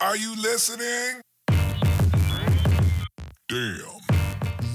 Are 0.00 0.16
you 0.16 0.34
listening? 0.34 1.20
Damn. 3.48 4.00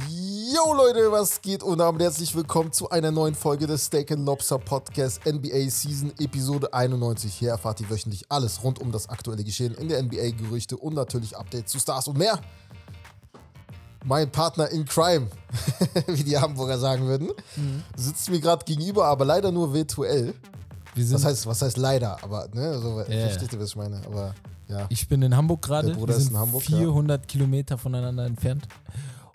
Yo 0.10 0.74
Leute, 0.74 1.12
was 1.12 1.42
geht 1.42 1.64
und 1.64 1.80
damit 1.80 2.02
herzlich 2.02 2.36
willkommen 2.36 2.72
zu 2.72 2.90
einer 2.90 3.12
neuen 3.12 3.36
Folge 3.36 3.68
des 3.68 3.86
Steak 3.86 4.12
and 4.12 4.26
Lobster 4.26 4.58
Podcast 4.60 5.26
NBA 5.26 5.70
Season 5.70 6.12
Episode 6.20 6.72
91. 6.74 7.34
Hier 7.34 7.50
erfahrt 7.52 7.82
ihr 7.82 7.90
wöchentlich 7.90 8.26
alles 8.30 8.64
rund 8.64 8.80
um 8.80 8.92
das 8.92 9.10
aktuelle 9.10 9.44
Geschehen 9.44 9.74
in 9.76 9.90
der 9.90 10.02
NBA, 10.02 10.32
Gerüchte 10.32 10.78
und 10.78 10.94
natürlich 10.94 11.36
Updates 11.36 11.72
zu 11.72 11.80
Stars 11.80 12.08
und 12.08 12.18
mehr. 12.18 12.40
Mein 14.06 14.32
Partner 14.32 14.70
in 14.70 14.86
Crime, 14.86 15.28
wie 16.08 16.24
die 16.24 16.38
Hamburger 16.38 16.78
sagen 16.78 17.08
würden, 17.08 17.32
sitzt 17.96 18.30
mir 18.30 18.40
gerade 18.40 18.64
gegenüber, 18.64 19.06
aber 19.08 19.26
leider 19.26 19.52
nur 19.52 19.74
virtuell. 19.74 20.36
Wir 20.94 21.04
sind, 21.06 21.16
Was 21.16 21.26
heißt, 21.26 21.48
was 21.48 21.62
heißt 21.64 21.78
leider? 21.78 22.24
Aber, 22.24 22.48
ne, 22.54 22.68
also, 22.70 23.00
Ja. 23.00 23.28
versteht 23.28 23.52
ihr, 23.52 23.60
was 23.60 23.70
ich 23.70 23.76
meine? 23.76 24.00
Aber, 24.06 24.34
ja. 24.68 24.86
ich 24.90 25.08
bin 25.08 25.22
in 25.22 25.36
Hamburg 25.36 25.62
gerade. 25.62 25.96
Wir 25.96 26.14
sind 26.20 26.32
in 26.32 26.38
Hamburg, 26.38 26.68
ja. 26.70 26.78
400 26.78 27.28
Kilometer 27.28 27.78
voneinander 27.78 28.26
entfernt. 28.26 28.68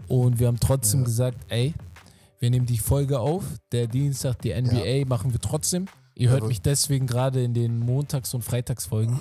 Und 0.09 0.39
wir 0.39 0.49
haben 0.49 0.59
trotzdem 0.61 1.01
Ja. 1.01 1.05
gesagt, 1.07 1.39
ey, 1.49 1.75
wir 2.39 2.51
nehmen 2.51 2.67
die 2.67 2.79
Folge 2.79 3.21
auf. 3.21 3.45
Der 3.73 3.87
Dienstag, 3.87 4.41
die 4.43 4.53
NBA 4.53 5.07
machen 5.07 5.33
wir 5.33 5.41
trotzdem. 5.41 5.87
Ihr 6.15 6.31
hört 6.31 6.47
mich 6.47 6.61
deswegen 6.61 7.07
gerade 7.07 7.43
in 7.43 7.55
den 7.55 7.79
Montags- 7.79 8.35
und 8.35 8.43
Freitagsfolgen. 8.43 9.21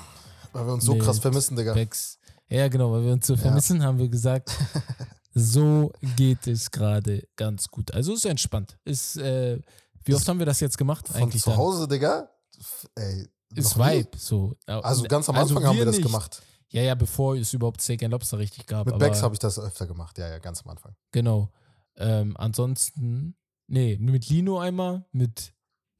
Weil 0.51 0.65
wir 0.65 0.73
uns 0.73 0.85
so 0.85 0.95
krass 0.97 1.19
vermissen, 1.19 1.55
Digga. 1.55 1.73
Becks. 1.73 2.17
Ja, 2.49 2.67
genau, 2.67 2.91
weil 2.91 3.03
wir 3.05 3.13
uns 3.13 3.27
so 3.27 3.37
vermissen, 3.37 3.83
haben 3.83 3.99
wir 3.99 4.09
gesagt, 4.09 4.49
so 5.33 5.91
geht 6.15 6.47
es 6.47 6.71
gerade 6.71 7.23
ganz 7.35 7.67
gut. 7.67 7.93
Also 7.93 8.13
ist 8.13 8.25
entspannt. 8.25 8.77
Ist, 8.85 9.17
äh, 9.17 9.59
wie 10.03 10.15
oft 10.15 10.27
haben 10.27 10.39
wir 10.39 10.45
das 10.45 10.59
jetzt 10.59 10.77
gemacht? 10.77 11.07
Von 11.07 11.21
Eigentlich 11.21 11.43
zu 11.43 11.51
dann? 11.51 11.59
Hause, 11.59 11.87
Digga. 11.87 12.29
F- 12.59 12.87
Ey. 12.95 13.27
Ist. 13.55 13.77
Vibe. 13.77 14.17
So. 14.17 14.55
Also 14.65 15.03
ganz 15.03 15.27
am 15.29 15.35
Also 15.35 15.55
Anfang 15.55 15.69
haben 15.69 15.77
wir 15.77 15.85
das 15.85 15.95
nicht. 15.97 16.05
gemacht. 16.05 16.41
Ja, 16.71 16.83
ja, 16.83 16.93
bevor 16.95 17.35
es 17.35 17.51
überhaupt 17.53 17.81
Steak 17.81 18.03
and 18.03 18.11
Lobster 18.11 18.37
richtig 18.37 18.67
gab. 18.67 18.85
Mit 18.85 18.99
Becks 18.99 19.23
habe 19.23 19.33
ich 19.33 19.39
das 19.39 19.57
öfter 19.57 19.87
gemacht, 19.87 20.17
ja, 20.19 20.27
ja, 20.29 20.37
ganz 20.37 20.61
am 20.63 20.69
Anfang. 20.69 20.95
Genau. 21.11 21.49
Ähm, 21.97 22.37
ansonsten, 22.37 23.35
nee, 23.67 23.97
mit 23.99 24.29
Lino 24.29 24.59
einmal, 24.59 25.03
mit 25.11 25.53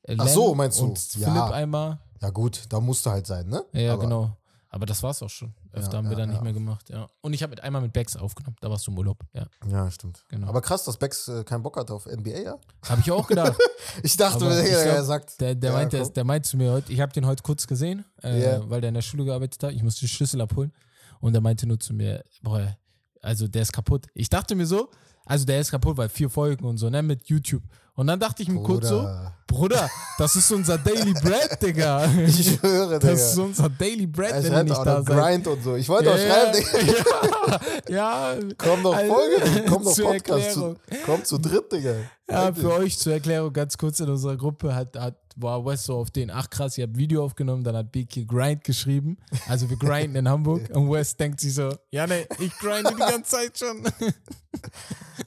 äh, 0.03 0.15
Ach 0.19 0.25
Len 0.25 0.33
so, 0.33 0.53
meinst 0.53 0.79
du? 0.79 0.85
Und 0.85 1.15
Ja. 1.15 1.27
Philipp 1.33 1.51
einmal. 1.55 1.99
Ja, 2.21 2.29
gut, 2.29 2.65
da 2.69 2.79
musste 2.79 3.09
halt 3.09 3.25
sein, 3.25 3.47
ne? 3.47 3.65
Ja, 3.73 3.79
ja 3.81 3.93
Aber- 3.93 4.03
genau. 4.03 4.37
Aber 4.69 4.85
das 4.85 5.02
war's 5.02 5.23
auch 5.23 5.29
schon. 5.29 5.55
Öfter 5.71 5.91
Ja, 5.93 5.97
haben 5.99 6.05
wir 6.05 6.17
ja, 6.17 6.17
dann 6.25 6.29
nicht 6.29 6.41
mehr 6.41 6.53
gemacht, 6.53 6.89
ja. 6.89 7.07
Und 7.21 7.33
ich 7.33 7.43
habe 7.43 7.51
mit 7.51 7.61
einmal 7.63 7.81
mit 7.81 7.93
Becks 7.93 8.15
aufgenommen. 8.17 8.55
Da 8.59 8.69
warst 8.69 8.87
du 8.87 8.91
im 8.91 8.97
Urlaub, 8.97 9.19
ja. 9.33 9.45
Ja, 9.69 9.89
stimmt. 9.91 10.23
Genau. 10.29 10.47
Aber 10.47 10.61
krass, 10.61 10.83
dass 10.83 10.97
Becks 10.97 11.27
äh, 11.27 11.43
keinen 11.43 11.61
Bock 11.61 11.77
hatte 11.77 11.93
auf 11.93 12.05
NBA, 12.07 12.39
ja? 12.39 12.57
Habe 12.87 13.01
ich 13.01 13.11
auch 13.11 13.27
gedacht. 13.27 13.55
Ich 14.03 14.15
dachte, 14.17 14.45
mir, 14.45 14.61
ich 14.61 14.69
glaub, 14.69 14.85
er 14.85 15.03
sagt. 15.03 15.39
Der, 15.41 15.55
der, 15.55 15.71
meinte, 15.71 16.09
der 16.11 16.23
meinte 16.23 16.47
zu 16.49 16.57
mir 16.57 16.71
heute, 16.71 16.91
ich 16.93 16.99
habe 16.99 17.11
den 17.11 17.25
heute 17.25 17.41
kurz 17.43 17.65
gesehen, 17.65 18.05
äh, 18.23 18.41
Ja. 18.43 18.69
weil 18.69 18.81
der 18.81 18.89
in 18.89 18.93
der 18.93 19.01
Schule 19.01 19.25
gearbeitet 19.25 19.61
hat. 19.63 19.71
Ich 19.73 19.81
musste 19.83 20.01
die 20.01 20.07
Schlüssel 20.09 20.41
abholen. 20.41 20.71
Und 21.19 21.33
er 21.33 21.41
meinte 21.41 21.65
nur 21.65 21.79
zu 21.79 21.93
mir, 21.93 22.23
boah, 22.43 22.77
also 23.21 23.47
der 23.47 23.63
ist 23.63 23.73
kaputt. 23.73 24.07
Ich 24.13 24.29
dachte 24.29 24.55
mir 24.55 24.65
so, 24.67 24.89
also 25.30 25.45
der 25.45 25.59
ist 25.61 25.69
kaputt, 25.69 25.95
weil 25.95 26.09
vier 26.09 26.27
Folgen 26.30 26.66
und 26.66 26.77
so, 26.77 26.89
ne, 26.89 27.03
mit 27.03 27.27
YouTube. 27.27 27.61
Und 27.94 28.08
dann 28.08 28.19
dachte 28.19 28.41
ich 28.41 28.49
mir 28.49 28.63
kurz 28.63 28.88
so, 28.88 29.08
Bruder. 29.45 29.89
Das 30.17 30.36
ist 30.36 30.52
unser 30.52 30.77
Daily 30.77 31.13
Bread, 31.13 31.61
Digga. 31.61 32.05
Ich 32.25 32.55
schwöre, 32.55 32.97
Digga. 32.97 33.11
Das 33.11 33.31
ist 33.31 33.38
unser 33.38 33.69
Daily 33.69 34.08
Bread, 34.08 34.31
er 34.31 34.44
wenn 34.44 34.53
ihr 34.53 34.63
nicht 34.63 34.75
auch 34.75 34.83
da 34.86 35.03
seid. 35.03 35.17
Grind 35.17 35.47
und 35.47 35.63
so. 35.63 35.75
Ich 35.75 35.88
wollte 35.88 36.11
auch 36.11 36.17
schreiben, 36.17 36.58
Digga. 36.58 37.59
Ja, 37.89 38.33
ja. 38.33 38.39
Komm 38.58 38.83
doch 38.83 38.95
Also, 38.95 39.13
Folge, 39.13 39.63
komm 39.67 39.83
doch 39.83 39.95
Podcast. 39.95 39.95
Zu, 39.95 40.08
Erklärung. 40.08 40.75
komm 41.05 41.23
zu 41.25 41.38
dritt, 41.38 41.71
Digga. 41.71 41.93
Ja, 42.30 42.53
für 42.53 42.73
euch 42.73 42.97
zur 42.97 43.14
Erklärung 43.14 43.53
ganz 43.53 43.77
kurz 43.77 43.99
in 43.99 44.09
unserer 44.09 44.38
Gruppe 44.38 44.73
hat, 44.73 44.97
hat 44.97 45.16
war 45.41 45.65
Wes 45.65 45.83
so 45.83 45.97
auf 45.97 46.11
den, 46.11 46.29
ach 46.31 46.49
krass, 46.49 46.77
ihr 46.77 46.85
habt 46.85 46.97
Video 46.97 47.23
aufgenommen, 47.23 47.63
dann 47.63 47.75
hat 47.75 47.91
Biki 47.91 48.25
Grind 48.25 48.63
geschrieben. 48.63 49.17
Also 49.47 49.69
wir 49.69 49.77
grinden 49.77 50.15
in 50.15 50.29
Hamburg 50.29 50.69
und 50.73 50.91
Wes 50.91 51.15
denkt 51.15 51.39
sich 51.39 51.53
so, 51.53 51.73
ja 51.91 52.07
ne, 52.07 52.27
ich 52.39 52.55
grinde 52.57 52.91
die 52.91 52.99
ganze 52.99 53.23
Zeit 53.23 53.57
schon. 53.57 53.83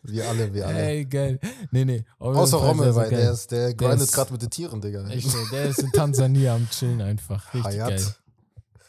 Wir 0.05 0.29
alle, 0.29 0.53
wir 0.53 0.67
alle. 0.67 0.83
Ey, 0.83 1.05
geil. 1.05 1.39
Nee, 1.71 1.85
nee. 1.85 2.05
Außer 2.19 2.57
Rommel, 2.57 2.95
weil 2.95 3.11
der, 3.11 3.31
ist, 3.33 3.51
der 3.53 3.73
grindet 3.75 4.11
gerade 4.11 4.33
mit 4.33 4.43
den 4.43 4.51
Tieren, 4.51 4.81
Digga. 4.81 5.07
Echt, 5.09 5.29
der 5.53 5.67
ist 5.67 5.79
in 5.81 5.93
Tansania 5.93 6.55
am 6.57 6.69
Chillen 6.71 7.01
einfach. 7.01 7.53
Richtig 7.55 7.73
Hayat. 7.73 7.89
geil. 7.91 8.15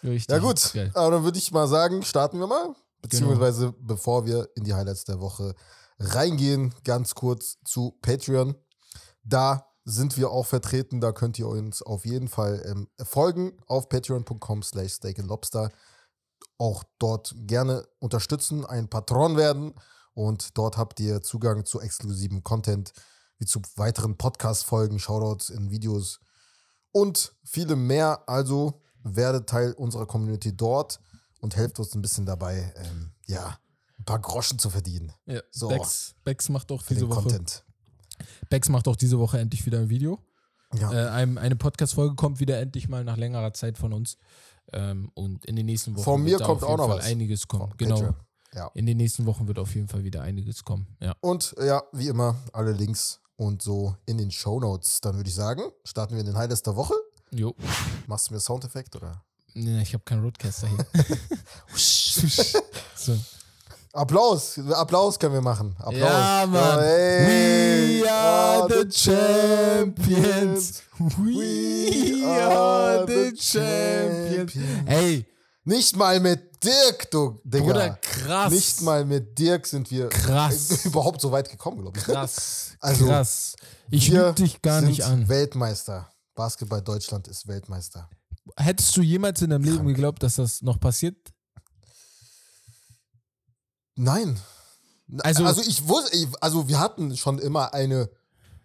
Richtig 0.03 0.33
Ja 0.33 0.39
gut, 0.39 0.73
Geil. 0.73 0.91
aber 0.93 1.11
dann 1.11 1.23
würde 1.23 1.37
ich 1.37 1.51
mal 1.51 1.67
sagen, 1.67 2.01
starten 2.03 2.39
wir 2.39 2.47
mal. 2.47 2.63
Genau. 2.67 2.77
Beziehungsweise 3.01 3.73
bevor 3.79 4.25
wir 4.25 4.49
in 4.55 4.63
die 4.63 4.73
Highlights 4.73 5.03
der 5.05 5.19
Woche 5.19 5.53
reingehen, 5.99 6.73
ganz 6.83 7.13
kurz 7.15 7.57
zu 7.63 7.97
Patreon. 8.01 8.55
Da 9.23 9.65
sind 9.85 10.17
wir 10.17 10.31
auch 10.31 10.45
vertreten, 10.45 11.01
da 11.01 11.11
könnt 11.11 11.37
ihr 11.39 11.47
uns 11.47 11.81
auf 11.81 12.05
jeden 12.05 12.27
Fall 12.27 12.63
ähm, 12.65 12.87
folgen 13.03 13.57
auf 13.67 13.89
patreon.com 13.89 14.63
slash 14.63 14.93
steakandlobster. 14.93 15.71
Auch 16.57 16.83
dort 16.99 17.33
gerne 17.35 17.85
unterstützen, 17.99 18.65
ein 18.65 18.89
Patron 18.89 19.35
werden 19.37 19.73
und 20.13 20.57
dort 20.57 20.77
habt 20.77 20.99
ihr 20.99 21.21
Zugang 21.21 21.65
zu 21.65 21.81
exklusivem 21.81 22.43
Content, 22.43 22.93
wie 23.39 23.45
zu 23.45 23.61
weiteren 23.75 24.17
Podcast-Folgen, 24.17 24.99
Shoutouts 24.99 25.49
in 25.49 25.69
Videos 25.71 26.19
und 26.91 27.35
viele 27.43 27.75
mehr. 27.75 28.23
Also 28.27 28.81
werdet 29.03 29.49
Teil 29.49 29.73
unserer 29.73 30.05
Community 30.05 30.55
dort 30.55 30.99
und 31.41 31.55
helft 31.55 31.79
uns 31.79 31.93
ein 31.93 32.01
bisschen 32.01 32.25
dabei, 32.25 32.73
ähm, 32.77 33.11
ja, 33.25 33.57
ein 33.99 34.05
paar 34.05 34.19
Groschen 34.19 34.59
zu 34.59 34.69
verdienen 34.69 35.13
Ja, 35.25 35.41
So. 35.51 35.67
Bex, 35.67 36.15
Bex 36.23 36.49
macht 36.49 36.71
auch 36.71 36.83
diese 36.83 37.09
Woche. 37.09 37.21
Content. 37.21 37.65
Bex 38.49 38.69
macht 38.69 38.87
auch 38.87 38.95
diese 38.95 39.19
Woche 39.19 39.39
endlich 39.39 39.65
wieder 39.65 39.79
ein 39.79 39.89
Video. 39.89 40.19
Ja. 40.75 40.91
Äh, 40.91 41.09
ein, 41.09 41.37
eine 41.37 41.55
Podcast-Folge 41.55 42.15
kommt 42.15 42.39
wieder 42.39 42.59
endlich 42.59 42.89
mal 42.89 43.03
nach 43.03 43.17
längerer 43.17 43.53
Zeit 43.53 43.77
von 43.77 43.93
uns. 43.93 44.17
Ähm, 44.71 45.11
und 45.13 45.45
in 45.45 45.55
den 45.55 45.65
nächsten 45.67 45.95
Wochen 45.95 46.03
Von 46.03 46.23
mir 46.23 46.31
wird 46.39 46.43
kommt 46.43 46.63
auf 46.63 46.69
auch 46.69 46.77
noch 46.77 46.87
Fall 46.87 46.97
was. 46.99 47.05
einiges 47.05 47.47
kommen. 47.47 47.67
Von 47.69 47.77
Genau. 47.77 47.95
Patreon. 47.95 48.15
Ja. 48.55 48.71
In 48.75 48.85
den 48.85 48.97
nächsten 48.97 49.25
Wochen 49.25 49.47
wird 49.47 49.59
auf 49.59 49.73
jeden 49.75 49.87
Fall 49.87 50.03
wieder 50.03 50.21
einiges 50.21 50.63
kommen. 50.63 50.87
Ja. 50.99 51.15
Und 51.21 51.55
ja, 51.59 51.81
wie 51.91 52.07
immer, 52.07 52.35
alle 52.53 52.71
Links 52.71 53.19
und 53.35 53.61
so 53.61 53.95
in 54.05 54.17
den 54.17 54.31
Show 54.31 54.59
Notes. 54.59 55.01
Dann 55.01 55.15
würde 55.15 55.27
ich 55.29 55.35
sagen, 55.35 55.63
starten 55.83 56.13
wir 56.13 56.21
in 56.21 56.27
den 56.27 56.37
Highlights 56.37 56.61
der 56.63 56.75
Woche. 56.75 56.93
Jo. 57.31 57.55
Machst 58.07 58.29
du 58.29 58.33
mir 58.35 58.39
Soundeffekt 58.39 58.95
oder? 58.95 59.23
Nee, 59.55 59.81
ich 59.81 59.93
habe 59.93 60.03
keinen 60.03 60.23
Roadcaster 60.23 60.67
hier. 60.67 60.85
so. 62.95 63.17
Applaus, 63.95 64.59
Applaus 64.71 65.19
können 65.19 65.35
wir 65.35 65.41
machen. 65.41 65.75
Applaus. 65.77 65.99
Ja, 65.99 66.45
Mann. 66.47 66.79
Hey, 66.79 68.01
We 68.01 68.09
are 68.11 68.63
oh, 68.63 68.67
the 68.67 68.89
champions. 68.91 70.81
We 71.19 72.25
are 72.25 73.05
the 73.05 73.37
champions. 73.37 74.87
Ey, 74.87 75.25
Nicht 75.65 75.95
mal 75.95 76.19
mit 76.19 76.41
Dirk, 76.63 77.11
du 77.11 77.39
Digga. 77.43 77.63
Bruder, 77.65 77.99
krass. 78.01 78.51
Nicht 78.51 78.81
mal 78.81 79.05
mit 79.05 79.37
Dirk 79.37 79.67
sind 79.67 79.91
wir 79.91 80.09
Krass. 80.09 80.85
überhaupt 80.85 81.21
so 81.21 81.31
weit 81.31 81.49
gekommen, 81.49 81.81
glaube 81.81 81.97
ich. 81.99 82.03
krass. 82.03 82.71
Also, 82.79 83.05
krass. 83.05 83.55
Ich 83.91 84.09
lüge 84.09 84.33
dich 84.33 84.61
gar 84.61 84.81
nicht 84.81 85.03
an. 85.03 85.29
Weltmeister. 85.29 86.09
Basketball 86.35 86.81
Deutschland 86.81 87.27
ist 87.27 87.47
Weltmeister. 87.47 88.09
Hättest 88.57 88.97
du 88.97 89.01
jemals 89.01 89.41
in 89.41 89.51
deinem 89.51 89.63
Leben 89.63 89.77
Krank. 89.77 89.89
geglaubt, 89.89 90.23
dass 90.23 90.35
das 90.35 90.61
noch 90.63 90.79
passiert? 90.79 91.15
Nein. 93.95 94.39
Also- 95.19 95.45
Also, 95.45 95.61
ich 95.61 95.87
wusste, 95.87 96.27
also 96.41 96.67
wir 96.67 96.79
hatten 96.79 97.15
schon 97.17 97.39
immer 97.39 97.73
eine 97.73 98.09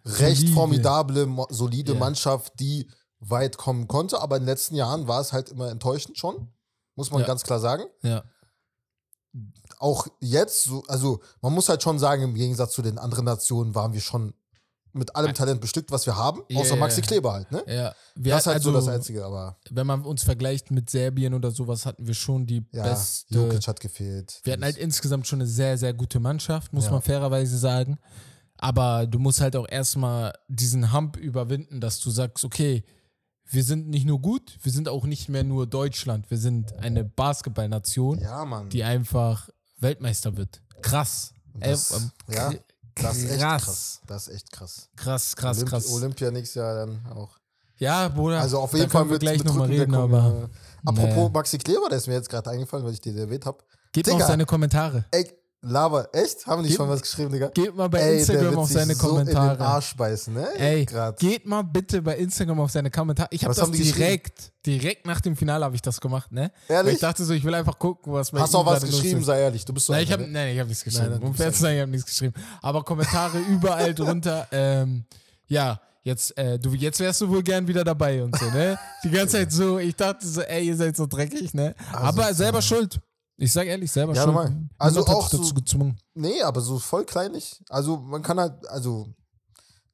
recht 0.05 0.37
Solide. 0.41 0.53
formidable, 0.53 1.45
solide 1.49 1.93
Ja. 1.93 1.99
Mannschaft, 1.99 2.53
die 2.59 2.89
weit 3.19 3.57
kommen 3.57 3.87
konnte, 3.87 4.21
aber 4.21 4.37
in 4.37 4.43
den 4.43 4.47
letzten 4.47 4.75
Jahren 4.75 5.07
war 5.07 5.19
es 5.21 5.33
halt 5.33 5.49
immer 5.49 5.69
enttäuschend 5.69 6.17
schon, 6.17 6.47
muss 6.95 7.11
man 7.11 7.21
Ja. 7.21 7.27
ganz 7.27 7.43
klar 7.43 7.59
sagen. 7.59 7.83
Ja. 8.01 8.23
Auch 9.77 10.07
jetzt, 10.19 10.63
so, 10.63 10.83
also 10.87 11.21
man 11.41 11.53
muss 11.53 11.69
halt 11.69 11.83
schon 11.83 11.99
sagen, 11.99 12.23
im 12.23 12.33
Gegensatz 12.33 12.73
zu 12.73 12.81
den 12.81 12.97
anderen 12.97 13.25
Nationen 13.25 13.75
waren 13.75 13.93
wir 13.93 14.01
schon 14.01 14.33
mit 14.93 15.15
allem 15.15 15.33
Talent 15.33 15.61
bestückt, 15.61 15.91
was 15.91 16.05
wir 16.05 16.15
haben, 16.15 16.41
Ja, 16.49 16.59
außer 16.59 16.75
Maxi. 16.75 17.01
Kleber 17.01 17.33
halt, 17.33 17.51
ne? 17.51 17.63
ja. 17.67 17.93
Wir, 18.15 18.33
Das 18.33 18.41
ist 18.41 18.47
halt 18.47 18.55
also, 18.57 18.71
so 18.71 18.75
das 18.77 18.87
Einzige, 18.87 19.23
aber 19.25 19.57
Wenn 19.69 19.87
man 19.87 20.03
uns 20.03 20.23
vergleicht 20.23 20.71
mit 20.71 20.89
Serbien 20.89 21.33
oder 21.33 21.51
sowas, 21.51 21.85
hatten 21.85 22.07
wir 22.07 22.13
schon 22.13 22.45
die 22.45 22.65
ja, 22.71 22.83
beste. 22.83 23.33
Jokic 23.35 23.67
hat 23.67 23.79
gefehlt. 23.79 24.39
Wir 24.43 24.53
hatten 24.53 24.63
halt 24.63 24.77
insgesamt 24.77 25.27
schon 25.27 25.39
eine 25.39 25.47
sehr, 25.47 25.77
sehr 25.77 25.93
gute 25.93 26.19
Mannschaft, 26.19 26.73
muss 26.73 26.85
Ja. 26.85 26.91
man 26.91 27.01
fairerweise 27.01 27.57
sagen. 27.57 27.97
Aber 28.57 29.07
du 29.07 29.19
musst 29.19 29.39
halt 29.39 29.55
auch 29.55 29.67
erstmal 29.69 30.33
diesen 30.49 30.91
Hump 30.91 31.15
überwinden, 31.17 31.79
dass 31.79 31.99
du 31.99 32.09
sagst, 32.09 32.43
okay, 32.43 32.83
wir 33.45 33.63
sind 33.63 33.87
nicht 33.87 34.05
nur 34.05 34.19
gut, 34.21 34.57
wir 34.61 34.71
sind 34.71 34.89
auch 34.89 35.05
nicht 35.05 35.29
mehr 35.29 35.43
nur 35.43 35.65
Deutschland. 35.65 36.29
Wir 36.29 36.37
sind 36.37 36.73
eine 36.77 37.03
Basketballnation, 37.03 38.19
ja, 38.19 38.63
die 38.65 38.83
einfach 38.83 39.49
Weltmeister 39.79 40.35
wird. 40.37 40.61
Krass. 40.81 41.33
Das, 41.53 41.91
ähm, 41.91 42.11
ja, 42.29 42.53
das 43.01 43.17
ist 43.17 43.31
echt 43.31 43.39
krass. 43.39 44.01
Das 44.07 44.27
ist 44.27 44.35
echt 44.35 44.51
krass. 44.51 44.89
krass, 44.95 45.35
krass, 45.35 45.57
Olymp 45.57 45.69
krass. 45.69 45.91
Olympia 45.91 46.31
nächstes 46.31 46.55
Jahr 46.55 46.85
dann 46.85 47.05
auch. 47.13 47.37
Ja, 47.77 48.09
Bruder. 48.09 48.41
Also 48.41 48.59
auf 48.59 48.73
jeden 48.73 48.89
Fall 48.89 49.05
wir 49.05 49.13
mit, 49.13 49.21
gleich 49.21 49.43
nochmal 49.43 49.67
reden, 49.69 49.95
aber 49.95 50.49
äh, 50.51 50.87
Apropos 50.87 51.15
Nee. 51.15 51.29
Maxi 51.33 51.57
Kleber, 51.57 51.89
der 51.89 51.97
ist 51.97 52.07
mir 52.07 52.13
jetzt 52.13 52.29
gerade 52.29 52.49
eingefallen, 52.49 52.85
weil 52.85 52.93
ich 52.93 53.01
den 53.01 53.17
erwähnt 53.17 53.45
habe. 53.45 53.63
mal 53.93 54.13
Digga. 54.13 54.23
auf 54.25 54.29
seine 54.29 54.45
Kommentare. 54.45 55.05
Ey, 55.11 55.31
Lava, 55.61 56.07
echt? 56.13 56.47
Haben 56.47 56.63
die 56.63 56.69
Gib- 56.69 56.77
schon 56.77 56.87
was 56.87 57.01
geschrieben, 57.01 57.33
Digga? 57.33 57.47
Geht 57.49 57.75
mal 57.75 57.89
bei 57.89 57.99
Ey, 57.99 58.19
Instagram 58.19 58.57
auf 58.59 58.69
seine 58.69 58.95
so 58.95 59.09
in 59.19 59.25
den 59.25 59.35
Kommentare. 59.35 59.59
Arsch 59.65 59.93
beißen, 59.95 60.33
ne? 60.33 60.47
Ey, 60.57 60.85
Grad. 60.85 61.19
geht 61.19 61.45
mal 61.45 61.63
bitte 61.63 62.01
bei 62.01 62.15
Instagram 62.17 62.61
auf 62.61 62.71
seine 62.71 62.89
Kommentare. 62.89 63.27
Ich 63.31 63.43
habe 63.43 63.53
das 63.53 63.69
direkt, 63.69 64.53
direkt 64.65 65.05
nach 65.05 65.19
dem 65.19 65.35
Finale 65.35 65.65
habe 65.65 65.75
ich 65.75 65.81
das 65.81 65.99
gemacht, 65.99 66.31
ne? 66.31 66.51
Weil 66.69 66.77
Ehrlich? 66.77 66.93
ich 66.93 66.99
dachte 67.01 67.25
so, 67.25 67.33
ich 67.33 67.43
will 67.43 67.53
einfach 67.53 67.77
gucken, 67.77 68.13
was 68.13 68.31
bei 68.31 68.39
Hast 68.39 68.53
du 68.53 68.59
auch 68.59 68.65
was 68.65 68.85
geschrieben, 68.85 69.21
sei 69.21 69.41
ehrlich. 69.41 69.65
Du 69.65 69.73
bist 69.73 69.87
so 69.87 69.91
Nein, 69.93 70.03
ich 70.03 70.09
einer, 70.13 70.23
habe 70.23 70.31
ne? 70.31 70.39
nein, 70.45 70.53
ich 70.53 70.59
hab 70.61 70.67
nichts 70.67 70.83
geschrieben. 70.85 71.09
nein, 71.11 71.23
um 71.23 71.33
fair 71.33 71.51
zu 71.51 71.59
sein, 71.59 71.75
ich 71.75 71.81
habe 71.81 71.91
nichts 71.91 72.05
geschrieben. 72.09 72.33
Aber 72.61 72.81
Kommentare 72.83 73.37
überall 73.49 73.93
drunter. 73.93 74.47
Ähm, 74.53 75.03
ja, 75.47 75.81
jetzt, 76.03 76.37
äh, 76.37 76.57
du, 76.57 76.73
jetzt 76.73 77.01
wärst 77.01 77.19
du 77.19 77.27
wohl 77.27 77.43
gern 77.43 77.67
wieder 77.67 77.83
dabei 77.83 78.23
und 78.23 78.33
so, 78.39 78.45
ne? 78.45 78.79
Die 79.03 79.09
ganze 79.09 79.33
Zeit 79.37 79.51
so, 79.51 79.77
ich 79.77 79.93
dachte 79.95 80.25
so, 80.25 80.39
ey, 80.41 80.67
ihr 80.67 80.77
seid 80.77 80.95
so 80.95 81.05
dreckig, 81.05 81.53
ne? 81.53 81.75
Aber 81.91 82.33
selber 82.33 82.61
schuld. 82.61 83.01
Ich 83.39 83.51
sag 83.53 83.67
ehrlich, 83.67 83.91
selber 83.91 84.13
Ja, 84.13 84.23
schuld. 84.23 84.35
normal. 84.35 84.69
Also 84.77 85.05
auch 85.05 85.29
dazu 85.29 85.43
so- 85.43 85.53
gezwungen. 85.53 85.97
Nee, 86.13 86.41
aber 86.41 86.61
so 86.61 86.77
voll 86.79 87.05
kleinlich. 87.05 87.61
Also 87.69 87.97
man 87.97 88.21
kann 88.21 88.39
halt, 88.39 88.67
also 88.67 89.07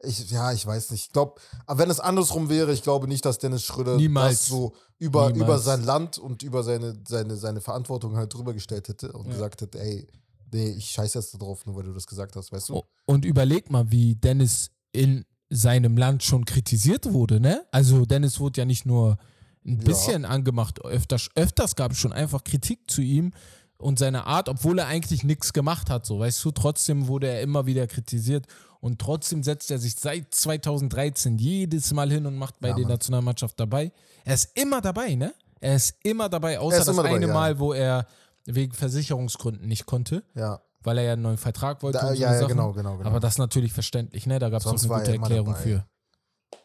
ich, 0.04 0.30
ja, 0.32 0.52
ich 0.52 0.66
weiß 0.66 0.92
nicht. 0.92 1.06
Ich 1.08 1.12
glaube, 1.14 1.36
wenn 1.68 1.90
es 1.90 2.00
andersrum 2.00 2.50
wäre, 2.50 2.74
ich 2.74 2.84
glaube 2.84 3.08
nicht, 3.08 3.26
dass 3.26 3.40
Dennis 3.40 3.64
Schröder 3.64 3.96
Niemals. 3.98 4.40
das 4.40 4.48
so 4.48 4.74
über, 5.00 5.28
Niemals. 5.32 5.42
über 5.44 5.60
sein 5.60 5.84
Land 5.84 6.18
und 6.18 6.44
über 6.44 6.64
seine, 6.64 6.96
seine, 7.08 7.36
seine 7.38 7.62
Verantwortung 7.62 8.16
halt 8.16 8.34
drüber 8.34 8.54
gestellt 8.54 8.88
hätte 8.88 9.12
und 9.14 9.26
Ja. 9.28 9.34
gesagt 9.34 9.62
hätte, 9.62 9.80
ey, 9.80 10.08
nee, 10.52 10.70
ich 10.72 10.90
scheiß 10.92 11.14
jetzt 11.16 11.34
da 11.34 11.38
drauf, 11.38 11.66
nur 11.66 11.76
weil 11.76 11.84
du 11.84 11.94
das 11.94 12.06
gesagt 12.08 12.36
hast, 12.36 12.52
weißt 12.52 12.70
du? 12.70 12.84
Und 13.06 13.26
überleg 13.26 13.70
mal, 13.72 13.90
wie 13.92 14.16
Dennis 14.16 14.72
in 14.92 15.26
seinem 15.50 15.98
Land 15.98 16.24
schon 16.24 16.46
kritisiert 16.46 17.12
wurde, 17.14 17.40
ne? 17.40 17.66
Also 17.72 18.06
Dennis 18.06 18.40
wurde 18.40 18.62
ja 18.62 18.66
nicht 18.66 18.86
nur 18.86 19.18
ein 19.66 19.80
Ja. 19.80 19.86
bisschen 19.86 20.26
angemacht, 20.26 20.84
öfters, 20.84 21.30
öfters 21.36 21.76
gab 21.76 21.92
es 21.94 21.98
schon 21.98 22.14
einfach 22.14 22.44
Kritik 22.44 22.80
zu 22.90 23.02
ihm 23.02 23.32
und 23.78 23.98
seiner 24.00 24.26
Art, 24.28 24.48
obwohl 24.50 24.80
er 24.80 24.88
eigentlich 24.88 25.24
nichts 25.24 25.52
gemacht 25.54 25.90
hat, 25.90 26.06
so, 26.06 26.20
weißt 26.20 26.44
du, 26.46 26.52
trotzdem 26.52 27.08
wurde 27.08 27.28
er 27.28 27.42
immer 27.42 27.66
wieder 27.66 27.88
kritisiert 27.88 28.46
und 28.80 29.00
trotzdem 29.00 29.44
setzt 29.44 29.72
er 29.72 29.80
sich 29.80 29.96
seit 29.96 30.34
2013 30.34 31.38
jedes 31.38 31.92
Mal 31.94 32.12
hin 32.12 32.26
und 32.26 32.38
macht 32.38 32.60
bei 32.60 32.70
Ja, 32.70 32.76
der 32.76 32.84
Mann. 32.84 32.92
Nationalmannschaft 32.94 33.60
dabei. 33.60 33.92
Er 34.24 34.36
ist 34.36 34.50
immer 34.58 34.82
dabei, 34.82 35.16
ne? 35.16 35.34
Er 35.60 35.76
ist 35.76 35.96
immer 36.04 36.30
dabei, 36.30 36.60
außer 36.60 36.78
ist 36.80 36.88
das 36.88 36.94
immer 36.96 37.04
dabei, 37.04 37.16
eine 37.16 37.28
ja. 37.28 37.34
Mal, 37.34 37.58
wo 37.60 37.74
er 37.74 38.06
wegen 38.46 38.74
Versicherungsgründen 38.74 39.68
nicht 39.68 39.88
konnte, 39.88 40.24
Ja, 40.36 40.62
weil 40.84 41.00
er 41.00 41.04
ja 41.06 41.14
einen 41.14 41.24
neuen 41.24 41.38
Vertrag 41.38 41.82
wollte. 41.82 41.98
da, 41.98 42.10
und 42.10 42.16
so 42.16 42.22
ja, 42.22 42.34
ja 42.40 42.46
genau, 42.48 42.72
genau, 42.74 42.98
genau. 42.98 43.10
Aber 43.10 43.20
das 43.20 43.34
ist 43.34 43.38
natürlich 43.40 43.74
verständlich, 43.74 44.28
ne? 44.28 44.38
Da 44.38 44.50
gab 44.50 44.62
es 44.62 44.68
auch 44.68 44.72
eine 44.78 44.88
gute 44.88 45.10
er 45.10 45.16
immer 45.16 45.24
Erklärung 45.24 45.56
für. 45.56 45.86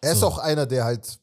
er 0.02 0.12
ist 0.12 0.20
so. 0.20 0.26
auch 0.26 0.38
einer, 0.38 0.66
der 0.66 0.84
halt, 0.84 1.18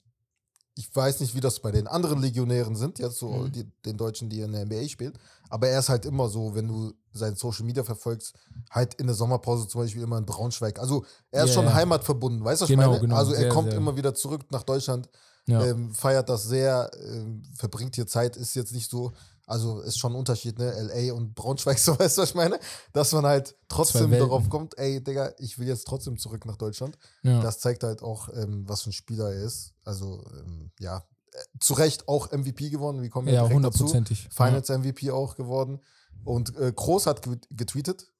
ich 0.77 0.95
weiß 0.95 1.19
nicht, 1.21 1.33
wie 1.35 1.39
das 1.39 1.59
bei 1.59 1.71
den 1.71 1.88
anderen 1.88 2.19
Legionären 2.21 2.75
sind, 2.75 3.00
jetzt 3.00 3.18
so 3.18 3.29
Mhm. 3.29 3.51
die, 3.51 3.63
den 3.85 3.97
Deutschen, 3.97 4.29
die 4.29 4.41
in 4.41 4.51
der 4.51 4.62
NBA 4.65 4.88
spielen, 4.88 5.13
aber 5.50 5.68
er 5.68 5.79
ist 5.79 5.89
halt 5.89 6.06
immer 6.06 6.29
so, 6.29 6.53
wenn 6.56 6.68
du 6.68 6.94
sein 7.13 7.35
Social 7.35 7.65
Media 7.65 7.83
verfolgst, 7.83 8.35
halt 8.69 8.94
in 8.95 9.07
der 9.07 9.15
Sommerpause 9.15 9.68
zum 9.68 9.81
Beispiel 9.81 10.03
immer 10.03 10.18
in 10.18 10.25
Braunschweig. 10.25 10.77
Also 10.79 11.06
er 11.31 11.44
ist 11.45 11.50
Ja, 11.51 11.56
schon 11.56 11.65
ja. 11.65 11.74
heimatverbunden, 11.74 12.44
weißt 12.44 12.62
du, 12.62 12.63
was 12.63 12.69
Genau, 12.69 12.81
ich 12.83 12.88
meine? 12.89 13.00
genau, 13.01 13.15
also 13.15 13.31
er 13.33 13.39
sehr, 13.41 13.50
kommt 13.50 13.69
sehr. 13.69 13.77
immer 13.77 13.95
wieder 13.95 14.13
zurück 14.13 14.41
nach 14.51 14.63
Deutschland, 14.63 15.09
Ja. 15.47 15.63
ähm, 15.65 15.94
feiert 15.94 16.27
das 16.29 16.44
sehr, 16.44 16.91
ähm, 17.01 17.44
verbringt 17.56 17.95
hier 17.95 18.06
Zeit, 18.07 18.35
ist 18.35 18.56
jetzt 18.56 18.73
nicht 18.73 18.89
so, 18.91 19.13
also 19.47 19.79
ist 19.79 19.97
schon 19.97 20.11
ein 20.11 20.15
Unterschied, 20.19 20.59
ne? 20.59 20.71
LA 20.71 21.13
und 21.13 21.33
Braunschweig, 21.33 21.79
so 21.79 21.97
weißt 21.97 22.17
du, 22.17 22.21
was 22.21 22.29
ich 22.29 22.35
meine? 22.35 22.59
Dass 22.94 23.11
man 23.13 23.25
halt 23.25 23.55
trotzdem 23.69 24.11
darauf 24.11 24.49
kommt, 24.49 24.77
ey, 24.77 25.03
Digga, 25.03 25.31
ich 25.39 25.57
will 25.57 25.67
jetzt 25.67 25.88
trotzdem 25.88 26.17
zurück 26.19 26.45
nach 26.45 26.57
Deutschland. 26.57 26.97
ja. 27.23 27.41
Das 27.41 27.59
zeigt 27.59 27.83
halt 27.83 28.03
auch, 28.03 28.29
ähm, 28.35 28.63
was 28.67 28.83
für 28.83 28.89
ein 28.91 28.94
Spieler 28.94 29.33
er 29.33 29.41
ist. 29.44 29.73
Also, 29.85 30.23
ähm, 30.45 30.71
ja, 30.79 30.97
äh, 31.31 31.38
zu 31.59 31.73
Recht 31.73 32.07
auch 32.07 32.31
MVP 32.31 32.69
geworden. 32.69 33.01
Wie 33.01 33.09
kommen 33.09 33.27
wir 33.27 33.33
ja, 33.33 33.44
dazu? 33.44 33.55
hundertprozentig. 33.55 34.27
Finals 34.31 34.69
MVP 34.69 35.09
auch 35.11 35.35
geworden. 35.35 35.79
Und 36.25 36.55
äh, 36.57 36.71
Groß 36.75 37.05
hat 37.07 37.21
ge- 37.23 37.39
getweetet 37.49 38.11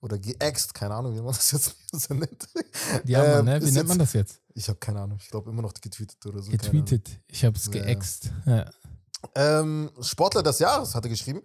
oder 0.00 0.18
geäxt, 0.20 0.72
keine 0.74 0.94
Ahnung, 0.94 1.16
wie 1.16 1.20
man 1.20 1.34
das 1.34 1.50
jetzt 1.50 1.74
nennt. 2.10 2.46
Ja, 3.06 3.24
ja 3.24 3.38
Ähm, 3.40 3.44
Mann, 3.46 3.58
ne? 3.58 3.66
Wie 3.66 3.72
nennt 3.72 3.88
man 3.88 3.98
das 3.98 4.12
jetzt? 4.12 4.40
Ich 4.54 4.68
habe 4.68 4.78
keine 4.78 5.00
Ahnung. 5.00 5.18
Ich 5.20 5.28
glaube 5.30 5.50
immer 5.50 5.62
noch 5.62 5.74
getweetet 5.74 6.24
oder 6.26 6.40
so. 6.42 6.50
Getweetet. 6.52 7.18
Ich 7.26 7.44
hab's 7.44 7.66
Ja. 7.66 7.72
geäxt. 7.72 8.30
Ja. 8.46 8.70
Ähm, 9.34 9.90
Sportler 10.00 10.42
des 10.42 10.58
Jahres 10.58 10.94
hatte 10.94 11.08
geschrieben. 11.08 11.42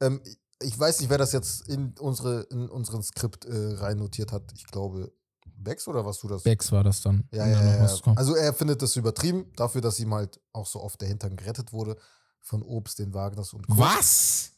Ähm, 0.00 0.20
ich 0.60 0.78
weiß 0.78 1.00
nicht, 1.00 1.10
wer 1.10 1.18
das 1.18 1.32
jetzt 1.32 1.68
in, 1.68 1.94
unsere, 1.98 2.42
in 2.50 2.68
unseren 2.68 3.02
Skript 3.02 3.44
äh, 3.44 3.74
rein 3.74 3.98
notiert 3.98 4.32
hat. 4.32 4.42
Ich 4.54 4.66
glaube, 4.66 5.12
Bex 5.44 5.86
oder 5.88 6.04
was 6.04 6.18
du 6.18 6.28
das? 6.28 6.42
Bex 6.42 6.72
war 6.72 6.84
das 6.84 7.00
dann. 7.00 7.28
Ja, 7.32 7.46
ja, 7.46 7.62
ja, 7.62 7.86
ja. 7.86 8.14
Also 8.16 8.34
er 8.34 8.52
findet 8.52 8.82
das 8.82 8.96
übertrieben, 8.96 9.52
dafür, 9.56 9.80
dass 9.80 9.98
ihm 10.00 10.12
halt 10.14 10.40
auch 10.52 10.66
so 10.66 10.80
oft 10.80 11.00
der 11.00 11.08
Hintern 11.08 11.36
gerettet 11.36 11.72
wurde 11.72 11.96
von 12.40 12.62
Obst, 12.62 12.98
den 12.98 13.14
Wagners 13.14 13.52
und 13.52 13.66
Co. 13.66 13.78
Was? 13.78 14.52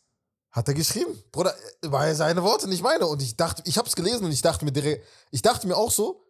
Hat 0.50 0.69
er 0.69 0.75
geschrieben. 0.75 1.12
Bruder, 1.32 1.55
äh, 1.82 1.90
war 1.90 2.14
seine 2.14 2.43
Worte, 2.43 2.69
nicht 2.69 2.82
meine. 2.82 3.06
Und 3.06 3.22
ich 3.22 3.37
dachte, 3.37 3.62
ich 3.66 3.76
hab's 3.76 3.96
gelesen 3.96 4.25
und 4.25 4.32
ich 4.32 4.43
dachte 4.43 4.64
mir 4.64 4.72
direkt, 4.72 5.05
ich 5.31 5.43
dachte 5.43 5.66
mir 5.66 5.76
auch 5.76 5.90
so, 5.90 6.24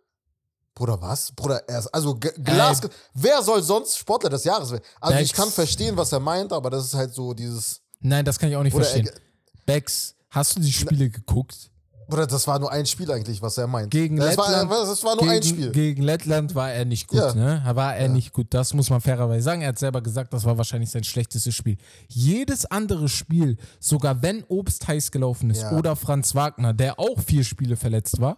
Bruder, 0.75 1.01
was? 1.01 1.31
Bruder, 1.33 1.63
er 1.69 1.79
ist, 1.79 1.87
also 1.89 2.15
G- 2.17 2.33
Glas, 2.43 2.81
wer 3.15 3.43
soll 3.43 3.63
sonst 3.63 3.97
Sportler 3.97 4.31
des 4.31 4.43
Jahres 4.45 4.73
werden? 4.73 4.83
Also 5.01 5.19
ich 5.21 5.29
Bex. 5.31 5.39
kann 5.41 5.51
verstehen, 5.51 5.97
was 5.97 6.11
er 6.13 6.21
meint, 6.21 6.53
aber 6.53 6.69
das 6.71 6.85
ist 6.87 6.95
halt 6.95 7.15
so 7.15 7.33
dieses, 7.33 7.81
Nein, 8.01 8.25
das 8.25 8.39
kann 8.39 8.49
ich 8.51 8.57
auch 8.57 8.63
nicht 8.63 8.73
Bruder, 8.73 8.85
verstehen. 8.87 9.07
er, 9.07 9.21
Bex, 9.67 10.15
hast 10.31 10.57
du 10.57 10.61
die 10.61 10.73
Spiele 10.73 11.09
geguckt? 11.11 11.71
Bruder, 12.09 12.27
das 12.27 12.47
war 12.47 12.59
nur 12.59 12.71
ein 12.71 12.85
Spiel 12.85 13.11
eigentlich, 13.11 13.41
was 13.41 13.57
er 13.57 13.67
meint. 13.67 13.91
Gegen 13.91 14.17
das 14.17 14.37
Lettland- 14.37 14.69
War, 14.69 14.85
das 14.85 15.03
war 15.05 15.15
nur 15.15 15.23
gegen, 15.25 15.31
ein 15.37 15.43
Spiel. 15.43 15.71
Gegen 15.73 16.03
Lettland 16.03 16.55
war 16.55 16.71
er 16.71 16.85
nicht 16.85 17.07
gut, 17.09 17.19
Ja. 17.19 17.33
ne? 17.35 17.63
War 17.75 17.97
er 17.97 18.09
Ja. 18.09 18.13
nicht 18.13 18.35
gut. 18.35 18.49
Das 18.51 18.75
muss 18.75 18.91
man 18.91 19.01
fairerweise 19.01 19.43
sagen. 19.43 19.63
Er 19.63 19.69
hat 19.69 19.79
selber 19.79 20.03
gesagt, 20.03 20.35
das 20.35 20.45
war 20.45 20.59
wahrscheinlich 20.59 20.91
sein 20.91 21.03
schlechtestes 21.03 21.55
Spiel. 21.55 21.79
Jedes 22.09 22.67
andere 22.67 23.09
Spiel, 23.09 23.57
sogar 23.81 24.21
wenn 24.21 24.45
Obst 24.49 24.87
heiß 24.87 25.13
gelaufen 25.13 25.49
ist 25.49 25.63
Ja. 25.63 25.73
oder 25.73 25.97
Franz 25.97 26.35
Wagner, 26.35 26.75
der 26.75 26.99
auch 27.01 27.19
vier 27.21 27.43
Spiele 27.43 27.77
verletzt 27.77 28.21
war, 28.21 28.37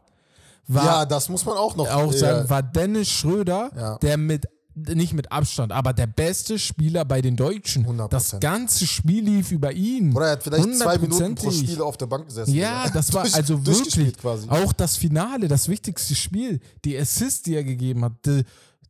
war 0.69 0.85
ja, 0.85 1.05
das 1.07 1.29
muss 1.29 1.45
man 1.45 1.57
auch 1.57 1.77
noch 1.77 1.89
auch 1.89 2.13
äh, 2.13 2.17
sagen, 2.19 2.49
war 2.51 2.63
Dennis 2.63 3.09
Schröder, 3.09 3.71
Ja. 3.77 3.99
der 3.99 4.17
mit 4.17 4.47
nicht 4.79 5.15
mit 5.15 5.33
Abstand, 5.33 5.73
aber 5.73 5.95
der 5.95 6.07
beste 6.07 6.59
Spieler 6.59 7.07
bei 7.07 7.23
den 7.23 7.35
Deutschen. 7.35 7.87
100%. 7.87 8.09
Das 8.09 8.39
ganze 8.41 8.87
Spiel 8.87 9.25
lief 9.25 9.51
über 9.51 9.73
ihn. 9.73 10.15
Oder 10.15 10.27
er 10.27 10.33
hat 10.33 10.43
vielleicht 10.43 10.77
zwei 10.77 10.99
Minuten 10.99 11.35
pro. 11.35 11.51
Spiel 11.51 11.81
auf 11.81 11.97
der 11.97 12.05
Bank 12.05 12.27
gesessen. 12.27 12.53
Ja, 12.55 12.83
Digga. 12.83 12.93
das 12.93 13.11
war 13.15 13.23
Durch- 13.23 13.35
also 13.37 13.65
wirklich 13.67 14.15
quasi. 14.19 14.47
auch 14.51 14.75
das 14.75 14.97
Finale, 14.99 15.49
das 15.49 15.69
wichtigste 15.69 16.15
Spiel, 16.15 16.61
die 16.85 16.99
Assist, 16.99 17.47
die 17.47 17.55
er 17.55 17.65
gegeben 17.65 18.05
hat, 18.05 18.13
die 18.27 18.45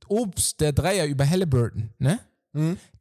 Obst, 0.08 0.60
der 0.60 0.72
Dreier 0.72 1.06
über 1.06 1.28
Halliburton, 1.28 1.90
ne? 1.98 2.18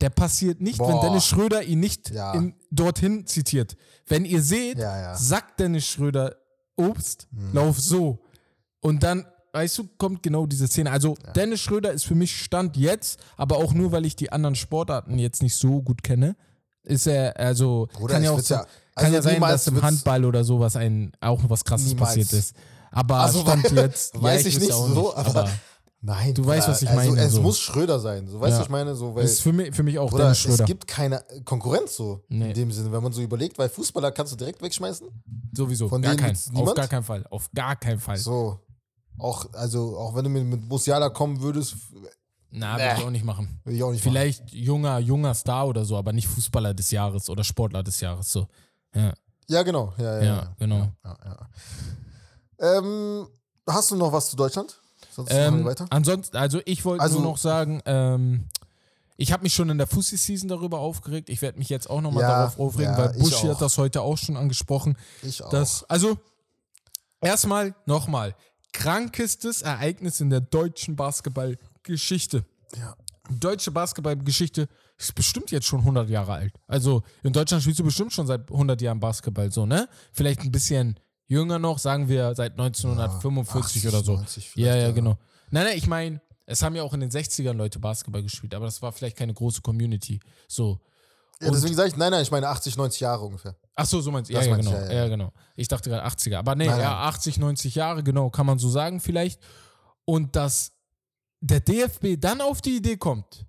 Der 0.01 0.10
passiert 0.12 0.62
nicht, 0.62 0.77
wenn? 0.80 0.86
Boah. 0.92 1.01
Dennis 1.07 1.25
Schröder 1.25 1.63
ihn 1.63 1.80
nicht 1.80 2.12
Ja. 2.12 2.33
im, 2.33 2.54
dorthin 2.69 3.25
zitiert. 3.25 3.77
Wenn 4.06 4.25
ihr 4.25 4.44
seht, 4.44 4.77
Ja, 4.77 4.95
ja. 5.01 5.16
sagt 5.18 5.60
Dennis 5.60 5.88
Schröder 5.88 6.36
Obst, 6.75 7.27
Hm. 7.33 7.54
lauf 7.54 7.80
so. 7.80 8.19
Und 8.85 9.03
dann, 9.03 9.25
weißt 9.53 9.77
du, 9.79 9.87
kommt 9.97 10.21
genau 10.23 10.45
diese 10.45 10.67
Szene. 10.67 10.91
Also 10.91 11.15
Dennis 11.35 11.59
Schröder 11.61 11.91
ist 11.91 12.05
für 12.05 12.15
mich 12.15 12.35
Stand 12.43 12.77
jetzt, 12.77 13.19
aber 13.37 13.57
auch 13.57 13.73
nur, 13.73 13.91
weil 13.91 14.05
ich 14.05 14.15
die 14.15 14.31
anderen 14.31 14.55
Sportarten 14.55 15.17
jetzt 15.17 15.41
nicht 15.41 15.55
so 15.55 15.81
gut 15.81 16.03
kenne, 16.03 16.35
ist 16.83 17.07
er, 17.07 17.39
also 17.39 17.87
Bruder, 17.93 18.13
kann 18.13 18.23
ja 18.23 18.31
ich 18.33 18.39
auch 18.45 18.49
ja- 18.49 18.57
kann 18.95 19.05
also 19.05 19.15
ja 19.15 19.21
sein, 19.23 19.41
dass 19.41 19.67
im 19.67 19.81
Handball 19.81 20.24
oder 20.24 20.43
sowas 20.43 20.75
ein, 20.75 21.12
auch 21.19 21.41
was 21.48 21.65
krasses 21.65 21.88
Niemals. 21.89 22.10
passiert 22.10 22.31
ist. 22.33 22.55
Aber 22.91 23.15
Also, 23.17 23.41
Stand 23.41 23.71
jetzt, 23.71 24.21
weiß 24.21 24.43
ja, 24.43 24.48
ich 24.50 24.55
wüsste 24.62 24.74
nicht 24.83 24.93
so, 24.93 25.15
aber- 25.15 25.50
Nein, 26.07 26.36
Du 26.36 26.45
weißt, 26.45 26.67
was 26.67 26.83
ich 26.83 26.89
also, 26.89 27.12
meine, 27.13 27.19
Es 27.24 27.31
so. 27.31 27.41
muss 27.41 27.57
Schröder 27.60 28.00
sein. 28.00 28.27
So, 28.27 28.39
weißt 28.39 28.51
du, 28.51 28.53
Ja. 28.53 28.60
was 28.60 28.65
ich 28.67 28.69
meine? 28.69 28.93
So, 28.95 29.15
weil, 29.15 29.24
das 29.24 29.31
ist 29.31 29.41
für 29.41 29.51
mich, 29.51 29.75
für 29.75 29.81
mich 29.81 29.98
auch 29.98 30.12
Bruder, 30.12 30.25
Dennis 30.25 30.38
Schröder. 30.38 30.63
es 30.63 30.67
gibt 30.67 30.88
keine 30.88 31.24
Konkurrenz 31.45 31.95
so 31.95 32.24
Nee. 32.29 32.50
in 32.50 32.53
dem 32.53 32.71
Sinne, 32.71 32.91
wenn 32.91 33.01
man 33.01 33.12
so 33.12 33.24
überlegt, 33.24 33.57
weil 33.57 33.69
Fußballer 33.69 34.12
kannst 34.12 34.31
du 34.33 34.38
direkt 34.38 34.62
wegschmeißen. 34.62 35.07
Sowieso. 35.53 35.89
von 35.89 36.03
gar 36.03 36.12
denen 36.12 36.19
kein, 36.24 36.33
gibt's 36.33 36.51
auf 36.53 36.75
gar 36.75 36.88
keinen 36.88 37.03
Fall. 37.03 37.25
Auf 37.31 37.50
gar 37.55 37.75
keinen 37.75 38.00
Fall. 38.00 38.17
So. 38.17 38.60
Auch, 39.17 39.45
also, 39.53 39.98
auch 39.98 40.15
wenn 40.15 40.24
du 40.25 40.29
mit, 40.29 40.45
mit 40.45 40.67
Musiala 40.67 41.10
kommen 41.10 41.41
würdest, 41.41 41.75
Na, 42.51 42.77
würde 42.77 42.95
ich 43.00 43.05
auch 43.05 43.10
nicht 43.10 43.25
machen. 43.25 43.60
würde 43.63 43.77
ich 43.77 43.84
auch 43.84 43.91
nicht 43.91 44.03
machen. 44.03 44.12
Vielleicht 44.13 44.51
junger, 44.51 45.00
junger 45.00 45.34
Star 45.34 45.67
oder 45.67 45.86
so, 45.86 45.95
aber 45.98 46.12
nicht 46.13 46.27
Fußballer 46.27 46.74
des 46.74 46.91
Jahres 46.91 47.29
oder 47.29 47.43
Sportler 47.43 47.81
des 47.84 48.00
Jahres. 48.01 48.31
So. 48.31 48.48
Ja, 48.93 49.13
Ja, 49.48 49.63
genau. 49.63 49.93
Ja, 49.98 50.03
ja, 50.03 50.17
ja, 50.19 50.25
ja. 50.36 50.55
genau. 50.60 50.91
ja, 51.03 51.17
ja. 51.25 52.77
Ähm, 52.77 53.27
hast 53.67 53.91
du 53.91 53.95
noch 53.95 54.12
was 54.12 54.29
zu 54.29 54.36
Deutschland? 54.36 54.79
Sonst 55.12 55.29
machen 55.29 55.39
wir 55.39 55.48
Ähm, 55.60 55.65
weiter. 55.65 55.86
ansonsten, 55.89 56.36
also 56.38 56.60
ich 56.65 56.84
wollte 56.84 57.03
Also- 57.03 57.19
nur 57.19 57.31
noch 57.31 57.38
sagen, 57.38 57.81
ähm, 57.86 58.45
ich 59.17 59.31
habe 59.31 59.43
mich 59.43 59.53
schon 59.53 59.69
in 59.69 59.77
der 59.77 59.88
Fussi-Season 59.88 60.50
darüber 60.50 60.79
aufgeregt. 60.79 61.29
Ich 61.29 61.41
werde 61.41 61.57
mich 61.57 61.69
jetzt 61.69 61.89
auch 61.89 62.01
nochmal 62.01 62.24
Ja, 62.24 62.29
darauf 62.29 62.60
aufregen, 62.60 62.91
ja, 62.93 62.98
weil 62.98 63.13
Buschi 63.13 63.48
hat 63.48 63.62
das 63.62 63.77
heute 63.77 64.01
auch 64.01 64.17
schon 64.17 64.36
angesprochen. 64.36 64.98
Ich 65.22 65.41
auch. 65.41 65.50
Das, 65.50 65.84
also, 65.86 66.17
erstmal, 67.22 67.74
nochmal, 67.86 68.36
krankestes 68.75 69.62
Ereignis 69.62 70.20
in 70.20 70.29
der 70.29 70.41
deutschen 70.41 70.96
Basketballgeschichte. 70.96 72.46
ja. 72.77 72.96
Deutsche 73.27 73.72
Basketballgeschichte 73.72 74.67
ist 75.00 75.15
bestimmt 75.15 75.50
jetzt 75.50 75.65
schon 75.65 75.79
100 75.79 76.08
Jahre 76.10 76.34
alt. 76.34 76.53
Also 76.67 77.01
in 77.24 77.34
Deutschland 77.34 77.63
spielst 77.63 77.79
du 77.79 77.84
bestimmt 77.84 78.13
schon 78.13 78.27
seit 78.27 78.51
100 78.51 78.79
Jahren 78.82 79.00
Basketball, 79.00 79.51
so, 79.51 79.65
ne? 79.65 79.89
Vielleicht 80.12 80.41
ein 80.41 80.51
bisschen 80.51 81.00
jünger 81.25 81.58
noch, 81.58 81.79
sagen 81.79 82.08
wir 82.08 82.36
seit 82.36 82.51
1945 82.51 83.84
Ja, 83.84 83.89
oder 83.89 84.03
so. 84.03 84.13
80, 84.13 84.17
90 84.17 84.46
Ja, 84.46 84.51
vielleicht, 84.51 84.77
ja, 84.77 84.88
ja. 84.88 84.91
genau. 84.91 85.17
Nein, 85.50 85.65
nein, 85.65 85.77
ich 85.77 85.88
meine, 85.88 86.22
es 86.46 86.62
haben 86.62 86.75
ja 86.75 86.84
auch 86.84 86.94
in 86.94 87.00
den 87.00 87.10
60ern 87.10 87.53
Leute 87.53 87.79
Basketball 87.79 88.22
gespielt, 88.22 88.53
aber 88.53 88.65
das 88.65 88.84
war 88.84 88.91
vielleicht 88.91 89.17
keine 89.17 89.34
große 89.34 89.62
Community. 89.62 90.20
So. 90.48 90.79
Ja, 91.41 91.50
deswegen 91.50 91.74
sage 91.74 91.89
ich, 91.89 91.96
nein, 91.96 92.12
nein, 92.12 92.22
ich 92.22 92.29
meine 92.29 92.48
80, 92.48 92.77
90 92.77 93.00
Jahre 93.00 93.25
ungefähr. 93.25 93.55
Ach 93.75 93.86
so, 93.86 94.00
so 94.01 94.12
meinst 94.12 94.29
du. 94.29 94.34
Ja, 94.34 94.41
ja, 94.44 94.55
genau. 94.55 94.72
ich, 94.72 94.77
Ja, 94.77 94.86
ja, 94.88 94.94
ja. 94.94 95.08
genau. 95.10 95.34
Ich 95.55 95.67
dachte 95.67 95.89
gerade 95.89 96.05
80er. 96.05 96.38
Aber 96.38 96.55
nee, 96.55 96.65
Nein, 96.65 96.79
ja, 96.79 96.89
nein. 96.91 97.08
80, 97.10 97.38
90 97.38 97.75
Jahre, 97.75 98.03
genau, 98.03 98.29
kann 98.29 98.46
man 98.46 98.58
so 98.58 98.70
sagen 98.70 99.00
vielleicht. 99.00 99.39
Und 100.05 100.36
dass 100.36 100.72
der 101.41 101.60
DFB 101.60 102.20
dann 102.20 102.41
auf 102.41 102.62
die 102.62 102.77
Idee 102.77 102.96
kommt, 102.98 103.46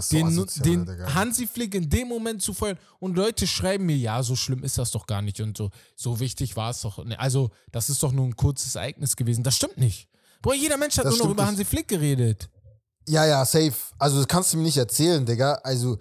so 0.00 0.16
den, 0.16 0.26
asozial, 0.26 0.64
den 0.64 0.86
Digga. 0.86 1.14
Hansi 1.14 1.46
Flick 1.46 1.74
in 1.74 1.88
dem 1.88 2.08
Moment 2.08 2.42
zu 2.42 2.54
feuern. 2.54 2.78
Und 2.98 3.16
Leute 3.16 3.46
schreiben 3.46 3.86
mir, 3.86 3.96
ja, 3.96 4.22
so 4.22 4.34
schlimm 4.34 4.64
ist 4.64 4.78
das 4.78 4.90
doch 4.90 5.06
gar 5.06 5.22
nicht 5.22 5.40
und 5.40 5.56
so. 5.56 5.70
So 5.94 6.18
wichtig 6.18 6.56
war 6.56 6.70
es 6.70 6.80
doch. 6.80 7.04
Ne, 7.04 7.18
Also, 7.20 7.50
das 7.70 7.88
ist 7.88 8.02
doch 8.02 8.12
nur 8.12 8.26
ein 8.26 8.34
kurzes 8.34 8.74
Ereignis 8.74 9.14
gewesen. 9.14 9.44
Das 9.44 9.56
stimmt 9.56 9.76
nicht. 9.78 10.08
Boah, 10.42 10.54
jeder 10.54 10.76
Mensch 10.76 10.96
hat 10.98 11.04
Das 11.04 11.16
nur 11.18 11.26
noch 11.26 11.32
über 11.34 11.42
nicht. 11.42 11.50
Hansi 11.50 11.64
Flick 11.64 11.88
geredet. 11.88 12.48
Ja, 13.08 13.24
ja, 13.24 13.44
safe. 13.44 13.74
Also 13.98 14.18
das 14.18 14.26
kannst 14.26 14.52
du 14.52 14.56
mir 14.56 14.64
nicht 14.64 14.76
erzählen, 14.76 15.24
Digga. 15.24 15.54
Also, 15.62 15.98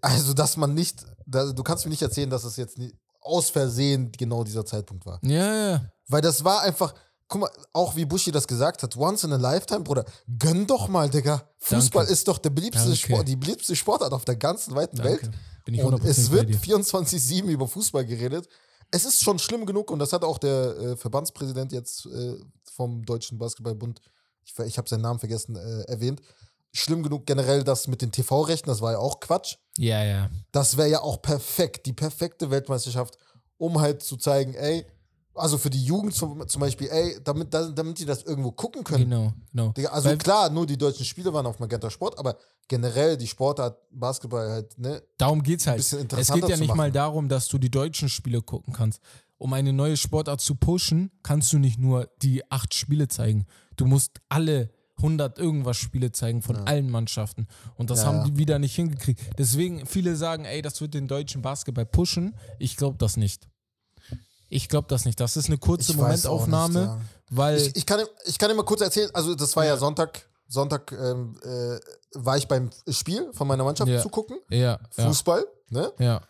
also 0.00 0.34
dass 0.34 0.56
man 0.56 0.74
nicht, 0.74 1.04
du 1.26 1.62
kannst 1.62 1.84
mir 1.84 1.90
nicht 1.90 2.02
erzählen, 2.02 2.28
dass 2.28 2.42
es 2.42 2.56
jetzt 2.56 2.78
nie, 2.78 2.92
aus 3.20 3.50
Versehen 3.50 4.10
genau 4.16 4.44
dieser 4.44 4.64
Zeitpunkt 4.64 5.06
war. 5.06 5.18
Ja, 5.22 5.70
ja. 5.70 5.92
Weil 6.08 6.22
das 6.22 6.42
war 6.44 6.62
einfach, 6.62 6.94
guck 7.28 7.42
mal, 7.42 7.50
auch 7.72 7.94
wie 7.96 8.04
Buschi 8.04 8.30
das 8.30 8.46
gesagt 8.46 8.82
hat, 8.82 8.96
once 8.96 9.24
in 9.24 9.32
a 9.32 9.36
lifetime, 9.36 9.80
Bruder, 9.80 10.04
gönn 10.38 10.66
doch 10.66 10.88
mal, 10.88 11.08
Digga. 11.08 11.42
Fußball 11.58 12.04
Danke. 12.04 12.12
ist 12.12 12.26
doch 12.28 12.38
der 12.38 12.50
beliebteste 12.50 12.88
Danke. 12.88 13.02
Sport, 13.02 13.28
die 13.28 13.36
beliebteste 13.36 13.76
Sportart 13.76 14.12
auf 14.12 14.24
der 14.24 14.36
ganzen 14.36 14.74
weiten 14.74 14.96
Danke. 14.96 15.22
Welt. 15.22 15.30
Bin 15.64 15.74
ich 15.74 15.82
Und 15.82 15.94
100% 15.94 16.06
es 16.08 16.30
wird 16.30 16.48
dir. 16.48 16.58
24-7 16.58 17.44
über 17.44 17.68
Fußball 17.68 18.04
geredet. 18.04 18.48
Es 18.90 19.04
ist 19.04 19.22
schon 19.22 19.38
schlimm 19.38 19.66
genug 19.66 19.90
und 19.90 19.98
das 19.98 20.12
hat 20.12 20.24
auch 20.24 20.38
der 20.38 20.76
äh, 20.76 20.96
Verbandspräsident 20.96 21.72
jetzt 21.72 22.06
äh, 22.06 22.36
vom 22.74 23.04
Deutschen 23.04 23.38
Basketballbund, 23.38 24.00
ich, 24.44 24.58
ich 24.58 24.78
habe 24.78 24.88
seinen 24.88 25.02
Namen 25.02 25.20
vergessen, 25.20 25.54
äh, 25.54 25.82
erwähnt. 25.82 26.20
Schlimm 26.72 27.02
genug 27.02 27.26
generell 27.26 27.64
das 27.64 27.88
mit 27.88 28.00
den 28.02 28.12
TV-Rechten, 28.12 28.68
das 28.68 28.80
war 28.80 28.92
ja 28.92 28.98
auch 28.98 29.20
Quatsch. 29.20 29.56
Ja, 29.76 30.04
ja. 30.04 30.30
Das 30.52 30.76
wäre 30.76 30.88
ja 30.88 31.00
auch 31.00 31.20
perfekt, 31.20 31.86
die 31.86 31.92
perfekte 31.92 32.50
Weltmeisterschaft, 32.50 33.16
um 33.58 33.80
halt 33.80 34.02
zu 34.02 34.16
zeigen, 34.16 34.54
ey, 34.54 34.86
also 35.34 35.58
für 35.58 35.70
die 35.70 35.82
Jugend 35.84 36.14
zum, 36.14 36.46
zum 36.48 36.60
Beispiel, 36.60 36.88
ey, 36.90 37.18
damit, 37.24 37.52
da- 37.54 37.70
damit 37.70 37.98
die 37.98 38.04
das 38.04 38.22
irgendwo 38.24 38.50
gucken 38.52 38.84
können. 38.84 39.08
Genau, 39.08 39.32
genau. 39.52 39.72
Also 39.90 40.08
Weil- 40.10 40.18
klar, 40.18 40.50
nur 40.50 40.66
die 40.66 40.76
deutschen 40.76 41.04
Spiele 41.04 41.32
waren 41.32 41.46
auf 41.46 41.58
Magenta 41.60 41.88
Sport, 41.90 42.18
aber 42.18 42.36
generell 42.68 43.16
die 43.16 43.26
Sportart 43.26 43.78
Basketball 43.90 44.50
halt, 44.50 44.78
ne? 44.78 45.02
Darum 45.18 45.42
geht's 45.42 45.66
halt. 45.66 45.78
bisschen 45.78 45.98
Es 45.98 46.02
interessanter 46.02 46.40
geht 46.46 46.50
ja 46.50 46.56
nicht 46.56 46.68
machen. 46.68 46.76
mal 46.78 46.92
darum, 46.92 47.28
dass 47.28 47.48
du 47.48 47.58
die 47.58 47.70
deutschen 47.70 48.08
Spiele 48.08 48.42
gucken 48.42 48.72
kannst. 48.72 49.00
Um 49.38 49.52
eine 49.54 49.72
neue 49.72 49.96
Sportart 49.96 50.40
zu 50.40 50.54
pushen, 50.56 51.10
kannst 51.22 51.52
du 51.52 51.58
nicht 51.58 51.78
nur 51.78 52.08
die 52.22 52.48
acht 52.50 52.74
Spiele 52.74 53.08
zeigen. 53.08 53.46
Du 53.76 53.86
musst 53.86 54.20
alle 54.28 54.70
100 55.02 55.38
irgendwas 55.38 55.76
Spiele 55.76 56.12
zeigen 56.12 56.42
von 56.42 56.56
allen 56.56 56.90
Mannschaften. 56.90 57.46
Und 57.76 57.90
das 57.90 58.00
Ja, 58.00 58.06
haben 58.06 58.18
ja. 58.18 58.24
die 58.24 58.36
wieder 58.38 58.58
nicht 58.58 58.74
hingekriegt. 58.74 59.20
Deswegen, 59.38 59.86
viele 59.86 60.16
sagen, 60.16 60.44
ey, 60.44 60.62
das 60.62 60.80
wird 60.80 60.94
den 60.94 61.08
deutschen 61.08 61.42
Basketball 61.42 61.86
pushen. 61.86 62.34
Ich 62.58 62.76
glaube 62.76 62.96
das 62.98 63.16
nicht. 63.16 63.48
Ich 64.48 64.68
glaube 64.68 64.88
das 64.88 65.04
nicht. 65.04 65.20
Das 65.20 65.36
ist 65.36 65.46
eine 65.46 65.58
kurze 65.58 65.92
Ich 65.92 65.98
Momentaufnahme, 65.98 66.80
nicht, 66.80 66.88
ja. 66.88 67.00
weil. 67.30 67.56
Ich, 67.58 67.76
ich, 67.76 67.86
kann, 67.86 68.00
ich 68.24 68.38
kann 68.38 68.48
dir 68.48 68.54
mal 68.56 68.64
kurz 68.64 68.80
erzählen, 68.80 69.08
also 69.14 69.34
das 69.34 69.54
war 69.56 69.64
ja, 69.64 69.76
Sonntag, 69.76 70.28
Sonntag 70.48 70.90
ähm, 70.92 71.36
äh, 71.44 71.78
war 72.14 72.36
ich 72.36 72.48
beim 72.48 72.70
Spiel 72.88 73.30
von 73.32 73.46
meiner 73.46 73.62
Mannschaft 73.62 73.88
Ja. 73.90 74.00
zugucken, 74.02 74.38
ja, 74.50 74.58
ja, 74.58 74.78
Fußball, 74.90 75.44
ne? 75.68 75.92
ja. 75.98 76.20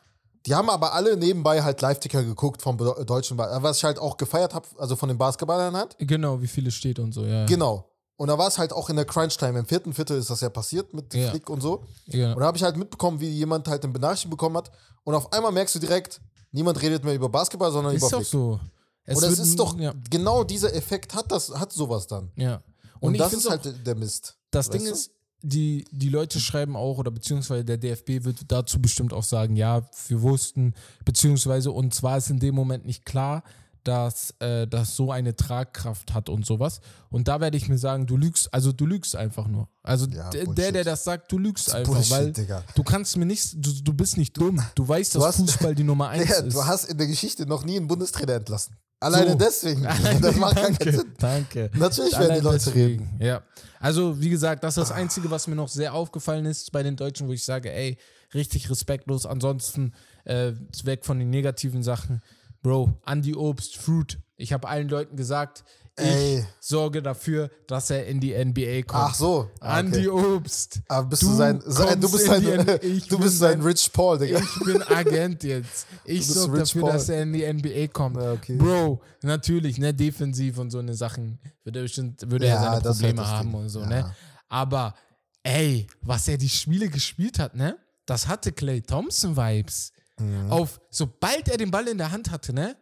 Die 0.46 0.54
haben 0.54 0.70
aber 0.70 0.94
alle 0.94 1.18
nebenbei 1.18 1.62
halt 1.62 1.82
Live-Ticker 1.82 2.22
geguckt 2.24 2.62
vom 2.62 2.78
deutschen 2.78 3.36
Ball, 3.36 3.62
was 3.62 3.76
ich 3.78 3.84
halt 3.84 3.98
auch 3.98 4.16
gefeiert 4.16 4.54
habe, 4.54 4.66
also 4.78 4.96
von 4.96 5.08
den 5.10 5.18
Basketballern 5.18 5.76
halt. 5.76 5.96
Genau, 5.98 6.40
wie 6.40 6.46
viele 6.46 6.70
steht 6.70 6.98
und 6.98 7.12
so, 7.12 7.26
ja. 7.26 7.44
Genau. 7.46 7.89
Und 8.20 8.28
da 8.28 8.36
war 8.36 8.48
es 8.48 8.58
halt 8.58 8.74
auch 8.74 8.90
in 8.90 8.96
der 8.96 9.06
Crunch-Time. 9.06 9.60
Im 9.60 9.64
vierten 9.64 9.94
Viertel 9.94 10.18
ist 10.18 10.28
das 10.28 10.42
ja 10.42 10.50
passiert 10.50 10.92
mit 10.92 11.14
Ja. 11.14 11.30
Flick 11.30 11.48
und 11.48 11.62
so. 11.62 11.84
ja. 12.04 12.34
Und 12.34 12.40
da 12.40 12.46
habe 12.48 12.58
ich 12.58 12.62
halt 12.62 12.76
mitbekommen, 12.76 13.18
wie 13.18 13.30
jemand 13.30 13.66
halt 13.66 13.82
eine 13.82 13.94
Benachrichtigung 13.94 14.32
bekommen 14.32 14.58
hat. 14.58 14.70
Und 15.04 15.14
auf 15.14 15.32
einmal 15.32 15.52
merkst 15.52 15.74
du 15.76 15.78
direkt, 15.78 16.20
niemand 16.52 16.82
redet 16.82 17.02
mehr 17.02 17.14
über 17.14 17.30
Basketball, 17.30 17.72
sondern 17.72 17.94
Ist 17.94 18.02
über 18.02 18.10
doch 18.10 18.18
Flick. 18.18 18.28
so. 18.28 18.60
Es 19.04 19.16
Und 19.16 19.22
das 19.24 19.38
ist 19.38 19.58
doch, 19.58 19.74
Ja. 19.78 19.94
genau 20.10 20.44
dieser 20.44 20.74
Effekt 20.74 21.14
hat 21.14 21.32
das, 21.32 21.48
hat 21.54 21.72
sowas 21.72 22.06
dann. 22.08 22.30
ja. 22.36 22.62
Und, 23.00 23.12
Und, 23.12 23.18
das 23.18 23.32
ist 23.32 23.48
halt 23.48 23.86
der- 23.86 23.94
Mist. 23.94 24.36
Das 24.50 24.68
Ding 24.68 24.84
du? 24.84 24.90
ist, 24.90 25.12
die, 25.40 25.86
die 25.90 26.10
Leute 26.10 26.38
schreiben 26.40 26.76
auch, 26.76 26.98
oder 26.98 27.10
beziehungsweise 27.10 27.64
der 27.64 27.78
DFB 27.78 28.22
wird 28.24 28.40
dazu 28.48 28.82
bestimmt 28.82 29.14
auch 29.14 29.24
sagen, 29.24 29.56
ja, 29.56 29.88
wir 30.08 30.20
wussten, 30.20 30.74
beziehungsweise, 31.06 31.70
und 31.72 31.94
zwar 31.94 32.18
ist 32.18 32.28
in 32.28 32.38
dem 32.38 32.54
Moment 32.54 32.84
nicht 32.84 33.06
klar, 33.06 33.42
dass 33.84 34.34
äh, 34.40 34.66
das 34.66 34.96
so 34.96 35.10
eine 35.10 35.34
Tragkraft 35.36 36.12
hat 36.14 36.28
und 36.28 36.44
sowas. 36.46 36.80
Und 37.08 37.28
da 37.28 37.40
werde 37.40 37.56
ich 37.56 37.68
mir 37.68 37.78
sagen, 37.78 38.06
du 38.06 38.16
lügst, 38.16 38.52
also 38.52 38.72
du 38.72 38.86
lügst 38.86 39.16
einfach 39.16 39.46
nur. 39.48 39.68
Also 39.82 40.06
Ja, 40.06 40.30
der, 40.30 40.72
der, 40.72 40.84
das 40.84 41.04
sagt, 41.04 41.30
du 41.32 41.38
lügst 41.38 41.72
einfach, 41.74 41.92
Bullshit, 41.94 42.10
weil 42.12 42.32
Digga. 42.32 42.62
du 42.74 42.82
kannst 42.82 43.16
mir 43.16 43.26
nicht, 43.26 43.54
du, 43.54 43.72
du 43.82 43.92
bist 43.92 44.16
nicht 44.16 44.36
dumm. 44.36 44.62
Du 44.74 44.86
weißt, 44.86 45.14
Du 45.14 45.18
dass 45.18 45.28
hast- 45.28 45.36
Fußball 45.38 45.74
die 45.74 45.84
Nummer 45.84 46.08
eins 46.10 46.24
Digga, 46.24 46.38
ist. 46.40 46.54
du 46.54 46.64
hast 46.64 46.84
in 46.84 46.98
der 46.98 47.06
Geschichte 47.06 47.46
noch 47.46 47.64
nie 47.64 47.76
einen 47.76 47.86
Bundestrainer 47.88 48.34
entlassen. 48.34 48.76
Alleine 49.02 49.30
So. 49.30 49.36
deswegen. 49.38 49.82
Das 50.20 50.36
macht 50.36 50.56
gar 50.56 50.64
keinen 50.64 50.76
danke, 50.76 50.92
Sinn. 50.92 51.12
danke. 51.18 51.70
Natürlich 51.74 52.18
werden 52.18 52.34
die 52.34 52.40
Leute 52.44 52.64
deswegen, 52.66 53.16
Ja. 53.18 53.42
Also, 53.82 54.20
wie 54.20 54.28
gesagt, 54.28 54.62
das 54.62 54.76
ist 54.76 54.90
das 54.90 54.92
Einzige, 54.92 55.30
was 55.30 55.46
mir 55.46 55.54
noch 55.56 55.68
sehr 55.70 55.94
aufgefallen 55.94 56.44
ist 56.44 56.70
bei 56.70 56.82
den 56.82 56.96
Deutschen, 56.96 57.26
wo 57.28 57.32
ich 57.32 57.42
sage, 57.42 57.72
ey, 57.72 57.96
richtig 58.34 58.68
respektlos. 58.68 59.24
Ansonsten 59.24 59.94
äh, 60.24 60.52
weg 60.84 61.06
von 61.06 61.18
den 61.18 61.30
negativen 61.30 61.82
Sachen. 61.82 62.20
Bro, 62.62 62.92
Andy 63.06 63.34
Obst, 63.34 63.76
Fruit. 63.76 64.18
Ich 64.36 64.52
habe 64.52 64.68
allen 64.68 64.88
Leuten 64.88 65.16
gesagt, 65.16 65.64
ich 65.98 66.04
Ey. 66.06 66.46
sorge 66.60 67.02
dafür, 67.02 67.50
dass 67.66 67.90
er 67.90 68.06
in 68.06 68.20
die 68.20 68.32
NBA 68.32 68.82
kommt. 68.82 69.10
Ach 69.10 69.14
so. 69.14 69.50
Ah, 69.60 69.80
Andy 69.80 70.08
okay. 70.08 70.26
Obst. 70.36 70.80
Aber 70.88 71.08
bist 71.08 71.22
du, 71.22 71.34
sein, 71.34 71.60
sein, 71.66 72.00
du 72.00 72.10
bist 72.10 72.26
in 72.26 72.42
sein, 72.66 72.80
du 73.08 73.18
bist 73.18 73.38
sein 73.38 73.60
Rich 73.60 73.90
Paul, 73.92 74.18
Digga. 74.18 74.38
ich 74.38 74.64
bin 74.64 74.82
Agent 74.82 75.42
jetzt. 75.44 75.86
Ich 76.06 76.26
sorge 76.26 76.58
dafür, 76.58 76.82
Paul. 76.82 76.92
dass 76.92 77.08
er 77.10 77.22
in 77.22 77.32
die 77.34 77.52
NBA 77.52 77.88
kommt. 77.88 78.16
Ja, 78.16 78.32
okay. 78.32 78.56
Bro, 78.56 79.00
natürlich, 79.22 79.78
ne, 79.78 79.92
defensiv 79.92 80.58
und 80.58 80.70
so 80.70 80.78
eine 80.78 80.94
Sachen 80.94 81.38
würde 81.64 81.80
er 81.80 81.82
bestimmt, 81.82 82.30
würde 82.30 82.46
er 82.46 82.54
Ja, 82.54 82.62
seine 82.62 82.82
das 82.82 82.96
ist 82.96 83.02
halt 83.02 83.16
Probleme 83.16 83.28
haben 83.36 83.54
und 83.54 83.68
so, 83.68 83.80
Ja. 83.80 83.86
ne? 83.86 84.16
Aber, 84.48 84.94
ey, 85.42 85.86
was 86.02 86.28
er 86.28 86.38
die 86.38 86.48
Spiele 86.48 86.88
gespielt 86.88 87.38
hat, 87.38 87.54
ne? 87.54 87.76
Das 88.06 88.26
hatte 88.26 88.52
Clay 88.52 88.80
Thompson-Vibes. 88.80 89.92
Mhm. 90.20 90.50
Auf, 90.50 90.80
sobald 90.90 91.48
er 91.48 91.56
den 91.56 91.70
Ball 91.70 91.88
in 91.88 91.98
der 91.98 92.10
Hand 92.10 92.30
hatte, 92.30 92.52
ne? 92.52 92.76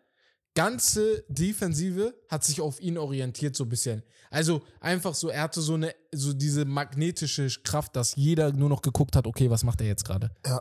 Ganze 0.54 1.24
Defensive 1.28 2.14
hat 2.28 2.42
sich 2.44 2.60
auf 2.60 2.80
ihn 2.80 2.98
orientiert, 2.98 3.54
so 3.54 3.64
ein 3.64 3.68
bisschen. 3.68 4.02
Also 4.30 4.62
einfach 4.80 5.14
so, 5.14 5.28
er 5.28 5.42
hatte 5.42 5.60
so 5.60 5.74
eine, 5.74 5.94
so 6.12 6.32
diese 6.32 6.64
magnetische 6.64 7.48
Kraft, 7.62 7.94
dass 7.94 8.16
jeder 8.16 8.52
nur 8.52 8.68
noch 8.68 8.82
geguckt 8.82 9.14
hat, 9.14 9.26
okay, 9.26 9.50
was 9.50 9.62
macht 9.62 9.80
er 9.80 9.86
jetzt 9.86 10.04
gerade? 10.04 10.30
Ja. 10.44 10.60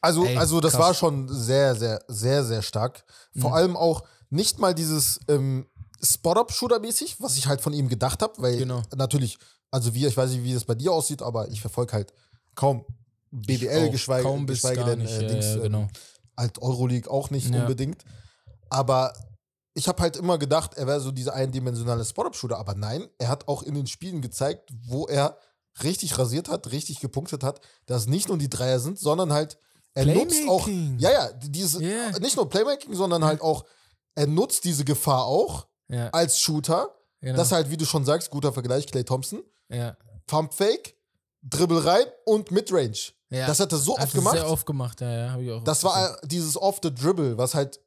Also, 0.00 0.24
Ey, 0.24 0.36
also 0.36 0.60
das 0.60 0.72
krass. 0.72 0.80
war 0.82 0.94
schon 0.94 1.28
sehr, 1.28 1.74
sehr, 1.74 2.00
sehr, 2.08 2.44
sehr 2.44 2.62
stark. 2.62 3.04
Vor 3.36 3.54
allem 3.54 3.76
auch 3.76 4.02
nicht 4.30 4.58
mal 4.58 4.74
dieses 4.74 5.20
ähm, 5.28 5.66
Spot-Up-Shooter-mäßig, 6.02 7.20
was 7.20 7.36
ich 7.36 7.46
halt 7.46 7.60
von 7.60 7.72
ihm 7.72 7.88
gedacht 7.88 8.22
habe, 8.22 8.34
weil 8.38 8.56
Genau. 8.58 8.82
natürlich, 8.96 9.38
also 9.70 9.94
wie, 9.94 10.06
ich 10.06 10.16
weiß 10.16 10.30
nicht, 10.30 10.44
wie 10.44 10.54
das 10.54 10.64
bei 10.64 10.74
dir 10.74 10.92
aussieht, 10.92 11.22
aber 11.22 11.48
ich 11.50 11.60
verfolge 11.60 11.92
halt 11.94 12.12
kaum 12.54 12.84
BBL, 13.30 13.88
auch 13.88 13.92
geschweige, 13.92 14.22
kaum 14.22 14.46
bis 14.46 14.62
geschweige 14.62 14.84
denn 14.84 14.98
nicht, 15.00 15.12
äh, 15.12 15.26
Dings, 15.26 15.46
ja, 15.46 15.56
äh, 15.56 15.60
genau. 15.60 15.88
halt 16.36 16.60
Euroleague 16.62 17.10
auch 17.10 17.30
nicht 17.30 17.52
Ja. 17.52 17.60
unbedingt. 17.62 18.04
Aber 18.70 19.12
ich 19.74 19.88
habe 19.88 20.02
halt 20.02 20.16
immer 20.16 20.38
gedacht, 20.38 20.74
er 20.74 20.86
wäre 20.86 21.00
so 21.00 21.10
dieser 21.12 21.34
eindimensionale 21.34 22.04
Spot-Up-Shooter, 22.04 22.58
aber 22.58 22.74
nein, 22.74 23.06
er 23.18 23.28
hat 23.28 23.48
auch 23.48 23.62
in 23.62 23.74
den 23.74 23.86
Spielen 23.86 24.20
gezeigt, 24.22 24.70
wo 24.86 25.06
er 25.06 25.38
richtig 25.82 26.18
rasiert 26.18 26.48
hat, 26.48 26.72
richtig 26.72 27.00
gepunktet 27.00 27.44
hat, 27.44 27.60
dass 27.86 28.06
nicht 28.06 28.28
nur 28.28 28.38
die 28.38 28.50
Dreier 28.50 28.80
sind, 28.80 28.98
sondern 28.98 29.32
halt 29.32 29.58
er 29.94 30.06
nutzt 30.06 30.48
auch, 30.48 30.68
ja, 30.68 31.10
ja, 31.10 31.32
diese, 31.32 31.80
Yeah. 31.82 32.18
nicht 32.20 32.36
nur 32.36 32.48
Playmaking, 32.48 32.94
sondern 32.94 33.24
halt 33.24 33.40
auch, 33.40 33.64
er 34.14 34.26
nutzt 34.26 34.64
diese 34.64 34.84
Gefahr 34.84 35.24
auch 35.24 35.66
Ja, 35.88 36.10
als 36.10 36.40
Shooter. 36.40 36.94
genau. 37.20 37.36
Das 37.36 37.50
halt, 37.52 37.70
wie 37.70 37.76
du 37.76 37.84
schon 37.84 38.04
sagst, 38.04 38.30
guter 38.30 38.52
Vergleich, 38.52 38.86
Clay 38.86 39.04
Thompson. 39.04 39.42
ja. 39.68 39.96
Pump 40.26 40.52
Fake, 40.52 40.94
Dribble 41.42 41.84
rein 41.86 42.04
und 42.26 42.50
Midrange. 42.50 43.12
Ja. 43.30 43.46
Das 43.46 43.60
hat 43.60 43.70
er 43.72 43.78
so 43.78 43.96
Hat 43.98 44.04
oft 44.04 44.14
er 44.14 44.18
gemacht. 44.18 44.34
Sehr 44.36 44.50
oft 44.50 44.66
gemacht, 44.66 45.00
ja, 45.00 45.10
ja, 45.26 45.30
habe 45.32 45.44
ich 45.44 45.50
auch. 45.50 45.62
Das 45.64 45.84
war 45.84 46.14
äh, 46.22 46.26
dieses 46.26 46.56
Off 46.56 46.80
the 46.82 46.94
Dribble, 46.94 47.36
was 47.36 47.54
halt 47.54 47.78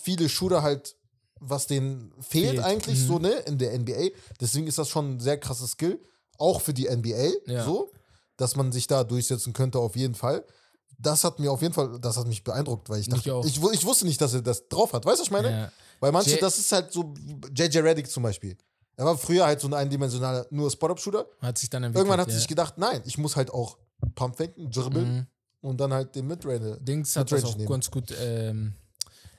viele 0.00 0.28
Shooter 0.28 0.62
halt, 0.62 0.94
was 1.40 1.66
denen 1.66 2.12
fehlt, 2.20 2.50
Fehlt, 2.52 2.64
eigentlich 2.64 3.00
mhm. 3.00 3.06
so, 3.06 3.18
ne, 3.18 3.30
in 3.46 3.58
der 3.58 3.76
NBA. 3.78 4.10
Deswegen 4.40 4.66
ist 4.66 4.78
das 4.78 4.88
schon 4.88 5.16
ein 5.16 5.20
sehr 5.20 5.38
krasses 5.38 5.72
Skill, 5.72 5.98
auch 6.38 6.60
für 6.60 6.72
die 6.72 6.88
NBA, 6.88 7.30
Ja. 7.46 7.64
so, 7.64 7.90
dass 8.36 8.54
man 8.56 8.70
sich 8.72 8.86
da 8.86 9.02
durchsetzen 9.04 9.52
könnte, 9.52 9.78
auf 9.78 9.96
jeden 9.96 10.14
Fall. 10.14 10.44
Das 10.98 11.24
hat 11.24 11.38
mir 11.38 11.50
auf 11.50 11.62
jeden 11.62 11.74
Fall, 11.74 11.98
das 11.98 12.16
hat 12.18 12.26
mich 12.26 12.44
beeindruckt, 12.44 12.88
weil 12.90 13.00
ich 13.00 13.08
dachte, 13.08 13.40
ich, 13.46 13.60
wu- 13.60 13.70
ich 13.70 13.84
wusste 13.86 14.06
nicht, 14.06 14.20
dass 14.20 14.34
er 14.34 14.42
das 14.42 14.68
drauf 14.68 14.92
hat. 14.92 15.04
Weißt 15.04 15.16
du, 15.18 15.22
was 15.22 15.26
ich 15.26 15.30
meine? 15.30 15.50
Ja. 15.50 15.72
Weil 15.98 16.12
manche, 16.12 16.32
J- 16.32 16.42
das 16.42 16.58
ist 16.58 16.70
halt 16.72 16.92
so, 16.92 17.12
JJ 17.54 17.78
Reddick 17.78 18.10
zum 18.10 18.22
Beispiel. 18.22 18.56
Er 18.96 19.06
war 19.06 19.16
früher 19.16 19.46
halt 19.46 19.60
so 19.60 19.66
ein 19.66 19.72
eindimensionaler, 19.74 20.46
nur 20.50 20.70
Spot-Up-Shooter. 20.70 21.24
Hat 21.40 21.56
sich 21.56 21.70
dann 21.70 21.84
entwickelt. 21.84 22.02
Irgendwann 22.06 22.20
hat 22.20 22.28
ja. 22.28 22.36
sich 22.38 22.46
gedacht, 22.46 22.76
nein, 22.76 23.00
ich 23.06 23.16
muss 23.16 23.34
halt 23.34 23.50
auch 23.50 23.78
Pump-Faken, 24.14 24.70
dribbeln 24.70 25.14
Mhm. 25.16 25.26
und 25.60 25.80
dann 25.80 25.92
halt 25.92 26.14
den 26.14 26.26
Midrange. 26.26 26.78
Dings 26.80 27.16
hat 27.16 27.30
das 27.30 27.38
Midrange 27.40 27.52
auch 27.54 27.58
nehmen. 27.58 27.68
ganz 27.70 27.90
gut. 27.90 28.14
Ähm, 28.20 28.74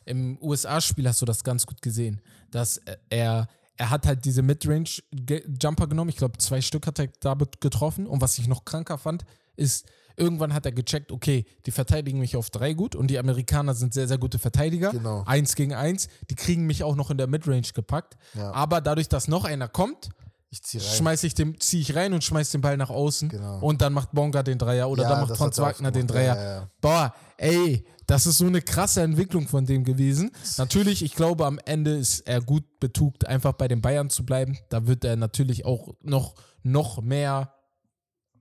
Im 0.06 0.38
USA-Spiel 0.42 1.08
hast 1.08 1.22
du 1.22 1.26
das 1.26 1.44
ganz 1.44 1.66
gut 1.66 1.82
gesehen, 1.82 2.22
dass 2.50 2.78
äh, 2.80 2.98
er 3.10 3.48
er 3.78 3.90
hat 3.90 4.06
halt 4.06 4.26
diese 4.26 4.44
Midrange-Jumper 4.44 5.88
genommen. 5.88 6.10
Ich 6.10 6.18
glaube, 6.18 6.38
zwei 6.38 6.62
Stück 6.62 6.86
hat 6.86 7.00
er 7.00 7.08
damit 7.22 7.62
getroffen. 7.62 8.06
Und 8.06 8.22
was 8.22 8.38
ich 8.38 8.48
noch 8.48 8.66
kranker 8.66 8.98
fand, 8.98 9.24
ist, 9.56 9.86
Irgendwann 10.18 10.54
hat 10.54 10.66
er 10.66 10.74
gecheckt, 10.74 11.12
okay, 11.14 11.46
die 11.66 11.72
verteidigen 11.72 12.20
mich 12.20 12.36
auf 12.36 12.50
drei 12.50 12.74
gut 12.74 12.96
und 12.96 13.08
die 13.08 13.18
Amerikaner 13.18 13.74
sind 13.74 13.94
sehr, 13.94 14.10
sehr 14.10 14.18
gute 14.18 14.40
Verteidiger. 14.40 14.92
Genau. 14.92 15.24
Eins 15.26 15.56
gegen 15.56 15.74
eins. 15.74 16.10
Die 16.30 16.36
kriegen 16.36 16.68
mich 16.68 16.84
auch 16.84 16.96
noch 16.98 17.10
in 17.12 17.18
der 17.18 17.28
Midrange 17.28 17.62
gepackt. 17.74 18.18
Ja. 18.36 18.52
Aber 18.52 18.82
dadurch, 18.82 19.08
dass 19.08 19.30
noch 19.30 19.46
einer 19.46 19.70
kommt, 19.70 20.10
Ich 20.54 20.62
zieh 20.64 20.80
rein. 20.80 20.96
schmeiß 20.98 21.24
ich 21.24 21.34
den, 21.34 21.58
ziehe 21.62 21.82
ich 21.82 21.96
rein 21.96 22.14
und 22.14 22.26
schmeiß 22.26 22.52
den 22.52 22.60
Ball 22.60 22.76
nach 22.76 22.90
außen. 22.90 23.30
Genau. 23.30 23.60
Und 23.60 23.82
dann 23.82 23.94
macht 23.94 24.12
Bonga 24.12 24.44
den 24.44 24.58
Dreier 24.58 24.90
oder 24.90 25.04
Ja, 25.04 25.10
dann 25.10 25.22
macht 25.22 25.38
Franz 25.38 25.58
er 25.58 25.64
Wagner 25.64 25.92
den. 25.92 26.08
Dreier. 26.08 26.36
Ja, 26.36 26.44
ja, 26.44 26.56
ja. 26.56 26.70
Boah, 26.82 27.14
ey, 27.38 27.86
das 28.06 28.26
ist 28.26 28.38
so 28.38 28.48
eine 28.48 28.62
krasse 28.62 29.02
Entwicklung 29.02 29.48
von 29.48 29.66
dem 29.66 29.86
gewesen. 29.86 30.30
Natürlich, 30.58 31.04
ich 31.04 31.16
glaube, 31.16 31.46
am 31.46 31.58
Ende 31.64 31.96
ist 31.96 32.28
er 32.28 32.42
gut 32.42 32.66
betugt, 32.82 33.26
einfach 33.26 33.54
bei 33.54 33.70
den 33.70 33.82
Bayern 33.82 34.10
zu 34.10 34.26
bleiben. 34.26 34.58
Da 34.68 34.88
wird 34.88 35.06
er 35.06 35.16
natürlich 35.16 35.64
auch 35.64 35.94
noch, 36.02 36.36
noch 36.64 37.02
mehr, 37.02 37.54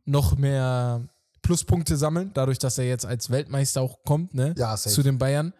noch 0.05 0.37
mehr 0.37 1.09
Pluspunkte 1.43 1.97
sammeln, 1.97 2.33
dadurch, 2.35 2.59
dass 2.59 2.77
er 2.79 2.87
jetzt 2.87 3.07
als 3.07 3.31
Weltmeister 3.31 3.83
auch 3.83 4.03
kommt, 4.05 4.35
ne? 4.35 4.55
Ja, 4.59 4.77
safe. 4.77 4.95
Zu 4.95 5.05
den 5.05 5.19
Bayern. 5.19 5.53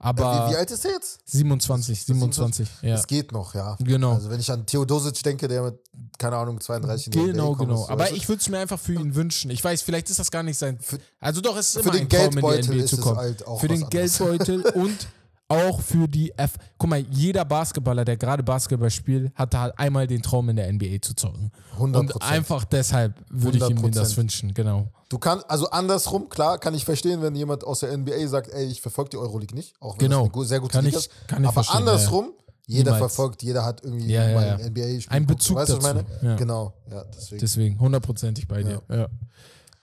Aber 0.00 0.46
wie, 0.48 0.52
wie 0.52 0.56
alt 0.56 0.70
ist 0.70 0.84
er 0.84 0.92
jetzt? 0.92 1.20
27, 1.26 2.04
27, 2.04 2.68
ja. 2.82 2.94
Es 2.94 3.06
geht 3.06 3.32
noch, 3.32 3.54
ja. 3.54 3.76
Genau. 3.80 4.12
Also 4.14 4.30
wenn 4.30 4.38
ich 4.38 4.50
an 4.50 4.64
Theodosic 4.64 5.22
denke, 5.24 5.48
der 5.48 5.62
mit, 5.62 5.74
keine 6.18 6.36
Ahnung, 6.36 6.60
32 6.60 7.06
in 7.06 7.12
die 7.12 7.18
Genau, 7.32 7.54
genau. 7.54 7.82
ist, 7.84 7.90
Aber 7.90 8.12
ich 8.12 8.28
würde 8.28 8.40
es 8.40 8.48
mir 8.48 8.58
einfach 8.58 8.78
für 8.78 8.94
ihn 8.94 9.14
wünschen. 9.16 9.50
Ich 9.50 9.62
weiß, 9.62 9.82
vielleicht 9.82 10.08
ist 10.10 10.18
das 10.20 10.30
gar 10.30 10.42
nicht 10.44 10.56
sein. 10.58 10.78
Also 11.18 11.40
doch, 11.40 11.56
es 11.56 11.74
ist 11.74 11.82
für 11.82 11.88
immer 11.88 11.92
den 11.92 12.02
ein 12.02 12.08
Traum, 12.08 12.20
in 12.26 12.30
Geldbeutel 12.30 12.62
die 12.62 12.68
NBA 12.74 12.84
ist 12.84 12.90
zu 12.90 12.96
kommen. 12.98 13.16
halt 13.16 13.46
auch 13.46 13.60
für 13.60 13.66
den 13.68 13.82
anderes. 13.82 14.18
Geldbeutel 14.18 14.60
und 14.74 15.08
auch 15.48 15.80
für 15.80 16.06
die 16.08 16.36
F. 16.36 16.56
Guck 16.76 16.90
mal, 16.90 17.00
jeder 17.10 17.44
Basketballer, 17.44 18.04
der 18.04 18.16
gerade 18.16 18.42
Basketball 18.42 18.90
spielt, 18.90 19.34
hatte 19.34 19.58
halt 19.58 19.78
einmal 19.78 20.06
den 20.06 20.22
Traum 20.22 20.48
in 20.50 20.56
der 20.56 20.70
NBA 20.72 21.00
zu 21.00 21.14
zocken. 21.14 21.50
100%. 21.78 21.96
Und 21.96 22.22
einfach 22.22 22.64
deshalb 22.64 23.14
würde 23.30 23.58
ich 23.58 23.68
ihm 23.68 23.78
100%. 23.78 23.90
das 23.94 24.16
wünschen, 24.16 24.52
genau. 24.54 24.88
Du 25.08 25.18
kannst, 25.18 25.48
also 25.50 25.70
andersrum, 25.70 26.28
klar, 26.28 26.58
kann 26.58 26.74
ich 26.74 26.84
verstehen, 26.84 27.22
wenn 27.22 27.34
jemand 27.34 27.64
aus 27.64 27.80
der 27.80 27.96
NBA 27.96 28.26
sagt, 28.28 28.50
ey, 28.50 28.66
ich 28.66 28.82
verfolge 28.82 29.10
die 29.10 29.16
Euroleague 29.16 29.54
nicht, 29.56 29.74
auch 29.80 29.94
wenn 29.98 30.10
Genau. 30.10 30.26
das 30.28 30.34
eine 30.36 30.44
sehr 30.44 30.60
gute 30.60 30.72
Kann 30.72 30.84
Liga 30.84 30.98
ich- 30.98 31.06
ist. 31.06 31.28
kann 31.28 31.42
ich 31.42 31.48
Aber 31.48 31.64
andersrum, 31.74 32.32
jeder 32.66 32.92
Niemals. 32.92 32.98
verfolgt, 32.98 33.42
jeder 33.42 33.64
hat 33.64 33.82
irgendwie 33.82 34.12
Ja, 34.12 34.28
ja, 34.28 34.34
mal 34.34 34.46
ja. 34.46 34.66
NBA-Spiel. 34.66 35.16
Ein. 35.16 35.24
Bezug 35.26 35.56
weißt 35.56 35.70
du, 35.70 35.76
was 35.78 35.84
ich 35.86 35.92
dazu, 35.94 36.04
meine? 36.20 36.30
ja. 36.32 36.36
Genau, 36.36 36.74
ja, 36.90 37.04
deswegen. 37.16 37.40
Deswegen 37.40 37.80
hundertprozentig 37.80 38.46
bei 38.46 38.62
dir. 38.62 38.82
Ja. 38.90 39.08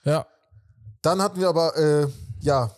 ja. 0.04 0.26
Dann 1.02 1.20
hatten 1.20 1.40
wir 1.40 1.48
aber, 1.48 1.76
äh, 1.76 2.06
ja, 2.40 2.70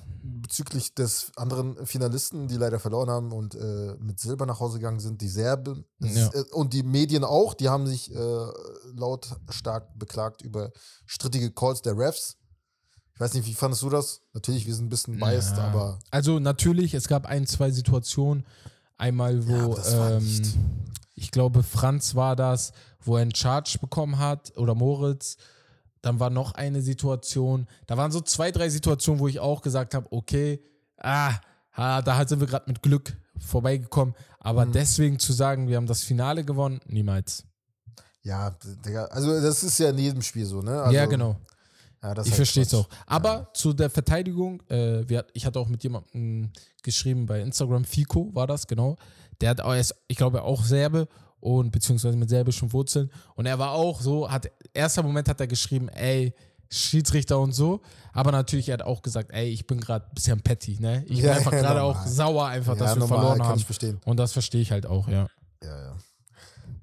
bezüglich 0.42 0.94
des 0.94 1.32
anderen 1.36 1.84
Finalisten, 1.86 2.48
die 2.48 2.56
leider 2.56 2.78
verloren 2.78 3.10
haben 3.10 3.32
und 3.32 3.54
äh, 3.54 3.94
mit 3.98 4.20
Silber 4.20 4.46
nach 4.46 4.60
Hause 4.60 4.78
gegangen 4.78 5.00
sind, 5.00 5.20
die 5.20 5.28
Serben 5.28 5.84
Ja. 6.00 6.28
äh, 6.32 6.44
und 6.52 6.72
die 6.72 6.82
Medien 6.82 7.24
auch, 7.24 7.54
die 7.54 7.68
haben 7.68 7.86
sich 7.86 8.14
äh, 8.14 8.46
lautstark 8.94 9.98
beklagt 9.98 10.42
über 10.42 10.70
strittige 11.06 11.50
Calls 11.50 11.82
der 11.82 11.96
Refs. 11.96 12.36
Ich 13.14 13.20
weiß 13.20 13.34
nicht, 13.34 13.46
wie 13.46 13.54
fandest 13.54 13.82
du 13.82 13.90
das? 13.90 14.20
Natürlich, 14.32 14.66
wir 14.66 14.74
sind 14.74 14.86
ein 14.86 14.90
bisschen 14.90 15.18
biased, 15.18 15.56
Ja. 15.56 15.64
aber 15.64 15.98
Also 16.10 16.38
natürlich, 16.38 16.94
es 16.94 17.08
gab 17.08 17.26
ein, 17.26 17.46
zwei 17.46 17.70
Situationen. 17.70 18.44
Einmal, 18.96 19.46
wo 19.48 19.76
Ja, 19.76 20.10
ähm, 20.16 20.42
ich 21.14 21.30
glaube, 21.30 21.62
Franz 21.62 22.14
war 22.14 22.36
das, 22.36 22.72
wo 23.00 23.16
er 23.16 23.22
einen 23.22 23.34
Charge 23.34 23.78
bekommen 23.80 24.18
hat 24.18 24.56
oder 24.56 24.74
Moritz. 24.74 25.36
Dann 26.02 26.20
war 26.20 26.30
noch 26.30 26.52
eine 26.52 26.80
Situation. 26.80 27.66
Da 27.86 27.96
waren 27.96 28.10
so 28.12 28.20
zwei, 28.20 28.50
drei 28.52 28.68
Situationen, 28.68 29.20
wo 29.20 29.28
ich 29.28 29.40
auch 29.40 29.62
gesagt 29.62 29.94
habe, 29.94 30.06
okay, 30.10 30.60
ah, 30.98 31.34
ah 31.72 32.02
da 32.02 32.26
sind 32.26 32.40
wir 32.40 32.46
gerade 32.46 32.66
mit 32.68 32.82
Glück 32.82 33.16
vorbeigekommen. 33.38 34.14
Aber 34.40 34.66
Mhm. 34.66 34.72
deswegen 34.72 35.18
zu 35.18 35.32
sagen, 35.32 35.68
wir 35.68 35.76
haben 35.76 35.86
das 35.86 36.02
Finale 36.04 36.44
gewonnen, 36.44 36.80
niemals. 36.86 37.44
ja, 38.22 38.50
Digga, 38.84 39.06
also 39.06 39.40
das 39.40 39.62
ist 39.62 39.78
ja 39.78 39.90
in 39.90 39.98
jedem 39.98 40.22
Spiel 40.22 40.44
so, 40.44 40.60
ne? 40.60 40.82
Also, 40.82 40.94
ja, 40.94 41.06
genau. 41.06 41.36
Ja, 42.02 42.12
Ich 42.12 42.18
halt 42.18 42.28
verstehe 42.28 42.62
es 42.62 42.74
auch. 42.74 42.88
Aber 43.06 43.48
zu 43.54 43.72
der 43.72 43.90
Verteidigung, 43.90 44.62
äh, 44.68 45.08
wir, 45.08 45.26
ich 45.32 45.46
hatte 45.46 45.58
auch 45.58 45.68
mit 45.68 45.82
jemandem 45.82 46.50
geschrieben 46.82 47.26
bei 47.26 47.40
Instagram, 47.40 47.84
Fico 47.84 48.32
war 48.34 48.46
das, 48.46 48.66
genau. 48.66 48.96
Der 49.40 49.50
hat 49.50 49.60
auch 49.60 49.74
ich 49.74 50.16
glaube, 50.16 50.42
auch 50.42 50.62
Serbe 50.64 51.08
und 51.40 51.70
beziehungsweise 51.70 52.16
mit 52.16 52.28
serbischen 52.28 52.72
Wurzeln. 52.72 53.10
Und 53.34 53.46
er 53.46 53.58
war 53.58 53.72
auch 53.72 54.00
so, 54.00 54.30
hat, 54.30 54.50
erster 54.72 55.02
Moment 55.02 55.28
hat 55.28 55.40
er 55.40 55.46
geschrieben, 55.46 55.88
ey, 55.88 56.34
Schiedsrichter 56.70 57.38
und 57.38 57.52
so. 57.52 57.80
Aber 58.12 58.32
natürlich, 58.32 58.68
er 58.68 58.74
hat 58.74 58.82
auch 58.82 59.02
gesagt, 59.02 59.30
ey, 59.32 59.48
ich 59.48 59.66
bin 59.66 59.80
gerade 59.80 60.06
ein 60.06 60.14
bisschen 60.14 60.40
petty, 60.40 60.78
ne? 60.80 61.02
Ich 61.06 61.16
bin 61.16 61.26
Ja, 61.26 61.32
einfach 61.36 61.52
ja, 61.52 61.60
gerade 61.60 61.82
auch 61.82 62.04
sauer 62.06 62.46
einfach, 62.46 62.74
Ja, 62.74 62.80
dass 62.80 62.96
wir 62.96 63.00
normal, 63.00 63.18
verloren 63.36 63.42
haben. 63.42 63.98
Und 64.04 64.16
das 64.18 64.32
verstehe 64.32 64.60
ich 64.60 64.70
halt 64.70 64.86
auch, 64.86 65.08
ja. 65.08 65.28
Ja, 65.62 65.82
ja. 65.82 65.96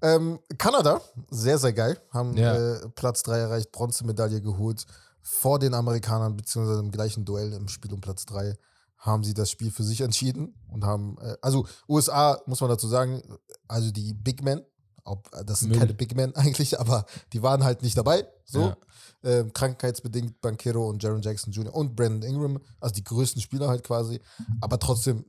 Ähm, 0.01 0.39
Kanada, 0.57 1.01
sehr, 1.29 1.57
sehr 1.57 1.73
geil. 1.73 1.97
Haben 2.11 2.37
äh, 2.37 2.87
Platz 2.95 3.23
3 3.23 3.37
erreicht, 3.37 3.71
Bronzemedaille 3.71 4.41
geholt. 4.41 4.85
Vor 5.21 5.57
den 5.57 5.73
Amerikanern, 5.73 6.35
beziehungsweise 6.35 6.79
im 6.79 6.91
gleichen 6.91 7.25
Duell 7.25 7.53
im 7.53 7.67
Spiel 7.67 7.91
um 7.93 8.01
Platz 8.01 8.25
3, 8.25 8.55
haben 9.05 9.23
sie 9.23 9.33
das 9.33 9.49
Spiel 9.51 9.71
für 9.71 9.83
sich 9.83 10.01
entschieden 10.01 10.55
und 10.69 10.83
haben, 10.83 11.17
äh, 11.21 11.35
also 11.41 11.65
USA, 11.87 12.41
muss 12.47 12.59
man 12.61 12.69
dazu 12.69 12.87
sagen, 12.87 13.21
also 13.67 13.91
die 13.91 14.13
Big 14.13 14.43
Men, 14.43 14.61
ob, 15.03 15.29
äh, 15.35 15.45
das 15.45 15.59
sind 15.59 15.69
Müll. 15.69 15.79
keine 15.79 15.93
Big 15.93 16.15
Men 16.15 16.35
eigentlich, 16.35 16.79
aber 16.79 17.05
die 17.33 17.43
waren 17.43 17.63
halt 17.63 17.81
nicht 17.83 17.97
dabei. 17.97 18.27
So. 18.45 18.61
Ja. 18.61 18.77
Ähm, 19.23 19.53
krankheitsbedingt 19.53 20.39
Bankero 20.41 20.87
und 20.89 21.01
Jaron 21.01 21.21
Jackson 21.21 21.51
Jr. 21.53 21.73
und 21.73 21.95
Brandon 21.95 22.21
Ingram, 22.29 22.59
also 22.79 22.93
die 22.93 23.03
größten 23.03 23.41
Spieler 23.41 23.67
halt 23.67 23.83
quasi. 23.83 24.19
Aber 24.61 24.77
trotzdem, 24.79 25.25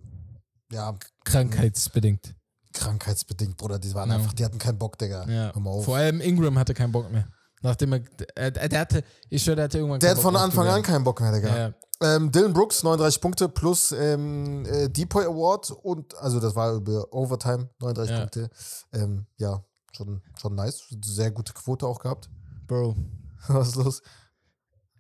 ja, 0.72 0.94
Krankheitsbedingt. 1.24 2.34
krankheitsbedingt, 2.72 3.56
Bruder. 3.56 3.78
Die 3.78 3.94
waren 3.94 4.10
Ja. 4.10 4.16
einfach, 4.16 4.32
die 4.34 4.44
hatten 4.44 4.58
keinen 4.58 4.78
Bock, 4.78 4.98
Digga. 4.98 5.26
Ja. 5.28 5.52
Vor 5.82 5.96
allem 5.96 6.20
Ingram 6.20 6.58
hatte 6.58 6.74
keinen 6.74 6.92
Bock 6.92 7.10
mehr. 7.10 7.28
Nachdem 7.62 7.94
er, 7.94 8.00
er, 8.34 8.50
der 8.50 8.80
hatte, 8.80 9.02
ich 9.30 9.42
schwöre, 9.42 9.56
der 9.56 9.64
hatte 9.64 9.78
irgendwann 9.78 10.00
Der 10.00 10.10
hat 10.10 10.18
von 10.18 10.36
Anfang 10.36 10.68
an 10.68 10.82
keinen 10.82 11.04
Bock 11.04 11.20
mehr, 11.20 11.32
Digga. 11.32 11.56
Ja. 11.58 11.74
Ähm, 12.02 12.30
Dylan 12.30 12.52
Brooks, 12.52 12.82
39 12.82 13.20
Punkte 13.22 13.48
plus 13.48 13.90
ähm, 13.92 14.66
äh, 14.66 14.88
Depoy 14.90 15.24
Award 15.24 15.70
und, 15.82 16.14
also 16.18 16.40
das 16.40 16.54
war 16.54 16.74
über 16.74 17.06
Overtime, 17.12 17.70
39 17.80 18.11
Ja. 18.11 18.20
Punkte. 18.20 18.50
Ähm, 18.92 19.26
ja, 19.38 19.64
schon, 19.96 20.22
schon 20.38 20.54
nice. 20.54 20.82
Sehr 21.04 21.30
gute 21.30 21.54
Quote 21.54 21.87
auch 21.87 21.98
gehabt. 21.98 22.28
Bro, 22.66 22.96
Was 23.48 23.68
ist 23.68 23.76
los? 23.76 24.02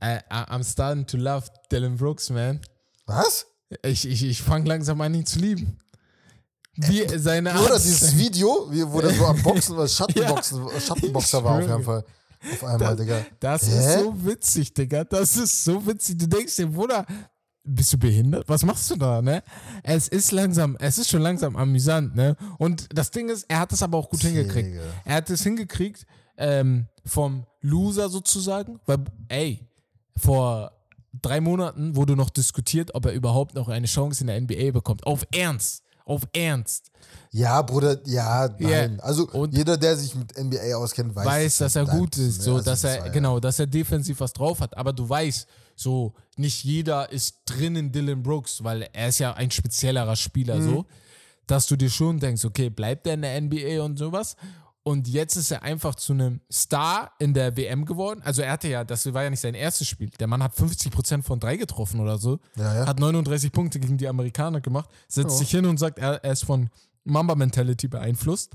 I, 0.02 0.18
I'm 0.30 0.64
starting 0.64 1.06
to 1.06 1.16
love 1.18 1.48
Dylan 1.70 1.96
Brooks, 1.96 2.30
man. 2.30 2.60
Was? 3.06 3.46
Ich, 3.82 4.06
ich, 4.08 4.22
ich 4.24 4.42
fange 4.42 4.68
langsam 4.68 5.00
an, 5.00 5.12
ihn 5.14 5.26
zu 5.26 5.38
lieben. 5.38 5.78
Wie 6.76 7.06
seine 7.18 7.50
Oder 7.58 7.72
Art- 7.74 7.84
dieses 7.84 8.16
Video, 8.16 8.68
wo 8.70 9.00
der 9.00 9.12
so 9.14 9.24
am 9.26 9.42
Boxen, 9.42 9.74
oder 9.76 9.88
Schattenboxen, 9.88 10.66
Schattenboxer 10.80 11.42
war 11.42 11.56
auf 11.58 11.62
jeden 11.62 11.82
Fall. 11.82 12.04
Auf 12.52 12.64
einmal, 12.64 12.96
Digga. 12.96 13.24
Das 13.40 13.68
Hä? 13.68 13.78
ist 13.78 14.00
so 14.00 14.24
witzig, 14.24 14.74
Digga. 14.74 15.04
Das 15.04 15.36
ist 15.36 15.64
so 15.64 15.86
witzig. 15.86 16.18
Du 16.18 16.26
denkst 16.26 16.56
dir, 16.56 16.66
Bruder, 16.66 17.06
bist 17.64 17.92
du 17.92 17.98
behindert? 17.98 18.48
Was 18.48 18.64
machst 18.64 18.90
du 18.90 18.96
da, 18.96 19.20
ne? 19.20 19.42
Es 19.82 20.08
ist 20.08 20.32
langsam, 20.32 20.76
es 20.78 20.98
ist 20.98 21.10
schon 21.10 21.22
langsam 21.22 21.56
amüsant, 21.56 22.14
ne? 22.14 22.36
Und 22.58 22.88
das 22.96 23.10
Ding 23.10 23.28
ist, 23.28 23.44
er 23.48 23.60
hat 23.60 23.72
es 23.72 23.82
aber 23.82 23.98
auch 23.98 24.08
gut 24.08 24.20
hingekriegt. 24.20 24.68
Digga. 24.68 24.82
Er 25.04 25.16
hat 25.16 25.30
es 25.30 25.42
hingekriegt, 25.42 26.06
ähm, 26.36 26.86
vom 27.04 27.46
Loser 27.60 28.08
sozusagen, 28.08 28.78
weil, 28.86 28.98
ey, 29.28 29.60
vor 30.16 30.72
drei 31.22 31.40
Monaten 31.40 31.96
wurde 31.96 32.16
noch 32.16 32.30
diskutiert, 32.30 32.94
ob 32.94 33.06
er 33.06 33.12
überhaupt 33.12 33.54
noch 33.54 33.68
eine 33.68 33.86
Chance 33.86 34.22
in 34.22 34.26
der 34.28 34.40
NBA 34.40 34.70
bekommt. 34.70 35.06
Auf 35.06 35.26
Ernst. 35.32 35.82
Auf 36.06 36.22
Ernst. 36.32 36.90
Ja, 37.32 37.60
Bruder, 37.62 37.98
ja, 38.06 38.48
nein. 38.60 38.96
Ja. 38.96 39.02
Also 39.04 39.28
Und- 39.28 39.54
jeder, 39.54 39.76
der 39.76 39.96
sich 39.96 40.14
mit 40.14 40.34
NBA 40.38 40.74
auskennt, 40.76 41.14
weiß, 41.14 41.26
weiß, 41.26 41.58
dass 41.58 41.76
er 41.76 41.86
halt 41.86 41.98
gut 41.98 42.16
ist, 42.16 42.38
ne? 42.38 42.44
so, 42.44 42.52
Also 42.54 42.64
dass 42.70 42.80
das 42.80 42.90
er, 42.96 43.06
ja- 43.06 43.12
genau, 43.12 43.40
dass 43.40 43.58
er 43.58 43.66
defensiv 43.66 44.20
was 44.20 44.32
drauf 44.32 44.60
hat. 44.60 44.76
Aber 44.76 44.92
du 44.92 45.06
weißt, 45.08 45.46
so, 45.74 46.14
nicht 46.36 46.62
jeder 46.64 47.10
ist 47.12 47.38
drin 47.44 47.74
in 47.76 47.90
Dylan 47.92 48.22
Brooks, 48.22 48.62
weil 48.64 48.88
er 48.92 49.08
ist 49.08 49.18
ja 49.18 49.34
ein 49.34 49.50
speziellerer 49.50 50.16
Spieler, 50.16 50.56
Mhm. 50.56 50.64
so, 50.70 50.86
dass 51.48 51.66
du 51.66 51.76
dir 51.76 51.90
schon 51.90 52.18
denkst, 52.20 52.44
okay, 52.44 52.70
bleibt 52.70 53.06
er 53.08 53.14
in 53.14 53.22
der 53.22 53.34
NBA 53.40 53.82
und 53.82 53.98
sowas? 53.98 54.36
Und 54.86 55.08
jetzt 55.08 55.34
ist 55.34 55.50
er 55.50 55.64
einfach 55.64 55.96
zu 55.96 56.12
einem 56.12 56.40
Star 56.48 57.10
in 57.18 57.34
der 57.34 57.56
WM 57.56 57.86
geworden. 57.86 58.22
Also 58.22 58.42
er 58.42 58.52
hatte 58.52 58.68
ja, 58.68 58.84
das 58.84 59.12
war 59.12 59.24
ja 59.24 59.30
nicht 59.30 59.40
sein 59.40 59.54
erstes 59.54 59.88
Spiel. 59.88 60.10
Der 60.20 60.28
Mann 60.28 60.40
hat 60.40 60.54
50% 60.54 61.24
von 61.24 61.40
drei 61.40 61.56
getroffen 61.56 61.98
oder 61.98 62.18
so. 62.18 62.38
Ja, 62.54 62.72
ja. 62.72 62.86
Hat 62.86 63.00
39 63.00 63.50
Punkte 63.50 63.80
gegen 63.80 63.98
die 63.98 64.06
Amerikaner 64.06 64.60
gemacht. 64.60 64.88
Setzt 65.08 65.30
Ja. 65.32 65.36
sich 65.38 65.50
hin 65.50 65.66
und 65.66 65.78
sagt, 65.78 65.98
er, 65.98 66.22
er 66.22 66.30
ist 66.30 66.44
von 66.44 66.70
Mamba-Mentality 67.02 67.88
beeinflusst. 67.88 68.52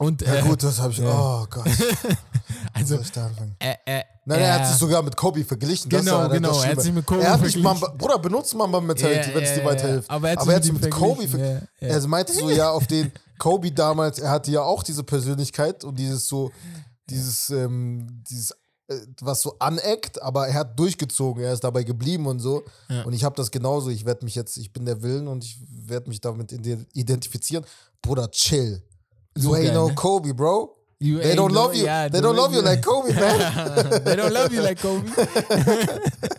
Und 0.00 0.22
Ja, 0.22 0.36
äh, 0.36 0.42
gut, 0.42 0.62
das 0.62 0.80
habe 0.80 0.92
ich. 0.94 1.00
Oh 1.02 1.46
Gott. 1.50 1.66
also, 2.72 2.94
soll 2.96 3.04
ich 3.04 3.12
da 3.12 3.26
anfangen? 3.26 3.54
äh, 3.58 3.74
äh, 3.84 4.02
Nein, 4.24 4.40
er 4.40 4.54
hat 4.60 4.66
sich 4.68 4.76
sogar 4.78 5.02
mit 5.02 5.14
Kobe 5.16 5.44
verglichen. 5.44 5.90
Das 5.90 6.04
Genau, 6.04 6.22
das 6.24 6.32
genau, 6.32 6.58
er 6.62 6.70
hat 6.70 6.80
sich 6.80 6.92
mit 6.92 7.04
Kobe 7.04 7.20
Er 7.22 7.30
hat 7.32 7.38
verglichen. 7.38 7.62
Mamba, 7.62 7.88
Bruder, 7.98 8.18
benutzt 8.18 8.54
Mamba 8.54 8.80
Mentality, 8.80 9.28
Ja, 9.28 9.34
wenn 9.34 9.42
es 9.42 9.50
ja, 9.50 9.54
dir 9.56 9.62
ja, 9.62 9.66
weiterhilft. 9.68 10.08
ja. 10.08 10.14
Aber 10.16 10.28
er 10.28 10.32
hat 10.32 10.38
Aber 10.40 10.52
er 10.52 10.56
hat 10.56 10.64
sich 10.64 10.72
mit 10.72 10.82
mit 10.82 10.90
Kobe 10.90 11.28
verglichen, 11.28 11.68
ja, 11.80 11.88
ja. 11.88 11.94
Er 11.94 12.08
meinte 12.08 12.32
so, 12.32 12.50
ja, 12.50 12.70
auf 12.70 12.86
den 12.86 13.12
Kobe 13.38 13.72
damals, 13.72 14.18
er 14.18 14.30
hatte 14.30 14.50
ja 14.50 14.62
auch 14.62 14.82
diese 14.82 15.04
Persönlichkeit 15.04 15.84
und 15.84 15.98
dieses 15.98 16.26
so, 16.26 16.50
dieses, 17.10 17.50
ähm, 17.50 18.22
dieses, 18.30 18.52
äh, 18.88 18.96
was 19.20 19.42
so 19.42 19.56
aneckt, 19.58 20.20
aber 20.22 20.48
er 20.48 20.54
hat 20.54 20.78
durchgezogen, 20.78 21.42
er 21.44 21.52
ist 21.52 21.62
dabei 21.64 21.82
geblieben 21.82 22.26
und 22.26 22.38
so. 22.40 22.62
Ja. 22.88 23.02
Und 23.02 23.12
ich 23.12 23.22
habe 23.24 23.34
das 23.36 23.50
genauso. 23.50 23.90
Ich 23.90 24.06
werde 24.06 24.24
mich 24.24 24.34
jetzt, 24.34 24.56
ich 24.56 24.72
bin 24.72 24.86
der 24.86 25.02
Willen 25.02 25.28
und 25.28 25.44
ich 25.44 25.60
werde 25.86 26.08
mich 26.08 26.20
damit 26.22 26.52
ide- 26.52 26.86
identifizieren. 26.94 27.64
Bruder, 28.00 28.30
chill. 28.30 28.82
You 29.36 29.54
ain't 29.56 29.72
no? 29.74 29.90
Kobe, 29.94 30.32
bro. 30.34 30.76
You 30.98 31.18
They 31.18 31.34
don't 31.34 31.52
no- 31.54 31.62
love 31.62 31.74
you. 31.74 31.86
ja, 31.86 32.08
They 32.10 32.20
don't 32.20 32.36
love 32.36 32.54
you 32.54 32.60
like 32.62 32.82
Kobe, 32.82 33.12
man. 33.14 33.38
They 34.04 34.16
don't 34.16 34.32
love 34.32 34.52
you 34.54 34.60
like 34.60 34.80
Kobe. 34.82 35.06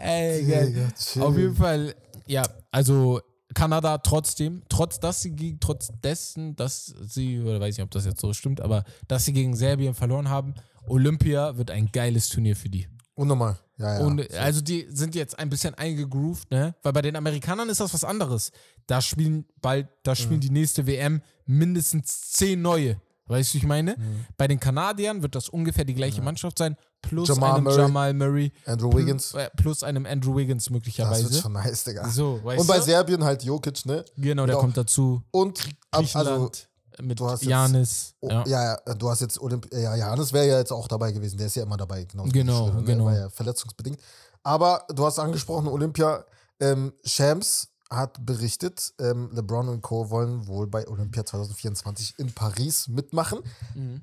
Ey, 0.00 0.44
geil. 0.44 0.92
Auf 1.20 1.36
jeden 1.36 1.54
Fall, 1.56 1.94
ja, 2.26 2.42
also 2.70 3.20
Kanada 3.54 3.98
trotzdem, 3.98 4.62
trotz 4.68 4.98
dass 5.00 5.22
sie 5.22 5.32
gegen, 5.32 5.60
trotz 5.60 5.90
dessen, 6.02 6.56
dass 6.56 6.86
sie, 7.06 7.40
oder 7.40 7.60
weiß 7.60 7.76
nicht, 7.76 7.84
ob 7.84 7.90
das 7.90 8.04
jetzt 8.04 8.20
so 8.20 8.32
stimmt, 8.32 8.60
aber 8.60 8.84
dass 9.08 9.24
sie 9.24 9.32
gegen 9.32 9.54
Serbien 9.54 9.94
verloren 9.94 10.28
haben, 10.28 10.54
Olympia 10.86 11.56
wird 11.56 11.70
ein 11.70 11.90
geiles 11.92 12.28
Turnier 12.28 12.56
für 12.56 12.68
die. 12.68 12.88
Unnormal. 13.14 13.58
Ja, 13.82 13.98
ja. 13.98 14.06
Und 14.06 14.32
also 14.34 14.60
die 14.60 14.86
sind 14.90 15.14
jetzt 15.14 15.38
ein 15.38 15.50
bisschen 15.50 15.74
eingegroovt, 15.74 16.50
ne? 16.50 16.74
Weil 16.82 16.92
bei 16.92 17.02
den 17.02 17.16
Amerikanern 17.16 17.68
ist 17.68 17.80
das 17.80 17.92
was 17.92 18.04
anderes. 18.04 18.52
Da 18.86 19.00
spielen 19.02 19.44
bald, 19.60 19.88
da 20.04 20.14
spielen 20.14 20.36
Mhm. 20.36 20.40
die 20.42 20.50
nächste 20.50 20.86
WM 20.86 21.20
mindestens 21.46 22.32
zehn 22.32 22.62
neue. 22.62 23.00
Weißt 23.26 23.50
du, 23.50 23.54
wie 23.54 23.58
ich 23.58 23.66
meine? 23.66 23.92
Mhm. 23.96 24.26
Bei 24.36 24.48
den 24.48 24.58
Kanadiern 24.60 25.22
wird 25.22 25.34
das 25.34 25.48
ungefähr 25.48 25.84
die 25.84 25.94
gleiche 25.94 26.20
Mannschaft 26.22 26.58
sein, 26.58 26.76
plus 27.00 27.28
Jamal 27.28 27.54
einem 27.54 27.64
Murray. 27.64 27.78
Jamal 27.78 28.14
Murray, 28.14 28.52
Andrew 28.66 28.92
Wiggins. 28.92 29.32
äh, 29.34 29.48
plus 29.56 29.82
einem 29.84 30.06
Andrew 30.06 30.36
Wiggins 30.36 30.64
Das 30.64 30.72
wird 30.72 30.82
möglicherweise. 30.82 31.40
schon 31.40 31.52
nice, 31.52 31.84
Digga. 31.84 32.08
So, 32.08 32.40
Und 32.42 32.66
bei 32.66 32.78
du? 32.78 32.82
Serbien 32.82 33.22
halt 33.24 33.42
Jokic, 33.44 33.86
ne? 33.86 34.04
Genau, 34.16 34.44
der 34.44 34.54
Genau. 34.54 34.60
kommt 34.60 34.76
dazu. 34.76 35.22
Und 35.30 35.60
ab, 35.90 36.04
also, 36.14 36.50
mit 37.00 37.20
Janis. 37.42 38.14
oh, 38.20 38.28
ja. 38.28 38.44
ja. 38.46 38.76
du 38.94 39.08
hast 39.10 39.20
jetzt 39.20 39.40
Olymp 39.40 39.72
ja, 39.72 39.94
Janis 39.94 40.32
wäre 40.32 40.46
ja 40.48 40.58
jetzt 40.58 40.72
auch 40.72 40.88
dabei 40.88 41.12
gewesen. 41.12 41.38
Der 41.38 41.46
ist 41.46 41.56
ja 41.56 41.62
immer 41.62 41.76
dabei. 41.76 42.04
Genau. 42.04 42.24
Genau, 42.24 42.66
Schröder, 42.66 42.80
ne? 42.80 42.84
genau. 42.84 43.04
War 43.06 43.16
ja 43.16 43.30
verletzungsbedingt. 43.30 43.98
Aber 44.42 44.84
du 44.94 45.04
hast 45.06 45.18
angesprochen, 45.18 45.68
Olympia. 45.68 46.24
Ähm, 46.60 46.92
Shams 47.04 47.68
hat 47.90 48.24
berichtet, 48.24 48.92
ähm, 49.00 49.30
LeBron 49.32 49.68
und 49.68 49.82
Co. 49.82 50.10
wollen 50.10 50.46
wohl 50.46 50.66
bei 50.66 50.86
Olympia 50.88 51.24
2024 51.24 52.18
in 52.18 52.32
Paris 52.32 52.88
mitmachen. 52.88 53.40
Mhm. 53.74 54.00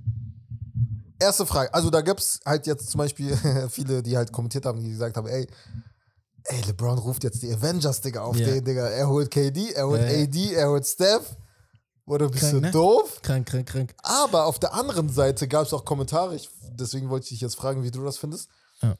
Erste 1.20 1.46
Frage. 1.46 1.74
Also 1.74 1.90
da 1.90 2.02
gibt 2.02 2.20
es 2.22 2.40
halt 2.46 2.68
jetzt 2.68 2.90
zum 2.90 3.00
Beispiel 3.00 3.36
viele, 3.70 4.02
die 4.04 4.16
halt 4.16 4.32
kommentiert 4.32 4.66
haben, 4.66 4.80
die 4.82 4.90
gesagt 4.90 5.18
haben, 5.18 5.28
ey, 5.28 5.48
ey, 6.46 6.62
LeBron 6.68 6.98
ruft 6.98 7.24
jetzt 7.24 7.42
die 7.42 7.52
Avengers, 7.54 8.02
Digga, 8.02 8.22
auf 8.22 8.38
Ja. 8.38 8.46
den, 8.48 8.64
Digga. 8.64 8.88
Er 8.88 9.08
holt 9.10 9.30
KD, 9.32 9.72
er 9.74 9.88
holt 9.88 10.02
Ja, 10.02 10.10
ja. 10.12 10.24
AD, 10.24 10.54
er 10.54 10.70
holt 10.70 10.88
Steph. 10.88 11.36
Oder 12.10 12.28
bist 12.28 12.42
Krank, 12.42 12.54
du 12.54 12.60
ne? 12.62 12.72
doof? 12.72 13.22
Krank, 13.22 13.48
krank, 13.48 13.68
krank. 13.68 13.96
Aber 14.02 14.48
auf 14.48 14.58
der 14.58 14.74
anderen 14.74 15.10
Seite 15.10 15.48
gab 15.48 15.68
es 15.68 15.74
auch 15.74 15.86
Kommentare, 15.86 16.36
ich, 16.36 16.50
deswegen 16.72 17.08
wollte 17.10 17.26
ich 17.26 17.30
dich 17.30 17.42
jetzt 17.42 17.56
fragen, 17.56 17.84
wie 17.84 17.92
du 17.92 18.04
das 18.04 18.18
findest. 18.18 18.50
Ja. 18.82 18.96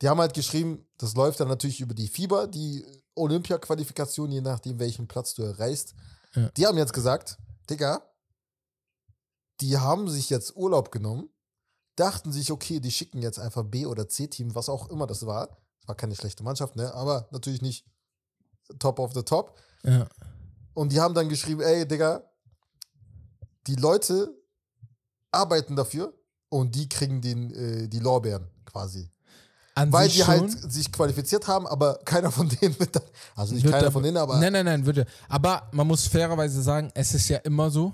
Die 0.00 0.08
haben 0.08 0.18
halt 0.18 0.32
geschrieben, 0.32 0.86
das 0.96 1.14
läuft 1.14 1.40
dann 1.40 1.48
natürlich 1.48 1.82
über 1.82 1.92
die 1.92 2.08
FIBA, 2.08 2.46
die 2.46 2.82
Olympia-Qualifikation, 3.16 4.32
je 4.32 4.40
nachdem, 4.40 4.78
welchen 4.78 5.06
Platz 5.06 5.34
du 5.34 5.42
erreichst. 5.42 5.94
Ja. 6.34 6.48
Die 6.56 6.66
haben 6.66 6.78
jetzt 6.78 6.94
gesagt, 6.94 7.36
Digga, 7.68 8.02
die 9.60 9.76
haben 9.76 10.08
sich 10.08 10.30
jetzt 10.30 10.56
Urlaub 10.56 10.90
genommen, 10.90 11.28
dachten 11.96 12.32
sich, 12.32 12.50
okay, 12.50 12.80
die 12.80 12.90
schicken 12.90 13.20
jetzt 13.20 13.38
einfach 13.38 13.64
B- 13.64 13.84
oder 13.84 14.08
C-Team, 14.08 14.54
was 14.54 14.70
auch 14.70 14.88
immer 14.88 15.06
das 15.06 15.26
war. 15.26 15.58
Es 15.82 15.88
war 15.88 15.96
keine 15.96 16.16
schlechte 16.16 16.42
Mannschaft, 16.42 16.76
ne? 16.76 16.94
aber 16.94 17.28
natürlich 17.30 17.60
nicht 17.60 17.84
top 18.78 18.98
of 18.98 19.12
the 19.12 19.22
top. 19.22 19.54
Ja. 19.82 20.08
Und 20.72 20.92
die 20.92 21.00
haben 21.00 21.14
dann 21.14 21.28
geschrieben, 21.28 21.60
ey, 21.60 21.86
Digga, 21.86 22.24
die 23.66 23.76
Leute 23.76 24.34
arbeiten 25.32 25.76
dafür 25.76 26.12
und 26.48 26.74
die 26.74 26.88
kriegen 26.88 27.20
den, 27.20 27.50
äh, 27.52 27.88
die 27.88 27.98
Lorbeeren 27.98 28.46
quasi. 28.64 29.10
An 29.76 29.92
Weil 29.92 30.08
sich 30.08 30.18
die 30.18 30.24
halt 30.24 30.52
schon. 30.52 30.70
sich 30.70 30.92
qualifiziert 30.92 31.48
haben, 31.48 31.66
aber 31.66 31.98
keiner 32.04 32.30
von 32.30 32.48
denen 32.48 32.78
wird 32.78 32.94
dann, 32.94 33.02
also 33.34 33.54
nicht 33.54 33.64
Wird 33.64 33.74
keiner 33.74 33.90
von 33.90 34.02
denen, 34.02 34.16
aber 34.16 34.38
Nein, 34.38 34.52
nein, 34.52 34.64
nein, 34.64 34.86
würde. 34.86 35.06
Aber 35.28 35.68
man 35.72 35.86
muss 35.86 36.06
fairerweise 36.06 36.62
sagen, 36.62 36.90
es 36.94 37.12
ist 37.14 37.28
ja 37.28 37.38
immer 37.38 37.70
so, 37.70 37.92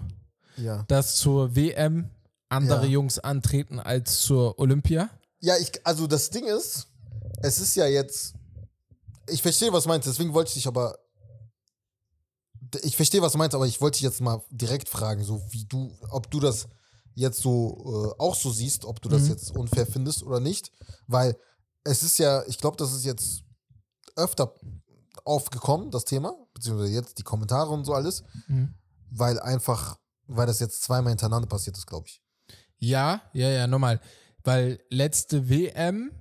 ja. 0.56 0.84
dass 0.88 1.16
zur 1.16 1.56
WM 1.56 2.10
andere 2.50 2.84
Ja. 2.84 2.90
Jungs 2.90 3.18
antreten 3.18 3.78
als 3.78 4.20
zur 4.20 4.58
Olympia. 4.58 5.08
Ja, 5.40 5.56
ich, 5.56 5.70
also 5.86 6.06
das 6.06 6.28
Ding 6.28 6.44
ist, 6.46 6.88
es 7.42 7.60
ist 7.60 7.76
ja 7.76 7.86
jetzt, 7.86 8.34
ich 9.28 9.40
verstehe, 9.40 9.72
was 9.72 9.84
du 9.84 9.88
meinst, 9.88 10.06
deswegen 10.06 10.34
wollte 10.34 10.48
ich 10.48 10.54
dich 10.54 10.66
aber, 10.66 10.98
ich 12.82 12.96
verstehe, 12.96 13.22
was 13.22 13.32
du 13.32 13.38
meinst, 13.38 13.54
aber 13.54 13.66
ich 13.66 13.80
wollte 13.80 13.96
dich 13.96 14.02
jetzt 14.04 14.20
mal 14.20 14.42
direkt 14.50 14.88
fragen, 14.88 15.22
so 15.24 15.42
wie 15.50 15.64
du, 15.64 15.90
ob 16.10 16.30
du 16.30 16.40
das 16.40 16.68
jetzt 17.14 17.40
so 17.40 18.12
äh, 18.16 18.20
auch 18.22 18.34
so 18.34 18.50
siehst, 18.50 18.84
ob 18.84 19.00
du 19.02 19.08
das 19.08 19.22
Mhm. 19.22 19.28
jetzt 19.28 19.50
unfair 19.56 19.86
findest 19.86 20.22
oder 20.22 20.40
nicht, 20.40 20.70
weil 21.06 21.36
es 21.84 22.02
ist 22.02 22.18
ja, 22.18 22.44
ich 22.46 22.58
glaube, 22.58 22.76
das 22.76 22.92
ist 22.92 23.04
jetzt 23.04 23.42
öfter 24.16 24.54
aufgekommen, 25.24 25.90
das 25.90 26.04
Thema, 26.04 26.34
beziehungsweise 26.54 26.92
jetzt 26.92 27.18
die 27.18 27.22
Kommentare 27.22 27.70
und 27.70 27.84
so 27.84 27.94
alles, 27.94 28.22
Mhm. 28.48 28.74
weil 29.10 29.38
einfach, 29.40 29.98
weil 30.26 30.46
das 30.46 30.60
jetzt 30.60 30.82
zweimal 30.82 31.10
hintereinander 31.10 31.48
passiert 31.48 31.76
ist, 31.76 31.86
glaube 31.86 32.06
ich. 32.08 32.22
Ja, 32.78 33.22
ja, 33.32 33.48
ja, 33.48 33.66
nochmal. 33.66 34.00
Weil 34.44 34.80
letzte 34.88 35.48
WM, 35.50 36.12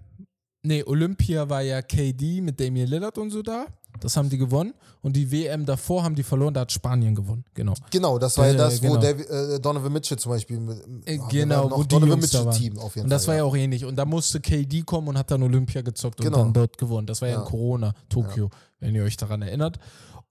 nee, 0.63 0.83
Olympia 0.83 1.47
war 1.49 1.61
ja 1.61 1.81
KD 1.81 2.41
mit 2.41 2.59
Damian 2.59 2.87
Lillard 2.87 3.17
und 3.17 3.29
so 3.31 3.41
da. 3.41 3.67
Das 4.03 4.15
haben 4.17 4.29
die 4.29 4.37
gewonnen. 4.37 4.73
Und 5.01 5.15
die 5.15 5.31
WM 5.31 5.65
davor 5.65 6.03
haben 6.03 6.15
die 6.15 6.23
verloren, 6.23 6.53
da 6.53 6.61
hat 6.61 6.71
Spanien 6.71 7.15
gewonnen. 7.15 7.45
Genau. 7.53 7.73
Genau, 7.91 8.17
das 8.19 8.37
war 8.37 8.47
ja 8.47 8.53
Äh, 8.53 8.57
das, 8.57 8.81
wo 8.83 8.87
genau. 8.87 9.01
David, 9.01 9.29
äh, 9.29 9.59
Donovan 9.59 9.93
Mitchell 9.93 10.17
zum 10.19 10.31
Beispiel. 10.31 10.59
Mit, 10.59 10.77
Äh, 11.07 11.19
ah, 11.21 11.27
genau, 11.29 11.71
wo 11.71 11.83
die 11.83 11.87
Donovan 11.89 12.09
Jungs 12.19 12.31
da 12.31 12.43
Mitchell. 12.43 12.59
Team 12.71 12.79
auf 12.79 12.95
jeden 12.95 13.05
Und 13.05 13.09
das 13.09 13.25
Fall. 13.25 13.33
war 13.35 13.37
ja 13.37 13.43
auch 13.45 13.55
ähnlich. 13.55 13.85
Und 13.85 13.95
da 13.95 14.05
musste 14.05 14.39
KD 14.41 14.81
kommen 14.83 15.07
und 15.09 15.17
hat 15.17 15.31
dann 15.31 15.41
Olympia 15.43 15.81
gezockt 15.81 16.19
und 16.19 16.25
Genau. 16.25 16.39
dann 16.39 16.53
dort 16.53 16.77
gewonnen. 16.77 17.07
Das 17.07 17.21
war 17.21 17.29
ja, 17.29 17.35
Ja. 17.35 17.41
in 17.41 17.45
Corona, 17.47 17.93
Tokio, 18.09 18.49
wenn 18.79 18.95
ihr 18.95 19.03
euch 19.03 19.17
daran 19.17 19.41
erinnert. 19.41 19.77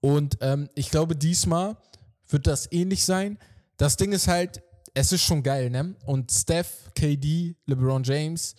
Und 0.01 0.37
ähm, 0.41 0.69
ich 0.75 0.91
glaube, 0.91 1.15
diesmal 1.15 1.75
wird 2.29 2.47
das 2.47 2.71
ähnlich 2.71 3.03
sein. 3.03 3.37
Das 3.77 3.97
Ding 3.97 4.11
ist 4.11 4.27
halt, 4.27 4.61
es 4.93 5.11
ist 5.11 5.23
schon 5.23 5.43
geil, 5.43 5.69
ne? 5.69 5.95
Und 6.05 6.31
Steph, 6.31 6.91
KD, 6.95 7.55
LeBron 7.65 8.03
James, 8.03 8.55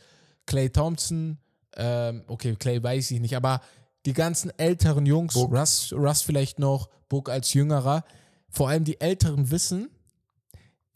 Clay 0.46 0.68
Thompson, 0.70 1.38
ähm, 1.76 2.24
okay, 2.26 2.56
Clay 2.56 2.82
weiß 2.82 3.10
ich 3.12 3.20
nicht, 3.20 3.36
aber 3.36 3.60
die 4.06 4.12
ganzen 4.12 4.50
älteren 4.58 5.06
Jungs. 5.06 5.36
Russ, 5.36 5.92
Russ 5.92 6.22
vielleicht 6.22 6.58
noch, 6.58 6.88
Book 7.08 7.28
als 7.28 7.52
Jüngerer, 7.54 8.04
vor 8.48 8.68
allem 8.68 8.84
die 8.84 9.00
Älteren 9.00 9.50
wissen, 9.50 9.90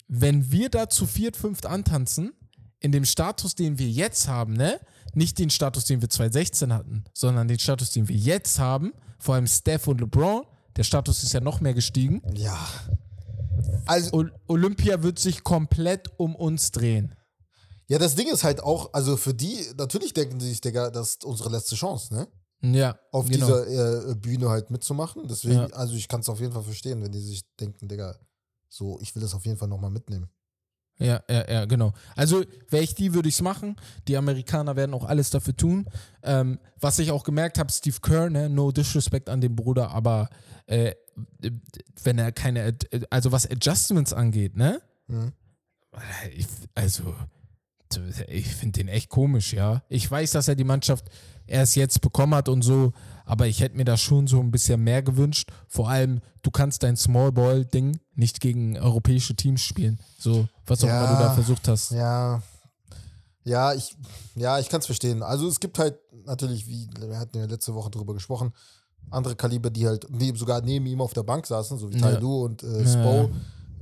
wenn 0.07 0.51
wir 0.51 0.69
da 0.69 0.89
zu 0.89 1.05
viert, 1.07 1.35
fünft 1.37 1.65
antanzen, 1.65 2.33
in 2.79 2.91
dem 2.91 3.05
Status, 3.05 3.55
den 3.55 3.79
wir 3.79 3.89
jetzt 3.89 4.27
haben, 4.27 4.53
ne? 4.53 4.79
Nicht 5.13 5.39
den 5.39 5.49
Status, 5.49 5.85
den 5.85 6.01
wir 6.01 6.09
2016 6.09 6.73
hatten, 6.73 7.05
sondern 7.13 7.47
den 7.47 7.57
Status, 7.57 7.91
den 7.91 8.07
wir 8.07 8.15
jetzt 8.15 8.59
haben, 8.59 8.93
vor 9.17 9.35
allem 9.35 9.47
Steph 9.47 9.87
und 9.87 10.01
LeBron, 10.01 10.43
der 10.75 10.83
Status 10.83 11.23
ist 11.23 11.33
ja 11.33 11.39
noch 11.39 11.61
mehr 11.61 11.73
gestiegen. 11.73 12.21
Ja. 12.33 12.57
Also, 13.85 14.25
Olympia 14.47 15.01
wird 15.01 15.19
sich 15.19 15.43
komplett 15.43 16.11
um 16.17 16.35
uns 16.35 16.71
drehen. 16.71 17.15
ja, 17.87 17.97
das 17.97 18.15
Ding 18.15 18.27
ist 18.31 18.43
halt 18.43 18.61
auch, 18.61 18.93
also 18.93 19.15
für 19.15 19.33
die, 19.33 19.57
natürlich 19.77 20.13
denken 20.13 20.39
sie 20.39 20.49
sich, 20.49 20.61
Digga, 20.61 20.89
das 20.91 21.09
ist 21.11 21.25
unsere 21.25 21.49
letzte 21.49 21.75
Chance, 21.75 22.13
ne? 22.13 22.27
Ja, 22.73 22.97
Auf 23.11 23.27
genau. 23.29 23.45
dieser 23.63 24.09
äh, 24.11 24.15
Bühne 24.15 24.49
halt 24.49 24.71
mitzumachen. 24.71 25.27
Deswegen, 25.27 25.55
Ja. 25.55 25.65
also 25.67 25.95
ich 25.95 26.07
kann 26.07 26.21
es 26.21 26.29
auf 26.29 26.39
jeden 26.39 26.53
Fall 26.53 26.63
verstehen, 26.63 27.01
wenn 27.03 27.11
die 27.11 27.19
sich 27.21 27.43
denken, 27.59 27.87
Digga, 27.87 28.15
so, 28.69 28.99
ich 29.01 29.13
will 29.15 29.21
das 29.21 29.33
auf 29.33 29.45
jeden 29.45 29.57
Fall 29.57 29.67
nochmal 29.67 29.91
mitnehmen. 29.91 30.29
Ja, 30.97 31.21
ja, 31.29 31.51
ja, 31.51 31.65
genau. 31.65 31.91
Also, 32.15 32.43
wäre 32.69 32.83
ich 32.83 32.95
die, 32.95 33.13
würde 33.13 33.27
ich 33.27 33.35
es 33.35 33.41
machen. 33.41 33.75
Die 34.07 34.15
Amerikaner 34.15 34.77
werden 34.77 34.93
auch 34.93 35.03
alles 35.03 35.29
dafür 35.29 35.55
tun. 35.55 35.85
Ähm, 36.23 36.57
was 36.79 36.99
ich 36.99 37.11
auch 37.11 37.23
gemerkt 37.25 37.59
habe, 37.59 37.69
Steve 37.71 37.97
Kerr, 38.01 38.29
ne, 38.29 38.49
no 38.49 38.71
disrespect 38.71 39.29
an 39.29 39.41
den 39.41 39.57
Bruder, 39.57 39.91
aber 39.91 40.29
äh, 40.67 40.95
wenn 42.03 42.17
er 42.17 42.31
keine, 42.31 42.77
also 43.09 43.31
was 43.33 43.45
Adjustments 43.49 44.13
angeht, 44.13 44.55
ne? 44.55 44.81
Mhm. 45.07 45.33
Ich, 46.33 46.47
also, 46.75 47.13
ich 48.27 48.47
finde 48.55 48.79
den 48.79 48.87
echt 48.87 49.09
komisch, 49.09 49.53
ja. 49.53 49.83
Ich 49.89 50.09
weiß, 50.09 50.31
dass 50.31 50.47
er 50.47 50.55
die 50.55 50.63
Mannschaft 50.63 51.09
erst 51.47 51.75
jetzt 51.75 52.01
bekommen 52.01 52.33
hat 52.35 52.49
und 52.49 52.61
so, 52.63 52.93
aber 53.25 53.47
ich 53.47 53.59
hätte 53.59 53.75
mir 53.77 53.85
da 53.85 53.97
schon 53.97 54.27
so 54.27 54.39
ein 54.39 54.51
bisschen 54.51 54.83
mehr 54.83 55.01
gewünscht. 55.03 55.51
Vor 55.67 55.89
allem, 55.89 56.21
du 56.43 56.51
kannst 56.51 56.83
dein 56.83 56.95
Small 56.97 57.31
Ball-Ding 57.31 57.99
nicht 58.15 58.39
gegen 58.39 58.77
europäische 58.77 59.35
Teams 59.35 59.61
spielen. 59.61 59.99
So, 60.19 60.47
was 60.65 60.83
auch 60.83 60.87
Ja. 60.87 61.05
immer 61.05 61.17
du 61.17 61.23
da 61.23 61.33
versucht 61.33 61.67
hast. 61.67 61.91
Ja. 61.91 62.41
Ja, 63.43 63.73
ich, 63.73 63.95
ja, 64.35 64.57
ich 64.59 64.69
kann 64.69 64.79
es 64.79 64.87
verstehen. 64.87 65.21
Also 65.21 65.47
es 65.47 65.59
gibt 65.59 65.77
halt 65.77 65.97
natürlich, 66.25 66.67
wie 66.67 66.87
wir 66.99 67.19
hatten 67.19 67.37
ja 67.37 67.45
letzte 67.45 67.75
Woche 67.75 67.91
drüber 67.91 68.13
gesprochen, 68.15 68.51
andere 69.11 69.35
Kaliber, 69.35 69.69
die 69.69 69.85
halt 69.87 70.07
die 70.09 70.35
sogar 70.35 70.61
neben 70.61 70.87
ihm 70.87 70.99
auf 70.99 71.13
der 71.13 71.21
Bank 71.23 71.45
saßen, 71.45 71.77
so 71.77 71.91
wie 71.91 71.97
Ja. 71.97 72.11
Tai 72.13 72.19
Lu 72.19 72.45
und 72.45 72.63
äh, 72.63 72.87
Spo. 72.87 73.29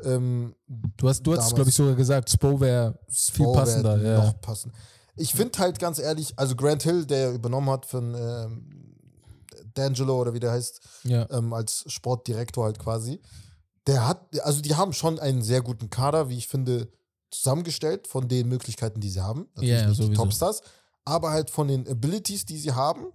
ja. 0.03 0.11
Ähm, 0.15 0.53
Du 0.97 1.07
hast, 1.07 1.21
du 1.25 1.33
hast 1.33 1.55
glaube 1.55 1.69
ich, 1.69 1.75
sogar 1.77 1.95
gesagt, 1.95 2.29
Spo 2.29 2.59
wäre 2.59 2.99
viel 3.07 3.45
Spo 3.45 3.53
passender. 3.53 4.01
wär 4.01 4.11
Ja. 4.17 4.23
Noch 4.25 4.41
passend. 4.41 4.73
Ich 5.15 5.33
finde 5.33 5.59
halt 5.59 5.79
ganz 5.79 5.99
ehrlich, 5.99 6.33
also 6.37 6.55
Grant 6.55 6.83
Hill, 6.83 7.05
der 7.05 7.33
übernommen 7.33 7.69
hat 7.69 7.85
von 7.85 8.15
ähm, 8.15 8.95
D'Angelo 9.75 10.19
oder 10.19 10.33
wie 10.33 10.39
der 10.39 10.51
heißt, 10.51 10.81
ja. 11.03 11.29
ähm, 11.31 11.53
als 11.53 11.83
Sportdirektor 11.87 12.65
halt 12.65 12.79
quasi, 12.79 13.21
der 13.87 14.07
hat, 14.07 14.39
also 14.41 14.61
die 14.61 14.75
haben 14.75 14.93
schon 14.93 15.19
einen 15.19 15.41
sehr 15.41 15.61
guten 15.61 15.89
Kader, 15.89 16.29
wie 16.29 16.37
ich 16.37 16.47
finde, 16.47 16.87
zusammengestellt 17.29 18.07
von 18.07 18.27
den 18.27 18.47
Möglichkeiten, 18.47 18.99
die 18.99 19.09
sie 19.09 19.21
haben. 19.21 19.47
Natürlich 19.55 19.69
Ja, 19.69 19.81
ja, 19.81 19.89
nicht 19.89 20.01
die. 20.01 20.13
Topstars, 20.13 20.61
aber 21.05 21.31
halt 21.31 21.49
von 21.49 21.67
den 21.67 21.87
Abilities, 21.87 22.45
die 22.45 22.57
sie 22.57 22.71
haben, 22.71 23.07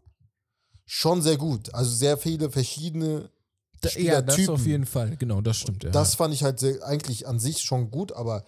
schon 0.85 1.23
sehr 1.23 1.37
gut. 1.37 1.73
Also 1.75 1.91
sehr 1.91 2.17
viele 2.17 2.51
verschiedene 2.51 3.31
Da, 3.81 3.91
ja, 3.91 4.23
das 4.23 4.49
auf 4.49 4.67
jeden 4.67 4.87
Fall. 4.87 5.17
Genau, 5.17 5.41
das 5.41 5.59
stimmt. 5.59 5.85
Ja. 5.85 5.91
Das 5.91 6.17
fand 6.17 6.35
ich 6.35 6.43
halt 6.43 6.59
sehr, 6.59 6.83
eigentlich 6.85 7.27
an 7.27 7.39
sich 7.39 7.61
schon 7.61 7.91
gut, 7.91 8.13
aber 8.13 8.45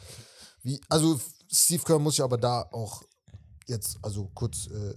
wie, 0.63 0.81
also 0.89 1.21
Steve 1.51 1.83
Kerr 1.85 1.99
muss 1.99 2.15
ich 2.15 2.23
aber 2.23 2.39
da 2.39 2.63
auch 2.63 3.03
jetzt, 3.69 3.99
also 4.03 4.31
kurz, 4.35 4.67
äh, 4.69 4.95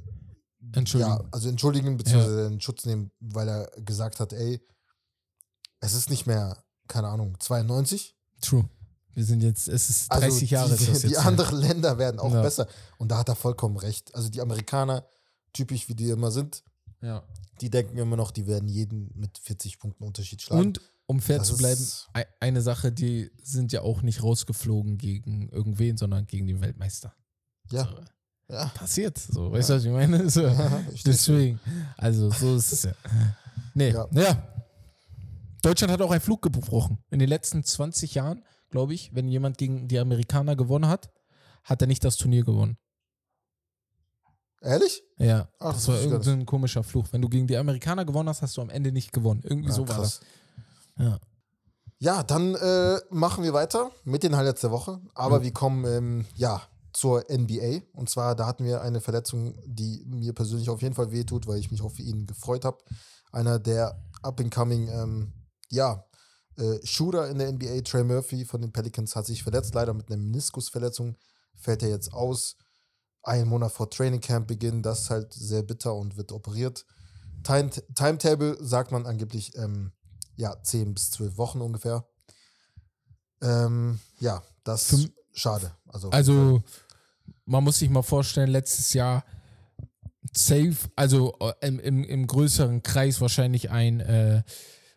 Entschuldigung. 0.73 1.17
ja, 1.17 1.25
also 1.31 1.49
entschuldigen, 1.49 1.97
beziehungsweise 1.97 2.45
in 2.47 2.61
Schutz 2.61 2.85
nehmen, 2.85 3.11
weil 3.19 3.47
er 3.49 3.71
gesagt 3.81 4.19
hat, 4.19 4.33
ey, 4.33 4.61
es 5.79 5.93
ist 5.93 6.09
nicht 6.09 6.25
mehr, 6.25 6.63
keine 6.87 7.09
Ahnung, 7.09 7.35
92. 7.39 8.15
True. 8.41 8.67
Wir 9.13 9.25
sind 9.25 9.43
jetzt, 9.43 9.67
es 9.67 9.89
ist 9.89 10.11
Also 10.11 10.27
30 10.27 10.49
Jahre 10.49 10.75
die, 10.75 10.85
die 10.85 11.09
her. 11.09 11.25
anderen 11.25 11.57
Länder 11.59 11.97
werden 11.97 12.19
auch 12.19 12.33
Ja. 12.33 12.41
besser. 12.41 12.67
Und 12.97 13.09
da 13.09 13.19
hat 13.19 13.29
er 13.29 13.35
vollkommen 13.35 13.77
recht. 13.77 14.13
Also 14.15 14.29
die 14.29 14.41
Amerikaner, 14.41 15.05
typisch 15.51 15.87
wie 15.87 15.93
die 15.95 16.09
immer 16.09 16.31
sind, 16.31 16.63
Ja. 17.01 17.23
die 17.61 17.69
denken 17.69 17.97
immer 17.97 18.15
noch, 18.15 18.31
die 18.31 18.47
werden 18.47 18.67
jeden 18.67 19.11
mit 19.13 19.37
40 19.37 19.77
Punkten 19.77 20.03
Unterschied 20.03 20.41
schlagen. 20.41 20.61
Und 20.67 20.81
um 21.05 21.19
fair 21.21 21.37
Das 21.39 21.49
zu 21.49 21.57
bleiben, 21.57 21.85
eine 22.39 22.61
Sache, 22.61 22.91
die 22.91 23.29
sind 23.43 23.71
ja 23.71 23.81
auch 23.81 24.01
nicht 24.01 24.23
rausgeflogen 24.23 24.97
gegen 24.97 25.49
irgendwen, 25.49 25.97
sondern 25.97 26.25
gegen 26.25 26.47
den 26.47 26.61
Weltmeister. 26.61 27.13
ja, 27.69 27.83
So, 27.85 27.95
ja. 28.49 28.65
passiert. 28.75 29.17
So, 29.17 29.51
weißt 29.51 29.69
du, 29.69 29.73
was 29.75 29.85
ich 29.85 29.91
meine? 29.91 30.29
So, 30.29 30.41
deswegen. 31.05 31.59
Also, 31.97 32.29
so 32.29 32.55
ist 32.55 32.71
es 32.73 32.83
ja. 32.83 32.91
Nee, 33.73 33.89
Ja. 33.91 34.07
ja. 34.11 34.47
Deutschland 35.61 35.93
hat 35.93 36.01
auch 36.01 36.11
einen 36.11 36.19
Flug 36.21 36.41
gebrochen. 36.41 36.97
In 37.09 37.19
den 37.19 37.29
letzten 37.29 37.63
20 37.63 38.15
Jahren, 38.15 38.43
glaube 38.69 38.93
ich, 38.93 39.15
wenn 39.15 39.29
jemand 39.29 39.57
gegen 39.57 39.87
die 39.87 39.97
Amerikaner 39.97 40.55
gewonnen 40.57 40.87
hat, 40.89 41.09
hat 41.63 41.81
er 41.81 41.87
nicht 41.87 42.03
das 42.03 42.17
Turnier 42.17 42.43
gewonnen. 42.43 42.77
Ehrlich? 44.61 45.01
Ja, 45.17 45.49
Ach, 45.59 45.73
das 45.73 45.87
war 45.87 45.95
irgendein 45.99 46.39
so 46.39 46.45
komischer 46.45 46.83
Fluch. 46.83 47.07
Wenn 47.11 47.21
du 47.21 47.29
gegen 47.29 47.47
die 47.47 47.57
Amerikaner 47.57 48.05
gewonnen 48.05 48.29
hast, 48.29 48.41
hast 48.41 48.55
du 48.57 48.61
am 48.61 48.69
Ende 48.69 48.91
nicht 48.91 49.11
gewonnen. 49.11 49.41
Irgendwie 49.43 49.69
Ja, 49.69 49.75
so 49.75 49.87
war 49.87 49.95
krass. 49.95 50.21
das. 50.97 51.05
Ja. 51.05 51.19
Ja, 51.99 52.23
dann 52.23 52.55
äh, 52.55 52.97
machen 53.09 53.43
wir 53.43 53.53
weiter 53.53 53.91
mit 54.03 54.23
den 54.23 54.35
Highlights 54.35 54.61
der 54.61 54.71
Woche. 54.71 54.99
Aber 55.15 55.43
wir 55.43 55.51
kommen 55.53 55.85
ähm, 55.85 56.25
ja 56.35 56.61
zur 56.93 57.25
NBA. 57.29 57.81
Und 57.93 58.09
zwar, 58.09 58.35
da 58.35 58.45
hatten 58.45 58.65
wir 58.65 58.81
eine 58.81 59.01
Verletzung, 59.01 59.55
die 59.65 60.05
mir 60.05 60.33
persönlich 60.33 60.69
auf 60.69 60.81
jeden 60.81 60.95
Fall 60.95 61.11
wehtut, 61.11 61.47
weil 61.47 61.59
ich 61.59 61.71
mich 61.71 61.81
auch 61.81 61.91
für 61.91 62.03
ihn 62.03 62.25
gefreut 62.27 62.65
habe. 62.65 62.77
Einer 63.31 63.59
der 63.59 63.99
up-and-coming, 64.21 64.87
ähm, 64.89 65.33
ja, 65.69 66.05
äh, 66.57 66.85
Shooter 66.85 67.29
in 67.29 67.39
der 67.39 67.51
NBA, 67.51 67.81
Trey 67.81 68.03
Murphy 68.03 68.45
von 68.45 68.61
den 68.61 68.71
Pelicans, 68.71 69.15
hat 69.15 69.25
sich 69.25 69.41
verletzt, 69.43 69.73
leider 69.73 69.93
mit 69.93 70.09
einer 70.09 70.21
Meniskusverletzung. 70.21 71.17
Fällt 71.55 71.81
er 71.83 71.89
jetzt 71.89 72.13
aus. 72.13 72.57
Ein 73.23 73.47
Monat 73.47 73.71
vor 73.71 73.89
Training 73.89 74.21
Camp 74.21 74.47
Beginn, 74.47 74.83
das 74.83 75.03
ist 75.03 75.09
halt 75.09 75.33
sehr 75.33 75.63
bitter 75.63 75.95
und 75.95 76.17
wird 76.17 76.31
operiert. 76.31 76.85
Time 77.43 77.69
Timetable 77.95 78.57
sagt 78.61 78.91
man 78.91 79.05
angeblich 79.05 79.55
ähm, 79.57 79.91
ja, 80.35 80.61
10 80.61 80.93
bis 80.93 81.11
12 81.11 81.37
Wochen 81.37 81.61
ungefähr. 81.61 82.05
Ähm, 83.41 83.99
ja, 84.19 84.43
das 84.63 84.91
ist 84.93 85.11
schade. 85.33 85.71
Also, 85.87 86.09
Also, 86.11 86.63
man 87.45 87.63
muss 87.63 87.79
sich 87.79 87.89
mal 87.89 88.01
vorstellen, 88.01 88.49
letztes 88.49 88.93
Jahr 88.93 89.23
safe, 90.31 90.75
also 90.95 91.35
äh, 91.39 91.67
im, 91.67 91.79
im, 91.79 92.03
im 92.03 92.27
größeren 92.27 92.83
Kreis 92.83 93.21
wahrscheinlich 93.21 93.69
ein 93.69 93.99
äh, 93.99 94.43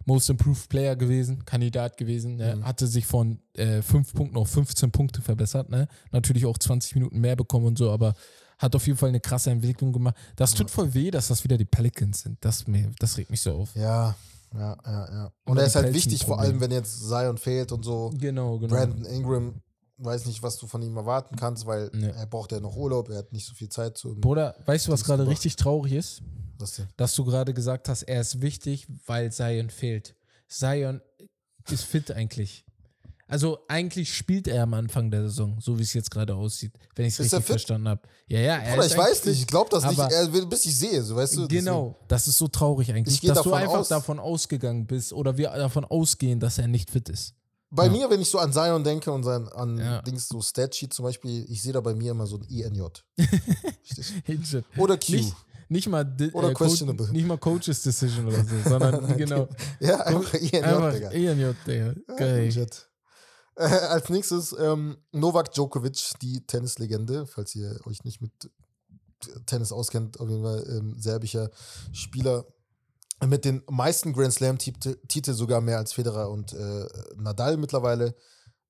Most 0.05 0.31
Improved 0.31 0.69
Player 0.69 0.95
gewesen, 0.95 1.45
Kandidat 1.45 1.97
gewesen, 1.97 2.37
ne? 2.37 2.57
Mhm. 2.57 2.65
hatte 2.65 2.87
sich 2.87 3.07
von 3.07 3.41
äh, 3.55 3.83
5 3.83 4.15
Punkten 4.15 4.37
auf 4.37 4.49
15 4.51 4.93
Punkte 4.93 5.21
verbessert, 5.21 5.69
ne? 5.69 5.89
Natürlich 6.13 6.47
auch 6.47 6.57
20 6.57 6.95
Minuten 6.95 7.19
mehr 7.21 7.35
bekommen 7.35 7.67
und 7.67 7.77
so, 7.77 7.91
aber 7.91 8.15
hat 8.59 8.75
auf 8.75 8.87
jeden 8.87 8.99
Fall 8.99 9.11
eine 9.11 9.21
krasse 9.21 9.51
Entwicklung 9.51 9.93
gemacht. 9.93 10.17
Das 10.37 10.55
tut 10.55 10.71
voll 10.71 10.95
weh, 10.95 11.11
dass 11.11 11.29
das 11.29 11.45
wieder 11.45 11.59
die 11.59 11.67
Pelicans 11.67 12.23
sind. 12.23 12.39
Das, 12.41 12.67
mir, 12.67 12.91
das 12.99 13.19
regt 13.19 13.31
mich 13.31 13.43
so 13.43 13.53
auf. 13.53 13.75
ja, 13.75 14.15
ja, 14.55 14.77
ja, 14.87 15.13
ja. 15.13 15.33
Und 15.45 15.53
Oder 15.53 15.63
er 15.63 15.67
ist 15.67 15.77
halt 15.77 15.93
wichtig, 15.93 16.25
vor 16.25 16.39
allem, 16.39 16.61
wenn 16.61 16.71
jetzt 16.71 17.09
Zion 17.09 17.37
fehlt 17.37 17.73
und 17.73 17.85
so. 17.85 18.11
Genau, 18.17 18.59
genau. 18.59 18.75
Brandon 18.75 19.05
Ingram, 19.05 19.61
weiß 19.99 20.27
nicht, 20.27 20.43
was 20.43 20.59
du 20.59 20.67
von 20.67 20.83
ihm 20.83 20.97
erwarten 20.97 21.37
kannst, 21.37 21.67
weil 21.67 21.91
Nee. 21.95 22.09
er 22.11 22.27
braucht 22.27 22.53
ja 22.53 22.61
noch 22.61 22.77
Urlaub, 22.77 23.09
er 23.11 23.19
hat 23.19 23.33
nicht 23.33 23.47
so 23.47 23.55
viel 23.55 23.69
Zeit 23.69 23.97
zu. 23.97 24.15
Bruder, 24.21 24.55
weißt 24.67 24.87
du, 24.89 24.93
was 24.93 25.05
gerade 25.05 25.27
richtig 25.27 25.57
traurig 25.57 25.93
ist? 25.93 26.23
Was 26.59 26.77
denn? 26.77 26.89
dass 26.97 27.15
du 27.15 27.25
gerade 27.25 27.53
gesagt 27.53 27.89
hast, 27.89 28.03
er 28.05 28.21
ist 28.23 28.41
wichtig, 28.41 28.87
weil 29.07 29.31
Zion 29.31 29.69
fehlt. 29.71 30.15
Zion 30.49 31.01
ist 31.71 31.85
fit 31.85 32.11
eigentlich. 32.11 32.65
Also 33.29 33.59
eigentlich 33.69 34.15
spielt 34.15 34.47
er 34.47 34.63
am 34.63 34.73
Anfang 34.75 35.11
der 35.11 35.23
Saison, 35.25 35.59
so 35.61 35.77
wie 35.79 35.83
es 35.83 35.93
jetzt 35.95 36.11
gerade 36.13 36.35
aussieht, 36.35 36.73
wenn 36.95 37.07
ich 37.07 37.15
es 37.15 37.19
er 37.19 37.25
richtig 37.25 37.39
fit? 37.41 37.47
verstanden 37.47 37.89
habe. 37.89 38.01
Ja, 38.29 38.39
ja, 38.39 38.57
er 38.59 38.75
Oder 38.75 38.87
ist 38.87 38.93
ich 38.93 38.99
weiß 38.99 39.25
nicht, 39.27 39.41
ich 39.41 39.47
glaube 39.49 39.69
das 39.71 39.85
nicht, 39.85 39.99
er 39.99 40.33
will, 40.33 40.47
bis 40.47 40.65
ich 40.65 40.79
sehe, 40.79 41.03
so 41.03 41.17
weißt 41.17 41.37
du. 41.37 41.49
Genau, 41.49 41.97
das 42.07 42.29
ist 42.29 42.39
so 42.39 42.47
traurig 42.49 42.91
eigentlich, 42.93 43.21
dass 43.23 43.43
du 43.43 43.53
einfach 43.53 43.79
aus- 43.81 43.89
davon 43.89 44.19
ausgegangen 44.21 44.87
bist 44.87 45.13
oder 45.13 45.37
wir 45.37 45.51
davon 45.51 45.85
ausgehen, 45.85 46.39
dass 46.39 46.59
er 46.59 46.69
nicht 46.69 46.91
fit 46.91 47.09
ist. 47.09 47.35
Bei 47.71 47.87
Ja. 47.87 47.93
mir, 47.93 48.11
wenn 48.11 48.21
ich 48.21 48.31
so 48.31 48.39
an 48.39 48.53
Zion 48.53 48.85
denke 48.85 49.11
und 49.11 49.25
sein, 49.25 49.49
an 49.49 49.77
Ja. 49.79 50.03
Dings, 50.03 50.29
so 50.29 50.41
Statsheet 50.41 50.95
zum 50.95 51.05
Beispiel, 51.05 51.45
ich 51.51 51.61
sehe 51.63 51.73
da 51.73 51.81
bei 51.81 51.95
mir 51.95 52.13
immer 52.13 52.27
so 52.27 52.37
ein 52.39 52.45
INJ. 52.49 52.83
Du? 54.27 54.63
Oder 54.83 54.97
Q. 54.99 55.13
Nicht, 55.13 55.35
nicht 55.69 55.89
mal 55.89 56.17
Oder 56.33 56.51
äh, 56.51 56.55
questionable. 56.55 57.11
nicht 57.11 57.27
mal 57.27 57.39
Coaches 57.39 57.83
Decision 57.83 58.27
oder 58.29 58.45
so, 58.45 58.69
sondern 58.69 59.17
genau 59.17 59.49
Ja, 59.81 60.01
einfach 60.01 60.35
INJ, 60.35 60.57
einfach 60.63 60.93
Digga. 60.93 61.11
INJ, 61.11 61.53
Digga. 61.67 61.95
Geil. 62.17 62.45
Legit. 62.45 62.89
Äh, 63.57 63.65
als 63.65 64.09
nächstes 64.11 64.55
ähm, 64.59 64.99
Novak 65.13 65.53
Djokovic, 65.53 66.13
die 66.23 66.47
Tennislegende, 66.47 67.27
falls 67.27 67.55
ihr 67.55 67.81
euch 67.87 68.05
nicht 68.05 68.21
mit 68.21 68.31
Tennis 69.47 69.73
auskennt, 69.73 70.21
auf 70.21 70.29
jeden 70.29 70.43
Fall 70.43 70.65
ähm, 70.69 70.95
serbischer 71.01 71.51
Spieler 71.93 72.45
mit 73.25 73.45
den 73.45 73.63
meisten 73.69 74.13
Grand 74.13 74.33
Slam-Titel, 74.33 75.33
sogar 75.33 75.61
mehr 75.61 75.79
als 75.79 75.93
Federer 75.95 76.31
und 76.31 76.53
äh, 76.53 76.87
Nadal 77.17 77.57
mittlerweile, 77.57 78.15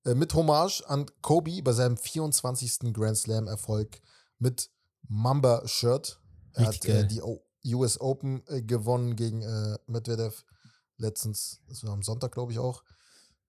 äh, 0.05 0.15
mit 0.15 0.33
Hommage 0.33 0.83
an 0.87 1.05
Kobe 1.21 1.61
bei 1.61 1.73
seinem 1.73 1.97
24. 1.97 2.93
Grand 2.93 3.17
Slam-Erfolg 3.17 4.01
mit 4.39 4.69
Mamba-Shirt. 5.09 6.21
Er 6.53 6.69
Richtig 6.69 6.93
hat 6.93 7.03
äh, 7.03 7.07
die 7.07 7.21
o 7.21 7.43
US 7.65 7.99
Open 7.99 8.43
äh, 8.47 8.61
gewonnen 8.61 9.17
gegen 9.17 9.41
äh, 9.41 9.77
Medvedev 9.87 10.45
letztens, 10.95 11.59
das 11.67 11.83
war 11.83 11.91
am 11.91 12.01
Sonntag, 12.01 12.31
glaube 12.31 12.53
ich 12.53 12.59
auch, 12.59 12.83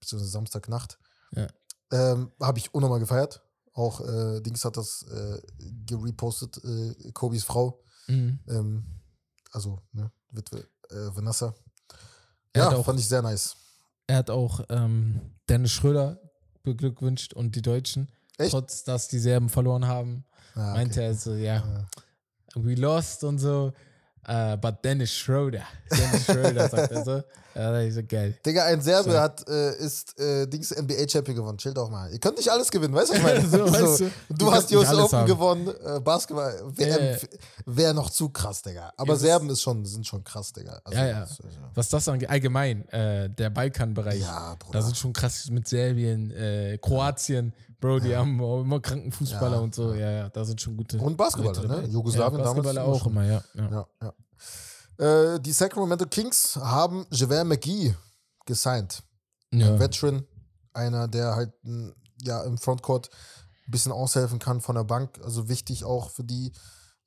beziehungsweise 0.01 0.33
Samstagnacht. 0.33 0.99
Ja. 1.31 1.47
Ähm, 1.93 2.33
Habe 2.41 2.59
ich 2.59 2.75
unnormal 2.75 2.99
gefeiert. 2.99 3.43
Auch 3.73 4.01
äh, 4.01 4.41
Dings 4.41 4.65
hat 4.65 4.77
das 4.77 5.07
gerepostet, 5.87 6.59
äh, 6.65 7.13
Kobis 7.13 7.45
Frau. 7.45 7.81
Mhm. 8.09 8.41
Ähm, 8.49 9.01
also, 9.53 9.81
ne, 9.93 10.11
Witwe 10.31 10.69
äh, 10.91 11.15
Vanessa. 11.15 11.55
Ja, 12.57 12.71
auch- 12.73 12.85
fand 12.85 12.99
ich 13.01 13.09
sehr 13.09 13.23
nice. 13.23 13.57
Er 14.07 14.17
hat 14.19 14.31
auch 14.31 14.61
ähm, 14.71 15.21
Dennis 15.49 15.73
Schröder 15.73 16.19
beglückwünscht 16.63 17.35
und 17.35 17.55
die 17.57 17.63
Deutschen. 17.63 18.09
Echt? 18.39 18.51
Trotz, 18.53 18.85
dass 18.85 19.09
die 19.09 19.19
Serben 19.19 19.49
verloren 19.49 19.87
haben, 19.87 20.25
Ah, 20.55 20.73
meinte 20.75 21.03
er 21.03 21.15
so, 21.15 21.35
ja, 21.35 21.87
we 22.55 22.75
lost 22.75 23.23
und 23.25 23.39
so. 23.39 23.73
Uh, 24.27 24.57
but 24.57 24.85
Dennis 24.85 25.11
Schröder. 25.13 25.63
Dennis 25.91 26.25
Schröder, 26.25 26.69
sagt 26.71 26.93
er 26.93 27.05
so. 27.05 27.23
Ja, 27.55 27.79
ist 27.81 27.95
so 27.95 28.03
geil. 28.07 28.35
Digga, 28.45 28.65
ein 28.67 28.81
Serbe 28.81 29.11
So. 29.13 29.19
hat, 29.19 29.49
äh, 29.49 29.75
ist 29.79 30.19
äh, 30.21 30.47
Dings 30.47 30.71
NBA-Champion 30.71 31.35
gewonnen. 31.37 31.59
Chill 31.59 31.73
doch 31.75 31.89
mal. 31.91 32.13
Ihr 32.13 32.19
könnt 32.21 32.37
nicht 32.37 32.49
alles 32.51 32.71
gewinnen, 32.71 32.95
weißt 32.95 33.09
du, 33.11 33.15
was 33.15 33.19
ich 33.19 33.25
meine? 33.25 33.49
So, 33.49 33.73
weißt 33.73 34.01
du, 34.01 34.11
du 34.37 34.53
hast 34.53 34.71
die 34.71 34.77
US 34.77 34.93
Open 34.93 35.19
haben. 35.19 35.27
gewonnen, 35.27 35.69
äh, 35.85 35.99
Basketball, 36.01 36.55
WM 36.77 36.89
Ja, 36.91 37.11
ja. 37.13 37.17
wäre 37.67 37.95
noch 37.95 38.11
zu 38.11 38.29
krass, 38.29 38.63
Digga. 38.63 38.93
Aber 38.97 39.15
das- 39.15 39.23
Serben 39.23 39.49
ist 39.51 39.63
schon, 39.63 39.85
sind 39.87 40.07
schon 40.07 40.23
krass, 40.23 40.53
Digga. 40.53 40.79
Also, 40.85 40.99
Ja, 40.99 41.07
ja. 41.07 41.21
das 41.21 41.41
äh, 41.41 41.45
Was 41.75 41.89
das 41.89 42.07
angeht, 42.09 42.29
allgemein, 42.31 42.87
äh, 42.91 43.31
der 43.31 43.51
Balkanbereich. 43.51 44.21
Ja, 44.21 44.51
Da 44.51 44.57
Bruder. 44.67 44.83
sind 44.83 44.97
schon 44.97 45.13
krass 45.15 45.49
mit 45.51 45.67
Serbien, 45.67 46.79
Kroatien, 46.83 47.53
Bro, 47.81 48.01
die 48.01 48.17
haben 48.17 48.41
auch 48.41 48.63
immer 48.63 48.81
kranken 48.81 49.13
Fußballer 49.13 49.57
Ja, 49.57 49.63
und 49.63 49.75
so. 49.75 49.95
Ja, 49.95 50.11
ja, 50.11 50.29
da 50.29 50.45
sind 50.45 50.61
schon 50.61 50.77
gute. 50.77 50.99
Und 50.99 51.17
Basketballer, 51.17 51.63
Leute 51.63 51.83
ne? 51.83 51.89
Jugoslawien 51.89 52.41
ja, 52.41 52.45
damals 52.45 52.65
Basketballer 52.67 52.85
immer 52.85 52.93
auch 52.93 53.07
immer, 53.07 53.25
ja. 53.25 53.43
ja. 53.55 53.87
Ja. 54.99 55.35
Äh, 55.35 55.41
die 55.41 55.53
Sacramento 55.53 56.07
Kings 56.07 56.57
haben 56.57 57.07
Javel 57.11 57.45
McGee 57.45 57.95
gesigned. 58.47 59.03
Ein 59.53 59.79
Veteran, 59.79 60.27
einer, 60.73 61.09
der 61.09 61.37
halt 61.37 61.53
m, 61.65 61.95
ja, 62.23 62.43
im 62.43 62.59
Frontcourt 62.59 63.09
ein 63.67 63.71
bisschen 63.71 63.93
aushelfen 63.93 64.39
kann 64.39 64.61
von 64.61 64.75
der 64.75 64.85
Bank. 64.85 65.21
Also 65.23 65.49
wichtig 65.49 65.85
auch 65.85 66.11
für 66.11 66.25
die, 66.25 66.53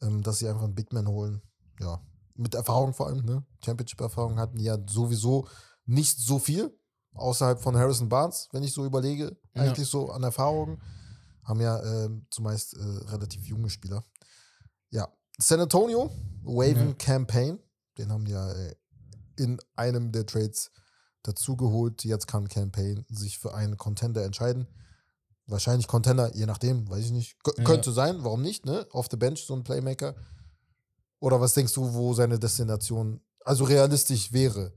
ähm, 0.02 0.24
dass 0.24 0.40
sie 0.40 0.48
einfach 0.48 0.64
einen 0.64 0.76
Big 0.76 0.94
Man 0.94 1.08
holen. 1.08 1.42
Ja, 1.80 2.02
mit 2.36 2.56
Erfahrung 2.56 2.94
vor 2.94 3.08
allem, 3.08 3.26
ne? 3.26 3.46
Championship-Erfahrung 3.64 4.40
hatten 4.40 4.58
die 4.58 4.66
ja 4.66 4.78
sowieso 4.88 5.48
nicht 5.86 6.20
so 6.20 6.40
viel, 6.40 6.76
außerhalb 7.14 7.60
von 7.60 7.76
Harrison 7.76 8.10
Barnes, 8.10 8.48
wenn 8.52 8.64
ich 8.64 8.74
so 8.74 8.86
überlege, 8.86 9.38
Ja. 9.54 9.64
eigentlich 9.64 9.88
so 9.88 10.10
an 10.12 10.24
Erfahrungen. 10.24 10.82
Haben 11.44 11.60
ja 11.62 11.82
ähm, 12.06 12.28
zumeist 12.30 12.76
äh, 12.76 12.80
relativ 13.10 13.46
junge 13.46 13.70
Spieler. 13.70 14.06
Ja, 14.92 15.08
San 15.40 15.60
Antonio, 15.60 16.12
Waven 16.44 16.90
Ja. 16.90 16.94
Campaign, 16.94 17.60
den 17.98 18.12
haben 18.12 18.26
die 18.26 18.32
ja 18.32 18.52
äh, 18.52 18.76
in 19.38 19.60
einem 19.76 20.12
der 20.12 20.26
Trades 20.26 20.72
dazugeholt. 21.24 22.04
Jetzt 22.04 22.28
kann 22.28 22.48
Campaign 22.48 23.06
sich 23.10 23.40
für 23.40 23.54
einen 23.56 23.78
Contender 23.78 24.24
entscheiden. 24.24 24.68
Wahrscheinlich 25.48 25.88
Contender, 25.88 26.34
je 26.36 26.46
nachdem, 26.46 26.88
weiß 26.90 27.06
ich 27.06 27.12
nicht. 27.12 27.44
K 27.44 27.52
Ja. 27.58 27.64
Könnte 27.64 27.92
sein, 27.92 28.24
warum 28.24 28.42
nicht, 28.42 28.66
ne? 28.66 28.88
Auf 28.92 29.08
the 29.10 29.18
bench, 29.18 29.44
so 29.46 29.56
ein 29.56 29.64
Playmaker. 29.64 30.16
Oder 31.20 31.42
was 31.42 31.54
denkst 31.56 31.74
du, 31.74 31.94
wo 31.94 32.14
seine 32.14 32.40
Destination, 32.40 33.22
also 33.44 33.64
realistisch 33.64 34.32
wäre? 34.32 34.74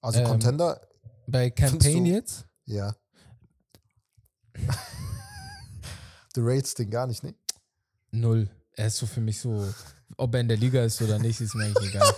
Also 0.00 0.18
Ähm, 0.20 0.26
Contender, 0.26 0.80
Bei 1.28 1.50
Campaign 1.50 2.04
du- 2.04 2.10
jetzt? 2.10 2.44
ja. 2.64 2.94
Du 6.34 6.40
ratest 6.46 6.78
den 6.78 6.90
gar 6.90 7.06
nicht, 7.06 7.22
ne? 7.22 7.34
Null. 8.10 8.48
Er 8.74 8.86
ist 8.86 8.96
so 8.96 9.06
für 9.06 9.20
mich 9.20 9.38
so, 9.40 9.66
ob 10.16 10.34
er 10.34 10.40
in 10.40 10.48
der 10.48 10.56
Liga 10.56 10.82
ist 10.82 11.00
oder 11.02 11.18
nicht, 11.18 11.40
ist 11.40 11.54
mir 11.54 11.64
eigentlich 11.66 11.90
egal. 11.90 12.14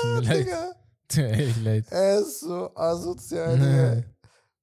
Tut 0.00 0.10
mir 0.14 0.20
leid. 0.22 0.46
Digga, 0.46 0.72
Tut 1.08 1.16
mir 1.18 1.32
echt 1.32 1.62
leid. 1.62 1.84
er 1.90 2.20
ist 2.20 2.40
so 2.40 2.74
asozial, 2.74 3.56
Digga. 3.58 4.04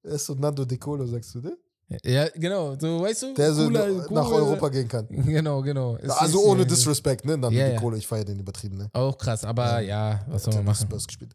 Er 0.02 0.12
ist 0.12 0.26
so 0.26 0.34
Nando 0.34 0.64
De 0.64 0.76
Colo, 0.76 1.06
sagst 1.06 1.34
du, 1.34 1.40
ne? 1.40 1.56
Ja, 2.02 2.28
genau. 2.30 2.74
So, 2.78 3.02
weißt 3.02 3.22
du? 3.22 3.34
Der 3.34 3.52
so 3.54 3.64
cooler- 3.64 3.86
nach 3.88 4.06
cooler- 4.08 4.32
Europa 4.36 4.68
gehen 4.70 4.88
kann. 4.88 5.06
Genau, 5.08 5.62
genau. 5.62 5.96
Ist 5.96 6.10
Also 6.10 6.42
ohne 6.44 6.66
Disrespect, 6.66 7.24
ne? 7.24 7.36
Nando 7.36 7.56
Ja, 7.56 7.68
ja. 7.68 7.78
Colo, 7.80 7.96
ich 7.96 8.06
feiere 8.06 8.24
den 8.24 8.40
übertrieben, 8.40 8.76
ne? 8.78 8.88
Auch 8.92 9.16
krass, 9.16 9.44
aber 9.44 9.80
ja, 9.80 10.24
was 10.28 10.44
soll 10.44 10.54
man 10.54 10.64
machen? 10.64 10.86
Spurs 10.86 11.06
gespielt. 11.06 11.32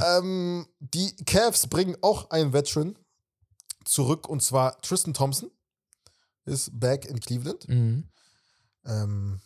Ähm, 0.00 0.66
die 0.80 1.14
Cavs 1.26 1.66
bringen 1.66 1.96
auch 2.00 2.30
einen 2.30 2.52
Veteran 2.54 2.96
zurück 3.84 4.28
und 4.28 4.42
zwar 4.42 4.80
Tristan 4.82 5.14
Thompson 5.14 5.50
ist 6.44 6.78
back 6.78 7.04
in 7.06 7.20
Cleveland. 7.20 7.68
Mhm. 7.68 8.08
Ähm, 8.84 9.40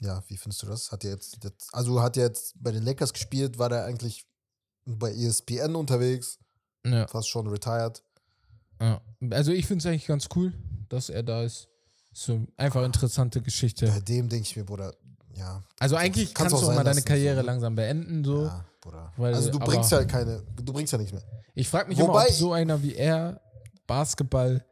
ja, 0.00 0.22
wie 0.28 0.36
findest 0.36 0.62
du 0.62 0.66
das? 0.66 0.90
Hat 0.92 1.04
er 1.04 1.10
jetzt, 1.12 1.42
jetzt, 1.44 1.72
also 1.74 2.00
hat 2.02 2.16
er 2.16 2.24
jetzt 2.26 2.54
bei 2.62 2.70
den 2.70 2.82
Lakers 2.84 3.12
gespielt, 3.12 3.58
war 3.58 3.68
der 3.68 3.84
eigentlich 3.84 4.26
bei 4.84 5.12
ESPN 5.12 5.74
unterwegs, 5.76 6.38
Ja, 6.84 7.06
fast 7.06 7.28
schon 7.28 7.46
retired. 7.48 8.02
ja. 8.80 9.00
Also 9.30 9.52
ich 9.52 9.66
finde 9.66 9.82
es 9.82 9.86
eigentlich 9.86 10.06
ganz 10.06 10.28
cool, 10.34 10.52
dass 10.88 11.08
er 11.08 11.22
da 11.22 11.42
ist. 11.42 11.68
So 12.12 12.46
einfach 12.56 12.84
interessante 12.84 13.40
Geschichte. 13.40 13.86
Bei 13.86 14.00
dem 14.00 14.28
denke 14.28 14.46
ich 14.46 14.56
mir, 14.56 14.64
Bruder, 14.64 14.94
ja, 15.34 15.62
Also 15.78 15.96
eigentlich 15.96 16.34
Kannst 16.34 16.52
kannst, 16.52 16.54
auch 16.54 16.58
du 16.60 16.64
auch 16.64 16.68
sein 16.68 16.76
mal 16.76 16.84
deine 16.84 16.96
lassen, 16.96 17.06
Karriere 17.06 17.40
so, 17.40 17.46
langsam 17.46 17.74
beenden. 17.74 18.24
So. 18.24 18.44
ja, 18.44 18.64
Bruder. 18.80 19.12
Weil- 19.16 19.34
also 19.34 19.50
du 19.50 19.58
bringst 19.60 19.90
ja 19.92 20.04
keine, 20.04 20.42
du 20.56 20.72
bringst 20.72 20.92
ja 20.92 20.98
nichts 20.98 21.12
mehr. 21.12 21.22
Ich 21.54 21.68
frage 21.68 21.88
mich 21.88 21.98
Wobei- 21.98 22.24
immer, 22.24 22.28
ob 22.30 22.34
so 22.34 22.52
einer 22.52 22.82
wie 22.82 22.94
er 22.96 23.40
Basketball 23.86 24.64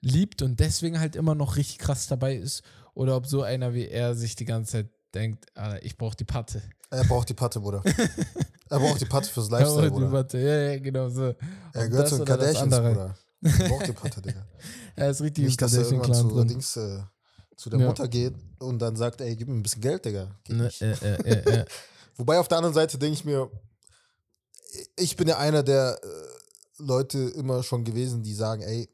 liebt 0.00 0.42
und 0.42 0.58
deswegen 0.60 0.98
halt 1.00 1.16
immer 1.16 1.34
noch 1.34 1.56
richtig 1.56 1.78
krass 1.78 2.06
dabei 2.06 2.34
ist 2.36 2.62
oder 2.94 3.16
ob 3.16 3.26
so 3.26 3.42
einer 3.42 3.74
wie 3.74 3.86
er 3.88 4.14
sich 4.14 4.34
die 4.36 4.44
ganze 4.46 4.72
Zeit 4.72 4.88
denkt, 5.14 5.46
Alter, 5.56 5.84
ich 5.84 5.96
brauche 5.98 6.16
die 6.16 6.24
Patte. 6.24 6.62
Er 6.90 7.04
braucht 7.04 7.28
die 7.28 7.34
Patte, 7.34 7.60
Bruder. 7.60 7.82
er 8.68 8.78
braucht 8.78 9.00
die 9.00 9.04
Patte 9.06 9.28
fürs 9.28 9.48
Ja, 9.50 9.58
Lifestyle, 9.58 9.82
die 9.84 9.90
Bruder. 9.90 10.10
Patte. 10.10 10.38
Ja, 10.38 10.60
ja, 10.72 10.78
genau 10.78 11.08
so. 11.08 11.34
Er 11.72 11.88
gehört 11.88 12.08
zu 12.08 12.16
den 12.16 12.24
Kardashians. 12.24 12.74
Bruder. 12.76 13.14
Er 13.42 13.68
braucht 13.68 13.86
die 13.86 13.92
Patte, 13.92 14.22
Digga. 14.22 14.46
Er 14.96 15.10
ist 15.10 15.20
richtig 15.22 15.44
Nicht, 15.46 15.62
dass 15.62 15.72
er 15.72 15.82
irgendwann 15.84 16.14
zu, 16.14 16.28
drin. 16.28 16.48
Dings, 16.48 16.76
äh, 16.76 17.00
zu 17.56 17.70
der 17.70 17.80
Ja. 17.80 17.86
Mutter 17.86 18.06
geht 18.08 18.34
und 18.58 18.78
dann 18.80 18.96
sagt, 18.96 19.20
ey, 19.20 19.34
gib 19.36 19.48
mir 19.48 19.54
ein 19.54 19.62
bisschen 19.62 19.80
Geld, 19.82 20.04
Digga. 20.04 20.28
Ne, 20.48 20.70
äh, 20.80 20.90
äh, 20.92 21.14
äh, 21.22 21.60
äh. 21.60 21.64
Wobei 22.16 22.38
auf 22.38 22.48
der 22.48 22.58
anderen 22.58 22.74
Seite 22.74 22.98
denke 22.98 23.14
ich 23.14 23.24
mir, 23.24 23.50
ich 24.96 25.16
bin 25.16 25.26
ja 25.28 25.38
einer 25.38 25.62
der 25.62 25.98
äh, 26.02 26.06
Leute 26.80 27.18
immer 27.18 27.62
schon 27.62 27.84
gewesen, 27.84 28.22
die 28.22 28.34
sagen, 28.34 28.62
ey, 28.62 28.88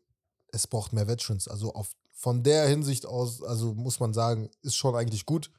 es 0.53 0.67
braucht 0.67 0.93
mehr 0.93 1.09
Veterans. 1.09 1.49
Also 1.49 1.73
auf, 1.75 1.89
von 2.13 2.43
der 2.43 2.67
Hinsicht 2.67 3.07
aus, 3.07 3.43
also 3.43 3.75
muss 3.75 4.01
man 4.01 4.13
sagen, 4.13 4.51
ist 4.63 4.77
schon 4.77 4.95
eigentlich 4.95 5.27
gut, 5.27 5.51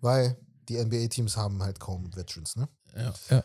weil 0.00 0.36
die 0.68 0.82
NBA-Teams 0.82 1.36
haben 1.36 1.62
halt 1.62 1.80
kaum 1.80 2.14
Veterans, 2.14 2.56
ne? 2.56 2.68
Ja, 2.94 3.14
ja. 3.30 3.44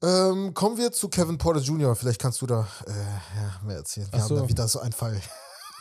Ähm, 0.00 0.54
kommen 0.54 0.76
wir 0.76 0.92
zu 0.92 1.08
Kevin 1.08 1.38
Porter 1.38 1.60
Jr. 1.60 1.96
Vielleicht 1.96 2.20
kannst 2.20 2.40
du 2.40 2.46
da 2.46 2.68
äh, 2.86 2.90
ja, 2.90 3.60
mehr 3.64 3.76
erzählen. 3.76 4.06
Wir 4.12 4.18
Ach 4.18 4.22
haben 4.22 4.28
so. 4.28 4.36
da 4.36 4.48
wieder 4.48 4.68
so 4.68 4.78
einen 4.78 4.92
Fall. 4.92 5.20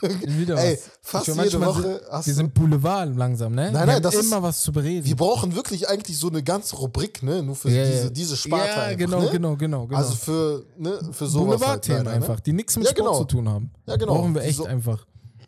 Wieder 0.02 0.58
Ey, 0.58 0.74
was. 0.74 0.90
fast 1.02 1.28
Ich 1.28 1.36
jede 1.36 1.60
Woche 1.66 1.82
Sind, 1.82 2.26
wir 2.28 2.34
sind 2.34 2.54
Boulevard 2.54 3.16
langsam, 3.16 3.56
ne? 3.56 3.64
Nein, 3.64 3.74
wir 3.74 3.80
nein, 3.86 3.96
haben 3.96 4.04
das 4.04 4.14
ist- 4.16 4.26
immer 4.32 4.44
was 4.44 4.62
zu 4.62 4.72
bereden. 4.72 5.06
Wir 5.06 5.16
brauchen 5.16 5.56
wirklich 5.56 5.90
eigentlich 5.90 6.18
so 6.20 6.30
eine 6.30 6.44
ganze 6.44 6.76
Rubrik, 6.76 7.24
ne? 7.24 7.42
Nur 7.42 7.56
für 7.56 7.70
Ja, 7.72 7.84
diese, 7.84 8.12
diese 8.12 8.38
Sparte 8.38 8.68
Ja, 8.68 8.84
einfach, 8.84 8.98
genau, 9.00 9.22
ne? 9.22 9.30
genau, 9.32 9.56
genau, 9.56 9.88
genau. 9.88 9.98
Also 10.00 10.14
für, 10.16 10.66
ne, 10.78 11.00
für 11.12 11.26
sowas 11.28 11.50
halt, 11.50 11.60
Boulevard-Themen 11.60 12.04
ne? 12.04 12.10
einfach, 12.12 12.40
die 12.42 12.54
nichts 12.54 12.76
mit 12.78 12.86
Ja, 12.86 12.92
Sport 12.92 13.06
genau. 13.08 13.18
zu 13.20 13.26
tun 13.26 13.50
haben. 13.50 13.72
Ja, 13.88 13.96
genau. 13.96 14.14
Brauchen 14.16 14.36
wir 14.36 14.44
echt 14.44 14.58
so- 14.58 14.66
einfach. 14.66 15.06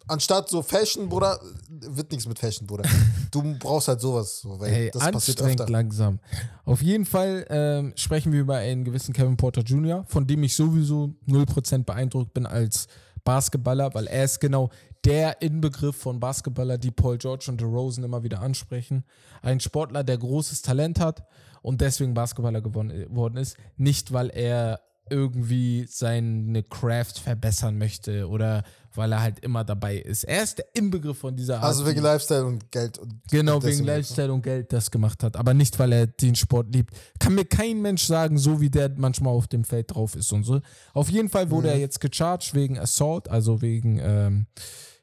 Anstatt 0.08 0.50
so 0.50 0.64
Fashion, 0.64 1.08
Bruder, 1.08 1.40
wird 1.70 2.12
nichts 2.12 2.28
mit 2.28 2.40
Fashion, 2.40 2.66
Bruder. 2.66 2.84
Du 3.32 3.44
brauchst 3.60 3.88
halt 3.88 4.02
sowas, 4.02 4.40
so, 4.42 4.60
weil 4.60 4.72
Hey, 4.72 4.90
das 4.92 5.12
passiert 5.12 5.40
öfter. 5.40 5.70
langsam. 5.70 6.18
Auf 6.66 6.82
jeden 6.82 7.06
Fall 7.06 7.46
ähm, 7.52 7.94
sprechen 7.96 8.32
wir 8.34 8.40
über 8.40 8.56
einen 8.56 8.84
gewissen 8.84 9.14
Kevin 9.14 9.38
Porter 9.38 9.62
Jr., 9.62 10.04
von 10.08 10.26
dem 10.26 10.42
ich 10.42 10.56
sowieso 10.56 11.14
0% 11.28 11.84
beeindruckt 11.86 12.34
bin 12.34 12.48
als 12.48 12.88
Basketballer, 13.30 13.94
weil 13.94 14.08
er 14.08 14.24
ist 14.24 14.40
genau 14.40 14.72
der 15.06 15.40
Inbegriff 15.44 15.96
von 15.96 16.20
Basketballer, 16.20 16.80
die 16.80 16.90
Paul 16.90 17.20
George 17.20 17.46
und 17.50 17.62
DeRozan 17.62 18.04
immer 18.04 18.24
wieder 18.24 18.42
ansprechen. 18.42 19.04
Ein 19.44 19.60
Sportler, 19.60 20.04
der 20.04 20.18
großes 20.18 20.64
Talent 20.64 21.00
hat 21.00 21.28
und 21.62 21.80
deswegen 21.80 22.16
Basketballer 22.16 22.62
geworden 22.62 23.38
ist. 23.38 23.56
Nicht, 23.78 24.14
weil 24.14 24.32
er 24.32 24.82
irgendwie 25.12 25.86
seine 25.88 26.64
Craft 26.64 27.20
verbessern 27.24 27.78
möchte 27.78 28.28
oder 28.28 28.64
weil 28.96 29.12
er 29.12 29.22
halt 29.22 29.40
immer 29.40 29.64
dabei 29.64 29.98
ist. 29.98 30.24
Er 30.24 30.44
ist 30.44 30.58
der 30.58 30.66
Inbegriff 30.74 31.18
von 31.20 31.36
dieser 31.36 31.56
Art. 31.58 31.66
Also 31.66 31.86
wegen 31.86 32.02
Lifestyle 32.02 32.46
und 32.46 32.72
Geld. 32.72 32.98
Und 32.98 33.14
Genau, 33.32 33.56
wegen 33.56 33.68
deswegen- 33.68 33.86
Lifestyle 33.88 34.34
und 34.34 34.42
Geld 34.42 34.72
das 34.74 34.90
gemacht 34.92 35.24
hat. 35.24 35.36
Aber 35.36 35.54
nicht, 35.54 35.78
weil 35.80 35.92
er 35.94 36.08
den 36.08 36.36
Sport 36.36 36.74
liebt. 36.74 36.94
Kann 37.20 37.36
mir 37.36 37.46
kein 37.46 37.82
Mensch 37.82 38.04
sagen, 38.06 38.38
so 38.38 38.62
wie 38.62 38.70
der 38.70 38.90
manchmal 38.98 39.34
auf 39.34 39.48
dem 39.48 39.64
Feld 39.64 39.94
drauf 39.94 40.16
ist 40.16 40.32
und 40.34 40.44
so. 40.44 40.62
Auf 40.94 41.10
jeden 41.10 41.30
Fall 41.30 41.50
wurde 41.52 41.68
Mhm. 41.68 41.74
er 41.74 41.80
jetzt 41.80 42.00
gecharged 42.02 42.54
wegen 42.54 42.78
Assault, 42.80 43.28
also 43.30 43.62
wegen 43.62 44.00
ähm, 44.02 44.46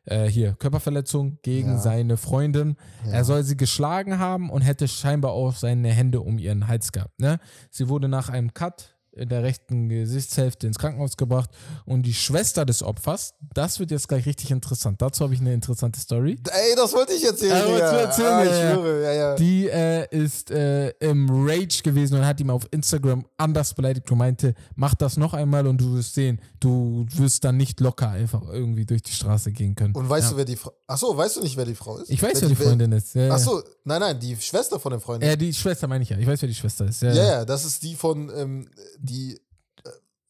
äh, 0.04 0.26
hier 0.28 0.52
Körperverletzung 0.54 1.38
gegen 1.42 1.70
Ja. 1.72 1.78
seine 1.78 2.16
Freundin. 2.16 2.76
Ja. 3.06 3.12
Er 3.12 3.24
soll 3.24 3.42
sie 3.42 3.56
geschlagen 3.56 4.18
haben 4.18 4.50
und 4.50 4.62
hätte 4.62 4.86
scheinbar 4.86 5.32
auch 5.32 5.54
seine 5.56 5.88
Hände 5.90 6.20
um 6.20 6.38
ihren 6.38 6.68
Hals 6.68 6.92
gehabt. 6.92 7.18
Ne? 7.20 7.40
Sie 7.70 7.88
wurde 7.88 8.08
nach 8.08 8.28
einem 8.28 8.54
Cut 8.54 8.95
in 9.16 9.28
der 9.28 9.42
rechten 9.42 9.88
Gesichtshälfte 9.88 10.66
ins 10.66 10.78
Krankenhaus 10.78 11.16
gebracht 11.16 11.50
und 11.84 12.02
die 12.02 12.14
Schwester 12.14 12.64
des 12.64 12.82
Opfers, 12.82 13.34
das 13.54 13.78
wird 13.78 13.90
jetzt 13.90 14.08
gleich 14.08 14.26
richtig 14.26 14.50
interessant. 14.50 15.02
Dazu 15.02 15.24
habe 15.24 15.34
ich 15.34 15.40
eine 15.40 15.54
interessante 15.54 16.00
Story. 16.00 16.38
Ey, 16.50 16.74
das 16.76 16.92
wollte 16.94 17.12
ich 17.12 17.24
erzählen, 17.24 17.56
Ja, 17.56 17.66
wolltest 17.66 17.92
Digga. 17.92 17.92
du 17.92 18.06
erzählen, 18.06 18.28
ah, 18.28 18.44
ich 18.44 18.50
ja, 18.50 18.64
ja. 18.64 18.74
schwöre, 18.74 19.02
ja, 19.02 19.12
ja. 19.12 19.34
Die 19.36 19.68
äh, 19.68 20.24
ist 20.24 20.50
äh, 20.50 20.88
im 21.00 21.28
Rage 21.30 21.82
gewesen 21.82 22.18
und 22.18 22.26
hat 22.26 22.40
ihm 22.40 22.50
auf 22.50 22.66
Instagram 22.70 23.26
anders 23.36 23.74
beleidigt 23.74 24.10
und 24.10 24.18
meinte, 24.18 24.54
mach 24.74 24.94
das 24.94 25.16
noch 25.16 25.34
einmal 25.34 25.66
und 25.66 25.80
du 25.80 25.94
wirst 25.94 26.14
sehen, 26.14 26.40
du 26.60 27.06
wirst 27.14 27.44
dann 27.44 27.56
nicht 27.56 27.80
locker 27.80 28.10
einfach 28.10 28.42
irgendwie 28.48 28.86
durch 28.86 29.02
die 29.02 29.12
Straße 29.12 29.52
gehen 29.52 29.74
können. 29.74 29.94
Und 29.94 30.08
weißt 30.08 30.26
ja. 30.26 30.30
du, 30.30 30.36
wer 30.38 30.44
die 30.44 30.56
Frau. 30.56 30.72
Achso, 30.86 31.16
weißt 31.16 31.36
du 31.36 31.40
nicht, 31.42 31.56
wer 31.56 31.64
die 31.64 31.74
Frau 31.74 31.98
ist? 31.98 32.10
Ich 32.10 32.22
weiß, 32.22 32.40
wer 32.40 32.42
wer 32.42 32.48
die 32.48 32.56
Freundin 32.56 32.92
ist. 32.92 33.14
Ja. 33.14 33.30
Achso, 33.30 33.62
nein, 33.84 34.00
nein, 34.00 34.18
die 34.18 34.36
Schwester 34.36 34.78
von 34.78 34.90
der 34.90 35.00
Freundin. 35.00 35.28
Ja, 35.28 35.36
die 35.36 35.52
Schwester 35.52 35.86
meine 35.86 36.02
ich 36.02 36.10
ja. 36.10 36.18
Ich 36.18 36.26
weiß, 36.26 36.42
wer 36.42 36.48
die 36.48 36.54
Schwester 36.54 36.86
ist. 36.86 37.02
Ja, 37.02 37.12
ja, 37.12 37.24
ja, 37.24 37.44
das 37.44 37.64
ist 37.64 37.82
die 37.82 37.94
von, 37.94 38.30
ähm, 38.34 38.68
die 39.06 39.40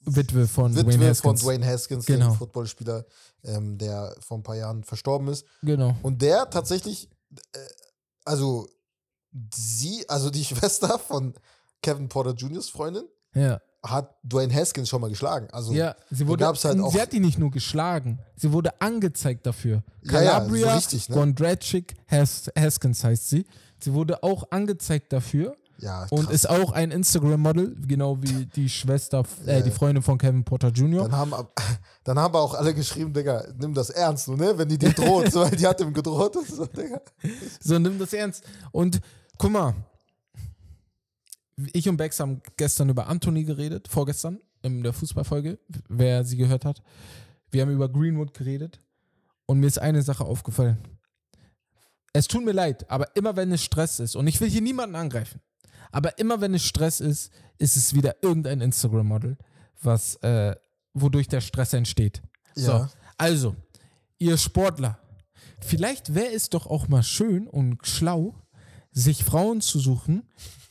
Witwe 0.08 0.46
von 0.46 0.72
Witwe 0.76 0.84
Dwayne 0.92 1.08
Haskins. 1.10 1.40
von 1.42 1.48
Dwayne 1.48 1.66
Haskins, 1.66 2.06
Genau. 2.06 2.28
dem 2.30 2.34
Footballspieler, 2.36 3.04
ähm, 3.42 3.76
der 3.76 4.14
vor 4.20 4.38
ein 4.38 4.42
paar 4.44 4.54
Jahren 4.56 4.84
verstorben 4.84 5.26
ist. 5.28 5.44
Genau. 5.62 5.96
Und 6.02 6.22
der 6.22 6.48
tatsächlich, 6.48 7.08
äh, 7.52 7.58
also 8.24 8.68
sie, 9.54 10.08
also 10.08 10.30
die 10.30 10.44
Schwester 10.44 10.98
von 10.98 11.34
Kevin 11.82 12.08
Porter 12.08 12.32
Jr.'s 12.34 12.68
Freundin, 12.68 13.04
Ja. 13.34 13.60
hat 13.84 14.16
Dwayne 14.22 14.54
Haskins 14.54 14.88
schon 14.88 15.00
mal 15.00 15.10
geschlagen. 15.10 15.48
Also 15.50 15.72
Ja, 15.72 15.96
sie 16.10 16.26
wurde, 16.26 16.44
gab's 16.44 16.64
halt 16.64 16.78
auch- 16.80 16.92
sie 16.92 17.00
hat 17.00 17.12
ihn 17.12 17.22
nicht 17.22 17.38
nur 17.38 17.50
geschlagen, 17.50 18.20
sie 18.36 18.52
wurde 18.52 18.80
angezeigt 18.80 19.44
dafür. 19.46 19.82
Ja, 20.02 20.12
ja, 20.12 20.18
so 20.20 20.26
Calabria 20.52 20.74
richtig, 20.76 21.08
ne? 21.08 21.14
Haskins 22.08 23.02
heißt 23.04 23.28
sie. 23.28 23.44
Sie 23.80 23.92
wurde 23.92 24.22
auch 24.22 24.50
angezeigt 24.50 25.12
dafür 25.12 25.56
ja, 25.78 26.06
und 26.10 26.30
ist 26.30 26.48
auch 26.48 26.72
ein 26.72 26.90
Instagram-Model, 26.90 27.76
genau 27.86 28.22
wie 28.22 28.46
die 28.46 28.68
Schwester, 28.68 29.24
äh, 29.44 29.62
die. 29.62 29.70
Freundin 29.70 30.02
von 30.02 30.16
Kevin 30.18 30.42
Porter 30.44 30.68
Jr. 30.68 31.02
Dann 31.02 31.12
haben, 31.12 31.34
ab- 31.34 31.60
dann 32.04 32.18
haben 32.18 32.34
auch 32.34 32.54
alle 32.54 32.72
geschrieben, 32.74 33.12
Digga, 33.12 33.46
nimm 33.58 33.74
das 33.74 33.90
ernst, 33.90 34.28
ne? 34.28 34.56
Wenn 34.56 34.68
die 34.68 34.78
dir 34.78 34.92
droht, 34.92 35.30
so, 35.32 35.40
weil 35.42 35.50
die 35.56 35.66
hat 35.66 35.80
ihm 35.80 35.92
gedroht. 35.92 36.34
Und 36.36 36.46
so, 36.48 36.64
Digga. 36.66 37.00
So, 37.60 37.78
nimm 37.78 37.98
das 37.98 38.12
ernst. 38.12 38.44
Und 38.72 39.00
guck 39.38 39.50
mal, 39.50 39.74
ich 41.72 41.88
und 41.88 41.96
Bex 41.96 42.20
haben 42.20 42.42
gestern 42.56 42.88
über 42.88 43.06
Anthony 43.06 43.44
geredet, 43.44 43.88
vorgestern 43.88 44.40
in 44.62 44.82
der 44.82 44.92
Fußballfolge, 44.92 45.58
wer 45.88 46.24
sie 46.24 46.36
gehört 46.36 46.64
hat. 46.64 46.82
Wir 47.50 47.62
haben 47.62 47.70
über 47.72 47.88
Greenwood 47.88 48.34
geredet 48.34 48.80
und 49.46 49.60
mir 49.60 49.66
ist 49.66 49.78
eine 49.78 50.02
Sache 50.02 50.24
aufgefallen. 50.24 50.78
Es 52.12 52.28
tut 52.28 52.44
mir 52.44 52.52
leid, 52.52 52.90
aber 52.90 53.14
immer 53.14 53.36
wenn 53.36 53.52
es 53.52 53.62
Stress 53.62 54.00
ist, 54.00 54.16
und 54.16 54.26
ich 54.26 54.40
will 54.40 54.48
hier 54.48 54.62
niemanden 54.62 54.96
angreifen, 54.96 55.40
aber 55.92 56.18
immer 56.18 56.40
wenn 56.40 56.54
es 56.54 56.64
Stress 56.64 57.00
ist, 57.00 57.30
ist 57.58 57.76
es 57.76 57.94
wieder 57.94 58.16
irgendein 58.22 58.60
Instagram-Model, 58.60 59.36
was, 59.82 60.16
äh, 60.16 60.54
wodurch 60.94 61.28
der 61.28 61.40
Stress 61.40 61.72
entsteht. 61.72 62.22
So, 62.54 62.72
Ja. 62.72 62.90
also, 63.18 63.54
ihr 64.18 64.36
Sportler, 64.38 64.98
vielleicht 65.60 66.14
wäre 66.14 66.32
es 66.32 66.48
doch 66.50 66.66
auch 66.66 66.88
mal 66.88 67.02
schön 67.02 67.46
und 67.46 67.86
schlau, 67.86 68.34
sich 68.92 69.24
Frauen 69.24 69.60
zu 69.60 69.78
suchen, 69.78 70.22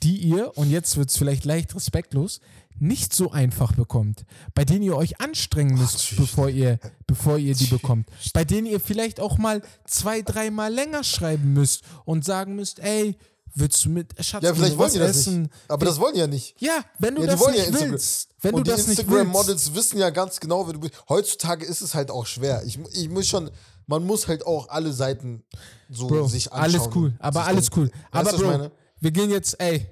die 0.04 0.18
ihr, 0.18 0.58
und 0.58 0.70
jetzt 0.72 0.98
wird 0.98 1.10
es 1.10 1.18
vielleicht 1.18 1.46
leicht 1.46 1.76
respektlos, 1.76 2.40
nicht 2.78 3.14
so 3.14 3.32
einfach 3.32 3.72
bekommt, 3.74 4.26
bei 4.54 4.66
denen 4.66 4.82
ihr 4.84 4.96
euch 4.98 5.22
anstrengen 5.22 5.78
müsst, 5.78 6.00
tschüss. 6.00 6.18
bevor 6.18 6.50
ihr, 6.50 6.78
bevor 7.08 7.38
ihr 7.38 7.56
die 7.56 7.68
bekommt, 7.68 8.10
bei 8.34 8.44
denen 8.44 8.68
ihr 8.68 8.80
vielleicht 8.82 9.20
auch 9.20 9.38
mal 9.38 9.62
zwei, 9.86 10.22
dreimal 10.22 10.74
länger 10.74 11.04
schreiben 11.04 11.54
müsst 11.54 11.84
und 12.04 12.26
sagen 12.26 12.56
müsst, 12.56 12.80
ey, 12.80 13.16
willst 13.54 13.86
du 13.86 13.90
mit, 13.90 14.14
Schatz, 14.24 14.44
Ja, 14.44 14.54
vielleicht 14.54 14.78
wollen 14.78 14.92
die 14.92 15.00
das 15.00 15.18
essen? 15.18 15.44
nicht. 15.44 15.54
Aber 15.68 15.86
das 15.86 16.00
wollen 16.00 16.14
die 16.14 16.20
ja 16.20 16.28
nicht. 16.28 16.56
Ja, 16.60 16.80
wenn 17.00 17.16
du 17.16 17.22
Ja, 17.22 17.28
das 17.28 17.40
ja 17.42 17.52
nicht 17.52 17.68
Instagram. 17.68 17.92
willst, 17.92 18.30
wenn 18.42 18.54
und 18.56 18.60
du 18.60 18.64
die 18.64 18.70
das 18.72 18.88
nicht 18.88 18.98
willst. 18.98 19.02
Instagram-Models 19.10 19.74
wissen 19.76 19.98
ja 20.00 20.10
ganz 20.10 20.40
genau, 20.40 20.68
wie 20.68 20.74
du 20.74 20.80
bist. 20.80 20.94
Heutzutage 21.10 21.66
ist 21.66 21.82
es 21.82 21.94
halt 21.96 22.12
auch 22.12 22.26
schwer. 22.26 22.64
Ich, 22.66 22.80
ich 22.94 23.10
muss 23.10 23.28
schon, 23.28 23.50
man 23.88 24.04
muss 24.06 24.28
halt 24.28 24.46
auch 24.46 24.70
alle 24.70 24.92
Seiten 24.94 25.44
so 25.90 26.08
Bro, 26.08 26.28
sich 26.28 26.52
anschauen. 26.52 26.82
alles 26.82 26.96
cool, 26.96 27.14
aber 27.20 27.46
alles 27.46 27.70
cool. 27.76 27.90
Weißt 28.12 28.34
Aber 28.34 28.58
Bro, 28.58 28.72
wir 29.00 29.12
gehen 29.12 29.30
jetzt, 29.30 29.60
ey, 29.60 29.88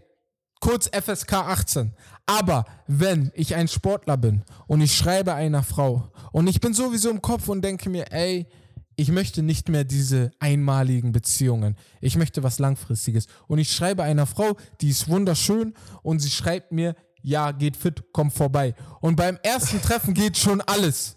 kurz 0.60 0.88
FSK 0.88 1.34
18. 1.34 1.94
Aber 2.26 2.66
wenn 2.88 3.32
ich 3.36 3.54
ein 3.56 3.68
Sportler 3.68 4.16
bin 4.18 4.44
und 4.68 4.80
ich 4.82 4.96
schreibe 4.96 5.34
einer 5.34 5.62
Frau 5.62 6.10
und 6.32 6.48
ich 6.48 6.62
bin 6.62 6.74
sowieso 6.74 7.10
im 7.10 7.22
Kopf 7.22 7.50
und 7.50 7.62
denke 7.62 7.90
mir, 7.90 8.12
ey, 8.14 8.48
ich 8.96 9.10
möchte 9.10 9.42
nicht 9.42 9.70
mehr 9.70 9.84
diese 9.84 10.32
einmaligen 10.40 11.12
Beziehungen. 11.12 11.76
Ich 12.02 12.16
möchte 12.16 12.44
was 12.44 12.60
Langfristiges. 12.60 13.28
Und 13.48 13.60
ich 13.60 13.72
schreibe 13.72 14.04
einer 14.04 14.26
Frau, 14.26 14.56
die 14.82 14.90
ist 14.90 15.08
wunderschön 15.10 15.74
und 16.04 16.20
sie 16.20 16.30
schreibt 16.30 16.72
mir, 16.72 16.96
ja, 17.22 17.52
geht 17.52 17.78
fit, 17.78 18.04
komm 18.12 18.30
vorbei. 18.32 18.76
Und 19.02 19.16
beim 19.16 19.38
ersten 19.44 19.82
Treffen 19.82 20.14
geht 20.14 20.38
schon 20.38 20.62
alles. 20.62 21.16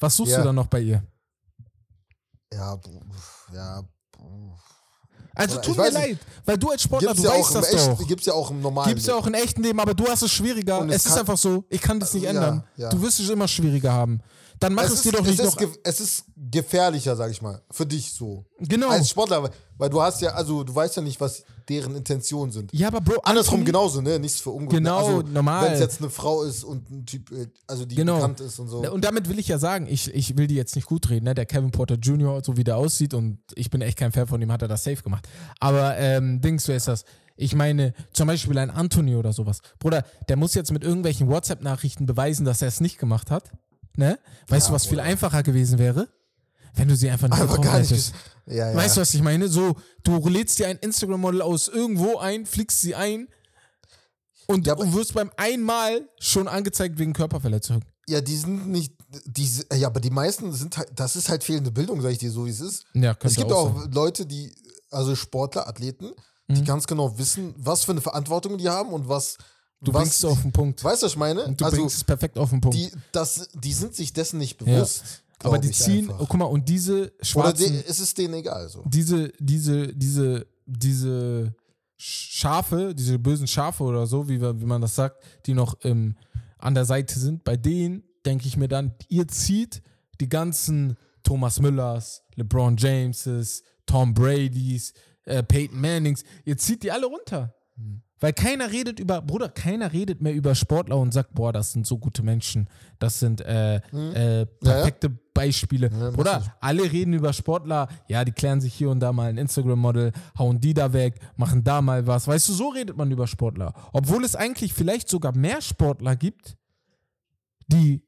Was 0.00 0.16
suchst 0.16 0.32
Ja. 0.32 0.38
du 0.38 0.44
dann 0.44 0.56
noch 0.56 0.66
bei 0.66 0.80
ihr? 0.80 1.02
Ja, 2.52 2.78
ja. 3.52 3.82
Also 5.34 5.60
tut 5.60 5.76
mir 5.76 5.90
leid, 5.90 6.18
weil 6.46 6.56
du 6.56 6.70
als 6.70 6.82
Sportler, 6.82 7.08
Gibt's 7.12 7.22
du 7.22 7.28
ja, 7.28 7.34
weißt 7.38 7.54
das 7.54 7.70
doch. 7.70 7.92
echten, 7.92 8.06
gibt's 8.06 8.24
ja 8.26 8.32
auch 8.32 8.50
im 8.50 8.62
normalen 8.62 8.88
Gibt's 8.88 9.04
ja 9.04 9.14
auch 9.14 9.26
im 9.26 9.34
echten 9.34 9.62
Leben, 9.62 9.78
aber 9.80 9.92
du 9.92 10.06
hast 10.08 10.22
es 10.22 10.32
schwieriger. 10.32 10.80
Es 10.88 10.96
es 11.04 11.06
ist 11.06 11.18
einfach 11.18 11.36
so, 11.36 11.64
ich 11.68 11.80
kann 11.82 12.00
das 12.00 12.14
nicht 12.14 12.22
Ja, 12.22 12.30
ändern. 12.30 12.64
Du 12.76 13.02
wirst 13.02 13.20
es 13.20 13.28
immer 13.28 13.46
schwieriger 13.46 13.92
haben. 13.92 14.20
Dann 14.58 14.72
mach 14.74 14.84
es, 14.84 14.92
es 14.92 15.02
dir 15.02 15.10
ist, 15.10 15.18
doch 15.18 15.24
nicht 15.26 15.38
es, 15.38 15.54
noch. 15.54 15.60
ist, 15.60 15.78
es 15.82 16.00
ist 16.00 16.24
gefährlicher, 16.50 17.14
sag 17.16 17.30
ich 17.30 17.42
mal, 17.42 17.60
für 17.70 17.84
dich 17.86 18.12
so. 18.12 18.44
Genau. 18.58 18.88
Als 18.88 19.10
Sportler, 19.10 19.50
weil- 19.76 19.90
du 19.90 20.00
hast 20.00 20.22
ja, 20.22 20.30
also 20.30 20.64
du 20.64 20.74
weißt 20.74 20.96
ja 20.96 21.02
nicht, 21.02 21.20
was 21.20 21.44
deren 21.68 21.94
Intentionen 21.96 22.52
sind. 22.52 22.72
Ja, 22.72 22.88
aber 22.88 23.00
Bro, 23.00 23.20
Andersrum 23.24 23.54
Anthony- 23.60 23.64
genauso, 23.66 24.00
ne? 24.00 24.18
Nichts 24.18 24.40
für 24.40 24.50
ungut. 24.50 24.72
Genau, 24.72 24.98
also, 25.18 25.22
normal. 25.28 25.66
Wenn 25.66 25.72
es 25.74 25.80
jetzt 25.80 26.00
eine 26.00 26.08
Frau 26.10 26.42
ist 26.44 26.64
und 26.64 26.88
ein 26.90 27.04
Typ, 27.04 27.30
äh, 27.32 27.48
also 27.66 27.84
die 27.84 27.96
Genau. 27.96 28.14
bekannt 28.16 28.40
ist 28.40 28.58
und 28.58 28.68
so. 28.68 28.78
Und 28.90 29.04
damit 29.04 29.28
will 29.28 29.38
ich 29.38 29.48
ja 29.48 29.58
sagen, 29.58 29.86
ich, 29.90 30.12
ich 30.14 30.36
will 30.38 30.46
die 30.46 30.54
jetzt 30.54 30.76
nicht 30.76 30.86
gut 30.86 31.10
reden, 31.10 31.24
ne? 31.24 31.34
Der 31.34 31.44
Kevin 31.44 31.72
Porter 31.72 31.96
Jr., 31.96 32.40
so 32.44 32.56
wie 32.56 32.64
der 32.64 32.76
aussieht, 32.76 33.12
und 33.14 33.40
ich 33.54 33.68
bin 33.70 33.82
echt 33.82 33.98
kein 33.98 34.12
Fan 34.12 34.26
von 34.26 34.40
ihm, 34.40 34.50
hat 34.52 34.62
er 34.62 34.68
das 34.68 34.84
safe 34.84 35.02
gemacht. 35.02 35.28
Aber 35.60 35.96
ähm, 35.98 36.40
Dings, 36.40 36.66
wer 36.68 36.76
ist 36.76 36.88
das? 36.88 37.04
Ich 37.36 37.54
meine, 37.54 37.92
zum 38.14 38.28
Beispiel 38.28 38.56
ein 38.56 38.70
Anthony 38.70 39.14
oder 39.16 39.32
sowas. 39.34 39.58
Bruder, 39.78 40.04
der 40.28 40.36
muss 40.36 40.54
jetzt 40.54 40.72
mit 40.72 40.82
irgendwelchen 40.84 41.28
WhatsApp-Nachrichten 41.28 42.06
beweisen, 42.06 42.46
dass 42.46 42.62
er 42.62 42.68
es 42.68 42.80
nicht 42.80 42.96
gemacht 42.98 43.30
hat. 43.30 43.50
Ne? 43.96 44.18
Weißt 44.48 44.66
Ja, 44.66 44.70
du, 44.70 44.74
was 44.74 44.86
viel 44.86 45.00
einfacher 45.00 45.42
gewesen 45.42 45.78
wäre? 45.78 46.08
Wenn 46.74 46.88
du 46.88 46.96
sie 46.96 47.08
einfach 47.08 47.28
nicht 47.28 47.40
Einfach 47.40 47.60
gar 47.60 47.78
hättest. 47.78 48.12
Ja, 48.46 48.70
ja. 48.70 48.74
Weißt 48.76 48.96
du, 48.96 49.00
was 49.00 49.14
ich 49.14 49.22
meine? 49.22 49.48
So, 49.48 49.76
du 50.04 50.28
lädst 50.28 50.58
dir 50.58 50.68
ein 50.68 50.76
Instagram-Model 50.76 51.40
aus 51.42 51.68
irgendwo 51.68 52.18
ein, 52.18 52.44
fliegst 52.46 52.80
sie 52.82 52.94
ein 52.94 53.28
und 54.46 54.66
du 54.66 54.92
wirst 54.94 55.14
beim 55.14 55.30
einmal 55.36 56.08
schon 56.20 56.46
angezeigt 56.48 56.98
wegen 56.98 57.12
Körperverletzung. 57.12 57.82
ja, 58.08 58.20
die 58.20 58.36
sind 58.36 58.68
nicht, 58.68 58.92
die, 59.24 59.48
ja, 59.74 59.88
aber 59.88 60.00
die 60.00 60.10
meisten 60.10 60.52
sind 60.52 60.76
halt, 60.76 60.90
das 60.94 61.16
ist 61.16 61.28
halt 61.28 61.42
fehlende 61.42 61.70
Bildung, 61.72 62.00
sag 62.02 62.10
ich 62.12 62.18
dir 62.18 62.30
so, 62.30 62.46
wie 62.46 62.50
es 62.50 62.60
ist. 62.60 62.84
Ja, 62.94 63.16
Es 63.22 63.34
gibt 63.36 63.50
auch 63.52 63.74
auch 63.74 63.86
Leute, 63.90 64.26
die, 64.26 64.54
also 64.90 65.16
Sportler, 65.16 65.66
Athleten, 65.66 66.12
die 66.48 66.60
Mhm. 66.60 66.64
ganz 66.64 66.86
genau 66.86 67.18
wissen, 67.18 67.54
was 67.56 67.84
für 67.84 67.92
eine 67.92 68.00
Verantwortung 68.02 68.58
die 68.58 68.68
haben 68.68 68.92
und 68.92 69.08
was. 69.08 69.38
Du 69.86 69.94
was, 69.94 70.02
bringst 70.02 70.18
es 70.18 70.24
auf 70.24 70.42
den 70.42 70.52
Punkt. 70.52 70.82
Weißt 70.82 71.02
du, 71.02 71.06
was 71.06 71.12
ich 71.12 71.18
meine? 71.18 71.44
Und 71.44 71.60
du 71.60 71.64
also, 71.64 71.76
bringst 71.76 71.96
es 71.96 72.04
perfekt 72.04 72.38
auf 72.38 72.50
den 72.50 72.60
Punkt. 72.60 72.76
die, 72.76 72.90
das, 73.12 73.48
die 73.54 73.72
sind 73.72 73.94
sich 73.94 74.12
dessen 74.12 74.38
nicht 74.38 74.58
bewusst. 74.58 75.22
Aber 75.38 75.58
glaub 75.58 75.62
die 75.62 75.70
ziehen, 75.70 76.10
einfach. 76.10 76.20
oh, 76.20 76.26
guck 76.28 76.38
mal, 76.38 76.46
und 76.46 76.68
diese 76.68 77.02
Oder 77.02 77.24
schwarzen, 77.24 77.72
die, 77.72 77.84
es 77.86 78.00
ist 78.00 78.18
denen 78.18 78.34
egal 78.34 78.68
so. 78.68 78.82
diese, 78.86 79.32
diese, 79.38 79.94
diese, 79.94 80.46
diese 80.64 81.54
Schafe, 81.96 82.94
diese 82.94 83.18
bösen 83.18 83.46
Schafe 83.46 83.84
oder 83.84 84.06
so, 84.06 84.28
wie, 84.28 84.40
wie 84.40 84.64
man 84.64 84.80
das 84.80 84.94
sagt, 84.94 85.22
die 85.46 85.54
noch 85.54 85.76
ähm, 85.84 86.16
an 86.58 86.74
der 86.74 86.84
Seite 86.84 87.18
sind, 87.18 87.44
bei 87.44 87.56
denen 87.56 88.02
denke 88.24 88.48
ich 88.48 88.56
mir 88.56 88.68
dann, 88.68 88.94
ihr 89.08 89.28
zieht 89.28 89.82
die 90.20 90.28
ganzen 90.28 90.96
Thomas 91.22 91.60
Müllers, 91.60 92.22
LeBron 92.34 92.76
Jameses, 92.76 93.62
Tom 93.84 94.14
Bradys, 94.14 94.94
äh, 95.24 95.42
Peyton 95.42 95.80
Mannings, 95.80 96.24
ihr 96.44 96.56
zieht 96.56 96.82
die 96.82 96.90
alle 96.90 97.06
runter. 97.06 97.54
Hm. 97.76 98.02
Weil 98.18 98.32
keiner 98.32 98.72
redet 98.72 98.98
über, 98.98 99.20
Bruder, 99.20 99.50
keiner 99.50 99.92
redet 99.92 100.22
mehr 100.22 100.32
über 100.32 100.54
Sportler 100.54 100.96
und 100.96 101.12
sagt, 101.12 101.34
boah, 101.34 101.52
das 101.52 101.72
sind 101.72 101.86
so 101.86 101.98
gute 101.98 102.22
Menschen, 102.22 102.68
das 102.98 103.20
sind 103.20 103.42
äh, 103.42 103.76
äh, 103.76 104.46
perfekte 104.46 105.10
Beispiele. 105.34 105.90
Hm. 105.90 106.00
Ja, 106.00 106.10
Bruder, 106.10 106.56
alle 106.60 106.90
reden 106.90 107.12
über 107.12 107.34
Sportler, 107.34 107.88
ja, 108.08 108.24
die 108.24 108.32
klären 108.32 108.62
sich 108.62 108.72
hier 108.72 108.88
und 108.88 109.00
da 109.00 109.12
mal 109.12 109.28
ein 109.28 109.36
Instagram-Model, 109.36 110.12
hauen 110.38 110.60
die 110.60 110.72
da 110.72 110.94
weg, 110.94 111.20
machen 111.36 111.62
da 111.62 111.82
mal 111.82 112.06
was. 112.06 112.26
Weißt 112.26 112.48
du, 112.48 112.54
so 112.54 112.70
redet 112.70 112.96
man 112.96 113.10
über 113.10 113.26
Sportler. 113.26 113.74
Obwohl 113.92 114.24
es 114.24 114.34
eigentlich 114.34 114.72
vielleicht 114.72 115.10
sogar 115.10 115.36
mehr 115.36 115.60
Sportler 115.60 116.16
gibt, 116.16 116.56
die, 117.66 118.02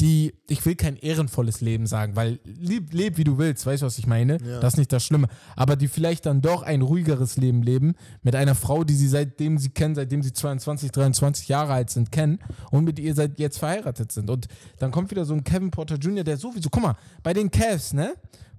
die, 0.00 0.34
ich 0.48 0.64
will 0.64 0.76
kein 0.76 0.96
ehrenvolles 0.96 1.60
Leben 1.60 1.86
sagen, 1.86 2.16
weil 2.16 2.40
leb, 2.44 2.92
leb 2.92 3.18
wie 3.18 3.24
du 3.24 3.36
willst, 3.38 3.66
weißt 3.66 3.82
du, 3.82 3.86
was 3.86 3.98
ich 3.98 4.06
meine? 4.06 4.38
Ja. 4.42 4.60
Das 4.60 4.74
ist 4.74 4.78
nicht 4.78 4.92
das 4.92 5.04
Schlimme. 5.04 5.28
Aber 5.56 5.76
die 5.76 5.88
vielleicht 5.88 6.26
dann 6.26 6.40
doch 6.40 6.62
ein 6.62 6.80
ruhigeres 6.80 7.36
Leben 7.36 7.62
leben 7.62 7.94
mit 8.22 8.34
einer 8.34 8.54
Frau, 8.54 8.82
die 8.84 8.94
sie 8.94 9.08
seitdem 9.08 9.58
sie 9.58 9.70
kennen, 9.70 9.94
seitdem 9.94 10.22
sie 10.22 10.32
22, 10.32 10.90
23 10.90 11.48
Jahre 11.48 11.74
alt 11.74 11.90
sind, 11.90 12.10
kennen 12.10 12.38
und 12.70 12.84
mit 12.84 12.98
ihr 12.98 13.14
seit 13.14 13.38
jetzt 13.38 13.58
verheiratet 13.58 14.10
sind. 14.12 14.30
Und 14.30 14.48
dann 14.78 14.90
kommt 14.90 15.10
wieder 15.10 15.24
so 15.24 15.34
ein 15.34 15.44
Kevin 15.44 15.70
Porter 15.70 15.96
Jr., 15.96 16.24
der 16.24 16.38
sowieso, 16.38 16.70
guck 16.70 16.82
mal, 16.82 16.96
bei 17.22 17.34
den 17.34 17.50
Cavs, 17.50 17.92
ne? 17.92 18.14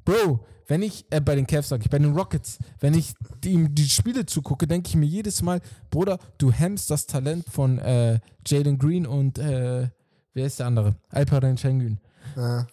Bro, 0.06 0.46
wenn 0.68 0.84
ich, 0.84 1.06
äh, 1.10 1.22
bei 1.22 1.36
den 1.36 1.48
Cavs 1.48 1.70
sag 1.70 1.82
ich, 1.82 1.90
bei 1.90 2.00
den 2.00 2.14
Rockets, 2.14 2.60
wenn 2.80 2.94
ich 2.94 3.14
die, 3.44 3.68
die 3.70 3.90
Spiele 3.90 4.26
zugucke, 4.26 4.68
denke 4.68 4.90
ich 4.90 4.96
mir 4.96 5.06
jedes 5.06 5.42
Mal, 5.42 5.60
Bruder, 5.90 6.20
du 6.38 6.52
hemmst 6.52 6.90
das 6.92 7.08
Talent 7.08 7.46
von 7.50 7.80
äh, 7.80 8.20
Jalen 8.46 8.78
Green 8.78 9.06
und 9.06 9.38
äh, 9.38 9.90
wer 10.34 10.46
ist 10.46 10.60
der 10.60 10.68
andere? 10.68 10.96
Alperen 11.10 11.58
Schengen. 11.58 12.00
Ja. 12.36 12.68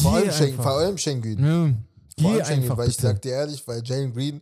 Vor 0.00 0.12
allem, 0.14 0.30
Schengen, 0.32 0.56
vor 0.56 0.66
allem 0.72 0.98
Schengen. 0.98 1.38
Ja, 1.44 2.22
Vor 2.22 2.32
allem 2.32 2.44
Schengen, 2.44 2.76
weil 2.76 2.88
ich 2.88 2.96
bitte. 2.96 3.08
sag 3.08 3.22
dir 3.22 3.32
ehrlich, 3.32 3.66
weil 3.66 3.82
Jalen 3.84 4.12
Green, 4.12 4.40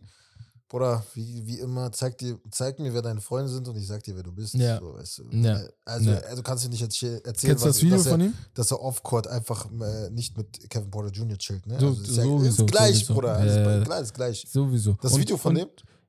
Bruder, 0.67 1.03
wie, 1.15 1.47
wie 1.47 1.59
immer, 1.59 1.91
zeig, 1.91 2.17
dir, 2.19 2.37
zeig 2.51 2.77
mir, 2.77 2.93
wer 2.93 3.01
deine 3.01 3.21
Freunde 3.21 3.49
sind 3.49 3.67
und 3.67 3.75
ich 3.77 3.87
sag 3.87 4.03
dir, 4.03 4.15
wer 4.15 4.21
du 4.23 4.31
bist. 4.31 4.53
Ja. 4.53 4.77
So, 4.79 4.93
weißt 4.93 5.17
du. 5.19 5.23
Ja. 5.37 5.61
Also, 5.85 6.11
Ja. 6.11 6.17
also 6.19 6.43
kannst 6.43 6.65
du 6.65 6.69
nicht 6.69 6.83
erzäh- 6.83 7.25
erzählen, 7.25 7.33
Kennst 7.57 7.63
du 7.63 7.67
das 7.67 7.75
was- 7.77 7.81
Video 7.81 7.97
dass 7.97 8.05
er, 8.05 8.11
von 8.11 8.21
ihm? 8.21 8.33
dass 8.53 8.71
er 8.71 8.81
off-court 8.81 9.27
einfach 9.27 9.65
äh, 9.71 10.09
nicht 10.11 10.37
mit 10.37 10.69
Kevin 10.69 10.91
Porter 10.91 11.11
Jr. 11.11 11.37
chillt. 11.39 11.65
Ne? 11.65 11.79
So- 11.79 11.87
also, 11.87 12.01
ist, 12.03 12.17
ja, 12.17 12.23
sowieso, 12.23 12.65
ist 12.65 12.71
gleich, 12.71 12.95
sowieso. 12.97 13.13
Bruder. 13.15 13.45
Ja. 13.45 13.75
Ist 13.79 13.85
gleich, 13.85 14.01
ist 14.01 14.13
gleich. 14.13 14.47
Sowieso. 14.47 14.97
Das 15.01 15.13
Und- 15.13 15.21
Video 15.21 15.37
von 15.37 15.57
und, 15.57 15.61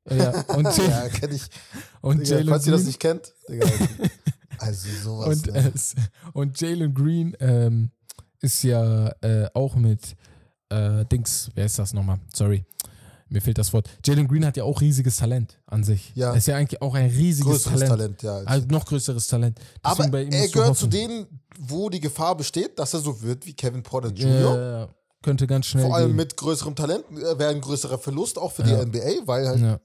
dem? 0.08 0.18
Ja, 0.18 0.30
und, 0.54 0.64
ja, 0.76 0.84
ja, 1.04 1.08
kenn 1.08 1.32
ich. 1.32 1.42
und 2.02 2.26
Digga, 2.26 2.42
falls 2.50 2.66
ihr 2.66 2.72
das 2.72 2.84
nicht 2.84 2.98
kennt, 3.00 3.32
Digga. 3.48 3.66
Also 4.60 4.88
sowas. 5.02 5.26
und, 5.28 5.46
ne? 5.52 5.72
es- 5.74 5.94
und 6.32 6.60
Jalen 6.60 6.94
Green 6.94 7.36
ähm, 7.40 7.90
ist 8.40 8.62
ja 8.62 9.08
äh, 9.22 9.48
auch 9.54 9.74
mit 9.74 10.16
äh, 10.68 11.04
Dings, 11.06 11.50
wer 11.54 11.66
ist 11.66 11.78
das 11.78 11.92
nochmal? 11.92 12.18
Sorry, 12.34 12.64
mir 13.28 13.40
fehlt 13.40 13.58
das 13.58 13.72
Wort. 13.72 13.88
Jalen 14.04 14.28
Green 14.28 14.44
hat 14.44 14.56
ja 14.56 14.64
auch 14.64 14.80
riesiges 14.80 15.16
Talent 15.16 15.58
an 15.66 15.82
sich. 15.84 16.12
Ja. 16.14 16.30
Er 16.32 16.36
ist 16.36 16.46
ja 16.46 16.56
eigentlich 16.56 16.80
auch 16.82 16.94
ein 16.94 17.06
riesiges 17.10 17.64
Größeres 17.64 17.80
Talent. 17.80 18.18
Talent, 18.18 18.22
ja. 18.22 18.36
Also 18.50 18.66
noch 18.68 18.84
größeres 18.86 19.26
Talent. 19.28 19.58
Aber 19.82 20.04
Deswegen 20.06 20.32
ihm 20.32 20.40
er 20.40 20.48
gehört 20.48 20.76
zu 20.76 20.86
denen, 20.86 21.26
wo 21.58 21.88
die 21.90 22.00
Gefahr 22.00 22.36
besteht, 22.36 22.78
dass 22.78 22.94
er 22.94 23.00
so 23.00 23.20
wird 23.22 23.46
wie 23.46 23.52
Kevin 23.54 23.82
Porter 23.82 24.08
Jr. 24.10 24.40
Ja, 24.80 24.88
könnte 25.22 25.46
ganz 25.46 25.66
schnell 25.66 25.86
Vor 25.86 25.96
allem 25.96 26.08
gehen. 26.08 26.16
mit 26.16 26.36
größerem 26.36 26.74
Talent 26.74 27.04
äh, 27.12 27.38
wäre 27.38 27.50
ein 27.50 27.60
größerer 27.60 27.98
Verlust 27.98 28.38
auch 28.38 28.52
für 28.52 28.62
Ja. 28.64 28.84
die 28.84 28.98
NBA, 28.98 29.26
weil 29.26 29.46
halt 29.48 29.60
Ja, 29.60 29.80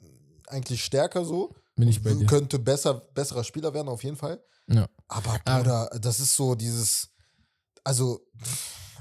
eigentlich 0.47 0.83
stärker 0.83 1.23
so. 1.25 1.53
bin 1.75 1.87
ich 1.89 2.01
bei 2.01 2.13
dir. 2.13 2.25
Könnte 2.25 2.57
besser, 2.59 2.93
besserer 3.13 3.43
Spieler 3.43 3.73
werden, 3.73 3.89
auf 3.89 4.03
jeden 4.03 4.15
Fall. 4.17 4.39
Ja. 4.67 4.87
Aber 5.07 5.37
Ah. 5.45 5.57
Bruder, 5.57 5.89
das 6.01 6.19
ist 6.19 6.35
so 6.35 6.55
dieses. 6.55 7.09
Also, 7.83 8.19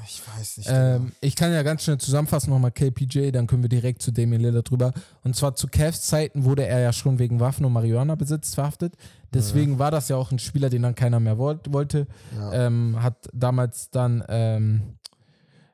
ich 0.07 0.21
weiß 0.27 0.59
nicht. 0.59 0.69
Ähm, 0.71 1.13
ich 1.23 1.35
kann 1.35 1.51
ja 1.53 1.63
ganz 1.63 1.83
schnell 1.85 1.97
zusammenfassen 1.97 2.51
nochmal 2.51 2.71
KPJ, 2.73 3.31
dann 3.31 3.47
können 3.47 3.63
wir 3.63 3.71
direkt 3.71 4.03
zu 4.03 4.13
Damian 4.13 4.43
Lillard 4.43 4.69
drüber. 4.69 4.93
Und 5.23 5.35
zwar 5.35 5.55
zu 5.55 5.67
Cavs 5.69 6.03
Zeiten 6.03 6.45
wurde 6.45 6.67
er 6.67 6.81
ja 6.81 6.93
schon 6.93 7.19
wegen 7.19 7.41
Waffen- 7.41 7.65
und 7.65 7.73
Marihuana-Besitz 7.73 8.55
verhaftet. 8.55 8.95
Deswegen 9.33 9.79
war 9.79 9.91
das 9.91 10.11
ja 10.11 10.17
auch 10.17 10.31
ein 10.31 10.39
Spieler, 10.39 10.69
den 10.69 10.83
dann 10.83 10.95
keiner 10.95 11.19
mehr 11.21 11.39
wollt, 11.39 11.73
wollte. 11.73 12.07
Ja. 12.37 12.67
Ähm, 12.67 13.03
hat 13.03 13.29
damals 13.33 13.89
dann 13.91 14.23
ähm, 14.29 14.99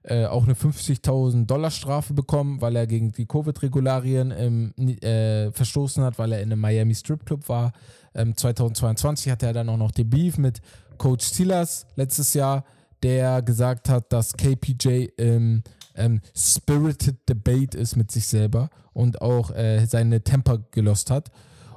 äh, 0.04 0.26
auch 0.26 0.44
eine 0.44 0.54
50.000 0.54 1.46
Dollar 1.46 1.70
Strafe 1.72 2.14
bekommen, 2.14 2.60
weil 2.60 2.76
er 2.76 2.86
gegen 2.86 3.10
die 3.12 3.26
Covid-Regularien 3.26 4.30
ähm, 4.30 4.72
äh, 5.02 5.50
verstoßen 5.50 6.02
hat, 6.04 6.18
weil 6.18 6.32
er 6.32 6.40
in 6.40 6.52
einem 6.52 6.60
Miami 6.60 6.94
Strip 6.94 7.26
Club 7.26 7.48
war. 7.48 7.72
Ähm, 8.14 8.36
2022 8.36 9.30
hatte 9.30 9.46
er 9.46 9.52
dann 9.52 9.68
auch 9.68 9.76
noch 9.76 9.92
den 9.92 10.10
Beef 10.10 10.38
mit 10.38 10.60
Coach 10.98 11.26
Silas 11.26 11.86
letztes 11.96 12.34
Jahr, 12.34 12.64
der 13.02 13.42
gesagt 13.42 13.88
hat, 13.88 14.12
dass 14.12 14.32
KPJ 14.34 15.06
im 15.16 15.62
ähm, 15.94 16.20
spirited 16.36 17.28
debate 17.28 17.76
ist 17.76 17.96
mit 17.96 18.10
sich 18.10 18.26
selber 18.26 18.68
und 18.92 19.20
auch 19.22 19.50
äh, 19.50 19.84
seine 19.86 20.22
Temper 20.22 20.58
gelost 20.70 21.10
hat. 21.10 21.30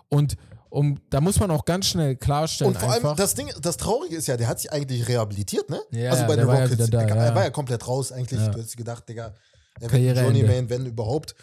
Und 0.10 0.36
um, 0.70 1.00
da 1.12 1.22
muss 1.22 1.40
man 1.40 1.52
auch 1.52 1.66
ganz 1.66 1.86
schnell 1.86 2.16
klarstellen, 2.16 2.74
Und 2.74 2.80
vor 2.80 2.92
einfach, 2.92 3.10
allem, 3.10 3.18
das 3.18 3.36
Ding, 3.36 3.48
das 3.62 3.78
Traurige 3.78 4.16
ist 4.16 4.28
ja, 4.28 4.38
der 4.38 4.48
hat 4.48 4.60
sich 4.60 4.72
eigentlich 4.72 5.08
rehabilitiert, 5.08 5.70
ne? 5.70 5.80
Ja, 5.92 6.12
also 6.12 6.26
bei 6.26 6.36
der 6.36 6.46
den 6.46 6.56
ja 6.56 6.64
Rockets. 6.64 6.90
da, 6.90 7.02
er, 7.02 7.26
ja. 7.28 7.36
war 7.36 7.44
ja 7.44 7.50
komplett 7.52 7.88
raus 7.88 8.12
eigentlich. 8.12 8.40
Ja. 8.40 8.48
Du 8.50 8.58
hättest 8.58 8.76
gedacht, 8.76 9.08
Digga, 9.08 9.36
er 9.80 9.92
wird. 9.92 10.18
Journeyman, 10.18 10.70
wenn 10.70 10.86
überhaupt. 10.88 11.36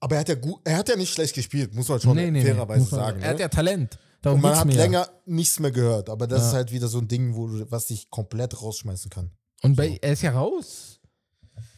Aber 0.00 0.16
er 0.16 0.20
hat 0.20 0.28
ja 0.28 0.34
gut, 0.34 0.60
er 0.64 0.76
hat 0.76 0.88
ja 0.90 0.96
nicht 0.96 1.14
schlecht 1.14 1.34
gespielt, 1.34 1.74
muss 1.74 1.88
man 1.88 1.98
schon 1.98 2.16
fairerweise 2.16 2.80
muss 2.80 2.90
man- 2.90 3.00
sagen. 3.00 3.22
Er 3.22 3.28
hat 3.30 3.36
ne? 3.36 3.42
ja 3.42 3.48
Talent. 3.48 3.98
Darum 4.24 4.38
Und 4.38 4.42
man 4.42 4.56
hat 4.58 4.66
ja. 4.72 4.82
länger 4.82 5.08
nichts 5.26 5.60
mehr 5.60 5.70
gehört, 5.70 6.08
aber 6.08 6.26
das 6.26 6.40
Ja. 6.40 6.48
ist 6.48 6.54
halt 6.54 6.72
wieder 6.72 6.88
so 6.88 6.98
ein 6.98 7.06
Ding, 7.08 7.34
wo 7.36 7.46
du, 7.46 7.70
was 7.70 7.86
dich 7.88 8.08
komplett 8.10 8.60
rausschmeißen 8.60 9.10
kann. 9.10 9.30
Und 9.62 9.76
bei, 9.76 9.98
er 10.00 10.14
ist 10.14 10.22
ja 10.22 10.32
raus. 10.32 10.98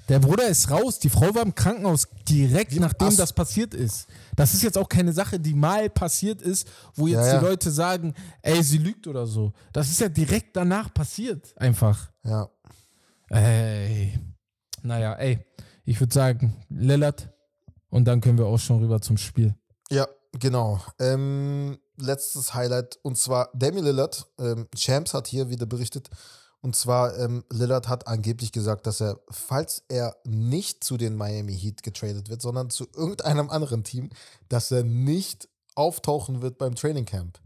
Der 0.08 0.20
Bruder 0.20 0.46
ist 0.46 0.70
raus. 0.70 1.00
Die 1.00 1.08
Frau 1.08 1.34
war 1.34 1.42
im 1.42 1.52
Krankenhaus 1.56 2.06
direkt 2.28 2.72
Wie- 2.72 2.78
nachdem 2.78 3.08
Ach- 3.08 3.16
das 3.16 3.32
passiert 3.32 3.74
ist. 3.74 4.06
Das 4.36 4.54
ist 4.54 4.62
jetzt 4.62 4.78
auch 4.78 4.88
keine 4.88 5.12
Sache, 5.12 5.40
die 5.40 5.52
mal 5.54 5.90
passiert 5.90 6.40
ist, 6.40 6.68
wo 6.94 7.08
jetzt 7.08 7.26
ja. 7.26 7.40
die 7.40 7.44
Leute 7.44 7.72
sagen, 7.72 8.14
ey, 8.42 8.62
sie 8.62 8.78
lügt 8.78 9.08
oder 9.08 9.26
so. 9.26 9.52
Das 9.72 9.88
ist 9.90 9.98
ja 10.00 10.08
direkt 10.08 10.56
danach 10.56 10.94
passiert. 10.94 11.52
Einfach. 11.56 12.08
Ja. 12.22 12.48
Ey. 13.30 14.16
Naja, 14.82 15.14
ey. 15.14 15.44
Ich 15.84 15.98
würde 16.00 16.14
sagen, 16.14 16.54
Lillard. 16.68 17.28
Und 17.90 18.04
dann 18.04 18.20
können 18.20 18.38
wir 18.38 18.46
auch 18.46 18.58
schon 18.58 18.78
rüber 18.80 19.00
zum 19.00 19.16
Spiel. 19.16 19.54
Ja, 19.90 20.06
genau. 20.38 20.80
Ähm, 21.00 21.78
letztes 21.96 22.54
Highlight 22.54 22.98
und 23.02 23.18
zwar 23.18 23.50
Damian 23.54 23.84
Lillard. 23.84 24.26
Ähm, 24.38 24.68
Champs 24.74 25.14
hat 25.14 25.26
hier 25.26 25.50
wieder 25.50 25.66
berichtet. 25.66 26.08
Und 26.60 26.74
zwar, 26.74 27.16
ähm, 27.18 27.44
Lillard 27.52 27.86
hat 27.88 28.08
angeblich 28.08 28.50
gesagt, 28.50 28.86
dass 28.86 29.00
er, 29.00 29.20
falls 29.30 29.84
er 29.88 30.16
nicht 30.24 30.82
zu 30.82 30.96
den 30.96 31.14
Miami 31.14 31.56
Heat 31.56 31.82
getradet 31.82 32.28
wird, 32.28 32.42
sondern 32.42 32.70
zu 32.70 32.86
irgendeinem 32.94 33.50
anderen 33.50 33.84
Team, 33.84 34.10
dass 34.48 34.70
er 34.70 34.82
nicht 34.82 35.48
auftauchen 35.74 36.42
wird 36.42 36.58
beim 36.58 36.74
Training 36.74 37.04
Camp. 37.04 37.38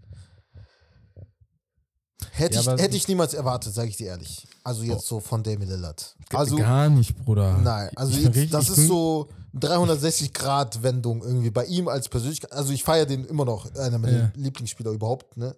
Hätte, 2.30 2.61
Ja, 2.61 2.74
ich, 2.74 2.82
hätte 2.82 2.96
ich 2.96 3.09
niemals 3.09 3.34
erwartet, 3.34 3.74
sage 3.74 3.88
ich 3.88 3.96
dir 3.96 4.09
ehrlich. 4.09 4.46
Also 4.62 4.84
jetzt 4.84 5.07
so 5.07 5.20
von 5.20 5.42
Damian 5.42 5.68
Lillard. 5.68 6.16
Also, 6.32 6.57
Gar 6.57 6.88
nicht, 6.90 7.16
Bruder. 7.16 7.59
Nein, 7.59 7.90
also 7.96 8.16
jetzt, 8.18 8.55
das 8.55 8.70
ist 8.70 8.86
so 8.86 9.28
360-Grad-Wendung 9.55 11.22
irgendwie 11.22 11.51
bei 11.51 11.64
ihm 11.66 11.88
als 11.88 12.09
Persönlichkeit. 12.09 12.53
Also 12.53 12.72
ich 12.72 12.84
feiere 12.84 13.07
den 13.07 13.24
immer 13.24 13.44
noch, 13.44 13.72
einer 13.74 13.98
meiner 13.98 14.18
Ja. 14.18 14.32
Lieblingsspieler 14.36 14.90
überhaupt, 14.92 15.36
ne? 15.36 15.57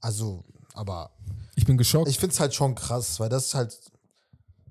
Also, 0.00 0.44
aber 0.74 1.10
Ich 1.56 1.64
bin 1.66 1.76
geschockt. 1.76 2.08
ich 2.08 2.18
finde 2.18 2.34
es 2.34 2.40
halt 2.40 2.54
schon 2.54 2.74
krass, 2.74 3.18
weil 3.18 3.28
das 3.28 3.46
ist 3.46 3.54
halt 3.54 3.78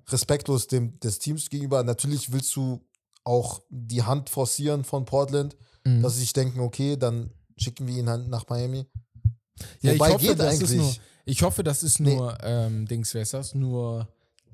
respektlos 0.09 0.67
dem, 0.67 0.99
des 1.01 1.19
Teams 1.19 1.49
gegenüber. 1.49 1.83
Natürlich 1.83 2.31
willst 2.31 2.55
du 2.55 2.79
auch 3.23 3.61
die 3.69 4.03
Hand 4.03 4.29
forcieren 4.29 4.83
von 4.85 5.03
Portland, 5.05 5.55
Mhm. 5.85 6.01
dass 6.01 6.13
sie 6.13 6.21
sich 6.21 6.33
denken, 6.33 6.59
okay, 6.61 6.95
dann 6.97 7.31
schicken 7.57 7.87
wir 7.87 7.97
ihn 7.97 8.09
halt 8.09 8.27
nach 8.29 8.47
Miami. 8.49 8.85
Ja, 9.81 9.91
ich 9.93 9.99
Wobei 9.99 10.13
hoffe, 10.13 10.25
geht 10.27 10.39
das 10.39 10.53
ist 10.55 10.61
eigentlich. 10.63 10.77
nur, 10.77 10.93
ich 11.25 11.41
hoffe, 11.43 11.63
das 11.63 11.83
ist 11.83 11.99
Nee. 11.99 12.15
nur, 12.15 12.37
ähm, 12.43 12.85
Dings, 12.87 13.13
wer 13.13 13.23
ist 13.23 13.33
das? 13.33 13.53
Nur 13.55 14.07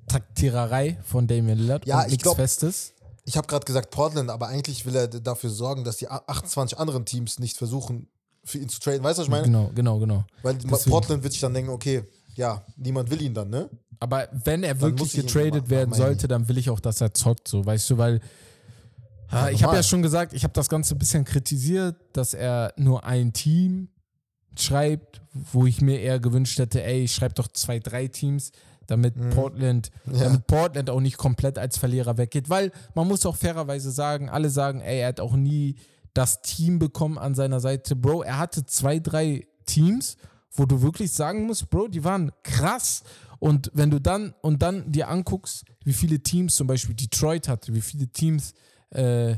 Taktiererei 0.07 0.97
von 1.03 1.27
Damian 1.27 1.57
Lillard 1.57 1.85
Ja, 1.85 1.99
und 1.99 2.05
ich 2.07 2.11
nichts 2.13 2.33
Festes. 2.33 2.93
Ich 3.25 3.37
habe 3.37 3.47
gerade 3.47 3.65
gesagt 3.65 3.89
Portland, 3.91 4.29
aber 4.29 4.47
eigentlich 4.47 4.85
will 4.85 4.95
er 4.95 5.07
dafür 5.07 5.49
sorgen, 5.49 5.83
dass 5.83 5.97
die 5.97 6.09
a- 6.09 6.23
28 6.27 6.77
anderen 6.77 7.05
Teams 7.05 7.39
nicht 7.39 7.57
versuchen, 7.57 8.07
für 8.43 8.57
ihn 8.57 8.67
zu 8.69 8.79
traden. 8.81 9.01
Weißt 9.03 9.17
du, 9.17 9.21
was 9.21 9.27
ich 9.27 9.31
meine? 9.31 9.45
Genau, 9.45 9.71
genau, 9.73 9.99
genau. 9.99 10.25
Weil 10.41 10.55
Deswegen. 10.55 10.89
Portland 10.91 11.23
wird 11.23 11.31
sich 11.33 11.41
dann 11.41 11.53
denken, 11.53 11.71
okay, 11.71 12.03
ja, 12.35 12.65
niemand 12.75 13.09
will 13.09 13.21
ihn 13.21 13.33
dann, 13.33 13.49
ne? 13.49 13.69
Aber 13.99 14.27
wenn 14.43 14.63
er 14.63 14.81
wirklich 14.81 15.13
getradet 15.13 15.69
werden 15.69 15.93
sollte, 15.93 16.27
dann 16.27 16.47
will 16.49 16.57
ich 16.57 16.69
auch, 16.69 16.81
dass 16.81 16.99
er 16.99 17.13
zockt, 17.13 17.47
so, 17.47 17.65
weißt 17.65 17.91
du, 17.91 17.97
weil 17.97 18.19
Ja, 19.31 19.49
ich 19.49 19.63
habe 19.63 19.75
ja 19.77 19.83
schon 19.83 20.01
gesagt, 20.01 20.33
ich 20.33 20.43
habe 20.43 20.53
das 20.53 20.67
Ganze 20.67 20.93
ein 20.93 20.99
bisschen 20.99 21.23
kritisiert, 21.23 21.95
dass 22.11 22.33
er 22.33 22.73
nur 22.75 23.03
ein 23.05 23.31
Team 23.31 23.87
schreibt, 24.57 25.21
wo 25.53 25.65
ich 25.65 25.81
mir 25.81 25.99
eher 26.01 26.19
gewünscht 26.19 26.59
hätte, 26.59 26.83
ey, 26.83 27.07
schreib 27.07 27.35
doch 27.35 27.47
zwei, 27.47 27.79
drei 27.79 28.07
Teams, 28.07 28.51
damit 28.87 29.13
Portland, 29.31 29.91
Mhm. 30.05 30.15
Ja. 30.15 30.23
damit 30.25 30.47
Portland 30.47 30.89
auch 30.89 30.99
nicht 31.01 31.17
komplett 31.17 31.57
als 31.57 31.77
Verlierer 31.77 32.17
weggeht. 32.17 32.49
Weil 32.49 32.71
man 32.95 33.07
muss 33.07 33.25
auch 33.25 33.35
fairerweise 33.35 33.91
sagen, 33.91 34.29
alle 34.29 34.49
sagen, 34.49 34.81
ey, 34.81 34.99
er 34.99 35.07
hat 35.09 35.19
auch 35.19 35.35
nie 35.35 35.75
das 36.13 36.41
Team 36.41 36.79
bekommen 36.79 37.17
an 37.17 37.33
seiner 37.35 37.59
Seite. 37.59 37.95
Bro, 37.95 38.23
er 38.23 38.37
hatte 38.37 38.65
zwei, 38.65 38.99
drei 38.99 39.47
Teams, 39.65 40.17
wo 40.51 40.65
du 40.65 40.81
wirklich 40.81 41.11
sagen 41.11 41.47
musst, 41.47 41.69
Bro, 41.69 41.87
die 41.87 42.03
waren 42.03 42.31
krass. 42.43 43.03
Und 43.39 43.71
wenn 43.73 43.89
du 43.91 43.99
dann 43.99 44.33
und 44.41 44.61
dann 44.61 44.91
dir 44.91 45.09
anguckst, 45.09 45.65
wie 45.83 45.93
viele 45.93 46.19
Teams 46.19 46.55
zum 46.55 46.67
Beispiel 46.67 46.95
Detroit 46.95 47.47
hatte, 47.47 47.73
wie 47.73 47.81
viele 47.81 48.07
Teams 48.07 48.53
äh, 48.91 49.35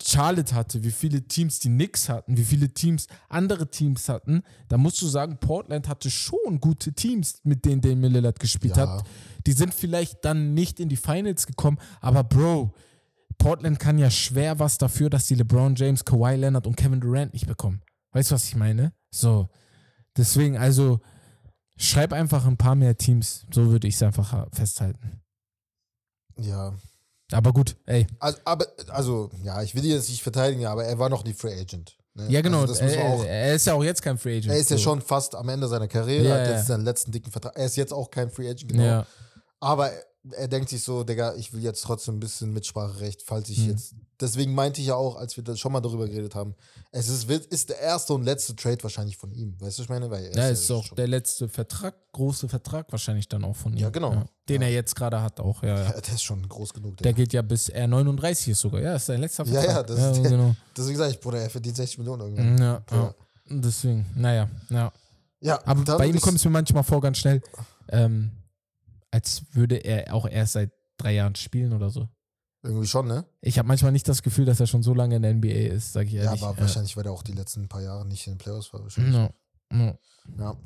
Charlotte 0.00 0.54
hatte, 0.54 0.84
wie 0.84 0.90
viele 0.92 1.22
Teams 1.22 1.58
die 1.58 1.68
Knicks 1.68 2.08
hatten, 2.08 2.36
wie 2.36 2.44
viele 2.44 2.68
Teams 2.72 3.08
andere 3.28 3.68
Teams 3.68 4.08
hatten, 4.08 4.42
da 4.68 4.78
musst 4.78 5.02
du 5.02 5.06
sagen, 5.06 5.38
Portland 5.38 5.88
hatte 5.88 6.10
schon 6.10 6.60
gute 6.60 6.92
Teams, 6.92 7.40
mit 7.42 7.64
denen 7.64 7.80
Damian 7.80 8.12
Lillard 8.12 8.38
gespielt 8.38 8.76
Ja. 8.76 8.98
hat. 8.98 9.06
Die 9.46 9.52
sind 9.52 9.74
vielleicht 9.74 10.24
dann 10.24 10.54
nicht 10.54 10.78
in 10.78 10.88
die 10.88 10.96
Finals 10.96 11.46
gekommen, 11.46 11.78
aber 12.00 12.22
Bro, 12.22 12.72
Portland 13.38 13.78
kann 13.80 13.98
ja 13.98 14.10
schwer 14.10 14.58
was 14.58 14.78
dafür, 14.78 15.10
dass 15.10 15.26
die 15.26 15.34
LeBron 15.34 15.74
James, 15.74 16.04
Kawhi 16.04 16.36
Leonard 16.36 16.66
und 16.66 16.76
Kevin 16.76 17.00
Durant 17.00 17.32
nicht 17.32 17.46
bekommen. 17.46 17.82
Weißt 18.12 18.30
du, 18.30 18.34
was 18.34 18.44
ich 18.44 18.56
meine? 18.56 18.92
So. 19.10 19.48
Deswegen, 20.16 20.56
also, 20.56 21.00
schreib 21.76 22.12
einfach 22.12 22.46
ein 22.46 22.56
paar 22.56 22.74
mehr 22.74 22.96
Teams. 22.96 23.46
So 23.52 23.70
würde 23.70 23.86
ich 23.86 23.94
es 23.94 24.02
einfach 24.02 24.48
festhalten. 24.52 25.20
Ja. 26.36 26.74
Aber 27.32 27.52
gut, 27.52 27.76
ey. 27.86 28.06
Also, 28.20 28.38
aber, 28.44 28.66
also, 28.88 29.30
ja, 29.42 29.62
ich 29.62 29.74
will 29.74 29.84
ihn 29.84 29.90
jetzt 29.90 30.08
nicht 30.08 30.22
verteidigen, 30.22 30.66
aber 30.66 30.84
er 30.84 30.98
war 30.98 31.08
noch 31.08 31.24
nie 31.24 31.34
Free 31.34 31.52
Agent. 31.60 31.96
Ne? 32.14 32.26
Ja, 32.30 32.40
genau. 32.40 32.62
Also 32.62 32.72
das 32.74 32.82
muss 32.82 32.96
man 32.96 33.26
er, 33.26 33.28
er 33.28 33.54
ist 33.54 33.66
ja 33.66 33.74
auch 33.74 33.84
jetzt 33.84 34.02
kein 34.02 34.18
Free 34.18 34.38
Agent. 34.38 34.52
er 34.52 34.58
ist 34.58 34.70
ja 34.70 34.76
so. 34.76 34.82
schon 34.82 35.02
fast 35.02 35.34
am 35.34 35.48
Ende 35.48 35.68
seiner 35.68 35.88
Karriere, 35.88 36.24
Ja, 36.24 36.34
hat 36.36 36.46
ja. 36.46 36.56
jetzt 36.56 36.66
seinen 36.66 36.84
letzten 36.84 37.12
dicken 37.12 37.30
Vertrag. 37.30 37.54
Er 37.56 37.66
ist 37.66 37.76
jetzt 37.76 37.92
auch 37.92 38.10
kein 38.10 38.30
Free 38.30 38.48
Agent, 38.48 38.68
genau. 38.68 38.82
Ja. 38.82 39.06
Aber 39.60 39.90
er, 40.32 40.48
denkt 40.48 40.68
sich 40.68 40.82
so, 40.82 41.04
Digga, 41.04 41.34
ich 41.36 41.52
will 41.52 41.62
jetzt 41.62 41.82
trotzdem 41.82 42.16
ein 42.16 42.20
bisschen 42.20 42.52
Mitspracherecht, 42.52 43.22
falls 43.22 43.48
ich 43.48 43.58
Hm. 43.58 43.70
jetzt. 43.70 43.94
Deswegen 44.20 44.52
meinte 44.52 44.80
ich 44.80 44.88
ja 44.88 44.94
auch, 44.96 45.14
als 45.16 45.36
wir 45.36 45.44
da 45.44 45.56
schon 45.56 45.70
mal 45.72 45.80
darüber 45.80 46.06
geredet 46.08 46.34
haben, 46.34 46.54
es 46.90 47.08
ist, 47.08 47.30
ist 47.30 47.68
der 47.68 47.78
erste 47.78 48.12
und 48.14 48.24
letzte 48.24 48.56
Trade 48.56 48.82
wahrscheinlich 48.82 49.16
von 49.16 49.30
ihm. 49.32 49.54
Weißt 49.60 49.78
du, 49.78 49.82
was 49.82 49.84
ich 49.84 49.88
meine? 49.88 50.10
Weil 50.10 50.24
er 50.24 50.32
Ja, 50.34 50.42
ja 50.44 50.48
ist 50.50 50.68
auch 50.72 50.84
schon- 50.84 50.96
der 50.96 51.06
letzte 51.06 51.48
Vertrag, 51.48 51.94
große 52.12 52.48
Vertrag 52.48 52.90
wahrscheinlich 52.90 53.28
dann 53.28 53.44
auch 53.44 53.54
von 53.54 53.72
ihm. 53.74 53.78
Ja, 53.78 53.90
genau. 53.90 54.24
Den 54.48 54.60
Ja. 54.62 54.68
er 54.68 54.74
jetzt 54.74 54.96
gerade 54.96 55.22
hat 55.22 55.38
auch, 55.38 55.62
ja. 55.62 55.68
ja. 55.76 55.84
Ja, 55.94 56.00
der 56.00 56.14
ist 56.14 56.22
schon 56.24 56.46
groß 56.48 56.74
genug. 56.74 56.96
Der 56.96 57.12
Digga. 57.12 57.16
geht 57.24 57.32
ja 57.32 57.42
bis 57.42 57.68
er 57.68 57.86
39 57.86 58.48
ist 58.48 58.58
sogar. 58.60 58.80
Ja, 58.82 58.96
ist 58.96 59.06
sein 59.06 59.20
letzter 59.20 59.44
Ja, 59.46 59.60
Vertrag. 59.62 59.76
ja, 59.76 59.82
das 59.84 60.16
ist 60.16 60.22
der- 60.22 60.30
genau. 60.32 60.56
Deswegen 60.76 60.98
sage 60.98 61.10
ich, 61.12 61.20
Bruder, 61.20 61.38
er 61.40 61.50
verdient 61.50 61.76
60 61.76 61.98
Millionen 61.98 62.22
irgendwann. 62.36 62.58
Ja, 62.58 62.82
ja. 62.90 63.14
Deswegen, 63.50 64.04
naja, 64.16 64.48
ja. 64.68 64.92
Ja, 65.40 65.60
Aber 65.64 65.96
bei 65.98 66.06
ihm 66.06 66.20
kommt 66.20 66.38
es 66.38 66.44
mir 66.44 66.50
manchmal 66.50 66.82
vor, 66.82 67.00
ganz 67.00 67.18
schnell, 67.18 67.40
ähm, 67.90 68.32
als 69.10 69.42
würde 69.52 69.76
er 69.76 70.14
auch 70.14 70.28
erst 70.28 70.54
seit 70.54 70.70
drei 70.96 71.14
Jahren 71.14 71.34
spielen 71.34 71.72
oder 71.72 71.90
so. 71.90 72.08
Irgendwie 72.62 72.86
schon, 72.88 73.06
ne? 73.06 73.24
Ich 73.40 73.58
habe 73.58 73.68
manchmal 73.68 73.92
nicht 73.92 74.08
das 74.08 74.22
Gefühl, 74.22 74.44
dass 74.44 74.58
er 74.60 74.66
schon 74.66 74.82
so 74.82 74.92
lange 74.92 75.16
in 75.16 75.22
der 75.22 75.32
NBA 75.34 75.48
ist, 75.74 75.92
sag 75.92 76.06
ich 76.06 76.14
Ja, 76.14 76.24
ehrlich. 76.24 76.42
aber 76.42 76.58
wahrscheinlich, 76.60 76.96
weil 76.96 77.06
er 77.06 77.12
auch 77.12 77.22
die 77.22 77.32
letzten 77.32 77.68
paar 77.68 77.82
Jahre 77.82 78.04
nicht 78.06 78.26
in 78.26 78.34
den 78.34 78.38
Playoffs 78.38 78.72
war. 78.72 78.82
Wahrscheinlich. 78.82 79.14
No, 79.14 79.30
no. 79.70 79.98
Ja. 80.38 80.56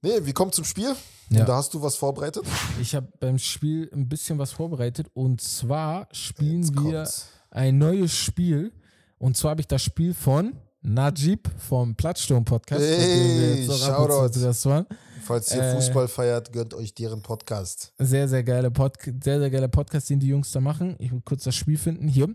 Nee, 0.00 0.24
wir 0.24 0.32
kommen 0.32 0.52
zum 0.52 0.64
Spiel. 0.64 0.94
Ja. 1.30 1.40
Und 1.40 1.48
da 1.48 1.56
hast 1.56 1.74
du 1.74 1.82
was 1.82 1.96
vorbereitet. 1.96 2.44
Ich 2.80 2.94
habe 2.94 3.08
beim 3.20 3.38
Spiel 3.38 3.90
ein 3.92 4.08
bisschen 4.08 4.38
was 4.38 4.52
vorbereitet 4.52 5.08
und 5.12 5.40
zwar 5.42 6.08
spielen 6.12 6.66
wir 6.82 7.06
ein 7.50 7.76
neues 7.76 8.16
Spiel 8.16 8.72
und 9.18 9.36
zwar 9.36 9.50
habe 9.50 9.60
ich 9.60 9.66
das 9.66 9.82
Spiel 9.82 10.14
von 10.14 10.56
Najib 10.88 11.48
vom 11.58 11.94
Plattsturm-Podcast. 11.94 12.80
mit 12.80 12.90
dem 12.90 12.98
wir 12.98 13.48
Ey, 13.48 13.60
jetzt 13.66 13.70
auch 13.70 13.88
ab 13.88 13.98
und 14.10 14.32
Shoutout. 14.32 14.86
Falls 15.22 15.54
ihr 15.54 15.62
Äh, 15.62 15.74
Fußball 15.74 16.08
feiert, 16.08 16.52
gönnt 16.52 16.72
euch 16.72 16.94
deren 16.94 17.20
Podcast. 17.22 17.92
Sehr, 17.98 18.26
sehr 18.28 18.42
geile 18.42 18.70
Podcast, 18.70 19.22
sehr, 19.22 19.38
sehr 19.38 19.50
geiler 19.50 19.68
Podcast, 19.68 20.08
den 20.08 20.18
die 20.20 20.28
Jungs 20.28 20.50
da 20.52 20.60
machen. 20.60 20.96
Ich 20.98 21.12
will 21.12 21.20
kurz 21.22 21.44
das 21.44 21.54
Spiel 21.54 21.76
finden 21.76 22.08
hier. 22.08 22.34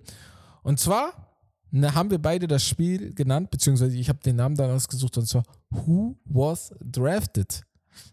Und 0.61 0.79
zwar 0.79 1.35
ne, 1.71 1.95
haben 1.95 2.11
wir 2.11 2.19
beide 2.19 2.47
das 2.47 2.63
Spiel 2.63 3.13
genannt, 3.15 3.49
beziehungsweise 3.49 3.97
ich 3.97 4.09
habe 4.09 4.19
den 4.19 4.35
Namen 4.35 4.55
dann 4.55 4.69
ausgesucht 4.69 5.17
und 5.17 5.27
zwar 5.27 5.43
Who 5.71 6.15
was 6.25 6.71
drafted? 6.83 7.63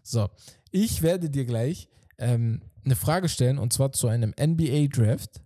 So, 0.01 0.27
ich 0.71 1.03
werde 1.03 1.29
dir 1.29 1.45
gleich 1.45 1.87
ähm, 2.17 2.61
eine 2.83 2.95
Frage 2.95 3.29
stellen 3.29 3.59
und 3.59 3.73
zwar 3.73 3.91
zu 3.91 4.07
einem 4.07 4.33
NBA-Draft, 4.39 5.41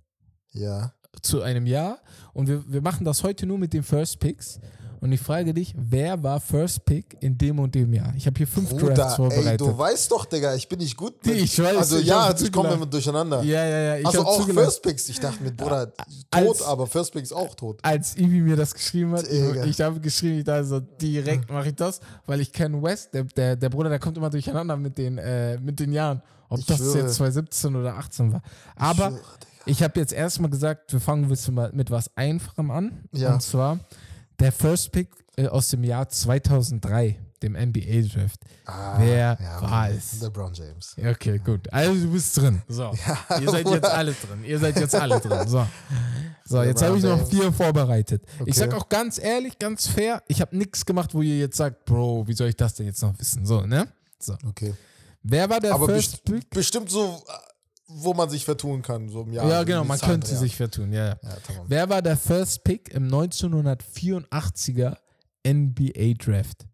Ja. 0.53 0.93
zu 1.21 1.41
einem 1.41 1.65
Jahr. 1.65 1.99
Und 2.33 2.47
wir, 2.47 2.63
wir 2.71 2.81
machen 2.81 3.03
das 3.03 3.23
heute 3.23 3.45
nur 3.45 3.57
mit 3.57 3.73
den 3.73 3.83
First 3.83 4.19
Picks. 4.21 4.59
Und 5.05 5.11
ich 5.11 5.21
frage 5.21 5.53
dich, 5.53 5.71
wer 5.77 6.21
war 6.23 6.39
First 6.39 6.83
Pick 6.83 7.15
in 7.19 7.37
dem 7.37 7.59
und 7.59 7.75
dem 7.75 7.93
Jahr? 7.93 8.11
Ich 8.17 8.25
habe 8.25 8.35
hier 8.37 8.47
fünf 8.47 8.69
Drafts 8.71 8.81
Bruder, 8.83 9.07
ey, 9.07 9.15
vorbereitet. 9.15 9.61
du 9.61 9.77
weißt 9.77 10.11
doch, 10.11 10.25
Digga, 10.25 10.55
ich 10.55 10.67
bin 10.67 10.79
nicht 10.79 10.97
gut. 10.97 11.23
mit- 11.23 11.35
Ich 11.37 11.61
weiß, 11.61 11.77
Also 11.77 11.99
ich 11.99 12.07
ja, 12.07 12.33
ich 12.35 12.51
komme 12.51 12.69
immer 12.73 12.87
durcheinander. 12.87 13.43
ja, 13.43 13.63
ja, 13.67 13.79
ja. 13.79 13.97
Ich 13.97 14.05
also 14.07 14.25
auch 14.25 14.39
zugelacht. 14.41 14.65
First 14.65 14.81
Picks. 14.81 15.09
Ich 15.09 15.19
dachte 15.19 15.43
mit 15.43 15.55
Bruder, 15.57 15.93
tot, 15.93 16.05
Als- 16.31 16.61
aber 16.63 16.87
First 16.87 17.13
Picks 17.13 17.31
auch 17.31 17.53
tot. 17.53 17.77
als 17.83 18.17
Ibi 18.17 18.41
mir 18.41 18.55
das 18.55 18.73
geschrieben 18.73 19.11
hat, 19.13 19.29
Digga. 19.31 19.63
ich, 19.65 19.69
ich 19.69 19.81
habe 19.81 19.99
geschrieben, 19.99 20.39
ich 20.39 20.43
dachte 20.43 20.65
so, 20.65 20.79
direkt 20.79 21.51
mache 21.51 21.67
ich 21.69 21.75
das, 21.75 21.99
weil 22.25 22.39
ich 22.41 22.51
kenne 22.51 22.81
West, 22.81 23.13
der, 23.13 23.25
der, 23.25 23.55
der 23.55 23.69
Bruder, 23.69 23.89
der 23.89 23.99
kommt 23.99 24.17
immer 24.17 24.31
durcheinander 24.31 24.75
mit 24.75 24.97
den, 24.97 25.19
äh, 25.19 25.59
mit 25.59 25.79
den 25.79 25.91
Jahren. 25.93 26.23
Ob 26.49 26.57
Ich 26.57 26.65
das 26.65 26.77
schwöre. 26.79 26.97
jetzt 27.01 27.13
2017 27.15 27.75
oder 27.75 27.95
18 27.95 28.33
war. 28.33 28.41
Aber 28.75 29.09
schwöre, 29.11 29.21
ich 29.67 29.83
habe 29.83 29.99
jetzt 29.99 30.13
erstmal 30.13 30.49
gesagt, 30.49 30.91
wir 30.93 30.99
fangen 30.99 31.27
mit 31.73 31.91
was 31.91 32.09
Einfachem 32.17 32.71
an. 32.71 33.03
Ja. 33.11 33.33
Und 33.35 33.41
zwar 33.43 33.79
der 34.39 34.51
First 34.51 34.91
Pick 34.91 35.09
äh, 35.37 35.47
aus 35.47 35.69
dem 35.69 35.83
Jahr 35.83 36.07
2003. 36.09 37.19
dem 37.43 37.53
NBA-Draft. 37.53 38.39
Ah, 38.65 38.95
Wer 38.97 39.37
ja, 39.39 39.61
war 39.61 39.89
es? 39.89 40.19
LeBron 40.21 40.53
James. 40.53 40.95
Ja, 40.97 41.11
Okay, 41.11 41.37
gut. 41.37 41.71
Also 41.71 41.93
du 41.93 42.11
bist 42.11 42.35
drin. 42.37 42.61
So. 42.67 42.91
ihr 43.41 43.49
seid 43.51 43.67
jetzt 43.69 43.85
alle 43.85 44.13
drin. 44.13 44.43
Ihr 44.45 44.57
seid 44.59 44.77
jetzt 44.79 44.95
alle 44.95 45.19
drin. 45.19 45.47
So, 45.47 45.67
so 46.45 46.63
jetzt 46.63 46.81
habe 46.81 46.97
ich 46.97 47.03
noch 47.03 47.27
vier 47.27 47.51
vorbereitet. 47.51 48.23
Okay. 48.39 48.49
Ich 48.49 48.55
sag 48.55 48.73
auch 48.73 48.87
ganz 48.89 49.19
ehrlich, 49.19 49.59
ganz 49.59 49.85
fair, 49.87 50.23
ich 50.27 50.41
habe 50.41 50.57
nichts 50.57 50.85
gemacht, 50.85 51.13
wo 51.13 51.21
ihr 51.21 51.37
jetzt 51.37 51.57
sagt, 51.57 51.85
Bro, 51.85 52.27
wie 52.27 52.33
soll 52.33 52.47
ich 52.47 52.55
das 52.55 52.73
denn 52.75 52.85
jetzt 52.87 53.01
noch 53.01 53.17
wissen? 53.19 53.45
So, 53.45 53.61
ne? 53.61 53.87
So. 54.19 54.35
Okay. 54.47 54.73
Wer 55.21 55.49
war 55.49 55.59
der 55.59 55.73
Aber 55.73 55.87
First 55.87 56.23
best 56.23 56.25
Pick? 56.25 56.49
bestimmt 56.51 56.89
so, 56.89 57.21
äh, 57.27 57.31
wo 57.87 58.13
man 58.13 58.29
sich 58.29 58.45
vertun 58.45 58.81
kann. 58.81 59.09
So 59.09 59.21
im 59.23 59.33
Jahr. 59.33 59.47
Ja, 59.47 59.63
genau, 59.63 59.83
man 59.83 59.99
könnte 59.99 60.31
ja. 60.31 60.37
sich 60.37 60.55
vertun, 60.55 60.91
ja, 60.91 61.09
ja. 61.09 61.17
Wer 61.67 61.89
war 61.89 62.01
der 62.01 62.17
First 62.17 62.63
Pick 62.63 62.89
im 62.89 63.07
1984er 63.07 64.97
NBA 65.45 66.13
Draft? 66.17 66.67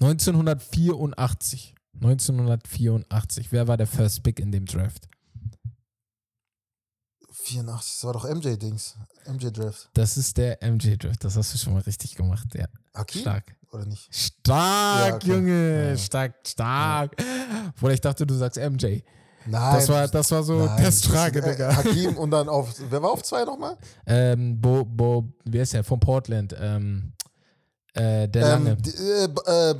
1984. 0.00 1.74
1984. 1.94 3.52
Wer 3.52 3.68
war 3.68 3.76
der 3.76 3.86
First 3.86 4.22
Pick 4.22 4.40
in 4.40 4.52
dem 4.52 4.66
Draft? 4.66 5.08
84, 7.30 7.92
das 7.96 8.04
war 8.04 8.12
doch 8.12 8.24
MJ-Dings. 8.24 8.96
MJ-Draft. 9.26 9.90
Das 9.94 10.16
ist 10.16 10.36
der 10.36 10.58
MJ 10.62 10.96
Draft. 10.96 11.24
Das 11.24 11.36
hast 11.36 11.54
du 11.54 11.58
schon 11.58 11.74
mal 11.74 11.82
richtig 11.82 12.16
gemacht. 12.16 12.46
Ja, 12.54 12.66
Hakim? 12.92 13.20
stark. 13.20 13.56
Oder 13.76 13.86
nicht? 13.86 14.08
Stark, 14.14 15.08
Ja, 15.08 15.14
okay. 15.16 15.28
Junge. 15.28 15.88
Ja. 15.90 15.96
Stark, 15.96 16.34
stark. 16.46 17.16
Oder 17.82 17.92
ich 17.94 18.00
dachte, 18.00 18.26
du 18.26 18.34
sagst 18.34 18.58
MJ. 18.58 19.00
Nein. 19.48 19.74
Das 19.74 19.88
war, 19.88 20.08
das 20.08 20.30
war 20.32 20.42
so 20.42 20.64
nein, 20.64 20.76
Testfrage, 20.82 21.40
Digga. 21.40 21.70
äh, 21.70 21.74
Hakim 21.74 22.16
und 22.16 22.30
dann 22.32 22.48
auf. 22.48 22.74
Wer 22.90 23.00
war 23.02 23.10
auf 23.10 23.22
zwei 23.22 23.44
nochmal? 23.44 23.76
Ähm, 24.06 24.60
Bo, 24.60 24.84
Bo, 24.84 25.32
wer 25.44 25.62
ist 25.62 25.72
der? 25.72 25.84
Von 25.84 26.00
Portland. 26.00 26.54
Ähm, 26.58 27.12
äh, 27.94 28.26
der 28.28 28.42
Lange. 28.48 28.70
Ähm, 28.70 28.82
die, 28.82 28.90
äh, 28.90 29.24
äh, 29.70 29.74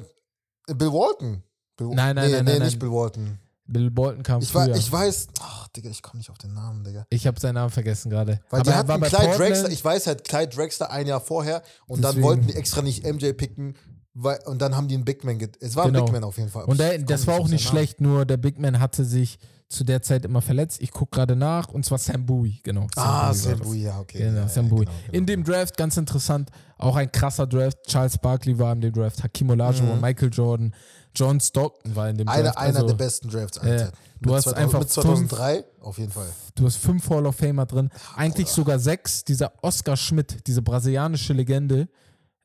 Bill 0.74 0.92
Walton. 0.92 1.42
Bill, 1.76 1.88
Nein, 1.88 2.14
nein, 2.14 2.14
nee, 2.30 2.32
nein, 2.36 2.44
nee, 2.44 2.52
nein, 2.52 2.62
nicht. 2.62 2.78
Bill 2.78 2.90
Walton. 2.92 3.38
Bill 3.68 3.90
Bolton 3.90 4.22
kam 4.22 4.40
Ich, 4.42 4.50
früher. 4.50 4.68
war, 4.68 4.76
ich 4.76 4.90
weiß. 4.90 5.28
Ach, 5.40 5.68
Digga, 5.68 5.90
ich 5.90 6.02
komme 6.02 6.18
nicht 6.18 6.30
auf 6.30 6.38
den 6.38 6.54
Namen, 6.54 6.84
Digga. 6.84 7.06
Ich 7.10 7.26
habe 7.26 7.38
seinen 7.40 7.54
Namen 7.54 7.70
vergessen 7.70 8.10
gerade. 8.10 8.40
Weil 8.50 8.60
Aber 8.60 8.70
die 8.70 8.76
hatten 8.76 8.88
Clyde 9.02 9.10
Portland. 9.10 9.38
Drexler, 9.40 9.70
ich 9.70 9.84
weiß 9.84 10.06
halt, 10.06 10.24
Clyde 10.24 10.54
Drexler 10.56 10.90
ein 10.90 11.06
Jahr 11.06 11.20
vorher 11.20 11.62
und 11.86 12.02
dann 12.02 12.12
Deswegen. 12.12 12.24
wollten 12.26 12.46
die 12.46 12.54
extra 12.54 12.82
nicht 12.82 13.04
MJ 13.04 13.32
picken, 13.32 13.74
weil, 14.14 14.38
und 14.46 14.62
dann 14.62 14.76
haben 14.76 14.88
die 14.88 14.94
einen 14.94 15.04
Big 15.04 15.24
Man 15.24 15.38
get 15.38 15.56
Es 15.60 15.76
war 15.76 15.84
ein 15.84 15.92
Genau. 15.92 16.04
Big 16.04 16.14
Man 16.14 16.24
auf 16.24 16.38
jeden 16.38 16.48
Fall. 16.50 16.64
Und 16.64 16.80
der, 16.80 16.98
das 16.98 17.26
war 17.26 17.38
auch 17.40 17.48
nicht 17.48 17.66
schlecht, 17.68 18.00
nur 18.00 18.24
der 18.24 18.36
Big 18.38 18.58
Man 18.58 18.78
hatte 18.80 19.04
sich 19.04 19.38
zu 19.68 19.82
der 19.82 20.00
Zeit 20.00 20.24
immer 20.24 20.40
verletzt. 20.42 20.80
Ich 20.80 20.92
gucke 20.92 21.16
gerade 21.16 21.34
nach 21.34 21.68
und 21.68 21.84
zwar 21.84 21.98
Sam 21.98 22.24
Bowie, 22.24 22.60
genau. 22.62 22.86
Ah, 22.94 23.26
war 23.26 23.34
Sam. 23.34 23.58
Bowie, 23.58 23.82
ja, 23.82 23.98
okay. 23.98 24.18
Genau, 24.18 24.42
ja, 24.42 24.48
Sam 24.48 24.66
ja, 24.66 24.70
Bowie. 24.70 24.84
genau, 24.84 24.96
genau. 25.06 25.18
In 25.18 25.26
dem 25.26 25.42
Draft, 25.42 25.76
ganz 25.76 25.96
interessant, 25.96 26.50
auch 26.78 26.94
ein 26.94 27.10
krasser 27.10 27.48
Draft. 27.48 27.78
Charles 27.88 28.16
Barkley 28.16 28.56
war 28.60 28.72
in 28.74 28.80
dem 28.80 28.92
Draft, 28.92 29.24
Hakim 29.24 29.50
Olajuwon, 29.50 29.96
Mhm. 29.96 30.00
Michael 30.00 30.30
Jordan, 30.32 30.72
John 31.16 31.40
Stockton 31.40 31.96
war 31.96 32.08
in 32.08 32.18
dem 32.18 32.28
Einer, 32.28 32.44
Draft. 32.44 32.58
einer 32.58 32.76
also, 32.76 32.86
der 32.86 32.94
besten 32.94 33.28
Drafts 33.28 33.58
aller 33.58 33.78
Zeiten. 33.78 33.96
du 34.20 34.28
Mit 34.28 34.36
hast 34.36 34.44
2000 34.44 34.64
einfach 34.64 34.78
Mit 34.80 34.90
2003, 34.90 35.64
auf 35.80 35.98
jeden 35.98 36.12
Fall. 36.12 36.28
Du 36.54 36.64
hast 36.66 36.76
fünf 36.76 37.08
Hall 37.10 37.26
of 37.26 37.36
Famer 37.36 37.66
drin. 37.66 37.90
Eigentlich 38.14 38.48
sogar 38.48 38.78
sechs. 38.78 39.24
Dieser 39.24 39.52
Oscar 39.62 39.96
Schmidt, 39.96 40.46
diese 40.46 40.62
brasilianische 40.62 41.32
Legende, 41.32 41.88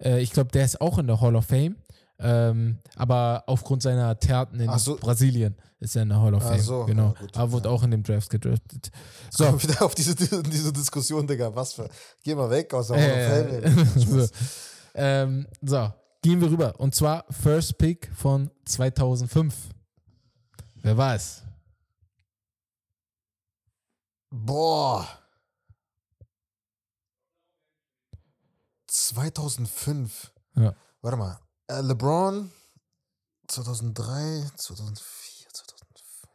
äh, 0.02 0.22
ich 0.22 0.32
glaube, 0.32 0.52
der 0.52 0.66
ist 0.66 0.80
auch 0.82 0.98
in 0.98 1.08
der 1.08 1.20
Hall 1.22 1.36
of 1.36 1.46
Fame. 1.46 1.76
Ähm, 2.24 2.78
aber 2.96 3.44
aufgrund 3.48 3.82
seiner 3.82 4.18
Taten 4.20 4.60
in 4.60 4.70
Ach 4.70 4.78
so. 4.78 4.96
Brasilien 4.96 5.56
ist 5.80 5.96
er 5.96 6.04
in 6.04 6.10
der 6.10 6.22
Hall 6.22 6.36
of 6.36 6.44
Ach 6.46 6.50
Fame. 6.50 6.62
so, 6.62 6.86
genau. 6.86 7.16
ja, 7.20 7.28
aber 7.34 7.52
wurde 7.52 7.68
ja. 7.70 7.74
auch 7.74 7.82
in 7.84 7.92
dem 7.92 8.04
Draft 8.04 8.30
gedraftet. 8.30 8.92
So. 9.32 9.46
So. 9.52 9.64
Wieder 9.64 9.82
auf 9.82 9.96
diese, 9.96 10.16
diese 10.16 10.72
Diskussion, 10.72 11.26
Digga. 11.26 11.54
Was 11.56 11.74
für. 11.74 11.90
Geh 12.24 12.36
mal 12.36 12.50
weg 12.50 12.74
aus 12.74 12.90
der 12.90 12.98
Hall 12.98 13.64
of 13.66 14.06
Fame. 14.06 14.28
so. 14.28 14.28
Ähm, 14.94 15.48
so, 15.64 15.92
gehen 16.22 16.40
wir 16.42 16.50
rüber. 16.52 16.80
Und 16.80 16.96
zwar 16.96 17.26
First 17.30 17.78
Pick 17.78 18.12
von 18.16 18.52
2005. 18.66 19.54
Wer 20.76 20.98
war 20.98 21.16
es? 21.16 21.44
Boah. 24.30 25.08
2005. 28.88 30.32
Ja. 30.56 30.76
Warte 31.02 31.18
mal. 31.18 31.40
Äh, 31.68 31.82
LeBron 31.82 32.52
2003, 33.48 34.52
2004, 34.56 35.48
2005. 35.54 36.28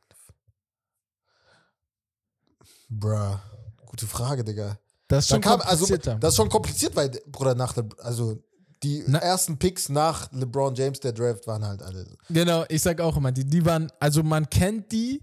Bruh. 2.89 3.39
Gute 3.87 4.07
Frage, 4.07 4.45
Digga. 4.45 4.79
Das 5.09 5.25
ist 5.25 5.31
Da 5.31 5.35
schon 5.37 5.43
kam, 5.43 5.61
also, 5.61 5.87
komplizierter. 5.87 6.15
das 6.19 6.33
ist 6.33 6.37
schon 6.37 6.49
kompliziert, 6.49 6.97
weil, 6.97 7.11
Bruder, 7.27 7.55
nach 7.55 7.77
Le 7.77 7.89
also 7.99 8.43
die 8.87 9.05
Na- 9.07 9.19
ersten 9.19 9.59
Picks 9.59 9.89
nach 9.89 10.31
LeBron 10.33 10.75
James, 10.75 11.01
der 11.01 11.13
Draft, 11.13 11.47
waren 11.47 11.65
halt 11.65 11.83
alle. 11.83 12.07
Genau, 12.31 12.65
ich 12.69 12.83
sag 12.83 13.01
auch 13.01 13.17
immer, 13.17 13.33
die, 13.33 13.45
die 13.45 13.65
waren, 13.65 13.91
also 14.01 14.23
man 14.23 14.49
kennt 14.49 14.93
die, 14.93 15.23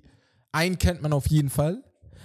einen 0.51 0.77
kennt 0.77 1.01
man 1.01 1.13
auf 1.13 1.27
jeden 1.27 1.49
Fall, 1.49 1.83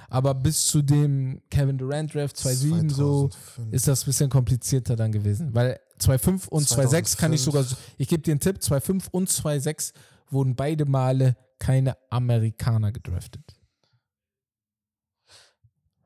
aber 0.09 0.35
bis 0.35 0.67
zu 0.67 0.83
dem 0.83 1.41
Kevin 1.51 1.79
Durant 1.79 2.15
Draft 2.15 2.37
2007 2.37 2.91
so 2.91 3.29
2005. 3.29 3.73
ist 3.75 3.89
das 3.89 4.03
ein 4.03 4.07
bisschen 4.07 4.31
komplizierter 4.31 4.97
dann 4.97 5.13
gewesen, 5.13 5.55
weil 5.55 5.79
2.5 6.01 6.49
und 6.49 6.67
2.6 6.67 7.17
kann 7.19 7.33
ich 7.33 7.43
2005. 7.43 7.45
sogar, 7.45 7.65
ich 7.99 8.09
gebe 8.09 8.23
dir 8.23 8.33
einen 8.33 8.41
Tipp, 8.41 8.59
2.5 8.59 9.05
und 9.11 9.29
2.6 9.31 9.93
wurden 10.31 10.55
beide 10.57 10.85
Male 10.85 11.37
keine 11.59 11.97
Amerikaner 12.11 12.93
gedraftet. 12.93 13.43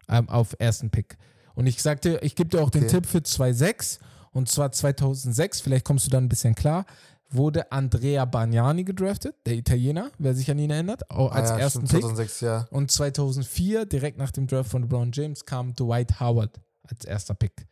Ähm, 0.09 0.29
auf 0.29 0.55
ersten 0.59 0.91
Pick. 0.91 1.17
Und 1.55 1.67
ich 1.67 1.83
sagte, 1.83 2.19
ich 2.23 2.35
gebe 2.35 2.51
dir 2.51 2.63
auch 2.63 2.71
den 2.71 2.85
Okay. 2.85 2.93
Tipp 3.01 3.07
für 3.07 3.19
2.6 3.19 3.99
und 4.33 4.49
zwar 4.49 4.73
2006, 4.73 5.61
vielleicht 5.61 5.85
kommst 5.85 6.07
du 6.07 6.11
dann 6.11 6.25
ein 6.25 6.29
bisschen 6.29 6.55
klar, 6.55 6.87
wurde 7.31 7.71
Andrea 7.73 8.25
Bagnani 8.25 8.85
gedraftet, 8.85 9.37
der 9.47 9.55
Italiener, 9.55 10.11
wer 10.19 10.35
sich 10.35 10.51
an 10.51 10.59
ihn 10.59 10.71
erinnert, 10.71 11.11
auch 11.11 11.33
als 11.33 11.51
ah, 11.51 11.55
ja, 11.55 11.61
ersten 11.61 11.87
stimmt, 11.87 11.91
Pick. 11.91 12.01
2006, 12.03 12.41
ja. 12.41 12.67
Und 12.71 12.91
2004, 12.91 13.87
direkt 13.87 14.19
nach 14.19 14.31
dem 14.31 14.47
Draft 14.47 14.71
von 14.71 14.83
LeBron 14.83 15.11
James, 15.13 15.45
kam 15.45 15.75
Dwight 15.75 16.21
Howard 16.21 16.61
als 16.83 17.05
erster 17.05 17.35
Pick. 17.35 17.67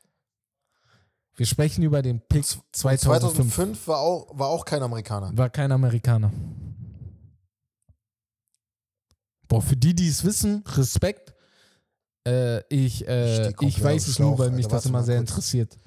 Wir 1.37 1.47
sprechen 1.47 1.83
über 1.83 2.03
den 2.03 2.21
Pick 2.21 2.45
2005. 2.45 3.01
2005 3.01 3.89
war 3.89 3.99
auch, 4.01 4.39
war 4.39 4.49
auch 4.49 4.65
kein 4.65 4.83
Amerikaner. 4.83 5.31
War 5.35 5.49
kein 5.49 5.73
Amerikaner. 5.73 6.31
Boah, 9.49 9.63
für 9.63 9.77
die, 9.77 9.95
die 9.95 10.09
es 10.09 10.25
wissen, 10.25 10.63
Respekt. 10.77 11.35
Äh, 12.27 12.61
ich 12.69 13.03
Ich 13.03 13.09
äh, 13.09 13.53
komplett 13.57 13.63
ich 13.63 13.83
weiß 13.83 14.07
es 14.07 14.19
nur, 14.19 14.39
weil 14.39 14.51
mich 14.51 14.67
Alter. 14.67 14.77
das 14.77 14.87
immer 14.87 15.03
sehr 15.03 15.17
kurz. 15.17 15.31
interessiert. 15.31 15.79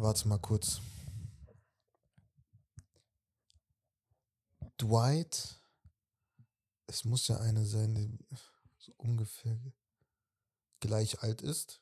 Warte 0.00 0.26
mal 0.28 0.38
kurz. 0.38 0.80
Dwight. 4.80 5.56
Es 6.86 7.04
muss 7.04 7.28
ja 7.28 7.36
eine 7.38 7.64
sein, 7.66 7.94
die 7.94 8.18
so 8.78 8.92
ungefähr 8.96 9.58
gleich 10.80 11.22
alt 11.22 11.42
ist. 11.42 11.80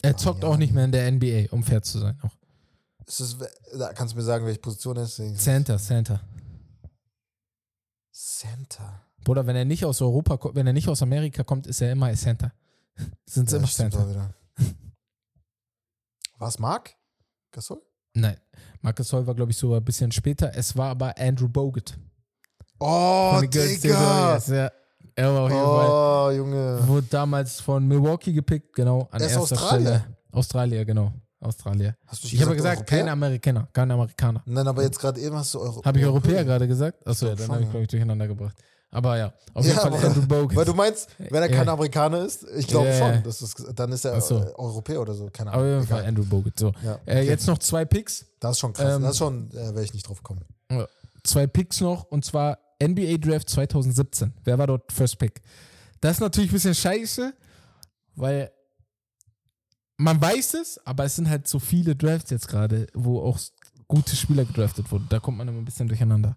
Er 0.00 0.16
zockt 0.16 0.44
auch 0.44 0.56
nicht 0.56 0.72
mehr 0.72 0.86
in 0.86 0.92
der 0.92 1.10
NBA, 1.12 1.52
um 1.52 1.62
fair 1.62 1.82
zu 1.82 1.98
sein. 2.00 2.18
Auch. 2.22 2.34
Ist 3.06 3.20
es, 3.20 3.36
da 3.78 3.92
kannst 3.92 4.14
du 4.14 4.18
mir 4.18 4.24
sagen, 4.24 4.46
welche 4.46 4.58
Position 4.60 4.96
er 4.96 5.04
ist? 5.04 5.16
Center, 5.16 5.78
Center. 5.78 6.20
Center. 8.10 9.06
Bruder, 9.22 9.46
wenn 9.46 9.54
er 9.54 9.64
nicht 9.64 9.84
aus 9.84 10.00
Europa, 10.00 10.36
ko- 10.38 10.54
wenn 10.54 10.66
er 10.66 10.72
nicht 10.72 10.88
aus 10.88 11.02
Amerika 11.02 11.44
kommt, 11.44 11.66
ist 11.66 11.80
er 11.82 11.92
immer 11.92 12.12
Center. 12.14 12.52
Sind 13.26 13.48
sie 13.50 13.56
Ja, 13.56 13.58
immer 13.60 13.68
Center. 13.70 14.34
War 16.42 16.48
es 16.48 16.58
Mark? 16.58 16.96
Gasol? 17.52 17.80
Nein. 18.14 18.36
Marcus 18.80 19.12
Hall 19.12 19.24
war, 19.28 19.34
glaube 19.36 19.52
ich, 19.52 19.56
sogar 19.56 19.78
ein 19.78 19.84
bisschen 19.84 20.10
später. 20.10 20.50
Es 20.56 20.76
war 20.76 20.88
aber 20.90 21.16
Andrew 21.16 21.48
Bogut. 21.48 21.96
Oh, 22.80 23.40
Digga! 23.42 24.38
Ja. 24.48 24.72
Er 25.14 25.32
war 25.32 25.42
auf 25.42 25.50
jeden 25.52 25.62
Fall. 25.62 25.88
Oh, 25.88 26.30
Junge. 26.36 26.88
Wurde 26.88 27.06
damals 27.08 27.60
von 27.60 27.86
Milwaukee 27.86 28.32
gepickt, 28.32 28.74
genau. 28.74 29.06
An 29.12 29.20
Er 29.20 29.26
ist 29.28 29.36
erster 29.36 29.54
Australier. 29.54 29.86
Stelle. 30.00 30.16
Australier, 30.32 30.84
genau. 30.84 31.12
Australier. 31.38 31.96
Hast 32.06 32.24
du 32.24 32.26
Ich 32.26 32.42
habe 32.42 32.56
gesagt, 32.56 32.78
Europäer? 32.78 32.98
keine 32.98 33.12
Amerikaner, 33.12 33.68
keine 33.72 33.94
Amerikaner. 33.94 34.42
Nein, 34.44 34.66
aber 34.66 34.82
jetzt 34.82 34.98
gerade 34.98 35.20
eben 35.20 35.36
hast 35.36 35.54
du 35.54 35.60
Euro 35.60 35.84
Habe 35.84 35.96
ich 36.00 36.04
Europäer 36.04 36.44
gerade 36.44 36.66
gesagt? 36.66 37.06
Achso, 37.06 37.26
ja, 37.28 37.36
dann 37.36 37.48
habe 37.52 37.62
ich, 37.62 37.70
glaube 37.70 37.82
ich, 37.84 37.88
durcheinander 37.88 38.26
gebracht. 38.26 38.56
Aber 38.94 39.16
ja, 39.16 39.32
auf 39.54 39.64
jeden 39.64 39.74
Ja, 39.76 39.90
Fall 39.90 40.04
Andrew 40.06 40.26
Bogut. 40.26 40.54
Weil 40.54 40.64
du 40.66 40.74
meinst, 40.74 41.08
wenn 41.18 41.42
er 41.42 41.48
kein 41.48 41.66
Ja. 41.66 41.72
Amerikaner 41.72 42.24
ist, 42.26 42.44
ich 42.56 42.66
glaube 42.68 42.88
Ja, 42.88 42.98
schon, 43.14 43.22
das 43.24 43.40
ist, 43.40 43.64
dann 43.74 43.90
ist 43.90 44.04
er 44.04 44.20
so. 44.20 44.38
äh, 44.38 44.52
Europäer 44.54 45.00
oder 45.00 45.14
so, 45.14 45.30
keine 45.32 45.50
auf 45.50 45.56
Ahnung. 45.56 45.70
jeden 45.76 45.86
Fall. 45.86 46.04
Andrew 46.04 46.24
Bogut. 46.24 46.58
So. 46.58 46.68
Äh, 46.68 46.90
okay. 47.06 47.22
jetzt 47.26 47.46
noch 47.46 47.56
zwei 47.58 47.84
Picks. 47.86 48.26
Das 48.38 48.52
ist 48.52 48.58
schon 48.60 48.74
krass. 48.74 48.96
ähm, 48.96 49.02
das 49.02 49.12
ist 49.12 49.18
schon, 49.18 49.50
äh, 49.52 49.54
wäre 49.74 49.82
ich 49.82 49.94
nicht 49.94 50.06
drauf 50.06 50.18
gekommen. 50.18 50.44
Zwei 51.24 51.46
Picks 51.46 51.80
noch 51.80 52.04
und 52.04 52.24
zwar 52.24 52.58
NBA 52.82 53.16
Draft 53.16 53.48
2017. 53.48 54.32
Wer 54.44 54.58
war 54.58 54.66
dort 54.66 54.92
First 54.92 55.18
Pick? 55.18 55.40
Das 56.02 56.16
ist 56.16 56.20
natürlich 56.20 56.50
ein 56.50 56.54
bisschen 56.54 56.74
scheiße, 56.74 57.32
weil 58.16 58.50
man 59.96 60.20
weiß 60.20 60.54
es, 60.54 60.84
aber 60.84 61.04
es 61.04 61.16
sind 61.16 61.30
halt 61.30 61.46
so 61.46 61.58
viele 61.58 61.94
Drafts 61.96 62.30
jetzt 62.30 62.48
gerade, 62.48 62.88
wo 62.92 63.20
auch 63.22 63.38
gute 63.88 64.16
Spieler 64.16 64.44
gedraftet 64.44 64.90
wurden. 64.90 65.06
Da 65.08 65.18
kommt 65.20 65.38
man 65.38 65.46
immer 65.48 65.58
ein 65.58 65.64
bisschen 65.64 65.86
durcheinander. 65.88 66.34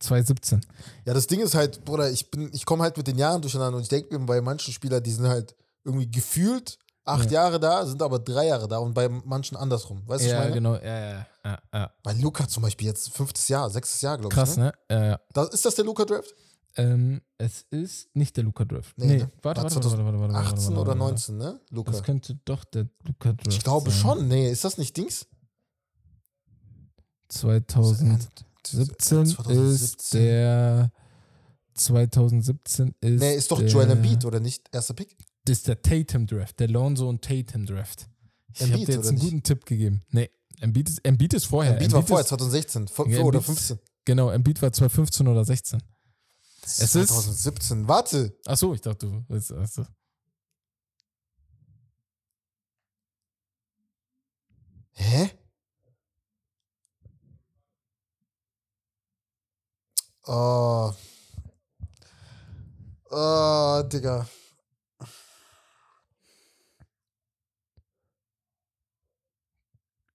2017. 0.00 0.60
Ja, 1.04 1.14
das 1.14 1.26
Ding 1.26 1.40
ist 1.40 1.54
halt, 1.54 1.84
Bruder, 1.84 2.10
ich 2.10 2.30
bin, 2.30 2.50
ich 2.52 2.64
komme 2.66 2.82
halt 2.82 2.96
mit 2.96 3.06
den 3.06 3.18
Jahren 3.18 3.40
durcheinander 3.42 3.76
und 3.76 3.82
ich 3.82 3.88
denke 3.88 4.18
mir 4.18 4.24
bei 4.26 4.40
manchen 4.40 4.72
Spielern, 4.74 5.02
die 5.02 5.12
sind 5.12 5.26
halt 5.28 5.54
irgendwie 5.84 6.10
gefühlt 6.10 6.78
acht 7.04 7.26
Ja. 7.30 7.42
Jahre 7.42 7.58
da, 7.60 7.86
sind 7.86 8.02
aber 8.02 8.18
drei 8.18 8.46
Jahre 8.48 8.68
da 8.68 8.78
und 8.78 8.94
bei 8.94 9.08
manchen 9.08 9.56
andersrum. 9.56 9.98
Weißt 10.06 10.08
du, 10.08 10.12
was 10.14 10.22
ich 10.22 10.28
Ja, 10.32 10.38
meine? 10.40 10.52
genau. 10.54 10.74
Ja, 10.76 10.82
ja, 11.14 11.26
ja, 11.44 11.58
ja. 11.72 11.90
Bei 12.02 12.12
Luca 12.12 12.46
zum 12.48 12.62
Beispiel 12.62 12.86
jetzt 12.88 13.10
fünftes 13.10 13.48
Jahr, 13.48 13.68
sechstes 13.70 14.00
Jahr, 14.00 14.16
glaube 14.18 14.32
ich. 14.32 14.38
Krass, 14.38 14.56
ne? 14.56 14.72
Ja, 14.90 15.04
ja. 15.04 15.20
Das, 15.32 15.48
ist 15.50 15.64
das 15.64 15.74
der 15.74 15.84
Luca-Draft? 15.84 16.34
Ähm, 16.76 17.20
es 17.36 17.62
ist 17.70 18.14
nicht 18.14 18.36
der 18.36 18.44
Luca 18.44 18.64
Drift. 18.64 18.96
Nee, 18.96 19.06
Nee, 19.06 19.16
ne? 19.16 19.30
warte, 19.42 19.62
War 19.62 19.64
warte, 19.64 19.74
warte, 19.76 19.90
warte, 19.90 20.04
warte, 20.04 20.20
warte, 20.20 20.34
warte, 20.34 20.48
18 20.54 20.66
warte, 20.68 20.80
oder 20.80 20.88
warte. 20.90 20.98
19, 20.98 21.36
ne? 21.36 21.60
Luca. 21.70 21.90
Das 21.90 22.02
könnte 22.04 22.38
doch 22.44 22.62
der 22.64 22.86
Luca 23.04 23.32
Drift 23.32 23.52
Ich 23.56 23.64
glaube 23.64 23.90
sein. 23.90 23.98
schon. 24.00 24.28
Nee, 24.28 24.50
ist 24.52 24.64
das 24.64 24.78
nicht 24.78 24.96
Dings? 24.96 25.26
2017 28.62 29.22
ist 29.22 29.36
2017. 29.36 30.20
der 30.20 30.92
2017 31.74 32.94
ist 33.00 33.20
Nee, 33.20 33.34
ist 33.34 33.50
doch 33.50 33.58
der, 33.60 33.68
Joel 33.68 33.90
Embiid, 33.90 34.24
oder 34.24 34.40
nicht? 34.40 34.68
Erster 34.72 34.94
Pick? 34.94 35.16
Das 35.44 35.58
ist 35.58 35.68
der 35.68 35.80
Tatum 35.80 36.26
Draft, 36.26 36.60
der 36.60 36.68
Lonzo 36.68 37.08
und 37.08 37.22
Tatum 37.22 37.64
Draft. 37.66 38.08
Ich 38.54 38.60
habe 38.62 38.72
Embiid, 38.72 38.88
dir 38.88 38.94
jetzt 38.96 39.08
einen 39.08 39.16
nicht? 39.18 39.24
guten 39.24 39.42
Tipp 39.42 39.64
gegeben. 39.66 40.02
Nee, 40.10 40.30
Embiid 40.60 40.88
ist, 40.88 41.04
Embiid 41.04 41.32
ist 41.34 41.46
vorher. 41.46 41.72
Embiid 41.72 41.92
war 41.92 42.02
vorher, 42.02 42.22
ist, 42.24 42.28
2016. 42.28 42.88
Vor, 42.88 43.08
Ja, 43.08 43.20
oder 43.22 43.38
Embiid- 43.38 43.44
15. 43.46 43.78
Genau, 44.04 44.30
Embiid 44.30 44.60
war 44.60 44.72
2015 44.72 45.26
oder 45.28 45.44
16. 45.44 45.82
Es 46.62 46.78
ist- 46.80 46.92
2017. 46.92 47.88
Warte. 47.88 48.36
Achso, 48.44 48.74
ich 48.74 48.80
dachte, 48.82 49.06
du 49.06 49.24
willst. 49.28 49.52
Achso. 49.52 49.84
Hä? 54.94 55.30
Oh. 60.32 60.94
Oh, 63.10 63.82
Digga. 63.90 64.26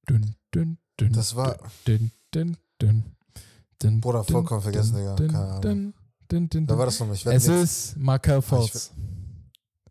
Dün, 0.09 0.35
dün, 0.53 0.77
dün, 0.99 1.13
Das 1.13 1.33
war- 1.33 1.57
Dün, 1.87 2.11
dün, 2.33 2.57
dün, 2.81 3.03
dün, 3.81 4.01
Bruder, 4.03 4.23
vollkommen 4.33 4.61
vergessen, 4.65 4.95
Digga. 4.97 5.15
Keine 5.15 5.37
Ahnung. 5.37 5.61
dün. 5.63 5.93
war 6.77 6.85
das 6.85 6.99
nochmal? 6.99 7.15
Ich 7.15 7.25
werde 7.25 7.37
Es 7.37 7.47
jetzt. 7.47 7.63
ist 7.63 7.97
Markel 7.97 8.41
Fultz. 8.41 8.91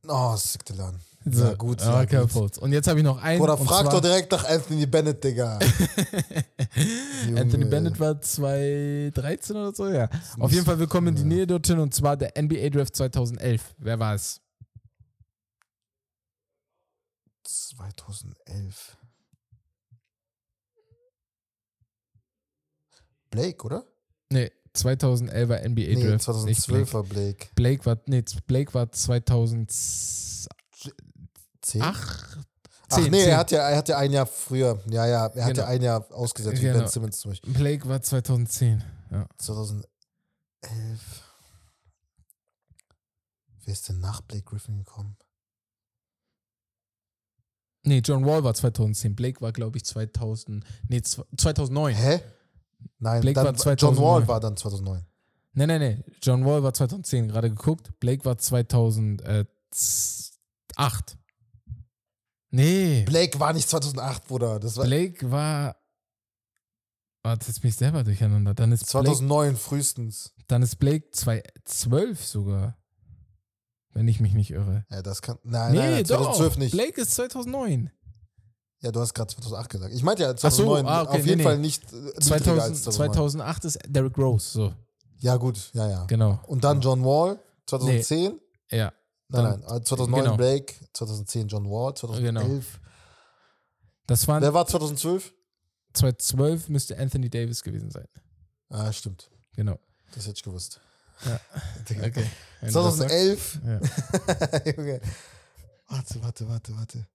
Oh, 0.09 0.37
Siktelan. 0.37 0.95
So, 1.27 1.45
Ja, 1.45 1.55
gut, 1.55 1.81
ja, 1.81 1.91
Markel 1.91 2.27
gut. 2.27 2.59
Und 2.59 2.73
jetzt 2.73 2.87
habe 2.87 2.99
ich 2.99 3.05
noch 3.05 3.23
einen. 3.23 3.41
Und 3.41 3.67
frag 3.67 3.89
doch 3.91 4.01
direkt 4.01 4.31
nach 4.31 4.45
Anthony 4.45 4.85
Bennett, 4.85 5.25
Digga. 5.25 5.59
Anthony. 7.35 7.65
Bennett 7.65 7.99
war 7.99 8.21
2013 8.21 9.57
oder 9.57 9.73
so, 9.75 9.89
ja. 9.89 10.11
Auf 10.39 10.53
jeden 10.53 10.67
Fall 10.67 10.79
willkommen 10.79 11.09
in 11.09 11.15
die 11.17 11.25
Nähe 11.25 11.47
dorthin 11.47 11.79
und 11.79 11.95
zwar 11.95 12.19
der 12.19 12.33
NBA 12.41 12.69
Draft 12.69 12.95
2011. 12.95 13.75
Wer 13.79 13.99
war 13.99 14.15
es? 14.15 14.43
2011. 17.45 18.99
Blake, 23.31 23.65
oder? 23.65 23.85
Nee, 24.31 24.51
2011er 24.77 25.69
NBA 25.69 25.81
Nee, 25.81 25.95
Draft. 25.95 26.05
nicht 26.45 26.61
2012 26.61 26.67
Blake. 26.67 26.93
war 26.93 27.03
Blake. 27.03 27.47
Blake 27.55 27.87
war, 27.87 27.99
nee, 28.07 28.23
Blake 28.47 28.75
war 28.75 28.93
2008. 28.93 30.24
10? 31.65 31.83
Ach 31.83 32.37
10, 32.91 33.11
nee, 33.11 33.21
10. 33.23 33.29
Er, 33.31 33.37
hat 33.39 33.51
ja, 33.51 33.69
er 33.69 33.77
hat 33.79 33.89
ja 33.89 33.99
ein 33.99 34.13
Jahr 34.13 34.27
früher. 34.27 34.81
Ja, 34.91 35.07
ja, 35.07 35.27
er 35.27 35.45
hat 35.45 35.53
Genau. 35.55 35.63
ja 35.63 35.67
ein 35.69 35.83
Jahr 35.83 36.07
ausgesetzt, 36.13 36.59
wie 36.59 36.67
Genau. 36.67 36.79
Ben 36.81 36.89
Simmons 36.89 37.19
zum 37.21 37.31
Beispiel. 37.33 37.53
Blake 37.53 37.89
war 37.89 38.01
2010. 38.03 38.83
Ja. 39.11 39.27
2011. 39.39 39.89
Wer 43.65 43.73
ist 43.73 43.89
denn 43.89 43.99
nach 44.01 44.21
Blake 44.23 44.45
Griffin 44.45 44.77
gekommen? 44.79 45.17
Nee, 47.87 47.99
John 47.99 48.25
Wall 48.27 48.45
war 48.45 48.55
2010. 48.55 49.15
Blake 49.15 49.41
war, 49.41 49.53
glaube 49.53 49.77
ich, 49.79 49.85
2000. 49.85 50.65
Nee, 50.89 50.99
zw- 50.99 51.25
2009. 51.37 51.95
Hä? 51.95 52.21
Nein, 52.99 53.21
Blake 53.23 53.37
war 53.37 53.45
John 53.47 53.57
2009. 53.57 54.05
Wall 54.05 54.29
war 54.29 54.41
dann 54.41 54.57
2009. 54.57 55.07
Nee, 55.53 55.67
nee, 55.67 55.79
nee. 55.79 56.03
John 56.23 56.45
Wall 56.45 56.63
war 56.63 56.75
2010, 56.75 57.29
gerade 57.29 57.49
geguckt. 57.51 57.99
Blake 58.01 58.25
war 58.25 58.37
2008. 58.39 59.47
Nee. 62.55 63.03
Blake 63.05 63.41
war 63.41 63.53
nicht 63.53 63.69
2008, 63.69 64.29
Bruder. 64.29 64.61
Das 64.61 64.77
war 64.77 64.85
Blake 64.85 65.29
war. 65.31 65.77
Warte, 67.25 67.49
jetzt 67.49 67.61
bin 67.61 67.71
ich 67.71 67.77
selber 67.77 68.05
durcheinander. 68.05 68.55
Dann 68.55 68.71
ist 68.71 68.91
Blake, 68.91 69.07
2009 69.07 69.57
frühestens. 69.57 70.33
dann 70.47 70.63
ist 70.63 70.77
Blake 70.77 71.11
2012 71.11 72.25
sogar. 72.25 72.77
Wenn 73.93 74.07
ich 74.07 74.21
mich 74.21 74.35
nicht 74.35 74.51
irre. 74.51 74.85
Ja, 74.91 75.03
das 75.03 75.21
kann. 75.23 75.39
Nein, 75.43 75.73
nee, 75.73 75.79
nein, 75.79 75.91
nein, 75.93 76.05
2012 76.05 76.53
doch. 76.53 76.59
nicht. 76.59 76.73
Blake 76.73 77.01
ist 77.01 77.15
2009. 77.15 77.91
Ja, 78.83 78.93
du 78.93 79.01
hast 79.01 79.15
gerade 79.15 79.33
2008 79.35 79.71
gesagt. 79.71 79.95
Ich 79.95 80.03
meinte 80.03 80.23
ja 80.23 80.31
Ach 80.31 80.39
so, 80.39 80.49
2009. 80.65 80.87
ah, 80.87 81.03
okay, 81.03 81.19
auf 81.19 81.27
jeden 81.27 81.39
nee, 81.39 81.45
Fall 81.45 81.57
nee. 81.57 81.63
nicht 81.63 81.93
äh, 81.93 81.97
niedriger 81.97 82.21
2000, 82.21 82.61
als 82.61 82.83
2009. 82.83 83.15
2008 83.15 83.65
ist 83.65 83.79
Derrick 83.89 84.19
Rose. 84.19 84.49
So, 84.49 84.75
Ja, 85.19 85.37
gut, 85.37 85.71
ja, 85.73 85.89
ja. 85.89 86.05
genau. 86.05 86.39
Und 86.47 86.63
dann 86.63 86.81
John 86.81 87.05
Wall 87.05 87.41
2010. 87.67 88.39
Ja. 88.71 88.93
Nein, 89.29 89.61
nein, 89.61 89.63
äh, 89.63 89.83
2009 89.83 90.25
genau. 90.25 90.37
Blake, 90.37 90.75
2010 90.93 91.49
John 91.49 91.69
Wall, 91.71 91.95
2011. 91.95 92.81
Das 94.07 94.29
waren 94.29 94.43
Wer 94.43 94.53
war 94.53 94.67
2012? 94.67 95.33
2012 95.95 96.69
müsste 96.69 96.99
Anthony 96.99 97.31
Davis 97.31 97.63
gewesen 97.63 97.91
sein. 97.91 98.07
Ah, 98.69 98.93
stimmt. 98.93 99.31
Genau. 99.55 99.79
Das 100.15 100.27
hätte 100.27 100.37
ich 100.37 100.43
gewusst. 100.43 100.81
Ja. 101.25 101.41
Okay. 101.85 102.27
Wenn 102.61 102.73
du 102.73 102.83
das 102.83 102.97
sagst. 102.97 103.11
2011. 103.11 103.61
Ja. 103.65 104.73
Junge. 104.77 105.01
Warte, 105.89 106.23
warte, 106.23 106.49
warte, 106.49 106.77
warte. 106.77 107.07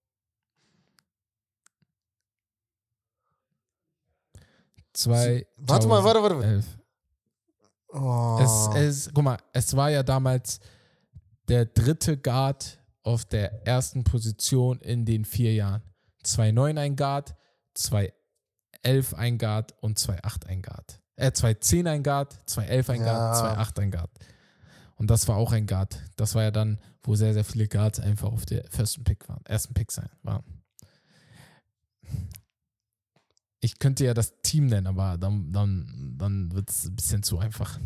Zwei. 4.94 5.48
Warte 5.58 5.88
mal, 5.88 6.04
warte, 6.04 6.22
warte. 6.22 6.38
warte. 6.38 6.64
Oh. 7.92 8.74
Es, 8.76 9.08
es, 9.08 9.14
guck 9.14 9.24
mal, 9.24 9.38
es 9.54 9.76
war 9.76 9.90
ja 9.90 10.04
damals 10.04 10.60
der 11.50 11.66
dritte 11.66 12.18
Guard 12.18 12.80
auf 13.04 13.26
der 13.26 13.66
ersten 13.68 14.04
Position 14.04 14.80
in 14.82 15.06
den 15.06 15.26
vier 15.26 15.54
Jahren. 15.54 15.82
2-9 16.24 16.78
ein 16.80 16.96
Guard, 16.96 17.36
2-11 17.76 19.16
ein 19.16 19.38
Guard 19.38 19.74
und 19.82 19.98
2-8 19.98 20.46
ein 20.48 20.62
Guard. 20.62 21.02
Äh, 21.16 21.32
2-10 21.32 21.90
ein 21.90 22.04
Guard, 22.04 22.34
2-11 22.48 22.90
ein 22.92 23.04
Guard, 23.04 23.58
Ja. 23.58 23.62
2-8 23.62 23.80
ein 23.82 23.92
Guard. 23.92 24.12
Und 24.96 25.10
das 25.10 25.28
war 25.28 25.38
auch 25.38 25.52
ein 25.54 25.66
Guard. 25.66 25.98
Das 26.18 26.36
war 26.36 26.44
ja 26.44 26.52
dann, 26.52 26.80
wo 27.04 27.16
sehr, 27.16 27.34
sehr 27.34 27.46
viele 27.46 27.68
Guards 27.68 28.00
einfach 28.00 28.32
auf 28.32 28.46
der 28.46 28.66
ersten 28.74 29.04
Pick 29.04 29.28
waren, 29.30 29.44
ersten 29.46 29.74
Pick 29.74 29.92
sein 29.92 30.10
waren. 30.24 30.44
Ich 33.62 33.80
könnte 33.80 34.06
ja 34.06 34.14
das 34.14 34.42
Team 34.42 34.68
nennen, 34.68 34.88
aber 34.88 35.18
dann, 35.18 35.52
dann, 35.52 36.16
dann 36.18 36.52
wird 36.54 36.70
es 36.70 36.86
ein 36.86 36.96
bisschen 36.96 37.24
zu 37.24 37.40
einfach. 37.40 37.78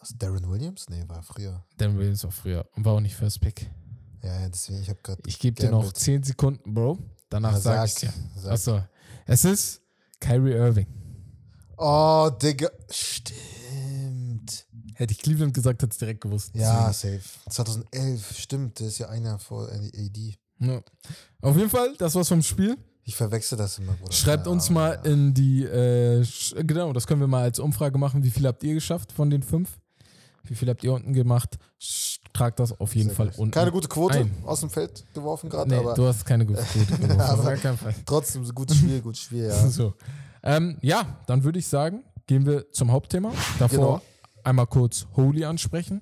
Was, 0.00 0.16
Darren 0.16 0.48
Williams? 0.48 0.86
Nee, 0.88 1.04
war 1.08 1.22
früher. 1.22 1.64
Dan 1.76 1.98
Williams 1.98 2.22
war 2.24 2.30
früher 2.30 2.68
und 2.76 2.84
war 2.84 2.94
auch 2.94 3.00
nicht 3.00 3.16
First 3.16 3.40
Pick. 3.40 3.70
Ja, 4.22 4.40
ja, 4.40 4.48
deswegen, 4.48 4.80
ich 4.80 4.88
habe 4.88 5.00
gerade. 5.02 5.22
Ich 5.26 5.38
gebe 5.38 5.60
dir 5.60 5.70
noch 5.70 5.80
Gambit. 5.82 5.96
10 5.96 6.22
Sekunden, 6.24 6.74
Bro. 6.74 6.98
Danach 7.30 7.52
Ja, 7.52 7.60
sage 7.60 7.86
ich 7.86 7.94
sag, 7.94 8.00
dir. 8.00 8.12
sag. 8.40 8.52
Achso. 8.52 8.80
Es 9.26 9.44
ist 9.44 9.82
Kyrie 10.20 10.52
Irving. 10.52 10.86
Oh, 11.76 12.30
Digga. 12.42 12.68
Stimmt. 12.90 14.66
Hätte 14.94 15.12
ich 15.12 15.18
Cleveland 15.20 15.54
gesagt, 15.54 15.82
hätte 15.82 15.92
es 15.92 15.98
direkt 15.98 16.20
gewusst. 16.22 16.50
Ja, 16.54 16.92
safe. 16.92 17.20
2011, 17.48 18.38
stimmt. 18.38 18.80
Der 18.80 18.88
ist 18.88 18.98
ja 18.98 19.08
ein 19.08 19.24
Jahr 19.24 19.38
vor 19.38 19.68
AD. 19.68 19.90
Deswegen. 19.94 20.36
Ja. 20.60 20.80
Auf 21.42 21.56
jeden 21.56 21.70
Fall, 21.70 21.94
das 21.98 22.14
war's 22.16 22.28
vom 22.28 22.42
Spiel. 22.42 22.76
Ich 23.04 23.14
verwechsel 23.14 23.56
das 23.56 23.78
immer, 23.78 23.92
Bruder. 23.92 24.12
Schreibt 24.12 24.46
Ja, 24.46 24.52
uns 24.52 24.70
mal 24.70 24.94
ja. 25.04 25.10
in 25.12 25.32
die, 25.34 25.62
äh, 25.64 26.26
genau, 26.64 26.92
das 26.92 27.06
können 27.06 27.20
wir 27.20 27.28
mal 27.28 27.42
als 27.44 27.58
Umfrage 27.60 27.96
machen. 27.96 28.24
Wie 28.24 28.30
viel 28.30 28.46
habt 28.46 28.62
ihr 28.64 28.74
geschafft 28.74 29.12
von 29.12 29.30
den 29.30 29.42
fünf? 29.44 29.78
Wie 30.44 30.54
viel 30.54 30.68
habt 30.68 30.82
ihr 30.84 30.92
unten 30.92 31.12
gemacht? 31.12 31.58
Tragt 32.32 32.60
das 32.60 32.78
auf 32.78 32.94
jeden 32.94 33.08
Sehr 33.08 33.16
Fall 33.16 33.28
gut. 33.28 33.38
unten. 33.38 33.50
Keine 33.52 33.72
gute 33.72 33.88
Quote 33.88 34.18
ein. 34.18 34.30
aus 34.44 34.60
dem 34.60 34.70
Feld 34.70 35.04
geworfen 35.14 35.50
gerade, 35.50 35.70
Nee, 35.70 35.76
aber 35.76 35.94
du 35.94 36.06
hast 36.06 36.24
keine 36.24 36.46
gute 36.46 36.62
Quote 36.62 36.86
geworfen. 37.00 37.20
Aber- 37.20 37.76
Fall. 37.76 37.94
trotzdem 38.06 38.44
gutes 38.54 38.76
Spiel, 38.76 39.00
gutes 39.00 39.20
Spiel, 39.22 39.46
ja. 39.46 39.54
So. 39.68 39.94
Ähm, 40.42 40.78
ja, 40.82 41.18
dann 41.26 41.42
würde 41.44 41.58
ich 41.58 41.66
sagen, 41.66 42.04
gehen 42.26 42.46
wir 42.46 42.70
zum 42.72 42.92
Hauptthema. 42.92 43.32
Davor 43.58 43.78
Genau. 43.98 44.02
einmal 44.44 44.66
kurz 44.66 45.06
Holy 45.16 45.44
ansprechen. 45.44 46.00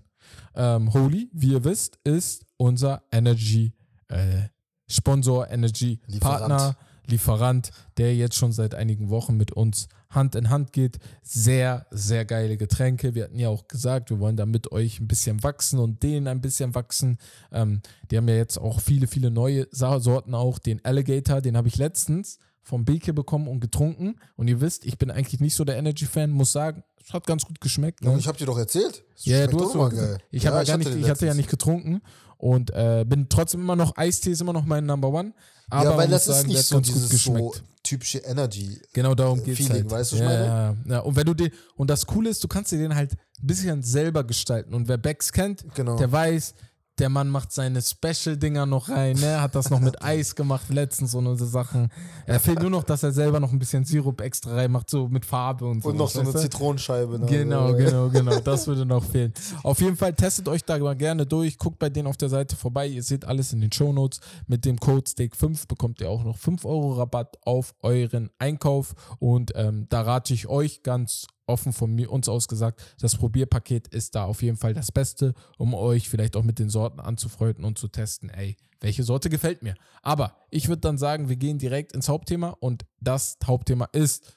Ähm, 0.55 0.93
Holy, 0.93 1.31
wie 1.33 1.53
ihr 1.53 1.65
wisst, 1.65 1.99
ist 2.05 2.45
unser 2.57 3.03
Energy 3.13 3.73
äh, 4.09 4.43
Sponsor, 4.89 5.49
Energy 5.51 6.01
Lieferant. 6.07 6.39
Partner, 6.41 6.77
Lieferant, 7.07 7.71
der 7.97 8.15
jetzt 8.15 8.37
schon 8.37 8.53
seit 8.53 8.75
einigen 8.75 9.09
Wochen 9.11 9.37
mit 9.37 9.53
uns 9.53 9.89
Hand 10.11 10.35
in 10.35 10.51
Hand 10.51 10.73
geht. 10.73 10.99
Sehr, 11.23 11.87
sehr 11.91 12.25
geile 12.25 12.57
Getränke. 12.57 13.15
Wir 13.15 13.25
hatten 13.25 13.39
ja 13.39 13.49
auch 13.49 13.69
gesagt, 13.69 14.11
wir 14.11 14.21
wollen 14.21 14.37
da 14.37 14.47
mit 14.47 14.73
euch 14.73 15.01
ein 15.01 15.09
bisschen 15.09 15.43
wachsen 15.43 15.79
und 15.79 16.03
denen 16.03 16.29
ein 16.29 16.41
bisschen 16.41 16.75
wachsen. 16.75 17.19
Ähm, 17.53 17.83
die 18.11 18.17
haben 18.17 18.29
ja 18.29 18.37
jetzt 18.37 18.59
auch 18.59 18.81
viele, 18.81 19.07
viele 19.07 19.31
neue 19.31 19.67
Sorten 19.71 20.35
auch. 20.35 20.59
Den 20.59 20.85
Alligator, 20.85 21.41
den 21.41 21.57
habe 21.57 21.69
ich 21.69 21.77
letztens 21.77 22.39
vom 22.63 22.85
Beke 22.85 23.13
bekommen 23.13 23.47
und 23.47 23.61
getrunken. 23.61 24.17
Und 24.37 24.49
ihr 24.49 24.61
wisst, 24.61 24.85
ich 24.85 24.99
bin 24.99 25.11
eigentlich 25.11 25.41
nicht 25.41 25.55
so 25.55 25.65
der 25.65 25.77
Energy-Fan, 25.77 26.31
muss 26.31 26.51
sagen, 26.53 26.83
es 27.05 27.13
hat 27.13 27.27
ganz 27.27 27.45
gut 27.45 27.61
geschmeckt. 27.61 28.01
Ja, 28.01 28.09
Ne? 28.09 28.15
und 28.15 28.19
ich 28.19 28.27
habe 28.27 28.37
dir 28.37 28.47
doch 28.47 28.59
erzählt. 28.59 29.05
Ja, 29.19 29.37
ja, 29.37 29.45
schmeckt 29.45 29.53
du 29.53 29.65
hast 29.65 29.75
immer 29.75 29.91
so 29.91 29.97
geil. 29.97 30.19
Ich, 30.31 30.47
habe 30.47 30.57
ja 30.57 30.65
gar 30.65 30.77
nicht, 30.77 30.91
den 30.91 31.01
ich 31.01 31.09
hatte 31.09 31.27
ja 31.27 31.35
nicht 31.35 31.49
getrunken 31.49 32.03
und 32.39 32.71
äh, 32.73 33.05
bin 33.07 33.29
trotzdem 33.29 33.61
immer 33.61 33.77
noch, 33.77 33.97
Eistee 33.97 34.33
ist 34.33 34.41
immer 34.41 34.53
noch 34.53 34.65
mein 34.65 34.85
Number 34.85 35.09
One. 35.09 35.33
Aber 35.71 35.91
ja, 35.91 35.97
weil 35.97 36.09
das 36.09 36.27
ist 36.27 36.37
sagen, 36.37 36.49
nicht 36.49 36.65
so 36.65 36.81
dieses 36.81 37.05
so 37.05 37.09
geschmeckt. 37.09 37.63
Typische 37.87 38.19
Energy. 38.19 38.81
Genau 38.93 39.15
darum 39.15 39.39
äh, 39.41 39.43
geht's 39.43 39.59
Feeling, 39.59 39.83
halt. 39.83 39.91
weißt 39.91 40.13
du, 40.13 40.17
ja, 40.17 40.23
ich 40.23 40.29
meine? 40.29 40.77
Ja. 40.89 40.99
Und 41.01 41.17
wenn 41.17 41.27
du 41.27 41.35
den, 41.35 41.51
und 41.77 41.89
das 41.89 42.05
Coole 42.07 42.31
ist, 42.31 42.43
du 42.45 42.49
kannst 42.49 42.73
dir 42.73 42.79
den 42.79 42.95
halt 42.95 43.13
ein 43.13 43.47
bisschen 43.47 43.83
selber 43.83 44.25
gestalten. 44.25 44.75
Und 44.75 44.89
wer 44.89 44.97
Becks 44.99 45.33
kennt, 45.33 45.65
Genau. 45.75 45.97
der 45.97 46.11
weiß, 46.11 46.55
der 46.99 47.11
Mann 47.11 47.29
macht 47.29 47.53
seine 47.53 47.83
Special-Dinger 47.83 48.65
noch 48.65 48.89
rein, 48.89 49.17
ne? 49.17 49.41
Hat 49.41 49.55
das 49.55 49.69
noch 49.69 49.81
mit 49.81 50.03
Eis 50.03 50.35
gemacht 50.35 50.69
letztens 50.71 51.15
und 51.15 51.37
so 51.37 51.45
Sachen. 51.45 51.91
Er 52.27 52.41
fehlt 52.41 52.61
nur 52.61 52.71
noch, 52.71 52.85
dass 52.85 53.03
er 53.03 53.13
selber 53.13 53.39
noch 53.39 53.53
ein 53.53 53.59
bisschen 53.59 53.85
Sirup 53.85 54.21
extra 54.23 54.55
reinmacht, 54.55 54.89
so 54.89 55.09
mit 55.09 55.27
Farbe 55.27 55.67
und 55.67 55.83
so. 55.83 55.91
Und 55.91 55.97
noch 55.97 56.09
so 56.09 56.21
eine 56.21 56.33
du? 56.33 56.39
Zitronenscheibe. 56.39 57.19
Ne? 57.19 57.27
Genau, 57.27 57.75
genau, 57.75 58.09
genau. 58.09 58.41
Das 58.41 58.67
würde 58.67 58.87
noch 58.87 59.05
fehlen. 59.11 59.35
Auf 59.63 59.81
jeden 59.81 59.97
Fall 59.97 60.15
testet 60.15 60.49
euch 60.49 60.65
da 60.65 60.79
mal 60.79 60.97
gerne 60.97 61.27
durch. 61.27 61.59
Guckt 61.59 61.79
bei 61.79 61.91
denen 61.91 62.07
auf 62.07 62.17
der 62.17 62.31
Seite 62.31 62.57
vorbei. 62.57 62.87
Ihr 62.87 63.03
seht 63.03 63.27
alles 63.27 63.53
in 63.53 63.61
den 63.61 63.73
Shownotes. 63.73 64.21
Mit 64.47 64.65
dem 64.65 64.81
Code 64.81 65.05
Steak5 65.07 65.69
bekommt 65.69 66.01
ihr 66.01 66.09
auch 66.09 66.25
noch 66.25 66.39
5 66.39 66.65
Euro 66.65 66.95
Rabatt 66.95 67.37
auf 67.45 67.75
euren 67.83 68.31
Einkauf. 68.39 68.95
Und 69.19 69.53
ähm, 69.55 69.87
da 69.91 70.01
rate 70.01 70.33
ich 70.33 70.49
euch 70.49 70.83
ganz 70.83 71.27
offen 71.47 71.73
von 71.73 71.93
mir 71.95 72.11
uns 72.11 72.29
aus 72.29 72.49
gesagt, 72.49 72.83
das 73.01 73.17
Probierpaket 73.17 73.89
ist 73.89 74.15
da 74.15 74.25
auf 74.25 74.43
jeden 74.43 74.57
Fall 74.57 74.75
das 74.75 74.91
Beste, 74.93 75.33
um 75.59 75.75
euch 75.75 76.09
vielleicht 76.09 76.37
auch 76.37 76.43
mit 76.43 76.59
den 76.59 76.69
Sorten 76.71 77.01
anzufreunden 77.01 77.65
und 77.65 77.79
zu 77.79 77.89
testen, 77.89 78.29
ey, 78.31 78.57
welche 78.81 79.05
Sorte 79.05 79.31
gefällt 79.31 79.63
mir. 79.63 79.75
Aber 80.03 80.37
ich 80.51 80.69
würde 80.69 80.81
dann 80.81 80.99
sagen, 80.99 81.29
wir 81.29 81.37
gehen 81.37 81.59
direkt 81.59 81.93
ins 81.93 82.09
Hauptthema 82.09 82.51
und 82.61 82.85
das 83.01 83.37
Hauptthema 83.45 83.87
ist 83.93 84.37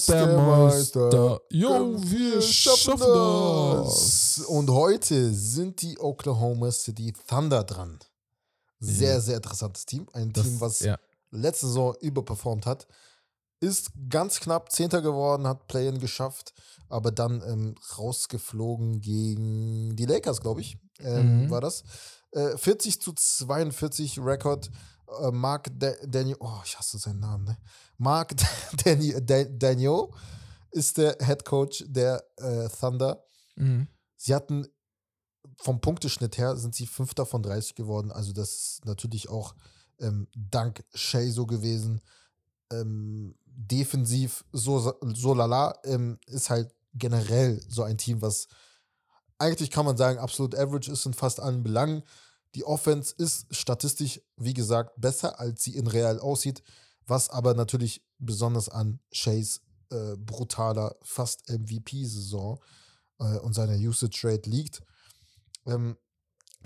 Westermeister. 0.00 1.40
Jo, 1.50 1.96
wir 2.02 2.40
schaffen 2.42 2.98
das. 3.00 4.38
Und 4.46 4.70
heute 4.70 5.32
sind 5.34 5.82
die 5.82 5.98
Oklahoma 5.98 6.70
City 6.70 7.12
Thunder 7.28 7.64
dran. 7.64 7.98
Sehr, 8.78 9.20
sehr 9.20 9.36
interessantes 9.36 9.84
Team. 9.86 10.06
Ein 10.12 10.32
Das- 10.32 10.44
Team, 10.44 10.60
was 10.60 10.80
ja. 10.80 10.98
letzte 11.30 11.66
Saison 11.66 11.94
überperformt 12.00 12.64
hat. 12.66 12.86
Ist 13.60 13.90
ganz 14.08 14.40
knapp 14.40 14.72
Zehnter 14.72 15.02
geworden, 15.02 15.46
hat 15.46 15.66
Play-In 15.68 15.98
geschafft, 16.00 16.54
aber 16.88 17.12
dann 17.12 17.42
ähm, 17.46 17.74
rausgeflogen 17.98 19.00
gegen 19.00 19.94
die 19.96 20.06
Lakers, 20.06 20.40
glaube 20.40 20.60
ich, 20.62 20.78
ähm, 21.00 21.44
Mhm. 21.44 21.50
war 21.50 21.60
das. 21.60 21.82
Äh, 22.32 22.56
40 22.56 23.00
zu 23.00 23.12
42 23.12 24.18
Rekord. 24.18 24.70
Äh, 25.20 25.30
Mark 25.30 25.68
da 25.78 25.92
Daniel, 26.06 26.36
oh, 26.40 26.60
ich 26.64 26.78
hasse 26.78 26.98
seinen 26.98 27.20
Namen, 27.20 27.44
ne? 27.44 27.58
Mark 27.98 28.34
Daniel, 28.84 29.20
Daniel 29.20 30.08
ist 30.70 30.96
der 30.98 31.16
Head 31.20 31.44
Coach 31.44 31.84
der 31.88 32.24
äh, 32.36 32.68
Thunder. 32.68 33.24
Mhm. 33.56 33.88
Sie 34.16 34.34
hatten 34.34 34.66
vom 35.56 35.80
Punkteschnitt 35.80 36.38
her 36.38 36.56
sind 36.56 36.74
sie 36.74 36.86
Fünfter 36.86 37.26
von 37.26 37.42
30 37.42 37.74
geworden. 37.74 38.10
Also 38.12 38.32
das 38.32 38.50
ist 38.50 38.84
natürlich 38.86 39.28
auch 39.28 39.54
ähm, 39.98 40.28
dank 40.34 40.84
Shea 40.94 41.30
so 41.30 41.44
gewesen. 41.46 42.00
Ähm, 42.72 43.34
defensiv 43.54 44.44
so, 44.52 44.94
so 45.14 45.34
lala 45.34 45.78
ähm, 45.84 46.18
ist 46.26 46.50
halt 46.50 46.74
generell 46.94 47.60
so 47.68 47.82
ein 47.82 47.98
Team, 47.98 48.22
was 48.22 48.48
eigentlich 49.38 49.70
kann 49.70 49.86
man 49.86 49.96
sagen, 49.96 50.18
absolut 50.18 50.54
average 50.54 50.90
ist 50.90 51.06
in 51.06 51.14
fast 51.14 51.40
allen 51.40 51.62
Belangen. 51.62 52.02
Die 52.54 52.64
Offense 52.64 53.14
ist 53.16 53.46
statistisch, 53.54 54.20
wie 54.36 54.54
gesagt, 54.54 55.00
besser, 55.00 55.40
als 55.40 55.62
sie 55.62 55.76
in 55.76 55.86
real 55.86 56.18
aussieht, 56.18 56.62
was 57.06 57.30
aber 57.30 57.54
natürlich 57.54 58.04
besonders 58.18 58.68
an 58.68 59.00
Shays 59.12 59.62
äh, 59.90 60.16
brutaler, 60.16 60.96
fast 61.02 61.48
MVP-Saison 61.48 62.60
äh, 63.18 63.38
und 63.38 63.54
seiner 63.54 63.76
Usage 63.76 64.20
Rate 64.24 64.50
liegt. 64.50 64.82
Ähm, 65.66 65.96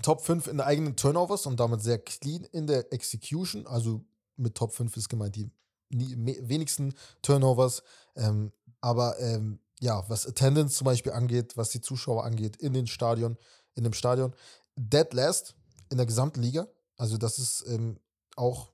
Top 0.01 0.21
5 0.21 0.47
in 0.47 0.57
der 0.57 0.65
eigenen 0.65 0.97
Turnovers 0.97 1.45
und 1.45 1.59
damit 1.59 1.81
sehr 1.81 1.99
clean 1.99 2.43
in 2.51 2.67
der 2.67 2.91
Execution. 2.91 3.65
Also 3.65 4.03
mit 4.35 4.55
Top 4.55 4.73
5 4.73 4.97
ist 4.97 5.07
gemeint 5.07 5.35
die 5.35 5.49
wenigsten 5.89 6.93
Turnovers. 7.21 7.83
Ähm, 8.15 8.51
aber 8.81 9.19
ähm, 9.19 9.59
ja, 9.79 10.03
was 10.07 10.25
Attendance 10.25 10.75
zum 10.75 10.85
Beispiel 10.85 11.11
angeht, 11.11 11.57
was 11.57 11.69
die 11.69 11.81
Zuschauer 11.81 12.23
angeht 12.23 12.55
in 12.57 12.73
den 12.73 12.87
Stadion, 12.87 13.37
in 13.75 13.83
dem 13.83 13.93
Stadion, 13.93 14.33
dead 14.75 15.13
last 15.13 15.55
in 15.89 15.97
der 15.97 16.05
gesamten 16.05 16.41
Liga. 16.41 16.67
Also 16.97 17.17
das 17.17 17.39
ist 17.39 17.65
ähm, 17.67 17.99
auch 18.35 18.71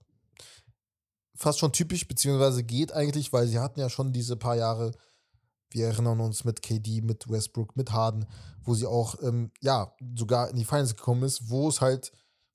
fast 1.35 1.59
schon 1.59 1.73
typisch, 1.73 2.07
beziehungsweise 2.07 2.63
geht 2.63 2.93
eigentlich, 2.93 3.33
weil 3.33 3.47
sie 3.47 3.59
hatten 3.59 3.79
ja 3.79 3.89
schon 3.89 4.13
diese 4.13 4.37
paar 4.37 4.55
Jahre, 4.55 4.91
wir 5.71 5.87
erinnern 5.87 6.19
uns 6.19 6.43
mit 6.43 6.61
KD, 6.61 7.01
mit 7.01 7.29
Westbrook, 7.29 7.75
mit 7.75 7.91
Harden, 7.91 8.25
wo 8.63 8.75
sie 8.75 8.85
auch, 8.85 9.15
ähm, 9.23 9.51
ja, 9.61 9.95
sogar 10.15 10.49
in 10.49 10.57
die 10.57 10.65
Finals 10.65 10.95
gekommen 10.95 11.23
ist, 11.23 11.49
wo 11.49 11.69
es 11.69 11.81
halt, 11.81 12.11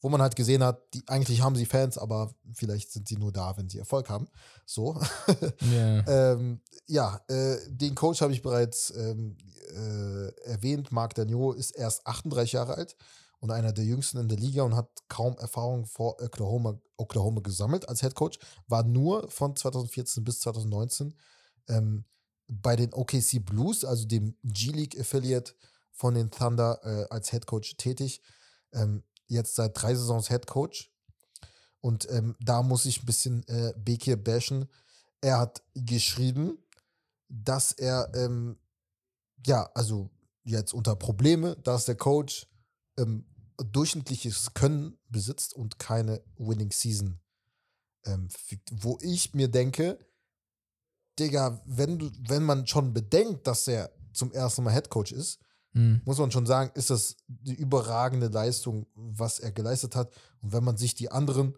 wo 0.07 0.09
man 0.09 0.23
halt 0.23 0.37
gesehen 0.37 0.63
hat, 0.63 0.95
die, 0.95 1.03
eigentlich 1.09 1.43
haben 1.43 1.57
sie 1.57 1.67
Fans, 1.67 1.99
aber 1.99 2.33
vielleicht 2.53 2.93
sind 2.93 3.09
sie 3.09 3.17
nur 3.17 3.33
da, 3.33 3.57
wenn 3.57 3.69
sie 3.69 3.81
Erfolg 3.81 4.09
haben. 4.09 4.29
So. 4.65 5.01
Ja. 5.73 6.07
ähm, 6.07 6.61
ja, 6.87 7.21
äh, 7.27 7.57
den 7.67 7.97
Coach 7.97 8.21
habe 8.21 8.33
ich 8.33 8.41
bereits 8.41 8.93
ähm, 8.97 9.37
äh, 9.75 10.29
erwähnt. 10.45 10.93
Marc 10.93 11.15
Daniel 11.15 11.55
ist 11.57 11.73
erst 11.73 12.07
38 12.07 12.53
Jahre 12.53 12.77
alt 12.77 12.95
und 13.41 13.51
einer 13.51 13.73
der 13.73 13.85
jüngsten 13.85 14.19
in 14.19 14.29
der 14.29 14.39
Liga 14.39 14.63
und 14.63 14.77
hat 14.77 14.89
kaum 15.09 15.37
Erfahrung 15.39 15.87
vor 15.87 16.23
Oklahoma, 16.23 16.79
Oklahoma 16.97 17.41
gesammelt 17.41 17.89
als 17.89 18.01
Head 18.01 18.15
Coach. 18.15 18.39
War 18.69 18.85
nur 18.85 19.29
von 19.29 19.57
2014 19.57 20.23
bis 20.23 20.39
2019 20.39 21.15
ähm, 21.69 22.05
bei 22.47 22.77
den 22.77 22.95
OKC 22.95 23.45
Blues, 23.45 23.85
also 23.85 24.07
dem 24.07 24.37
G-League 24.45 25.01
Affiliate 25.01 25.55
von 25.91 26.15
den 26.15 26.31
Thunder, 26.31 26.79
äh, 26.85 27.13
als 27.13 27.33
Head 27.33 27.47
Coach 27.47 27.77
tätig. 27.77 28.23
Ähm, 28.73 29.03
jetzt 29.27 29.55
seit 29.55 29.81
drei 29.81 29.95
Saisons 29.95 30.29
Head 30.29 30.47
Coach. 30.47 30.93
Und 31.81 32.09
ähm, 32.11 32.37
da 32.41 32.63
muss 32.63 32.85
ich 32.85 33.03
ein 33.03 33.07
bisschen 33.07 33.47
äh, 33.49 33.73
Bekir 33.77 34.17
bashen. 34.17 34.69
Er 35.21 35.39
hat 35.39 35.63
geschrieben, 35.75 36.59
dass 37.29 37.73
er, 37.73 38.11
ähm, 38.15 38.59
ja, 39.47 39.71
also 39.75 40.11
jetzt 40.45 40.75
unter 40.75 40.97
Probleme, 40.97 41.57
dass 41.57 41.85
der 41.85 41.97
Coach 41.97 42.47
ähm, 42.99 43.27
durchschnittliches 43.57 44.55
Können 44.55 44.99
besitzt 45.09 45.55
und 45.55 45.79
keine 45.79 46.23
Winning 46.37 46.71
Season 46.71 47.21
ähm. 48.07 48.29
Wo 48.71 48.99
ich 49.03 49.35
mir 49.35 49.49
denke, 49.49 49.99
Digga, 51.19 51.61
wenn, 51.65 51.99
du, 51.99 52.11
wenn 52.29 52.43
man 52.43 52.67
schon 52.67 52.93
bedenkt, 52.93 53.47
dass 53.47 53.69
er 53.69 53.91
zum 54.13 54.33
ersten 54.33 54.63
Mal 54.63 54.73
Head 54.73 54.91
Coach 54.91 55.13
ist, 55.13 55.41
Mhm. 55.77 56.01
muss 56.07 56.19
man 56.19 56.31
schon 56.31 56.47
sagen, 56.47 56.71
ist 56.75 56.89
das 56.89 57.17
die 57.29 57.55
überragende 57.55 58.29
Leistung, 58.29 58.87
was 58.95 59.39
er 59.39 59.53
geleistet 59.53 59.95
hat. 59.95 60.11
Und 60.41 60.55
wenn 60.55 60.65
man 60.65 60.79
sich 60.79 60.95
die 60.95 61.11
anderen 61.11 61.55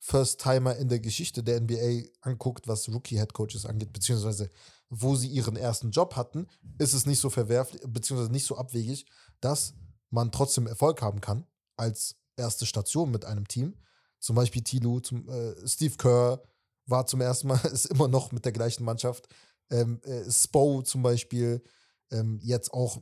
First-Timer 0.00 0.74
in 0.76 0.88
der 0.88 0.98
Geschichte 0.98 1.44
der 1.44 1.60
NBA 1.60 2.08
anguckt, 2.22 2.66
was 2.66 2.88
Rookie-Head-Coaches 2.88 3.64
angeht, 3.66 3.92
beziehungsweise 3.92 4.50
wo 4.90 5.14
sie 5.14 5.28
ihren 5.28 5.56
ersten 5.56 5.92
Job 5.92 6.16
hatten, 6.16 6.48
ist 6.78 6.92
es 6.92 7.06
nicht 7.06 7.20
so 7.20 7.30
verwerflich, 7.30 7.80
beziehungsweise 7.86 8.32
nicht 8.32 8.46
so 8.46 8.56
abwegig, 8.56 9.06
dass 9.40 9.74
man 10.10 10.32
trotzdem 10.32 10.66
Erfolg 10.66 11.00
haben 11.00 11.20
kann 11.20 11.46
als 11.76 12.16
erste 12.36 12.66
Station 12.66 13.12
mit 13.12 13.24
einem 13.24 13.46
Team. 13.46 13.76
Zum 14.18 14.34
Beispiel 14.34 14.62
Tilo, 14.62 14.98
zum, 14.98 15.28
äh, 15.28 15.54
Steve 15.68 15.94
Kerr 15.96 16.42
war 16.86 17.06
zum 17.06 17.20
ersten 17.20 17.46
Mal, 17.46 17.60
ist 17.72 17.86
immer 17.86 18.08
noch 18.08 18.32
mit 18.32 18.44
der 18.44 18.52
gleichen 18.52 18.84
Mannschaft. 18.84 19.28
Ähm, 19.70 20.00
äh, 20.02 20.28
Spo 20.28 20.82
zum 20.82 21.04
Beispiel, 21.04 21.62
ähm, 22.10 22.40
jetzt 22.42 22.74
auch 22.74 23.00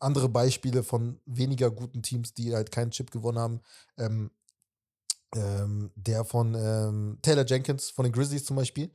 andere 0.00 0.28
Beispiele 0.28 0.82
von 0.82 1.20
weniger 1.26 1.70
guten 1.70 2.02
Teams, 2.02 2.34
die 2.34 2.54
halt 2.54 2.70
keinen 2.72 2.90
Chip 2.90 3.10
gewonnen 3.10 3.38
haben. 3.38 3.60
Ähm, 3.98 4.30
ähm, 5.34 5.92
der 5.94 6.24
von 6.24 6.54
ähm, 6.54 7.18
Taylor 7.22 7.46
Jenkins 7.46 7.90
von 7.90 8.04
den 8.04 8.12
Grizzlies 8.12 8.44
zum 8.44 8.56
Beispiel. 8.56 8.90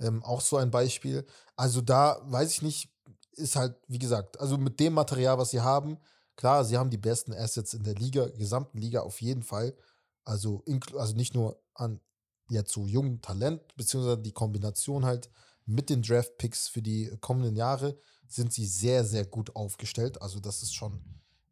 Ähm, 0.00 0.22
auch 0.24 0.40
so 0.40 0.56
ein 0.56 0.70
Beispiel. 0.70 1.26
Also 1.56 1.80
da 1.80 2.20
weiß 2.24 2.50
ich 2.50 2.62
nicht, 2.62 2.90
ist 3.32 3.56
halt, 3.56 3.76
wie 3.88 3.98
gesagt, 3.98 4.40
also 4.40 4.56
mit 4.56 4.80
dem 4.80 4.94
Material, 4.94 5.38
was 5.38 5.50
sie 5.50 5.60
haben, 5.60 5.98
klar, 6.36 6.64
sie 6.64 6.76
haben 6.78 6.90
die 6.90 6.96
besten 6.98 7.32
Assets 7.32 7.74
in 7.74 7.82
der 7.84 7.94
Liga, 7.94 8.26
gesamten 8.28 8.78
Liga 8.78 9.00
auf 9.00 9.20
jeden 9.20 9.42
Fall. 9.42 9.76
Also, 10.24 10.64
also 10.96 11.14
nicht 11.14 11.34
nur 11.34 11.60
an 11.74 12.00
jetzt 12.48 12.72
so 12.72 12.86
jungen 12.86 13.20
Talent, 13.20 13.60
beziehungsweise 13.76 14.18
die 14.18 14.32
Kombination 14.32 15.04
halt 15.04 15.30
mit 15.66 15.90
den 15.90 16.02
Draft-Picks 16.02 16.68
für 16.68 16.82
die 16.82 17.10
kommenden 17.20 17.56
Jahre 17.56 17.98
sind 18.28 18.52
sie 18.52 18.66
sehr, 18.66 19.04
sehr 19.04 19.24
gut 19.24 19.54
aufgestellt. 19.54 20.20
Also 20.22 20.40
das 20.40 20.62
ist 20.62 20.74
schon 20.74 21.00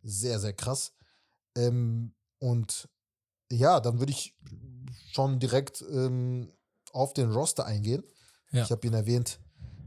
sehr, 0.02 0.38
sehr 0.40 0.52
krass. 0.52 0.92
Ähm, 1.56 2.14
und 2.38 2.88
ja, 3.50 3.80
dann 3.80 3.98
würde 3.98 4.12
ich 4.12 4.36
schon 5.12 5.38
direkt 5.38 5.82
ähm, 5.90 6.52
auf 6.92 7.12
den 7.12 7.30
Roster 7.30 7.66
eingehen. 7.66 8.04
Ja. 8.50 8.64
Ich 8.64 8.70
habe 8.70 8.86
ihn 8.86 8.94
erwähnt, 8.94 9.40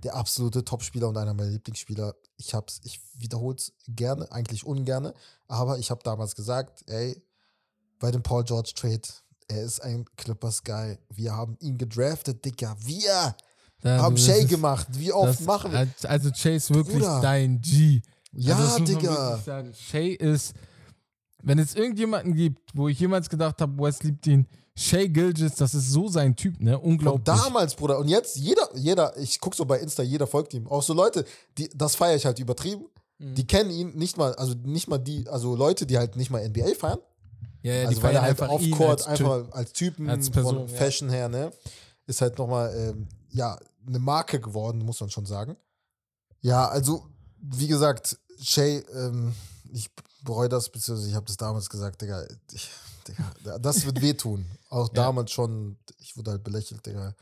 der 0.03 0.15
absolute 0.15 0.63
Topspieler 0.63 1.07
und 1.07 1.17
einer 1.17 1.33
meiner 1.33 1.51
Lieblingsspieler. 1.51 2.15
Ich 2.37 2.53
hab's, 2.53 2.81
ich 2.83 3.01
wiederhole 3.13 3.55
es 3.55 3.73
gerne, 3.87 4.31
eigentlich 4.31 4.65
ungerne, 4.65 5.13
aber 5.47 5.79
ich 5.79 5.89
habe 5.89 6.03
damals 6.03 6.35
gesagt, 6.35 6.83
ey, 6.87 7.21
bei 7.99 8.11
dem 8.11 8.21
Paul 8.21 8.43
George 8.43 8.73
Trade, 8.75 9.01
er 9.47 9.63
ist 9.63 9.79
ein 9.79 10.05
Clippers-Guy. 10.17 10.99
Wir 11.09 11.33
haben 11.33 11.57
ihn 11.59 11.77
gedraftet, 11.77 12.45
Dicker. 12.45 12.75
Wir 12.79 13.35
Da- 13.81 14.01
haben 14.01 14.15
das 14.15 14.25
Shay 14.25 14.45
gemacht. 14.45 14.87
Wie 14.91 15.11
oft 15.11 15.39
das- 15.39 15.45
machen 15.45 15.71
wir? 15.71 15.79
als- 15.79 16.05
Also 16.05 16.29
Shay 16.33 16.55
ist 16.55 16.73
wirklich 16.73 16.97
Bruder. 16.97 17.19
dein 17.21 17.61
G. 17.61 18.01
Ja, 18.33 18.55
also 18.55 18.63
das 18.67 18.79
muss 18.79 18.89
man 18.91 18.99
Digga. 18.99 19.73
Shay 19.73 20.09
ist, 20.13 20.53
wenn 21.43 21.59
es 21.59 21.75
irgendjemanden 21.75 22.33
gibt, 22.35 22.59
wo 22.73 22.87
ich 22.87 22.99
jemals 22.99 23.29
gedacht 23.29 23.61
habe, 23.61 23.77
Wes 23.81 24.01
liebt 24.03 24.25
ihn, 24.27 24.47
Shay 24.75 25.09
Gilgis, 25.09 25.55
das 25.55 25.73
ist 25.73 25.89
so 25.91 26.07
sein 26.07 26.35
Typ, 26.35 26.59
ne? 26.59 26.73
Von 26.73 26.81
Unglaublich. 26.91 27.23
damals, 27.25 27.73
Bruder. 27.75 27.97
Und 27.97 28.09
jetzt, 28.09 28.35
jeder, 28.37 28.67
jeder, 28.75 29.17
ich 29.17 29.39
gucke 29.39 29.55
so 29.55 29.65
bei 29.65 29.79
Insta, 29.79 30.03
jeder 30.03 30.27
folgt 30.27 30.53
ihm. 30.53 30.67
Auch 30.67 30.83
so 30.83 30.93
Leute, 30.93 31.25
die, 31.57 31.67
das 31.73 31.95
feiere 31.95 32.15
ich 32.15 32.25
halt 32.27 32.37
übertrieben. 32.39 32.85
Mhm. 33.17 33.33
Die 33.33 33.47
kennen 33.47 33.71
ihn 33.71 33.95
nicht 33.95 34.17
mal, 34.17 34.35
also 34.35 34.53
nicht 34.63 34.87
mal 34.87 34.99
die, 34.99 35.27
also 35.29 35.55
Leute, 35.55 35.87
die 35.87 35.97
halt 35.97 36.15
nicht 36.15 36.29
mal 36.29 36.43
NBA 36.47 36.75
feiern. 36.77 36.99
ja, 37.63 37.73
ja, 37.73 37.81
die 37.81 37.87
also 37.87 38.03
weil 38.03 38.13
er 38.15 38.21
halt 38.21 38.31
einfach 38.31 38.49
auf 38.49 38.61
ihn 38.61 38.71
Court 38.75 39.07
als 39.07 39.17
Typ. 39.17 39.27
einfach 39.27 39.51
als 39.57 39.73
Typen 39.73 40.09
als 40.09 40.29
Person, 40.29 40.55
von 40.57 40.67
ja. 40.67 40.73
Fashion 40.75 41.09
her, 41.09 41.27
ne? 41.29 41.51
Ist 42.05 42.21
halt 42.21 42.37
nochmal, 42.37 42.71
ähm, 42.75 43.07
ja, 43.29 43.57
eine 43.85 43.99
Marke 43.99 44.39
geworden, 44.39 44.79
muss 44.79 44.99
man 44.99 45.09
schon 45.09 45.25
sagen. 45.25 45.57
Ja, 46.41 46.67
also, 46.67 47.05
wie 47.39 47.67
gesagt, 47.67 48.17
Shay, 48.39 48.83
ähm, 48.93 49.33
ich 49.71 49.89
bereue 50.23 50.49
das, 50.49 50.69
beziehungsweise 50.69 51.09
ich 51.09 51.15
habe 51.15 51.25
das 51.25 51.37
damals 51.37 51.69
gesagt, 51.69 52.01
Digga, 52.01 52.25
ich, 52.51 52.69
Digga, 53.07 53.59
das 53.59 53.85
wird 53.85 54.01
wehtun. 54.01 54.45
Auch 54.69 54.89
damals 54.93 55.31
schon, 55.31 55.77
ich 55.99 56.15
wurde 56.17 56.31
halt 56.31 56.43
belächelt, 56.43 56.85
Digga. 56.85 57.15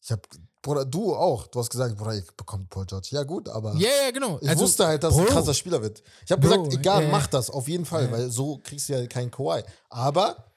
Ich 0.00 0.10
hab, 0.10 0.26
Bruder, 0.62 0.84
du 0.84 1.14
auch, 1.14 1.46
du 1.46 1.60
hast 1.60 1.70
gesagt, 1.70 1.96
Bruder, 1.96 2.16
ich 2.16 2.26
bekomme 2.36 2.66
Paul 2.68 2.86
George. 2.86 3.08
Ja, 3.12 3.22
gut, 3.22 3.48
aber 3.48 3.74
Ja, 3.74 3.88
ja, 4.04 4.10
genau. 4.10 4.38
ich 4.40 4.58
wusste 4.58 4.86
halt, 4.86 5.02
dass 5.02 5.14
er 5.14 5.22
Bro, 5.22 5.28
ein 5.28 5.34
krasser 5.34 5.54
Spieler 5.54 5.80
wird. 5.80 6.02
Ich 6.24 6.32
habe 6.32 6.42
gesagt, 6.42 6.72
egal, 6.72 7.04
äh, 7.04 7.10
mach 7.10 7.28
das, 7.28 7.50
auf 7.50 7.68
jeden 7.68 7.84
Fall, 7.84 8.06
äh. 8.06 8.12
weil 8.12 8.30
so 8.30 8.60
kriegst 8.62 8.88
du 8.88 8.94
ja 8.94 9.06
keinen 9.06 9.30
Kawhi. 9.30 9.62
Aber 9.90 10.51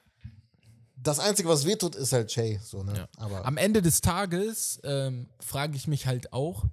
das 1.07 1.19
Einzige, 1.19 1.49
was 1.49 1.65
wehtut, 1.65 1.95
ist 1.95 2.13
halt 2.13 2.31
Shay. 2.31 2.59
So, 2.63 2.83
ne? 2.83 2.95
Ja. 2.97 3.07
Aber 3.17 3.45
Am 3.45 3.57
Ende 3.57 3.81
des 3.81 4.01
Tages 4.01 4.79
ähm, 4.83 5.29
frage 5.39 5.75
ich 5.75 5.87
mich 5.87 6.05
halt 6.07 6.31
auch, 6.33 6.65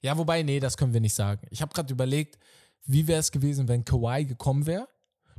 ja, 0.00 0.16
wobei, 0.16 0.42
nee, 0.42 0.60
das 0.60 0.76
können 0.76 0.92
wir 0.92 1.00
nicht 1.00 1.14
sagen. 1.14 1.46
Ich 1.50 1.60
habe 1.62 1.72
gerade 1.74 1.92
überlegt, 1.92 2.38
wie 2.84 3.06
wäre 3.06 3.20
es 3.20 3.30
gewesen, 3.32 3.68
wenn 3.68 3.84
Kawhi 3.84 4.24
gekommen 4.24 4.66
wäre, 4.66 4.88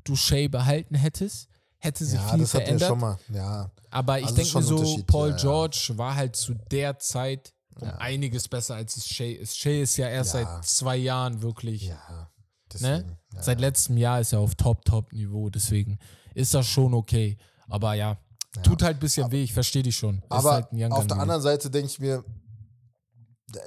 du 0.03 0.15
Shay 0.15 0.47
behalten 0.47 0.95
hättest, 0.95 1.49
hätte 1.79 2.05
sich 2.05 2.19
ja, 2.19 2.27
viel 2.29 2.39
das 2.39 2.53
er 2.53 2.61
verändert. 2.61 2.87
schon 2.89 2.99
mal. 2.99 3.17
Ja, 3.33 3.71
Aber 3.89 4.19
ich 4.19 4.25
Also 4.27 4.35
denke 4.35 4.61
so, 4.63 5.03
Paul 5.07 5.29
ja, 5.29 5.35
ja. 5.35 5.41
George 5.41 5.93
war 5.95 6.15
halt 6.15 6.35
zu 6.35 6.53
der 6.71 6.99
Zeit 6.99 7.53
um 7.79 7.87
einiges 7.99 8.47
besser, 8.47 8.73
als 8.75 8.97
es 8.97 9.07
Shay 9.07 9.33
ist. 9.33 9.55
Shay 9.57 9.83
ist 9.83 9.97
ja 9.97 10.07
erst 10.09 10.33
Ja. 10.33 10.43
seit 10.43 10.65
zwei 10.65 10.97
Jahren 10.97 11.41
wirklich, 11.43 11.83
ja. 11.83 11.95
ne? 12.09 12.27
Deswegen, 12.73 13.17
ja. 13.33 13.43
Seit 13.43 13.59
letztem 13.61 13.97
Jahr 13.97 14.19
ist 14.19 14.33
er 14.33 14.39
auf 14.39 14.55
Top-Top-Niveau, 14.55 15.49
deswegen 15.51 15.99
ist 16.33 16.53
das 16.53 16.65
schon 16.67 16.93
okay. 16.95 17.37
Aber 17.69 17.93
ja, 17.93 18.17
tut 18.63 18.81
halt 18.83 18.97
ein 18.97 18.99
bisschen 18.99 19.31
weh, 19.31 19.43
ich 19.43 19.53
verstehe 19.53 19.83
dich 19.83 19.95
schon. 19.95 20.17
Ist 20.17 20.23
Aber 20.29 20.51
halt 20.53 20.91
auf 20.91 21.07
der 21.07 21.17
anderen 21.19 21.41
Seite 21.41 21.69
denke 21.69 21.87
ich 21.87 21.99
mir, 21.99 22.23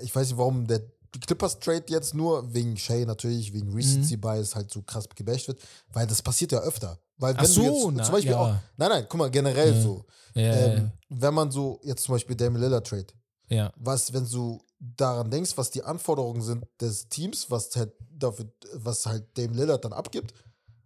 ich 0.03 0.15
weiß 0.15 0.29
nicht, 0.29 0.39
warum 0.39 0.67
der 0.67 0.83
Clippers-Trade 1.27 1.85
jetzt 1.89 2.15
nur 2.15 2.53
wegen 2.55 2.77
Shay 2.77 3.05
natürlich, 3.05 3.53
wegen 3.53 3.73
Recency 3.73 4.17
Mhm. 4.17 4.21
Bias 4.21 4.55
halt 4.55 4.71
so 4.71 4.83
krass 4.83 5.09
gebasht 5.09 5.49
wird, 5.49 5.61
weil 5.93 6.07
das 6.07 6.23
passiert 6.23 6.53
ja 6.53 6.61
öfter. 6.61 6.99
Weil 7.17 7.35
wenn 7.35 7.41
Ach 7.45 7.47
so, 7.47 7.63
du 7.63 7.67
jetzt 7.91 7.97
na, 7.97 8.05
zum 8.05 8.13
Beispiel 8.15 8.31
ja. 8.33 8.39
auch, 8.39 8.55
nein, 8.77 8.89
nein, 8.91 9.07
guck 9.09 9.19
mal, 9.19 9.31
generell 9.31 9.75
Ja. 9.75 9.81
so, 9.83 10.05
Ja, 10.35 10.43
ja, 10.43 10.55
ähm, 10.75 10.93
wenn 11.09 11.35
man 11.35 11.51
so 11.51 11.81
jetzt 11.83 12.05
zum 12.05 12.15
Beispiel 12.15 12.37
Damian 12.37 12.63
Lillard 12.63 12.87
Trade, 12.87 13.07
ja. 13.49 13.73
was, 13.77 14.13
wenn 14.13 14.29
du 14.29 14.63
daran 14.79 15.31
denkst, 15.31 15.53
was 15.57 15.71
die 15.71 15.83
Anforderungen 15.83 16.41
sind 16.43 16.65
des 16.81 17.09
Teams, 17.09 17.51
was 17.51 17.75
halt 17.75 17.93
dafür, 18.13 18.47
was 18.75 19.05
halt 19.07 19.27
Dame 19.37 19.55
Lillard 19.55 19.85
dann 19.85 19.93
abgibt, 19.93 20.33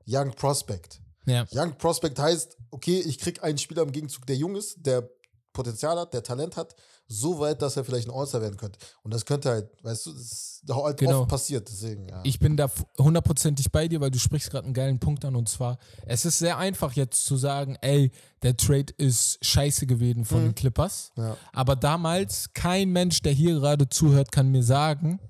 Young 0.07 0.33
Prospect. 0.33 1.01
Ja. 1.27 1.45
Young 1.53 1.77
Prospect 1.79 2.19
heißt, 2.19 2.57
okay, 2.71 3.01
ich 3.01 3.19
krieg 3.19 3.43
einen 3.43 3.59
Spieler 3.59 3.83
im 3.83 3.93
Gegenzug, 3.93 4.27
der 4.27 4.37
jung 4.37 4.57
ist, 4.57 4.77
der 4.85 5.09
Potenzial 5.53 5.99
hat, 5.99 6.13
der 6.13 6.23
Talent 6.23 6.57
hat, 6.57 6.75
so 7.07 7.39
weit, 7.39 7.63
dass 7.63 7.77
er 7.77 7.85
vielleicht 7.85 8.09
ein 8.09 8.15
All-Star 8.15 8.41
werden 8.41 8.57
könnte. 8.57 8.79
Und 9.03 9.13
das 9.13 9.25
könnte 9.25 9.51
halt, 9.51 9.71
weißt 9.83 10.07
du, 10.07 10.13
das 10.13 10.23
ist 10.23 10.63
halt 10.69 10.97
Genau. 10.99 11.21
oft 11.21 11.29
passiert, 11.29 11.69
deswegen, 11.69 12.09
ja. 12.09 12.21
Ich 12.25 12.39
bin 12.41 12.57
da 12.57 12.69
hundertprozentig 12.99 13.71
bei 13.71 13.87
dir, 13.87 14.01
weil 14.01 14.11
du 14.11 14.19
sprichst 14.19 14.51
gerade 14.51 14.65
einen 14.65 14.75
geilen 14.75 14.99
Punkt 14.99 15.25
an 15.25 15.37
und 15.37 15.49
zwar, 15.49 15.79
es 16.07 16.25
ist 16.25 16.39
sehr 16.39 16.57
einfach 16.59 16.95
jetzt 16.95 17.25
zu 17.25 17.37
sagen, 17.37 17.77
ey, 17.83 18.11
der 18.43 18.57
Trade 18.57 18.93
ist 18.97 19.39
scheiße 19.45 19.87
gewesen 19.87 20.25
von 20.25 20.43
den 20.43 20.55
Clippers. 20.55 21.13
ja. 21.17 21.37
Aber 21.53 21.77
damals, 21.77 22.53
kein 22.55 22.91
Mensch, 22.91 23.21
der 23.23 23.33
hier 23.33 23.55
gerade 23.55 23.89
zuhört, 23.89 24.33
kann 24.33 24.49
mir 24.51 24.63
sagen, 24.63 25.21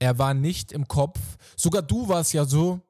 er 0.00 0.18
war 0.18 0.34
nicht 0.34 0.72
im 0.72 0.86
Kopf. 0.86 1.18
Sogar 1.56 1.82
du 1.82 2.08
warst 2.08 2.32
ja 2.32 2.44
so, 2.44 2.80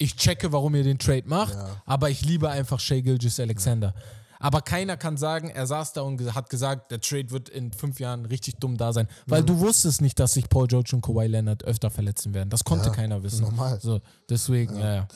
ich 0.00 0.16
checke, 0.16 0.50
warum 0.52 0.74
ihr 0.74 0.82
den 0.82 0.98
Trade 0.98 1.24
macht, 1.26 1.54
Ja. 1.54 1.82
aber 1.84 2.10
ich 2.10 2.24
liebe 2.24 2.48
einfach 2.50 2.80
Shea 2.80 3.00
Gilgis 3.00 3.38
Alexander. 3.38 3.94
Aber 4.42 4.62
keiner 4.62 4.96
kann 4.96 5.18
sagen, 5.18 5.50
er 5.50 5.66
saß 5.66 5.92
da 5.92 6.00
und 6.00 6.34
hat 6.34 6.48
gesagt, 6.48 6.90
der 6.90 7.00
Trade 7.02 7.30
wird 7.30 7.50
in 7.50 7.72
fünf 7.72 8.00
Jahren 8.00 8.24
richtig 8.24 8.54
dumm 8.58 8.78
da 8.78 8.92
sein. 8.94 9.06
Weil 9.26 9.42
du 9.44 9.58
wusstest 9.60 10.00
nicht, 10.00 10.18
dass 10.18 10.32
sich 10.32 10.48
Paul 10.48 10.66
George 10.66 10.92
und 10.94 11.02
Kawhi 11.02 11.26
Leonard 11.26 11.62
öfter 11.64 11.90
verletzen 11.90 12.32
werden. 12.32 12.48
Das 12.48 12.64
konnte 12.64 12.86
Ja, 12.88 12.94
keiner 12.94 13.22
wissen. 13.22 13.42
normal. 13.42 13.78
So, 13.82 14.00
deswegen, 14.30 14.78
ja, 14.78 14.94
ja. 14.94 15.08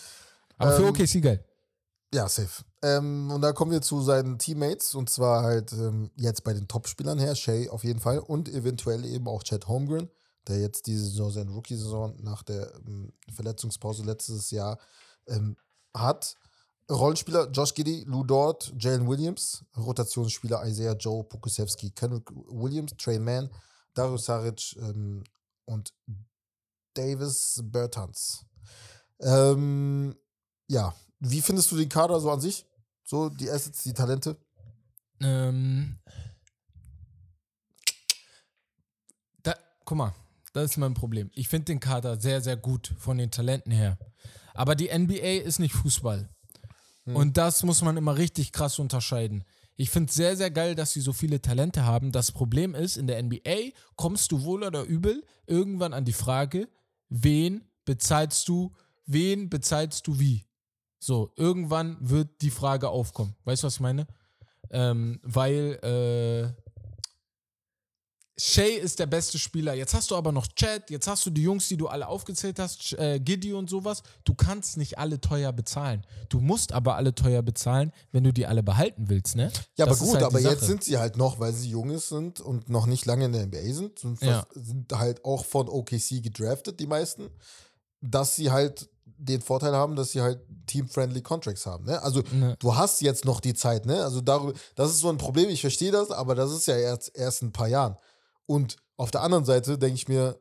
Aber 0.59 0.73
für 0.73 0.83
Ähm, 0.83 0.89
OKC 0.91 1.21
geil. 1.23 1.43
Ja, 2.13 2.29
safe. 2.29 2.63
Ähm, 2.83 3.31
und 3.31 3.41
da 3.41 3.53
kommen 3.53 3.73
wir 3.73 3.81
zu 3.81 4.03
seinen 4.03 4.39
Teammates 4.39 4.95
und 4.95 5.09
zwar 5.09 5.43
halt 5.43 5.73
ähm, 5.73 6.11
jetzt 6.17 6.45
bei 6.45 6.53
den 6.53 6.69
Topspielern 6.69 7.19
her, 7.19 7.35
Shay 7.35 7.71
auf 7.71 7.83
jeden 7.83 8.01
Fall 8.01 8.19
und 8.19 8.49
eventuell 8.51 9.07
eben 9.07 9.27
auch 9.27 9.43
Chad 9.43 9.67
Holmgren, 9.69 10.11
der 10.47 10.61
jetzt 10.61 10.87
diese 10.87 11.05
Saison, 11.05 11.31
seine 11.31 11.51
Rookie-Saison 11.51 12.17
nach 12.23 12.43
der 12.43 12.75
ähm, 12.87 13.13
Verletzungspause 13.33 14.05
letztes 14.05 14.51
Jahr 14.51 14.79
ähm, 15.27 15.57
hat. 15.95 16.37
Rollenspieler 16.91 17.51
Josh 17.51 17.73
Giddy, 17.73 18.05
Lou 18.07 18.25
Dort, 18.25 18.75
Jalen 18.79 19.09
Williams, 19.09 19.65
Rotationsspieler 19.77 20.67
Isaiah 20.67 20.95
Joe, 20.95 21.25
Pokusevski, 21.25 21.91
Kendrick 21.91 22.31
Williams, 22.31 22.95
Trey 22.99 23.19
Mann, 23.19 23.49
Dario 23.95 24.19
Saric 24.19 24.77
ähm, 24.77 25.25
und 25.65 25.95
Davis 26.93 27.61
Bertans. 27.63 28.45
Ähm, 29.21 30.15
ja, 30.69 30.95
wie 31.21 31.41
findest 31.41 31.71
du 31.73 31.77
den 31.77 31.89
Kader 31.89 32.21
so 32.21 32.31
an 32.31 32.41
sich? 32.41 32.67
So 33.05 33.29
die 33.31 33.51
Assets, 33.51 33.83
die 33.83 33.95
Talente? 33.95 34.37
Ähm, 35.21 35.99
da, 39.43 39.55
guck 39.85 39.97
mal, 39.97 40.15
das 40.55 40.71
ist 40.71 40.77
mein 40.79 40.95
Problem. 40.95 41.31
Ich 41.35 41.49
finde 41.49 41.67
den 41.67 41.81
Kader 41.81 42.19
sehr, 42.19 42.41
sehr 42.41 42.57
gut 42.57 42.95
von 42.99 43.19
den 43.19 43.31
Talenten 43.31 43.73
her. 43.73 43.99
Aber 44.55 44.75
die 44.75 44.89
NBA 44.97 45.43
ist 45.43 45.59
nicht 45.59 45.75
Fußball. 45.75 46.31
Und 47.07 47.37
das 47.37 47.63
muss 47.65 47.83
man 47.83 47.97
immer 47.97 48.17
richtig 48.17 48.53
krass 48.53 48.79
unterscheiden. 48.79 49.45
Ich 49.77 49.91
finde 49.91 50.09
es 50.09 50.15
sehr, 50.15 50.37
sehr 50.37 50.51
geil, 50.51 50.75
dass 50.75 50.93
sie 50.93 51.01
so 51.01 51.13
viele 51.13 51.43
Talente 51.43 51.85
haben. 51.85 52.13
Das 52.13 52.33
Problem 52.33 52.75
ist, 52.75 52.97
in 52.97 53.07
der 53.07 53.23
NBA 53.23 53.73
kommst 53.97 54.33
du 54.33 54.43
wohl 54.43 54.63
oder 54.63 54.85
übel 54.85 55.25
irgendwann 55.47 55.93
an 55.93 56.05
die 56.05 56.13
Frage, 56.13 56.69
wen 57.09 57.65
bezahlst 57.85 58.49
du, 58.49 58.73
wen 59.05 59.51
bezahlst 59.51 60.07
du 60.07 60.19
wie? 60.19 60.47
So, 60.99 61.33
irgendwann 61.37 61.97
wird 62.01 62.41
die 62.41 62.51
Frage 62.51 62.89
aufkommen. 62.89 63.35
Weißt 63.45 63.63
du, 63.63 63.67
was 63.67 63.75
ich 63.75 63.81
meine? 63.81 64.07
Ähm, 64.71 65.21
weil 65.23 65.79
äh, 65.83 66.64
Shay 68.37 68.75
ist 68.75 68.99
der 68.99 69.07
beste 69.07 69.39
Spieler. 69.39 69.75
Jetzt 69.75 69.95
hast 69.95 70.11
du 70.11 70.17
aber 70.17 70.33
noch 70.33 70.47
Chad, 70.57 70.91
jetzt 70.91 71.07
hast 71.07 71.25
du 71.25 71.31
die 71.31 71.43
Jungs, 71.43 71.69
die 71.69 71.77
du 71.77 71.87
alle 71.87 72.09
aufgezählt 72.09 72.59
hast, 72.59 72.93
äh, 72.95 73.21
Giddy 73.21 73.53
und 73.53 73.71
sowas. 73.71 74.03
Du 74.25 74.35
kannst 74.35 74.77
nicht 74.77 74.99
alle 74.99 75.21
teuer 75.21 75.53
bezahlen. 75.53 76.05
Du 76.29 76.41
musst 76.41 76.73
aber 76.73 76.97
alle 76.97 77.15
teuer 77.15 77.43
bezahlen, 77.43 77.93
wenn 78.11 78.25
du 78.25 78.33
die 78.33 78.47
alle 78.47 78.65
behalten 78.65 79.09
willst, 79.09 79.37
ne? 79.37 79.53
Ja, 79.77 79.87
Das 79.87 79.99
aber 80.01 80.07
gut, 80.07 80.15
halt 80.17 80.25
aber 80.25 80.41
jetzt 80.41 80.65
sind 80.65 80.83
sie 80.83 80.99
halt 80.99 81.17
noch, 81.17 81.39
weil 81.39 81.53
sie 81.53 81.71
Junges 81.71 82.09
sind 82.09 82.41
und 82.41 82.69
noch 82.69 82.87
nicht 82.87 83.07
lange 83.07 83.27
in 83.27 83.33
der 83.33 83.43
NBA 83.47 83.73
sind, 83.73 83.99
sind, 84.01 84.21
Ja. 84.21 84.45
sind 84.53 84.93
halt 84.93 85.25
auch 85.25 85.45
von 85.45 85.69
OKC 85.69 86.21
gedraftet, 86.21 86.81
die 86.81 86.89
meisten, 86.89 87.31
dass 88.01 88.35
sie 88.35 88.51
halt 88.51 88.89
den 89.17 89.43
Vorteil 89.43 89.75
haben, 89.75 89.95
dass 89.95 90.11
sie 90.11 90.21
halt 90.23 90.41
team-friendly 90.67 91.23
Contracts 91.23 91.67
haben. 91.67 91.85
Ne? 91.85 92.03
Also 92.03 92.23
Ne. 92.33 92.57
du 92.59 92.75
hast 92.75 93.01
jetzt 93.01 93.25
noch 93.25 93.39
die 93.41 93.55
Zeit, 93.55 93.87
ne? 93.87 94.03
Also 94.03 94.21
darüber, 94.21 94.55
das 94.75 94.91
ist 94.91 94.99
so 94.99 95.09
ein 95.09 95.19
Problem, 95.19 95.49
ich 95.51 95.61
verstehe 95.61 95.93
das, 95.93 96.11
aber 96.11 96.35
das 96.35 96.51
ist 96.51 96.67
ja 96.67 96.77
erst, 96.77 97.17
erst 97.17 97.43
in 97.43 97.49
ein 97.49 97.53
paar 97.53 97.69
Jahren. 97.69 97.97
Und 98.47 98.77
auf 98.97 99.11
der 99.11 99.23
anderen 99.23 99.45
Seite 99.45 99.79
denke 99.79 99.95
ich 99.97 100.09
mir, 100.09 100.39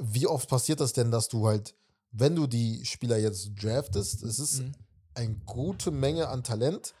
wie 0.00 0.26
oft 0.26 0.48
passiert 0.48 0.80
das 0.80 0.92
denn, 0.92 1.10
dass 1.10 1.28
du 1.28 1.46
halt, 1.46 1.74
wenn 2.10 2.34
du 2.36 2.46
die 2.46 2.84
Spieler 2.84 3.18
jetzt 3.18 3.50
draftest, 3.60 4.22
es 4.22 4.38
ist 4.38 4.60
Mhm. 4.60 4.72
eine 5.14 5.34
gute 5.46 5.90
Menge 5.90 6.28
an 6.28 6.42
Talent, 6.42 6.94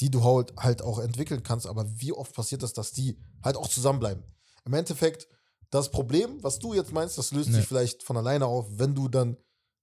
die 0.00 0.10
du 0.10 0.24
halt, 0.24 0.52
halt 0.56 0.82
auch 0.82 0.98
entwickeln 0.98 1.42
kannst, 1.42 1.66
aber 1.66 1.86
wie 2.00 2.12
oft 2.12 2.34
passiert 2.34 2.62
das, 2.62 2.72
dass 2.72 2.92
die 2.92 3.18
halt 3.42 3.56
auch 3.56 3.68
zusammenbleiben? 3.68 4.24
Im 4.64 4.74
Endeffekt, 4.74 5.28
das 5.70 5.90
Problem, 5.90 6.42
was 6.42 6.58
du 6.58 6.74
jetzt 6.74 6.92
meinst, 6.92 7.18
das 7.18 7.32
löst 7.32 7.50
Nee. 7.50 7.56
sich 7.56 7.66
vielleicht 7.66 8.02
von 8.02 8.16
alleine 8.16 8.46
auf, 8.46 8.66
wenn 8.78 8.94
du 8.94 9.08
dann 9.08 9.36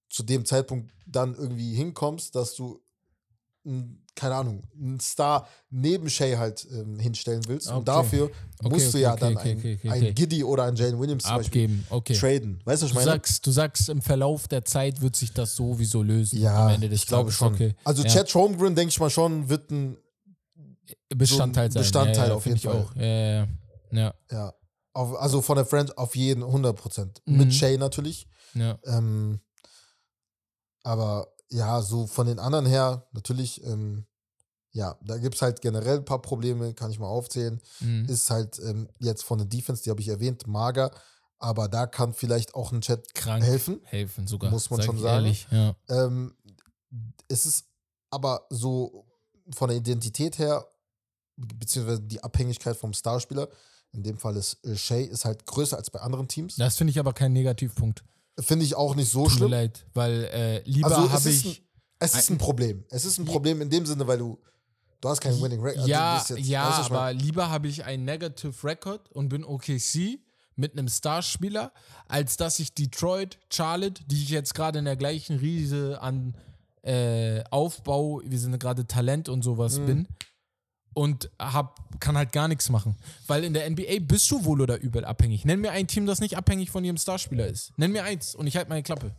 zu 0.08 0.22
dem 0.22 0.44
Zeitpunkt 0.44 0.92
dann 1.06 1.34
irgendwie 1.34 1.74
hinkommst, 1.74 2.34
dass 2.34 2.54
du 2.54 2.80
keine 4.14 4.34
Ahnung, 4.34 4.62
einen 4.74 5.00
Star 5.00 5.46
neben 5.70 6.08
Shay 6.08 6.34
halt 6.36 6.66
ähm, 6.72 6.98
hinstellen 6.98 7.42
willst. 7.46 7.68
Und 7.68 7.76
Okay. 7.76 7.84
dafür 7.84 8.24
Okay, 8.24 8.68
musst 8.68 8.86
du 8.86 8.88
okay, 8.90 9.00
ja 9.00 9.12
okay, 9.12 9.20
dann 9.20 9.36
okay, 9.36 9.78
einen 9.84 10.02
okay. 10.02 10.12
Giddy 10.14 10.44
oder 10.44 10.64
einen 10.64 10.76
Jalen 10.76 10.98
Williams 10.98 11.24
zum 11.24 11.36
Beispiel 11.36 11.64
Abgeben, 11.64 11.86
okay. 11.90 12.14
traden. 12.14 12.60
Weißt 12.64 12.82
du, 12.82 12.86
was 12.86 12.90
ich 12.90 12.92
Du 12.92 12.94
meine? 13.00 13.10
sagst, 13.10 13.46
du 13.46 13.50
sagst, 13.50 13.88
im 13.88 14.02
Verlauf 14.02 14.48
der 14.48 14.64
Zeit 14.64 15.00
wird 15.00 15.14
sich 15.16 15.32
das 15.32 15.54
sowieso 15.56 16.02
lösen. 16.02 16.38
ja, 16.40 16.66
am 16.66 16.74
Ende 16.74 16.88
des 16.88 17.02
ich 17.02 17.06
glaube 17.06 17.30
schon. 17.32 17.74
Also 17.84 18.02
ja. 18.02 18.08
Chad 18.08 18.34
Holmgren, 18.34 18.74
denke 18.74 18.90
ich 18.90 19.00
mal 19.00 19.10
schon, 19.10 19.48
wird 19.48 19.70
ein, 19.70 19.96
Bestandteil 21.14 21.70
sein. 21.70 21.82
Bestandteil 21.82 22.16
ja, 22.24 22.28
ja, 22.28 22.34
auf 22.34 22.46
jeden 22.46 22.56
ich 22.56 22.68
auch. 22.68 22.94
Ja, 22.96 23.02
ja, 23.02 23.30
ja. 23.32 23.48
ja, 23.92 24.14
ja, 24.30 24.54
auf, 24.92 25.16
also 25.20 25.40
von 25.42 25.56
der 25.56 25.64
Friend 25.66 25.96
auf 25.98 26.16
jeden 26.16 26.42
100%. 26.42 27.20
Mhm. 27.26 27.36
Mit 27.36 27.54
Shay 27.54 27.76
natürlich. 27.78 28.28
ja. 28.54 28.78
Ähm, 28.84 29.40
aber 30.82 31.28
ja, 31.50 31.82
so 31.82 32.06
von 32.06 32.26
den 32.26 32.38
anderen 32.38 32.66
her, 32.66 33.06
natürlich, 33.12 33.64
ähm, 33.64 34.06
ja, 34.72 34.96
da 35.02 35.18
gibt 35.18 35.34
es 35.34 35.42
halt 35.42 35.60
generell 35.60 35.98
ein 35.98 36.04
paar 36.04 36.22
Probleme, 36.22 36.74
kann 36.74 36.90
ich 36.90 36.98
mal 36.98 37.08
aufzählen. 37.08 37.60
Mhm. 37.80 38.04
Ist 38.06 38.30
halt 38.30 38.58
ähm, 38.60 38.88
jetzt 39.00 39.24
von 39.24 39.38
der 39.38 39.46
Defense, 39.46 39.82
die 39.82 39.90
habe 39.90 40.00
ich 40.00 40.08
erwähnt, 40.08 40.46
mager, 40.46 40.92
aber 41.38 41.68
da 41.68 41.86
kann 41.86 42.14
vielleicht 42.14 42.54
auch 42.54 42.70
ein 42.70 42.80
Chat 42.80 43.14
Krank. 43.14 43.42
helfen. 43.42 43.80
Helfen 43.84 44.26
sogar. 44.26 44.50
Muss 44.50 44.70
man 44.70 44.78
sag 44.78 44.86
schon 44.86 44.98
sagen. 44.98 45.24
Ehrlich. 45.24 45.46
Ja. 45.50 45.74
Ähm, 45.88 46.34
es 47.28 47.46
ist 47.46 47.66
aber 48.10 48.46
so 48.50 49.06
von 49.54 49.68
der 49.68 49.78
Identität 49.78 50.38
her, 50.38 50.64
beziehungsweise 51.36 52.02
die 52.02 52.22
Abhängigkeit 52.22 52.76
vom 52.76 52.92
Starspieler, 52.92 53.48
in 53.92 54.02
dem 54.02 54.18
Fall 54.18 54.36
ist 54.36 54.64
äh, 54.64 54.76
Shay, 54.76 55.04
ist 55.04 55.24
halt 55.24 55.46
größer 55.46 55.76
als 55.76 55.90
bei 55.90 56.00
anderen 56.00 56.28
Teams. 56.28 56.56
Das 56.56 56.76
finde 56.76 56.92
ich 56.92 56.98
aber 56.98 57.12
kein 57.12 57.32
Negativpunkt. 57.32 58.04
Finde 58.38 58.64
ich 58.64 58.74
auch 58.74 58.94
nicht 58.94 59.10
so 59.10 59.24
Tut 59.24 59.32
mir 59.32 59.36
schlimm. 59.38 59.50
leid, 59.50 59.86
weil 59.94 60.24
äh, 60.32 60.62
lieber 60.64 60.88
Also 60.88 61.06
es 61.06 61.12
habe 61.12 61.28
ist, 61.30 61.44
ich. 61.44 61.58
ein, 61.60 61.64
es 61.98 62.14
ist 62.14 62.30
ein 62.30 62.38
Problem. 62.38 62.84
Es 62.90 63.04
ist 63.04 63.18
ein 63.18 63.24
Problem 63.24 63.60
in 63.60 63.68
dem 63.70 63.84
Sinne, 63.84 64.06
weil 64.06 64.18
du, 64.18 64.38
du 65.00 65.08
hast 65.08 65.20
keinen 65.20 65.40
Winning 65.42 65.60
Record. 65.60 65.86
ja, 65.86 66.16
jetzt- 66.26 66.38
ja, 66.46 66.62
aber 66.64 67.12
lieber 67.12 67.50
habe 67.50 67.68
ich 67.68 67.84
ein 67.84 68.04
Negative 68.04 68.54
Record 68.64 69.10
und 69.12 69.28
bin 69.28 69.44
OKC 69.44 70.20
mit 70.56 70.72
einem 70.72 70.88
Starspieler, 70.88 71.72
als 72.08 72.36
dass 72.36 72.58
ich 72.58 72.74
Detroit, 72.74 73.38
Charlotte, 73.52 74.02
die 74.06 74.22
ich 74.22 74.30
jetzt 74.30 74.54
gerade 74.54 74.78
in 74.78 74.84
der 74.86 74.96
gleichen 74.96 75.36
Riese 75.38 76.00
an 76.00 76.34
äh, 76.82 77.42
Aufbau, 77.50 78.22
wir 78.24 78.38
sind 78.38 78.58
gerade 78.58 78.86
Talent 78.86 79.28
und 79.28 79.42
sowas 79.42 79.78
Mhm. 79.78 79.86
bin 79.86 80.08
und 80.94 81.30
hab, 81.38 82.00
kann 82.00 82.16
halt 82.16 82.32
gar 82.32 82.48
nichts 82.48 82.68
machen. 82.68 82.96
Weil 83.26 83.44
in 83.44 83.54
der 83.54 83.68
NBA 83.68 84.00
bist 84.00 84.30
du 84.30 84.44
wohl 84.44 84.60
oder 84.60 84.80
übel 84.80 85.04
abhängig. 85.04 85.44
Nenn 85.44 85.60
mir 85.60 85.70
ein 85.70 85.86
Team, 85.86 86.06
das 86.06 86.20
nicht 86.20 86.36
abhängig 86.36 86.70
von 86.70 86.84
ihrem 86.84 86.96
Starspieler 86.96 87.46
ist. 87.46 87.72
Nenn 87.76 87.92
mir 87.92 88.04
eins 88.04 88.34
und 88.34 88.46
ich 88.46 88.56
halte 88.56 88.68
meine 88.68 88.82
Klappe. 88.82 89.14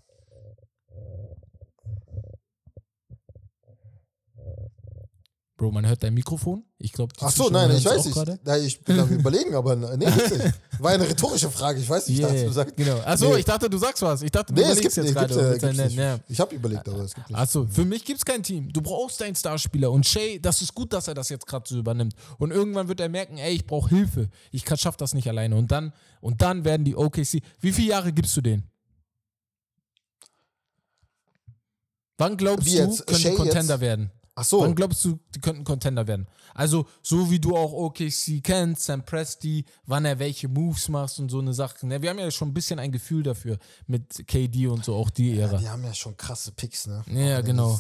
Bro, 5.62 5.70
man 5.70 5.88
hört 5.88 6.02
dein 6.02 6.16
Mikrofon. 6.16 6.64
Ich 6.80 6.92
glaube, 6.92 7.14
Ach 7.20 7.30
so, 7.30 7.52
nein, 7.52 7.70
ich 7.70 7.86
weiß 7.86 8.04
nicht. 8.06 8.18
Nein, 8.44 8.64
ich 8.64 8.82
bin 8.84 8.98
am 9.00 9.08
überlegen, 9.10 9.54
aber 9.54 9.76
nee, 9.76 10.06
gibt's 10.06 10.32
nicht. 10.32 10.56
War 10.80 10.90
eine 10.90 11.08
rhetorische 11.08 11.52
Frage, 11.52 11.80
ich 11.80 11.88
weiß 11.88 12.08
nicht. 12.08 12.18
Ich 12.18 12.24
Yeah, 12.26 12.32
dachte, 12.34 12.46
du 12.48 12.52
sagst, 12.52 12.76
genau. 12.78 12.98
Achso, 13.02 13.30
Nee. 13.30 13.38
ich 13.42 13.46
dachte, 13.46 13.70
du 13.70 13.78
sagst 13.78 14.02
was. 14.02 14.24
Ich 14.24 14.32
dachte, 14.32 14.52
du 14.52 14.60
nee, 14.60 14.66
es 14.68 14.80
überlegst 14.80 14.96
gibt, 14.96 15.06
jetzt 15.08 15.14
nee, 15.14 15.20
gibt's, 15.22 15.36
gerade. 15.38 15.56
äh, 15.56 15.60
gibt's 15.60 15.78
nicht. 15.78 15.98
ja. 15.98 16.20
Ich 16.28 16.40
habe 16.40 16.56
überlegt, 16.56 16.90
aber 16.90 17.02
es 17.04 17.14
gibt 17.14 17.30
nicht. 17.30 17.38
Achso, 17.38 17.68
für 17.70 17.86
mich 17.86 18.04
gibt 18.04 18.18
es 18.18 18.26
kein 18.26 18.42
Team. 18.42 18.74
Du 18.74 18.82
brauchst 18.82 19.22
deinen 19.22 19.36
Starspieler. 19.36 19.92
Und 19.92 20.08
Shay, 20.08 20.40
das 20.42 20.64
ist 20.64 20.74
gut, 20.74 20.92
dass 20.94 21.08
er 21.08 21.14
das 21.14 21.30
jetzt 21.30 21.46
gerade 21.46 21.70
so 21.70 21.78
übernimmt. 21.78 22.16
Und 22.40 22.50
irgendwann 22.50 22.88
wird 22.88 23.00
er 23.00 23.10
merken, 23.10 23.38
ey, 23.38 23.54
ich 23.54 23.68
brauche 23.68 23.90
Hilfe. 23.90 24.30
Ich 24.50 24.66
schaff 24.78 24.98
das 24.98 25.14
nicht 25.14 25.28
alleine. 25.28 25.56
Und 25.56 25.72
dann, 25.72 25.94
und 26.22 26.42
dann 26.42 26.66
werden 26.66 26.86
die 26.86 26.96
OKC. 26.96 27.44
Wie 27.60 27.72
viele 27.72 27.90
Jahre 27.90 28.12
gibst 28.12 28.36
du 28.36 28.42
denen? 28.42 28.64
Wann 32.18 32.36
glaubst 32.36 32.66
Wie 32.66 32.72
du, 32.72 32.78
jetzt? 32.78 33.06
können 33.06 33.20
Shea 33.20 33.30
die 33.30 33.36
Contender 33.38 33.76
jetzt? 33.76 33.82
werden? 33.82 34.12
Ach 34.42 34.46
so, 34.46 34.62
Wann 34.62 34.74
glaubst 34.74 35.06
du, 35.06 35.20
die 35.36 35.40
könnten 35.40 35.64
Contender 35.64 36.08
werden? 36.08 36.28
Also, 36.56 36.88
so 37.04 37.30
wie 37.30 37.40
du 37.40 37.56
auch 37.56 37.74
OKC 37.74 38.44
kennst, 38.44 38.84
Sam 38.84 39.06
Presti, 39.06 39.66
wann 39.86 40.04
er 40.04 40.18
welche 40.18 40.48
Moves 40.48 40.90
macht 40.90 41.20
und 41.20 41.30
so 41.30 41.40
eine 41.40 41.54
Sache. 41.54 41.86
Ne? 41.86 42.02
Wir 42.02 42.10
haben 42.10 42.18
ja 42.18 42.32
schon 42.32 42.50
ein 42.50 42.54
bisschen 42.54 42.80
ein 42.80 42.92
Gefühl 42.92 43.22
dafür 43.22 43.60
mit 43.86 44.28
KD 44.28 44.68
und 44.68 44.84
so, 44.84 44.96
auch 44.96 45.12
die 45.12 45.38
Ära. 45.38 45.58
die 45.58 45.70
haben 45.70 45.84
ja 45.84 45.94
schon 45.94 46.18
krasse 46.18 46.52
Picks, 46.54 46.88
ne? 46.88 47.04
Ja, 47.08 47.42
genau. 47.42 47.80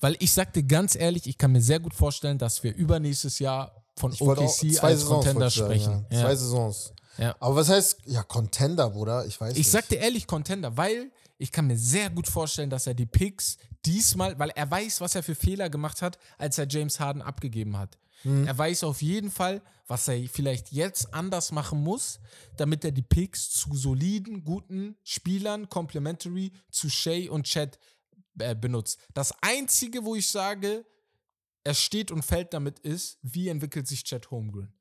Weil 0.00 0.16
ich 0.18 0.32
sag 0.32 0.52
dir 0.52 0.64
ganz 0.64 0.94
ehrlich, 0.94 1.26
ich 1.26 1.38
kann 1.38 1.52
mir 1.52 1.62
sehr 1.62 1.80
gut 1.80 1.94
vorstellen, 1.94 2.36
dass 2.36 2.62
wir 2.62 2.74
übernächstes 2.74 3.38
Jahr 3.38 3.85
von 3.96 4.12
Ich 4.12 4.20
OKC 4.20 4.38
als 4.82 5.00
Saisons 5.00 5.08
Contender 5.08 5.46
ich 5.46 5.54
sprechen. 5.54 6.06
Ja. 6.10 6.20
Zwei 6.20 6.36
Saisons. 6.36 6.92
Ja. 7.18 7.34
Aber 7.40 7.56
was 7.56 7.68
heißt, 7.68 7.98
ja, 8.06 8.22
Contender, 8.22 8.90
Bruder? 8.90 9.24
Ich 9.26 9.40
weiß 9.40 9.52
Ich 9.52 9.58
nicht. 9.58 9.70
sag 9.70 9.88
dir 9.88 9.98
ehrlich 9.98 10.26
Contender, 10.26 10.76
weil 10.76 11.10
ich 11.38 11.50
kann 11.52 11.66
mir 11.66 11.76
sehr 11.78 12.10
gut 12.10 12.28
vorstellen, 12.28 12.70
dass 12.70 12.86
er 12.86 12.94
die 12.94 13.06
Picks 13.06 13.56
diesmal, 13.84 14.38
weil 14.38 14.50
er 14.50 14.70
weiß, 14.70 15.00
was 15.00 15.14
er 15.14 15.22
für 15.22 15.34
Fehler 15.34 15.70
gemacht 15.70 16.02
hat, 16.02 16.18
als 16.38 16.58
er 16.58 16.66
James 16.68 17.00
Harden 17.00 17.22
abgegeben 17.22 17.76
hat. 17.78 17.98
Mhm. 18.24 18.46
Er 18.46 18.56
weiß 18.56 18.84
auf 18.84 19.00
jeden 19.02 19.30
Fall, 19.30 19.62
was 19.86 20.08
er 20.08 20.28
vielleicht 20.28 20.72
jetzt 20.72 21.12
anders 21.14 21.52
machen 21.52 21.82
muss, 21.82 22.18
damit 22.56 22.84
er 22.84 22.90
die 22.90 23.02
Picks 23.02 23.50
zu 23.50 23.74
soliden, 23.76 24.44
guten 24.44 24.96
Spielern, 25.04 25.68
complementary 25.68 26.52
zu 26.70 26.88
Shay 26.88 27.28
und 27.28 27.44
Chad 27.44 27.78
äh, 28.38 28.54
benutzt. 28.54 28.98
Das 29.14 29.32
Einzige, 29.42 30.04
wo 30.04 30.14
ich 30.16 30.28
sage, 30.28 30.84
er 31.66 31.74
steht 31.74 32.10
und 32.10 32.22
fällt 32.24 32.54
damit 32.54 32.78
ist, 32.78 33.18
wie 33.22 33.48
entwickelt 33.48 33.86
sich 33.88 34.04
Chad 34.04 34.30
Holmgren. 34.30 34.72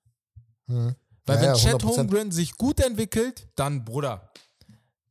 Hm. 0.68 0.96
Weil 1.26 1.36
Ja, 1.38 1.42
wenn 1.42 1.50
ja, 1.50 1.56
Chad 1.56 1.82
100%. 1.84 1.98
Holmgren 1.98 2.32
sich 2.32 2.56
gut 2.58 2.80
entwickelt, 2.80 3.48
dann, 3.56 3.84
Bruder, 3.84 4.30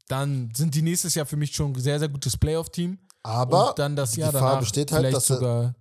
dann 0.08 0.50
sind 0.54 0.74
die 0.74 0.82
nächstes 0.82 1.14
Jahr 1.14 1.26
für 1.26 1.36
mich 1.36 1.54
schon 1.54 1.72
ein 1.72 1.80
sehr, 1.80 1.98
sehr 1.98 2.08
gutes 2.08 2.36
Playoff-Team. 2.36 2.98
Aber 3.22 3.70
und 3.70 3.78
dann 3.78 3.96
das 3.96 4.12
die 4.12 4.20
Jahr 4.20 4.32
Gefahr 4.32 4.48
danach 4.50 4.60
besteht 4.60 4.92
halt, 4.92 5.12
dass 5.12 5.30
er- 5.30 5.74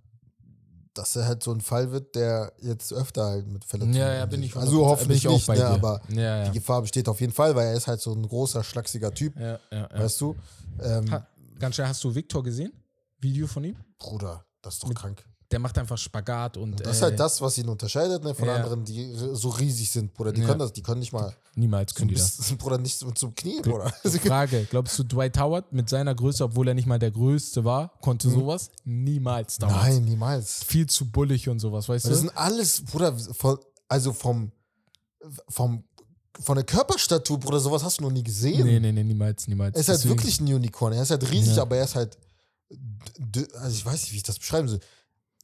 dass 0.94 1.16
er 1.16 1.26
halt 1.26 1.42
so 1.42 1.52
ein 1.52 1.60
Fall 1.60 1.90
wird, 1.90 2.14
der 2.14 2.52
jetzt 2.60 2.92
öfter 2.92 3.24
halt 3.24 3.46
mit 3.48 3.64
Verletzungen. 3.64 3.96
Ja, 3.96 4.14
ja, 4.14 4.26
bin 4.26 4.42
ich 4.44 4.54
Also 4.56 4.84
100% 4.84 4.86
hoffentlich 4.90 5.24
nicht, 5.24 5.48
ne, 5.48 5.66
aber 5.66 6.00
Ja, 6.08 6.20
ja. 6.44 6.44
die 6.48 6.52
Gefahr 6.58 6.82
besteht 6.82 7.08
auf 7.08 7.20
jeden 7.20 7.32
Fall, 7.32 7.54
weil 7.56 7.66
er 7.68 7.74
ist 7.74 7.88
halt 7.88 8.00
so 8.00 8.12
ein 8.12 8.22
großer, 8.22 8.62
schlachsiger 8.62 9.12
Typ, 9.12 9.36
Ja, 9.36 9.58
ja, 9.72 9.88
ja. 9.90 9.90
weißt 9.92 10.20
du? 10.20 10.36
Ähm, 10.80 11.10
Ha, 11.10 11.26
ganz 11.58 11.74
schnell, 11.74 11.88
hast 11.88 12.02
du 12.04 12.14
Victor 12.14 12.42
gesehen? 12.44 12.72
Video 13.18 13.46
von 13.48 13.64
ihm? 13.64 13.76
Bruder, 13.98 14.44
das 14.62 14.74
ist 14.74 14.84
doch 14.84 14.94
krank. 14.94 15.24
Der 15.54 15.60
macht 15.60 15.78
einfach 15.78 15.96
Spagat 15.96 16.56
und. 16.56 16.84
Das 16.84 16.96
ist 16.96 17.02
äh, 17.02 17.04
halt 17.04 17.20
das, 17.20 17.40
was 17.40 17.56
ihn 17.58 17.68
unterscheidet 17.68 18.24
ne, 18.24 18.34
von 18.34 18.48
ja. 18.48 18.56
anderen, 18.56 18.84
die 18.84 19.14
so 19.14 19.50
riesig 19.50 19.88
sind, 19.88 20.12
Bruder. 20.12 20.32
Die 20.32 20.40
Ja. 20.40 20.48
können 20.48 20.58
das, 20.58 20.72
die 20.72 20.82
können 20.82 20.98
nicht 20.98 21.12
mal 21.12 21.32
Niemals 21.54 21.94
können 21.94 22.08
die 22.08 22.16
das. 22.16 22.38
Bruder, 22.58 22.78
nicht 22.78 22.98
zum, 22.98 23.14
zum 23.14 23.36
Knie, 23.36 23.60
Bruder. 23.62 23.92
Frage: 24.26 24.66
Glaubst 24.68 24.98
du, 24.98 25.04
Dwight 25.04 25.38
Howard 25.38 25.72
mit 25.72 25.88
seiner 25.88 26.12
Größe, 26.12 26.42
obwohl 26.42 26.66
er 26.66 26.74
nicht 26.74 26.86
mal 26.86 26.98
der 26.98 27.12
Größte 27.12 27.64
war, 27.64 27.92
konnte 28.00 28.28
sowas? 28.28 28.70
Niemals 28.84 29.58
damals. 29.58 29.86
Hm. 29.86 29.94
Nein, 29.94 30.04
niemals. 30.06 30.64
Viel 30.64 30.88
zu 30.88 31.08
bullig 31.08 31.48
und 31.48 31.60
sowas, 31.60 31.88
weißt 31.88 32.04
Das 32.06 32.12
du? 32.14 32.18
sind 32.18 32.36
alles, 32.36 32.82
Bruder, 32.84 33.16
von, 33.16 33.56
also 33.86 34.12
vom, 34.12 34.50
vom, 35.48 35.84
von 36.40 36.56
der 36.56 36.64
Körperstatur, 36.64 37.38
Bruder, 37.38 37.60
sowas 37.60 37.84
hast 37.84 38.00
du 38.00 38.02
noch 38.02 38.10
nie 38.10 38.24
gesehen. 38.24 38.66
Nee, 38.66 38.80
nee, 38.80 38.90
nee, 38.90 39.04
niemals, 39.04 39.46
niemals. 39.46 39.76
Er 39.76 39.80
ist 39.82 39.88
halt 39.88 39.98
Deswegen- 40.00 40.18
wirklich 40.18 40.40
ein 40.40 40.52
Unicorn. 40.52 40.94
Er 40.94 41.02
ist 41.02 41.10
halt 41.12 41.30
riesig, 41.30 41.54
Ja. 41.54 41.62
aber 41.62 41.76
er 41.76 41.84
ist 41.84 41.94
halt. 41.94 42.18
Also 43.60 43.76
ich 43.76 43.86
weiß 43.86 44.00
nicht, 44.00 44.12
wie 44.12 44.16
ich 44.16 44.22
das 44.24 44.40
beschreiben 44.40 44.66
soll. 44.66 44.80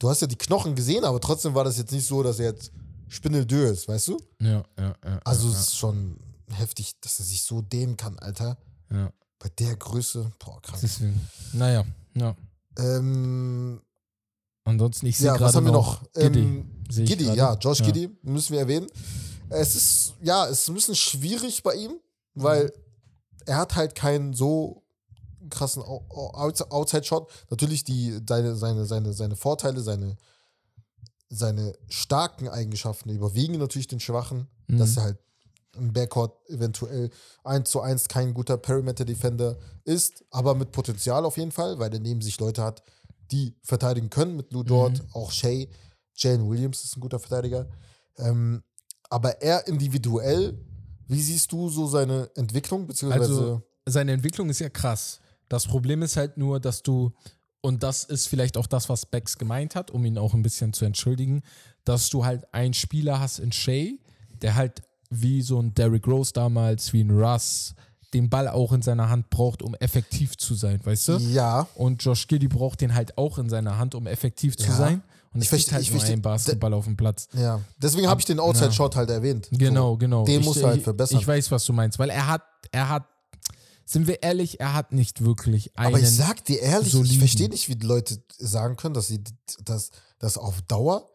Du 0.01 0.09
hast 0.09 0.21
ja 0.23 0.27
die 0.27 0.37
Knochen 0.37 0.75
gesehen, 0.75 1.05
aber 1.05 1.21
trotzdem 1.21 1.55
war 1.55 1.63
das 1.63 1.79
jetzt 1.79 1.93
nicht 1.93 2.07
so, 2.07 2.23
dass 2.25 2.39
er 2.41 2.47
jetzt 2.47 2.73
spindeldür 3.09 3.71
ist, 3.71 3.87
weißt 3.87 4.09
du? 4.09 4.19
Ja, 4.41 4.65
ja, 4.79 4.95
ja. 5.05 5.21
Also 5.25 5.47
ja, 5.49 5.55
es 5.55 5.61
ist 5.69 5.77
schon 5.77 6.19
heftig, 6.51 6.99
dass 7.01 7.19
er 7.21 7.25
sich 7.27 7.43
so 7.45 7.61
dehnen 7.63 7.97
kann, 7.97 8.19
Alter. 8.19 8.57
ja. 8.91 9.13
Bei 9.39 9.49
der 9.59 9.75
Größe, 9.77 10.31
boah, 10.39 10.61
krass. 10.61 10.81
Deswegen. 10.83 11.19
Naja, 11.55 11.85
ja. 12.15 12.37
Ähm, 12.79 13.81
Ansonsten, 14.65 15.07
ich 15.07 15.17
sehe 15.17 15.29
ja, 15.29 15.33
gerade 15.33 15.45
was 15.47 15.57
haben 15.57 15.65
wir 15.65 15.73
noch? 15.73 16.03
Giddy. 16.13 16.41
Ähm, 16.41 16.85
Giddy, 16.89 17.25
ja, 17.33 17.55
Josh 17.55 17.81
Ja. 17.81 17.87
Giddy, 17.87 18.11
müssen 18.23 18.53
wir 18.53 18.61
erwähnen. 18.61 18.87
Es 19.49 19.75
ist, 19.77 20.15
ja, 20.23 20.47
es 20.47 20.61
ist 20.61 20.69
ein 20.69 20.75
bisschen 20.75 20.95
schwierig 20.95 21.63
bei 21.63 21.75
ihm, 21.75 21.93
weil 22.35 22.65
Mhm. 22.67 22.71
er 23.47 23.57
hat 23.57 23.77
halt 23.77 23.95
keinen 23.95 24.35
so 24.35 24.80
krassen 25.49 25.83
Outside-Shot. 25.83 27.31
Natürlich 27.51 27.85
die, 27.85 28.21
seine, 28.29 28.57
seine, 28.57 28.85
seine, 28.85 29.13
seine 29.13 29.37
Vorteile, 29.37 29.81
seine, 29.81 30.17
seine 31.29 31.75
starken 31.89 32.49
Eigenschaften 32.49 33.11
überwiegen 33.11 33.59
natürlich 33.59 33.87
den 33.89 34.01
schwachen, 34.01 34.49
Mhm. 34.67 34.79
dass 34.79 34.97
er 34.97 35.05
halt 35.05 35.19
im 35.77 35.93
Backcourt 35.93 36.33
eventuell 36.49 37.11
1 37.45 37.71
zu 37.71 37.81
1 37.81 38.09
kein 38.09 38.35
guter 38.35 38.57
Perimeter-Defender 38.57 39.57
ist, 39.85 40.25
aber 40.31 40.55
mit 40.57 40.73
Potenzial 40.73 41.25
auf 41.25 41.37
jeden 41.37 41.53
Fall, 41.53 41.79
weil 41.79 41.93
er 41.93 42.01
neben 42.01 42.21
sich 42.21 42.39
Leute 42.41 42.63
hat, 42.65 42.83
die 43.31 43.55
verteidigen 43.63 44.11
können 44.11 44.37
mit 44.37 44.53
Lou 44.53 44.65
Dort, 44.65 44.99
Mhm. 44.99 45.09
auch 45.13 45.31
Shay, 45.31 45.69
Jalen 46.17 46.51
Williams 46.51 46.83
ist 46.85 46.97
ein 46.97 47.01
guter 47.01 47.21
Verteidiger. 47.21 47.69
Ähm, 48.19 48.65
aber 49.09 49.41
er 49.41 49.67
individuell, 49.69 50.59
wie 51.07 51.23
siehst 51.23 51.53
du 51.53 51.69
so 51.69 51.87
seine 51.87 52.29
Entwicklung, 52.35 52.87
beziehungsweise 52.89 53.23
Also, 53.23 53.63
seine 53.87 54.13
Entwicklung 54.13 54.49
ist 54.51 54.59
ja 54.59 54.69
krass. 54.69 55.21
Das 55.51 55.67
Problem 55.67 56.01
ist 56.01 56.17
halt 56.17 56.39
nur, 56.39 56.61
dass 56.61 56.83
du, 56.83 57.13
und 57.61 57.83
das 57.83 58.05
ist 58.05 58.27
vielleicht 58.29 58.57
auch 58.57 58.67
das, 58.67 58.89
was 58.89 59.05
Bex 59.05 59.37
gemeint 59.37 59.75
hat, 59.75 59.91
um 59.91 60.03
ihn 60.07 60.17
auch 60.17 60.33
ein 60.33 60.43
bisschen 60.43 60.73
zu 60.73 60.87
entschuldigen, 60.87 61.43
dass 61.85 62.09
du 62.09 62.25
halt 62.25 62.53
einen 62.55 62.73
Spieler 62.73 63.21
hast 63.21 63.39
in 63.41 63.53
Shay, 63.53 63.99
der 64.41 64.55
halt 64.55 64.81
wie 65.11 65.43
so 65.43 65.61
ein 65.61 65.75
Derrick 65.75 66.07
Rose 66.07 66.33
damals, 66.33 66.93
wie 66.95 67.03
ein 67.03 67.11
Russ, 67.11 67.75
den 68.15 68.31
Ball 68.31 68.49
auch 68.49 68.73
in 68.73 68.81
seiner 68.83 69.09
Hand 69.11 69.29
braucht, 69.29 69.63
um 69.63 69.75
effektiv 69.75 70.37
zu 70.39 70.55
sein, 70.55 70.81
weißt 70.85 71.09
du? 71.09 71.17
Ja, 71.19 71.67
Und 71.75 72.03
Josh 72.03 72.27
Giddy 72.29 72.49
braucht 72.49 72.81
den 72.81 72.95
halt 72.95 73.19
auch 73.19 73.39
in 73.39 73.49
seiner 73.51 73.77
Hand, 73.79 73.95
um 73.95 74.07
effektiv 74.07 74.57
zu 74.57 74.69
Ja. 74.69 74.77
sein. 74.77 75.03
Und 75.33 75.43
Ich 75.43 75.47
es 75.47 75.51
gibt 75.51 75.63
versteh- 75.69 75.73
halt 75.75 75.83
ich 75.85 75.93
nur 75.93 76.03
einen 76.05 76.23
Basketball 76.23 76.73
auf 76.75 76.85
dem 76.87 76.97
Platz. 76.97 77.29
ja. 77.35 77.61
Deswegen 77.81 78.09
habe 78.09 78.21
ich 78.21 78.25
den 78.27 78.41
Outside 78.41 78.73
Shot 78.73 78.97
halt 78.97 79.11
erwähnt. 79.11 79.49
Genau, 79.53 79.93
so. 79.93 79.97
genau. 79.99 80.25
Den 80.25 80.41
ich, 80.41 80.47
muss 80.47 80.57
er 80.57 80.71
halt 80.71 80.83
verbessern. 80.83 81.21
Ich 81.21 81.27
weiß, 81.27 81.51
was 81.53 81.65
du 81.65 81.73
meinst, 81.73 81.99
weil 82.01 82.11
er 82.11 82.27
hat, 82.27 82.43
er 82.73 82.89
hat, 82.89 83.05
sind 83.91 84.07
wir 84.07 84.23
ehrlich, 84.23 84.61
er 84.61 84.75
hat 84.75 84.93
nicht 84.93 85.25
wirklich 85.25 85.77
einen. 85.77 85.89
Aber 85.95 85.99
ich 86.03 86.09
sag 86.11 86.45
dir 86.45 86.61
ehrlich, 86.61 86.89
ich 86.89 86.93
soliden. 86.93 87.19
verstehe 87.19 87.49
nicht, 87.49 87.69
wie 87.69 87.75
die 87.77 87.87
Leute 87.87 88.23
sagen 88.39 88.77
können, 88.77 88.95
dass 88.95 89.09
sie 89.09 89.21
das, 89.65 89.91
das 90.21 90.39
auf 90.39 90.63
Dauer, 90.63 91.11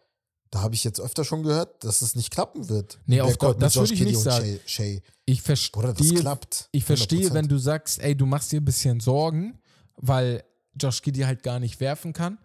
da 0.51 0.61
habe 0.61 0.75
ich 0.75 0.83
jetzt 0.83 0.99
öfter 0.99 1.23
schon 1.23 1.43
gehört, 1.43 1.83
dass 1.85 2.01
es 2.01 2.15
nicht 2.15 2.31
klappen 2.31 2.67
wird. 2.67 2.99
Nee, 3.05 3.21
auf 3.21 3.37
Dauer- 3.37 3.55
das 3.55 3.75
Josh 3.75 3.91
würde 3.91 3.93
ich 3.93 4.07
nicht 4.07 4.19
sagen. 4.19 4.59
Shay, 4.65 5.01
Shay. 5.01 5.03
ich 5.25 5.43
Bruder, 5.71 5.89
das 5.93 5.97
verstehe, 5.97 6.19
klappt. 6.19 6.69
ich 6.71 6.83
verstehe, 6.83 7.29
100%. 7.29 7.33
wenn 7.33 7.47
du 7.47 7.57
sagst, 7.57 7.99
ey, 7.99 8.15
du 8.15 8.25
machst 8.25 8.51
dir 8.51 8.59
ein 8.59 8.65
bisschen 8.65 8.99
Sorgen, 8.99 9.57
weil 9.95 10.43
Josh 10.79 11.01
Giddy 11.01 11.21
halt 11.21 11.43
gar 11.43 11.59
nicht 11.59 11.79
werfen 11.79 12.11
kann. 12.11 12.37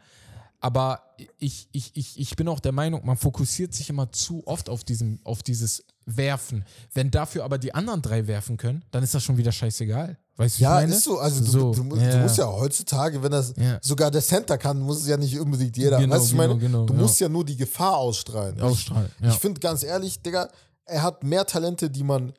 Aber 0.61 1.01
ich, 1.39 1.69
ich, 1.73 1.93
ich, 1.97 2.21
ich 2.21 2.37
bin 2.37 2.47
auch 2.49 2.61
der 2.61 2.73
Meinung, 2.73 3.05
man 3.05 3.17
fokussiert 3.17 3.73
sich 3.73 3.89
immer 3.89 4.13
zu 4.13 4.47
oft 4.47 4.69
auf, 4.69 4.85
diesem, 4.85 5.19
auf 5.25 5.43
dieses 5.43 5.85
Werfen. 6.05 6.65
Wenn 6.93 7.11
dafür 7.11 7.45
aber 7.45 7.57
die 7.57 7.75
anderen 7.75 8.03
drei 8.03 8.27
werfen 8.27 8.57
können, 8.59 8.85
dann 8.91 9.03
ist 9.03 9.15
das 9.15 9.23
schon 9.23 9.37
wieder 9.39 9.53
scheißegal. 9.53 10.19
Weißt 10.37 10.59
du, 10.59 10.63
Ja, 10.63 10.71
meine? 10.75 10.95
ist 10.95 11.05
so. 11.05 11.19
Also 11.19 11.41
du, 11.45 11.51
So, 11.51 11.73
du, 11.73 11.85
mu- 11.85 11.97
ja. 11.97 12.11
du 12.13 12.19
musst 12.19 12.37
ja 12.39 12.47
heutzutage, 12.47 13.23
wenn 13.23 13.31
das 13.33 13.55
Ja. 13.57 13.79
sogar 13.83 14.11
der 14.11 14.23
Center 14.23 14.59
kann, 14.59 14.81
muss 14.81 15.01
es 15.03 15.07
ja 15.09 15.17
nicht 15.17 15.39
unbedingt 15.39 15.77
jeder. 15.79 15.99
Genau, 15.99 16.15
weißt 16.17 16.25
du, 16.27 16.29
ich 16.33 16.37
meine, 16.37 16.57
genau, 16.59 16.79
genau, 16.81 16.87
du 16.87 16.95
ja. 16.95 17.01
musst 17.01 17.21
ja 17.21 17.29
nur 17.29 17.45
die 17.45 17.57
Gefahr 17.57 17.97
ausstrahlen. 17.97 18.61
Ausstrahlen, 18.61 19.11
Ich, 19.19 19.25
ja. 19.25 19.31
ich 19.33 19.39
finde 19.39 19.61
ganz 19.61 19.83
ehrlich, 19.83 20.21
Digga, 20.23 20.49
er 20.85 21.03
hat 21.03 21.23
mehr 21.25 21.47
Talente, 21.47 21.89
die 21.91 22.03
man 22.03 22.33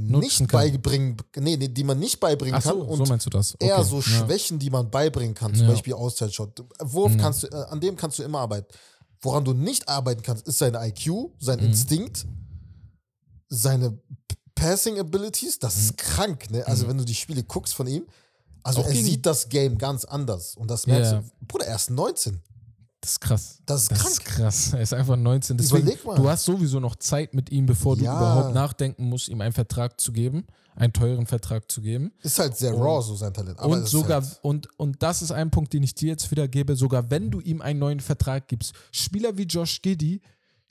nicht 0.00 0.38
kann. 0.38 0.46
beibringen, 0.48 1.16
nee, 1.36 1.56
nee, 1.56 1.68
die 1.68 1.84
man 1.84 1.98
nicht 1.98 2.18
beibringen 2.20 2.54
Ach 2.58 2.62
kann 2.62 2.76
so, 2.78 2.82
und 2.84 2.96
so 2.98 3.04
meinst 3.06 3.26
du 3.26 3.30
das. 3.30 3.54
Okay. 3.54 3.66
eher 3.66 3.82
so 3.84 3.96
ja. 3.96 4.02
Schwächen, 4.02 4.58
die 4.58 4.70
man 4.70 4.90
beibringen 4.90 5.34
kann, 5.34 5.54
zum 5.54 5.66
Ja. 5.66 5.72
Beispiel 5.72 5.94
Outside-Shot. 5.94 6.64
Wurf 6.80 7.16
kannst 7.18 7.42
du, 7.42 7.46
äh, 7.48 7.64
an 7.70 7.80
dem 7.80 7.96
kannst 7.96 8.18
du 8.18 8.22
immer 8.22 8.40
arbeiten. 8.40 8.66
Woran 9.20 9.44
du 9.44 9.52
nicht 9.52 9.88
arbeiten 9.88 10.22
kannst, 10.22 10.46
ist 10.48 10.58
sein 10.58 10.74
IQ, 10.74 11.30
sein 11.38 11.60
Mhm. 11.60 11.66
Instinkt, 11.66 12.26
seine 13.48 13.98
Passing 14.54 14.98
Abilities. 14.98 15.58
Das 15.58 15.76
ist 15.76 15.96
krank, 15.96 16.50
ne? 16.50 16.66
Also, 16.66 16.88
wenn 16.88 16.98
du 16.98 17.04
die 17.04 17.14
Spiele 17.14 17.42
guckst 17.42 17.74
von 17.74 17.86
ihm, 17.86 18.06
also 18.62 18.80
Mhm. 18.80 18.86
Auch 18.86 18.90
er 18.90 18.96
sieht 18.96 19.26
das 19.26 19.48
Game 19.48 19.76
ganz 19.78 20.04
anders. 20.04 20.56
Und 20.56 20.70
das 20.70 20.86
merkst 20.86 21.12
Ja. 21.12 21.18
du. 21.20 21.46
Bruder, 21.48 21.66
er 21.66 21.76
ist 21.76 21.90
19. 21.90 22.40
Das 23.02 23.10
ist 23.10 23.20
krass. 23.20 23.58
Das 23.66 23.82
ist 23.82 23.90
Das 23.90 23.98
krank. 23.98 24.12
ist 24.12 24.24
krass. 24.24 24.72
Er 24.74 24.80
ist 24.80 24.94
einfach 24.94 25.16
19. 25.16 25.56
Deswegen, 25.56 25.82
Überleg 25.82 26.04
mal. 26.06 26.14
du 26.16 26.28
hast 26.30 26.44
sowieso 26.44 26.78
noch 26.80 26.94
Zeit 26.96 27.34
mit 27.34 27.50
ihm, 27.50 27.66
bevor 27.66 27.96
du 27.96 28.04
Ja. 28.04 28.16
überhaupt 28.16 28.54
nachdenken 28.54 29.08
musst, 29.08 29.28
ihm 29.28 29.40
einen 29.40 29.52
Vertrag 29.52 30.00
zu 30.00 30.12
geben, 30.12 30.46
einen 30.76 30.92
teuren 30.92 31.26
Vertrag 31.26 31.70
zu 31.70 31.80
geben. 31.82 32.12
Ist 32.22 32.38
halt 32.38 32.56
sehr 32.56 32.72
raw, 32.72 33.02
so 33.02 33.16
sein 33.16 33.34
Talent. 33.34 33.58
Aber 33.58 33.74
und 33.74 33.88
sogar, 33.88 34.22
halt, 34.22 34.38
und, 34.42 34.68
und 34.78 35.02
das 35.02 35.20
ist 35.20 35.32
ein 35.32 35.50
Punkt, 35.50 35.72
den 35.72 35.82
ich 35.82 35.94
dir 35.96 36.10
jetzt 36.10 36.30
wieder 36.30 36.46
gebe, 36.46 36.76
sogar 36.76 37.10
wenn 37.10 37.30
du 37.32 37.40
ihm 37.40 37.60
einen 37.60 37.80
neuen 37.80 37.98
Vertrag 38.00 38.46
gibst, 38.46 38.72
Spieler 38.92 39.36
wie 39.36 39.42
Josh 39.42 39.82
Giddy, 39.82 40.20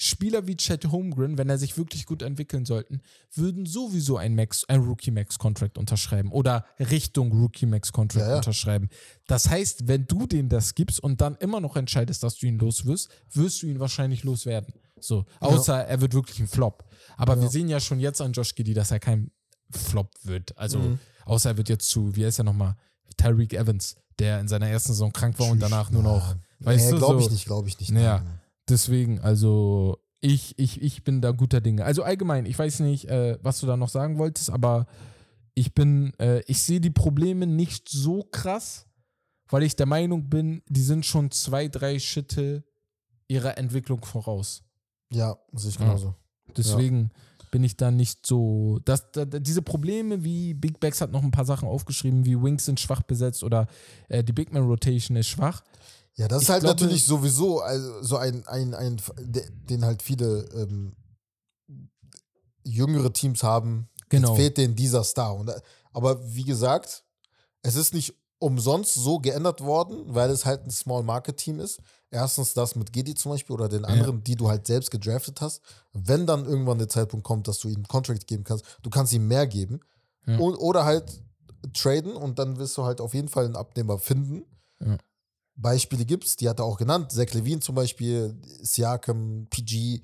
Spieler 0.03 0.47
wie 0.47 0.57
Chad 0.57 0.83
Holmgren, 0.91 1.37
wenn 1.37 1.47
er 1.47 1.59
sich 1.59 1.77
wirklich 1.77 2.07
gut 2.07 2.23
entwickeln 2.23 2.65
sollten, 2.65 3.01
würden 3.35 3.67
sowieso 3.67 4.17
ein 4.17 4.33
Max, 4.33 4.65
ein 4.67 4.79
Rookie 4.81 5.11
Max 5.11 5.37
Contract 5.37 5.77
unterschreiben 5.77 6.31
oder 6.31 6.65
Richtung 6.79 7.31
Rookie 7.31 7.67
Max 7.67 7.91
Contract 7.91 8.25
Ja, 8.25 8.31
ja. 8.31 8.37
unterschreiben. 8.37 8.89
Das 9.27 9.47
heißt, 9.47 9.87
wenn 9.87 10.07
du 10.07 10.25
denen 10.25 10.49
das 10.49 10.73
gibst 10.73 10.99
und 11.03 11.21
dann 11.21 11.35
immer 11.35 11.59
noch 11.61 11.75
entscheidest, 11.75 12.23
dass 12.23 12.35
du 12.37 12.47
ihn 12.47 12.57
los 12.57 12.87
wirst, 12.87 13.09
wirst 13.31 13.61
du 13.61 13.67
ihn 13.67 13.79
wahrscheinlich 13.79 14.23
loswerden. 14.23 14.73
So, 14.99 15.25
außer 15.39 15.85
er 15.85 16.01
wird 16.01 16.15
wirklich 16.15 16.39
ein 16.39 16.47
Flop. 16.47 16.83
Aber 17.17 17.39
wir 17.39 17.49
sehen 17.49 17.69
ja 17.69 17.79
schon 17.79 17.99
jetzt 17.99 18.21
an 18.21 18.33
Josh 18.33 18.55
Giddy, 18.55 18.73
dass 18.73 18.89
er 18.89 18.99
kein 18.99 19.29
Flop 19.69 20.09
wird. 20.23 20.57
Also, 20.57 20.79
Mhm. 20.79 20.99
außer 21.25 21.51
er 21.51 21.57
wird 21.57 21.69
jetzt 21.69 21.87
zu, 21.89 22.15
wie 22.15 22.25
heißt 22.25 22.39
er 22.39 22.43
nochmal? 22.45 22.75
Tyreek 23.17 23.53
Evans, 23.53 23.95
der 24.17 24.39
in 24.39 24.47
seiner 24.47 24.67
ersten 24.67 24.93
Saison 24.93 25.13
krank 25.13 25.37
war 25.37 25.47
und 25.49 25.59
danach 25.59 25.91
nur 25.91 26.01
noch, 26.01 26.35
weißt 26.61 26.91
nee, 26.91 26.97
glaube 26.97 27.21
so. 27.21 27.27
ich 27.27 27.31
nicht, 27.31 27.45
glaube 27.45 27.67
ich 27.67 27.79
nicht. 27.79 27.91
Naja, 27.91 28.19
Nein. 28.23 28.40
Deswegen, 28.69 29.19
also 29.19 29.97
ich, 30.21 30.57
ich, 30.57 30.81
ich 30.81 31.03
bin 31.03 31.21
da 31.21 31.31
guter 31.31 31.61
Dinge. 31.61 31.83
Also 31.83 32.03
allgemein, 32.03 32.45
ich 32.45 32.57
weiß 32.57 32.81
nicht, 32.81 33.05
äh, 33.09 33.38
was 33.41 33.59
du 33.59 33.67
da 33.67 33.75
noch 33.75 33.89
sagen 33.89 34.17
wolltest, 34.17 34.49
aber 34.49 34.85
ich 35.53 35.73
bin, 35.73 36.13
äh, 36.19 36.41
ich 36.47 36.61
sehe 36.63 36.79
die 36.79 36.91
Probleme 36.91 37.47
nicht 37.47 37.89
so 37.89 38.23
krass, 38.23 38.88
weil 39.49 39.63
ich 39.63 39.75
der 39.75 39.85
Meinung 39.85 40.29
bin, 40.29 40.61
die 40.67 40.81
sind 40.81 41.05
schon 41.05 41.31
zwei, 41.31 41.67
drei 41.67 41.99
Schritte 41.99 42.63
ihrer 43.27 43.57
Entwicklung 43.57 44.03
voraus. 44.05 44.63
Ja, 45.11 45.38
sehe 45.53 45.71
ich 45.71 45.77
genauso. 45.77 46.15
Deswegen 46.55 47.11
bin 47.51 47.63
ich 47.63 47.75
da 47.75 47.91
nicht 47.91 48.25
so. 48.25 48.79
Das, 48.85 49.11
da, 49.11 49.25
diese 49.25 49.61
Probleme 49.61 50.23
wie 50.23 50.53
Big 50.53 50.79
Bags 50.79 51.01
hat 51.01 51.11
noch 51.11 51.23
ein 51.23 51.31
paar 51.31 51.45
Sachen 51.45 51.67
aufgeschrieben, 51.67 52.25
wie 52.25 52.41
Wings 52.41 52.65
sind 52.65 52.79
schwach 52.79 53.03
besetzt 53.03 53.43
oder 53.43 53.67
äh, 54.07 54.23
die 54.23 54.33
Big 54.33 54.53
Man 54.53 54.63
Rotation 54.63 55.17
ist 55.17 55.27
schwach. 55.27 55.63
Ja, 56.15 56.27
das 56.27 56.39
ist 56.39 56.43
Ich 56.43 56.49
halt 56.49 56.63
glaube- 56.63 56.75
natürlich 56.81 57.05
sowieso 57.05 57.61
also 57.61 58.03
so 58.03 58.17
ein, 58.17 58.45
ein, 58.47 58.73
ein, 58.73 58.97
de- 59.19 59.49
den 59.51 59.85
halt 59.85 60.01
viele 60.01 60.43
ähm, 60.53 60.95
jüngere 62.63 63.11
Teams 63.13 63.43
haben. 63.43 63.88
Genau. 64.09 64.29
Jetzt 64.29 64.38
fehlt 64.38 64.57
denen 64.57 64.75
dieser 64.75 65.03
Star. 65.03 65.35
Und, 65.35 65.49
äh, 65.49 65.59
aber 65.93 66.19
wie 66.35 66.43
gesagt, 66.43 67.03
es 67.61 67.75
ist 67.75 67.93
nicht 67.93 68.13
umsonst 68.39 68.95
so 68.95 69.19
geändert 69.19 69.61
worden, 69.61 70.03
weil 70.07 70.29
es 70.31 70.45
halt 70.45 70.65
ein 70.65 70.71
Small 70.71 71.03
Market 71.03 71.38
Team 71.38 71.59
ist. 71.59 71.79
Erstens 72.09 72.53
das 72.53 72.75
mit 72.75 72.91
Gedi 72.91 73.13
zum 73.15 73.31
Beispiel 73.31 73.53
oder 73.53 73.69
den 73.69 73.85
anderen, 73.85 74.23
die 74.23 74.35
du 74.35 74.49
halt 74.49 74.67
selbst 74.67 74.91
gedraftet 74.91 75.39
hast. 75.41 75.61
Wenn 75.93 76.25
dann 76.25 76.45
irgendwann 76.45 76.77
der 76.79 76.89
Zeitpunkt 76.89 77.25
kommt, 77.25 77.47
dass 77.47 77.59
du 77.59 77.69
ihm 77.69 77.75
einen 77.75 77.88
Contract 77.88 78.27
geben 78.27 78.43
kannst, 78.43 78.65
du 78.81 78.89
kannst 78.89 79.13
ihm 79.13 79.27
mehr 79.27 79.47
geben. 79.47 79.79
Ja. 80.25 80.38
Und, 80.39 80.55
oder 80.55 80.83
halt 80.85 81.21
traden 81.73 82.13
und 82.13 82.38
dann 82.38 82.57
wirst 82.57 82.77
du 82.77 82.83
halt 82.83 82.99
auf 82.99 83.13
jeden 83.13 83.29
Fall 83.29 83.45
einen 83.45 83.55
Abnehmer 83.55 83.97
finden. 83.97 84.43
Ja. 84.81 84.97
Beispiele 85.55 86.05
gibt's, 86.05 86.35
die 86.35 86.49
hat 86.49 86.59
er 86.59 86.65
auch 86.65 86.77
genannt. 86.77 87.11
Zach 87.11 87.31
Levine 87.33 87.59
zum 87.59 87.75
Beispiel, 87.75 88.39
Siakam, 88.61 89.47
PG. 89.49 90.01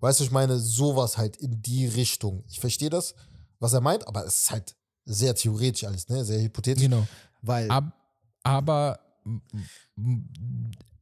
Weißt 0.00 0.20
du, 0.20 0.24
ich 0.24 0.30
meine, 0.30 0.58
sowas 0.58 1.18
halt 1.18 1.36
in 1.36 1.62
die 1.62 1.86
Richtung. 1.86 2.44
Ich 2.48 2.60
verstehe 2.60 2.90
das, 2.90 3.14
was 3.58 3.72
er 3.72 3.80
meint, 3.80 4.06
aber 4.06 4.24
es 4.26 4.42
ist 4.42 4.50
halt 4.50 4.76
sehr 5.04 5.34
theoretisch 5.34 5.84
alles, 5.84 6.08
ne? 6.08 6.24
Sehr 6.24 6.40
hypothetisch. 6.42 6.82
Genau. 6.82 7.06
Weil, 7.42 7.70
Ab, 7.70 7.92
aber 8.42 8.98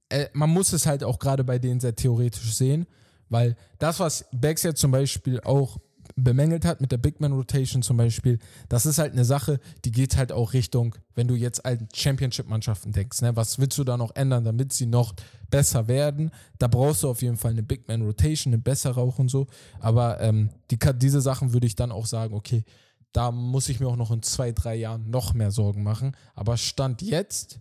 äh, 0.09 0.29
man 0.33 0.51
muss 0.51 0.73
es 0.73 0.87
halt 0.87 1.05
auch 1.05 1.19
gerade 1.19 1.45
bei 1.45 1.59
denen 1.59 1.81
sehr 1.81 1.95
theoretisch 1.95 2.55
sehen, 2.55 2.87
weil 3.29 3.57
das, 3.79 3.99
was 3.99 4.25
Bags 4.33 4.63
jetzt 4.63 4.81
zum 4.81 4.91
Beispiel 4.91 5.41
auch 5.41 5.79
bemängelt 6.17 6.65
hat 6.65 6.81
mit 6.81 6.93
der 6.93 6.99
Big 6.99 7.21
Man 7.21 7.33
Rotation 7.33 7.83
zum 7.83 7.97
Beispiel, 7.97 8.39
das 8.69 8.87
ist 8.87 8.99
halt 8.99 9.13
eine 9.13 9.25
Sache, 9.25 9.61
die 9.85 9.91
geht 9.91 10.17
halt 10.17 10.33
auch 10.33 10.53
Richtung, 10.53 10.95
wenn 11.15 11.29
du 11.29 11.35
jetzt 11.35 11.65
an 11.65 11.89
Championship-Mannschaften 11.95 12.93
denkst, 12.93 13.23
ne, 13.23 13.37
was 13.37 13.59
willst 13.59 13.79
du 13.79 13.85
da 13.85 13.97
noch 13.97 14.15
ändern, 14.15 14.45
damit 14.45 14.73
sie 14.73 14.87
noch 14.87 15.15
besser 15.51 15.89
werden? 15.89 16.31
Da 16.59 16.69
brauchst 16.69 17.03
du 17.03 17.11
auf 17.11 17.23
jeden 17.23 17.37
Fall 17.37 17.53
eine 17.53 17.63
Big 17.63 17.89
Man 17.89 18.03
Rotation, 18.03 18.53
eine 18.53 18.63
bessere 18.63 19.01
auch 19.01 19.19
und 19.19 19.29
so. 19.29 19.47
Aber 19.81 20.21
ähm, 20.21 20.51
die, 20.71 20.79
diese 20.97 21.21
Sachen 21.21 21.53
würde 21.53 21.67
ich 21.67 21.77
dann 21.77 21.93
auch 21.93 22.07
sagen, 22.07 22.35
okay, 22.35 22.65
da 23.13 23.31
muss 23.31 23.69
ich 23.69 23.81
mir 23.81 23.89
auch 23.89 23.97
noch 23.97 24.11
in 24.11 24.23
zwei, 24.23 24.53
drei 24.53 24.75
Jahren 24.75 25.11
noch 25.11 25.35
mehr 25.35 25.51
Sorgen 25.51 25.83
machen. 25.83 26.17
Aber 26.35 26.57
Stand 26.57 27.03
jetzt, 27.03 27.61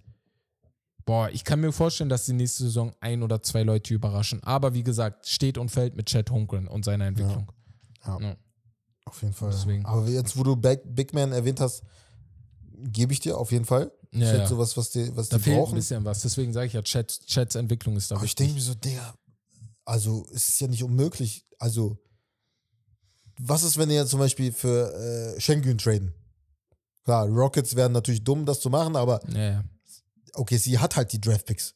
boah, 1.05 1.29
ich 1.29 1.43
kann 1.43 1.59
mir 1.59 1.71
vorstellen, 1.71 2.09
dass 2.09 2.25
die 2.25 2.33
nächste 2.33 2.63
Saison 2.63 2.93
ein 3.01 3.21
oder 3.21 3.43
zwei 3.43 3.63
Leute 3.63 3.93
überraschen. 3.93 4.41
Aber 4.43 4.73
wie 4.73 4.83
gesagt, 4.83 5.27
steht 5.27 5.57
und 5.57 5.69
fällt 5.69 5.95
mit 5.95 6.07
Chad 6.07 6.31
Holmgren 6.31 6.67
und 6.67 6.85
seiner 6.85 7.05
Entwicklung. 7.05 7.47
ja, 7.47 7.60
Ja. 8.05 8.35
auf 9.05 9.21
jeden 9.21 9.33
Fall. 9.33 9.51
Deswegen. 9.51 9.85
Aber 9.85 10.07
jetzt, 10.07 10.37
wo 10.37 10.43
du 10.43 10.55
Big, 10.55 11.13
Man 11.13 11.31
erwähnt 11.31 11.59
hast, 11.59 11.83
gebe 12.77 13.13
ich 13.13 13.19
dir 13.19 13.37
auf 13.37 13.51
jeden 13.51 13.65
Fall. 13.65 13.91
Ja, 14.13 14.29
ist 14.31 14.37
ja. 14.39 14.47
sowas, 14.47 14.75
was 14.75 14.89
die, 14.89 15.15
was 15.15 15.29
Da 15.29 15.37
die 15.37 15.43
fehlt 15.43 15.55
ein 15.57 15.61
brauchen. 15.63 15.75
bisschen 15.75 16.03
was. 16.03 16.21
Deswegen 16.21 16.51
sage 16.51 16.67
ich 16.67 16.73
ja, 16.73 16.81
Chad, 16.81 17.07
Chads 17.25 17.55
Entwicklung 17.55 17.95
ist 17.95 18.11
da 18.11 18.15
Aber 18.15 18.25
ich 18.25 18.31
wichtig. 18.31 18.47
denke 18.47 18.59
mir 18.59 18.65
so, 18.65 18.73
Digga, 18.75 19.13
also 19.85 20.25
es 20.33 20.49
ist 20.49 20.59
ja 20.59 20.67
nicht 20.67 20.83
unmöglich. 20.83 21.45
Also, 21.59 21.97
was 23.39 23.63
ist, 23.63 23.77
wenn 23.77 23.89
ihr 23.89 24.05
zum 24.05 24.19
Beispiel 24.19 24.51
für 24.51 24.93
äh, 25.37 25.39
Schengen 25.39 25.77
traden? 25.77 26.13
Klar, 27.03 27.27
Rockets 27.27 27.75
wären 27.75 27.91
natürlich 27.93 28.23
dumm, 28.23 28.45
das 28.45 28.59
zu 28.59 28.69
machen, 28.69 28.95
aber 28.95 29.19
Ja, 29.33 29.39
ja. 29.51 29.63
okay, 30.33 30.57
sie 30.57 30.77
hat 30.77 30.95
halt 30.95 31.11
die 31.13 31.19
Draftpicks. 31.21 31.73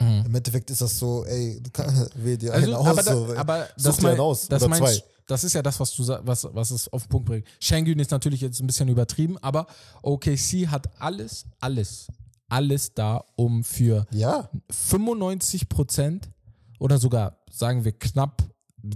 Mhm. 0.00 0.24
Im 0.26 0.34
Endeffekt 0.34 0.70
ist 0.70 0.80
das 0.80 0.98
so, 0.98 1.24
ey, 1.24 1.60
du 1.62 1.70
kann, 1.70 2.08
wähl 2.16 2.36
dir 2.38 2.52
Also, 2.52 2.66
einen 2.66 2.74
aus. 2.74 2.86
aber, 2.86 3.02
da, 3.02 3.12
so, 3.14 3.34
aber 3.36 3.68
das, 3.78 4.00
mein, 4.00 4.18
aus 4.20 4.48
das, 4.48 4.62
oder 4.62 4.68
meinst, 4.70 4.94
zwei. 5.00 5.04
Das 5.26 5.44
ist 5.44 5.54
ja 5.54 5.62
das, 5.62 5.80
was 5.80 5.94
du 5.94 6.06
was, 6.06 6.46
was 6.52 6.70
es 6.70 6.92
auf 6.92 7.04
den 7.04 7.08
Punkt 7.08 7.26
bringt. 7.26 7.46
Schengen 7.60 7.98
ist 7.98 8.10
natürlich 8.10 8.40
jetzt 8.40 8.60
ein 8.60 8.66
bisschen 8.66 8.88
übertrieben, 8.88 9.38
aber 9.38 9.66
OKC 10.02 10.68
hat 10.68 10.88
alles, 11.00 11.46
alles, 11.60 12.08
alles 12.48 12.94
da, 12.94 13.24
um 13.34 13.64
für 13.64 14.06
Ja, 14.12 14.48
95 14.70 15.68
Prozent 15.68 16.30
oder 16.78 16.98
sogar, 16.98 17.38
sagen 17.50 17.84
wir 17.84 17.92
knapp, 17.92 18.42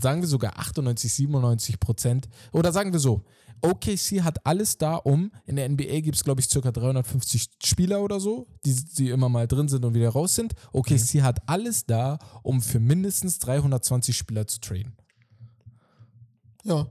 sagen 0.00 0.20
wir 0.20 0.28
sogar 0.28 0.58
98, 0.58 1.12
97 1.12 1.80
Prozent 1.80 2.28
oder 2.52 2.72
sagen 2.72 2.92
wir 2.92 3.00
so, 3.00 3.24
OKC 3.62 4.22
hat 4.22 4.46
alles 4.46 4.78
da, 4.78 4.96
um, 4.96 5.30
in 5.46 5.56
der 5.56 5.68
NBA 5.68 6.00
gibt 6.00 6.16
es, 6.16 6.24
glaube 6.24 6.40
ich, 6.40 6.48
circa 6.48 6.72
350 6.72 7.50
Spieler 7.62 8.02
oder 8.02 8.18
so, 8.20 8.46
die, 8.64 8.74
die 8.74 9.10
immer 9.10 9.28
mal 9.28 9.46
drin 9.46 9.68
sind 9.68 9.84
und 9.84 9.94
wieder 9.94 10.08
raus 10.10 10.34
sind. 10.34 10.54
OKC 10.72 11.22
hat 11.22 11.46
alles 11.46 11.84
da, 11.84 12.18
um 12.42 12.62
für 12.62 12.80
mindestens 12.80 13.38
320 13.38 14.16
Spieler 14.16 14.46
zu 14.46 14.60
traden. 14.60 14.96
Ja. 16.64 16.86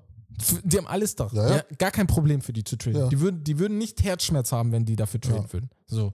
Die 0.64 0.78
haben 0.78 0.88
alles 0.88 1.16
da. 1.16 1.30
Ja, 1.34 1.56
ja. 1.58 1.64
Gar 1.78 1.92
kein 1.92 2.08
Problem 2.08 2.42
für 2.42 2.54
die 2.54 2.64
zu 2.64 2.78
traden. 2.78 3.02
Ja. 3.02 3.08
Die, 3.10 3.20
würden, 3.20 3.44
die 3.44 3.60
würden 3.60 3.78
nicht 3.78 4.02
Herzschmerz 4.04 4.52
haben, 4.54 4.72
wenn 4.72 4.86
die 4.86 4.96
dafür 4.96 5.20
traden 5.20 5.52
würden. 5.52 5.70
So. 5.88 6.14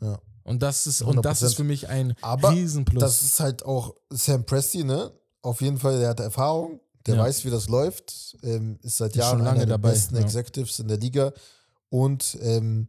Ja. 0.00 0.20
Und 0.44 0.62
das 0.62 0.86
ist, 0.86 1.02
und 1.02 1.24
das 1.24 1.42
100%. 1.42 1.46
ist 1.46 1.54
für 1.54 1.64
mich 1.64 1.88
ein 1.88 2.14
Aber 2.20 2.50
Riesenplus. 2.50 3.00
Das 3.00 3.22
ist 3.22 3.40
halt 3.40 3.64
auch 3.64 3.94
Sam 4.10 4.44
Presti, 4.44 4.84
ne? 4.84 5.10
Auf 5.42 5.60
jeden 5.60 5.78
Fall, 5.78 5.98
der 5.98 6.10
hat 6.10 6.20
Erfahrung, 6.20 6.80
der 7.06 7.18
weiß, 7.18 7.44
wie 7.44 7.50
das 7.50 7.68
läuft, 7.68 8.36
ähm, 8.42 8.78
ist 8.82 8.98
seit 8.98 9.10
Ist 9.10 9.16
Jahren 9.16 9.38
schon 9.38 9.44
lange 9.44 9.50
einer 9.56 9.66
der 9.66 9.78
dabei, 9.78 9.90
besten 9.90 10.16
ja. 10.16 10.22
Executives 10.22 10.78
in 10.78 10.88
der 10.88 10.98
Liga 10.98 11.32
und 11.90 12.38
ähm, 12.40 12.88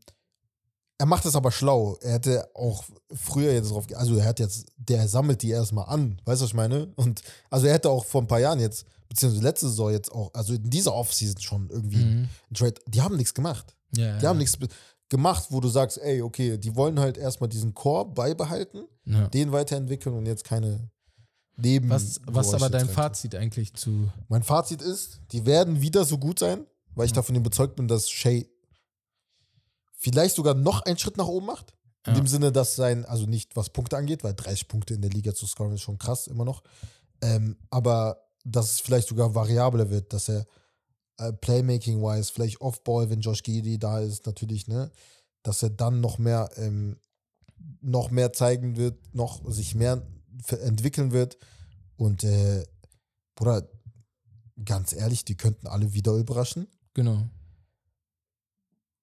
er 0.97 1.05
macht 1.05 1.25
das 1.25 1.35
aber 1.35 1.51
schlau. 1.51 1.97
Er 2.01 2.13
hätte 2.13 2.49
auch 2.55 2.85
früher 3.13 3.51
jetzt 3.51 3.71
drauf, 3.71 3.85
also 3.93 4.15
er 4.15 4.25
hat 4.25 4.39
jetzt, 4.39 4.67
der 4.77 5.07
sammelt 5.07 5.41
die 5.41 5.49
erstmal 5.49 5.89
an, 5.89 6.21
weißt 6.23 6.41
du, 6.41 6.43
was 6.45 6.51
ich 6.51 6.55
meine? 6.55 6.87
Und 6.95 7.21
also 7.49 7.67
er 7.67 7.73
hätte 7.73 7.89
auch 7.89 8.05
vor 8.05 8.21
ein 8.21 8.27
paar 8.27 8.39
Jahren 8.39 8.59
jetzt, 8.59 8.85
beziehungsweise 9.09 9.43
letzte 9.43 9.67
Saison 9.69 9.91
jetzt 9.91 10.11
auch, 10.11 10.33
also 10.33 10.53
in 10.53 10.69
dieser 10.69 10.93
Offseason 10.93 11.41
schon 11.41 11.69
irgendwie 11.69 12.03
Mhm. 12.05 12.29
Trade, 12.53 12.75
die 12.87 13.01
haben 13.01 13.15
nichts 13.17 13.33
gemacht. 13.33 13.75
ja, 13.95 14.17
Die 14.19 14.27
haben 14.27 14.37
nichts 14.37 14.57
gemacht, 15.09 15.45
wo 15.49 15.59
du 15.59 15.67
sagst, 15.69 15.97
ey, 15.99 16.21
okay, 16.21 16.57
die 16.57 16.75
wollen 16.75 16.99
halt 16.99 17.17
erstmal 17.17 17.49
diesen 17.49 17.73
Core 17.73 18.05
beibehalten 18.13 18.85
den 19.33 19.51
weiterentwickeln 19.51 20.15
und 20.15 20.25
jetzt 20.25 20.43
keine 20.43 20.89
Neben. 21.57 21.89
Was, 21.89 22.19
was 22.25 22.53
aber 22.53 22.69
dein 22.69 22.87
Fazit? 22.89 23.31
Fazit 23.31 23.35
eigentlich 23.35 23.73
zu. 23.75 24.11
Mein 24.27 24.43
Fazit 24.43 24.81
ist, 24.81 25.21
die 25.31 25.45
werden 25.45 25.79
wieder 25.79 26.03
so 26.03 26.17
gut 26.17 26.39
sein, 26.39 26.65
weil 26.95 27.05
ich 27.05 27.11
Mhm. 27.11 27.15
davon 27.15 27.35
überzeugt 27.35 27.75
bin, 27.77 27.87
dass 27.87 28.09
Shay 28.09 28.49
vielleicht 29.97 30.35
sogar 30.35 30.53
noch 30.53 30.81
einen 30.81 30.97
Schritt 30.97 31.17
nach 31.17 31.27
oben 31.27 31.45
macht. 31.45 31.73
In 32.07 32.13
Ja. 32.13 32.19
dem 32.21 32.27
Sinne, 32.27 32.51
dass 32.51 32.75
sein, 32.75 33.05
also 33.05 33.25
nicht 33.25 33.55
was 33.55 33.69
Punkte 33.69 33.97
angeht, 33.97 34.23
weil 34.23 34.33
30 34.33 34.67
Punkte 34.67 34.93
in 34.93 35.01
der 35.01 35.09
Liga 35.11 35.33
zu 35.33 35.47
scoren 35.47 35.71
ist 35.73 35.81
schon 35.81 35.97
krass 35.97 36.27
immer 36.27 36.45
noch. 36.45 36.61
Ähm, 37.21 37.57
aber 37.69 38.24
dass 38.45 38.71
es 38.73 38.79
vielleicht 38.79 39.07
sogar 39.09 39.35
variabler 39.35 39.89
wird, 39.89 40.13
dass 40.13 40.29
er 40.29 40.45
äh, 41.17 41.33
Playmaking-wise, 41.33 42.31
vielleicht 42.31 42.61
Off-Ball, 42.61 43.09
wenn 43.09 43.19
Josh 43.21 43.43
Giddy 43.43 43.77
da 43.79 43.99
ist, 43.99 44.25
natürlich, 44.25 44.67
ne, 44.67 44.91
dass 45.43 45.61
er 45.63 45.69
dann 45.71 45.99
noch 45.99 46.17
mehr, 46.17 46.49
ähm, 46.55 46.97
noch 47.81 48.11
mehr 48.11 48.31
zeigen 48.33 48.77
wird, 48.77 49.13
noch 49.13 49.41
sich 49.51 49.75
mehr 49.75 50.01
entwickeln 50.61 51.11
wird. 51.11 51.37
Und, 51.97 52.23
äh, 52.23 52.65
Bruder, 53.35 53.67
ganz 54.63 54.93
ehrlich, 54.93 55.25
die 55.25 55.35
könnten 55.35 55.67
alle 55.67 55.93
wieder 55.93 56.13
überraschen. 56.13 56.67
Genau. 56.93 57.27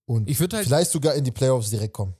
Und 0.06 0.28
Ich 0.28 0.40
würde 0.40 0.56
halt. 0.56 0.66
vielleicht 0.66 0.90
sogar 0.90 1.14
in 1.14 1.24
die 1.24 1.31
Playoffs 1.31 1.70
direkt 1.70 1.94
kommen. 1.94 2.14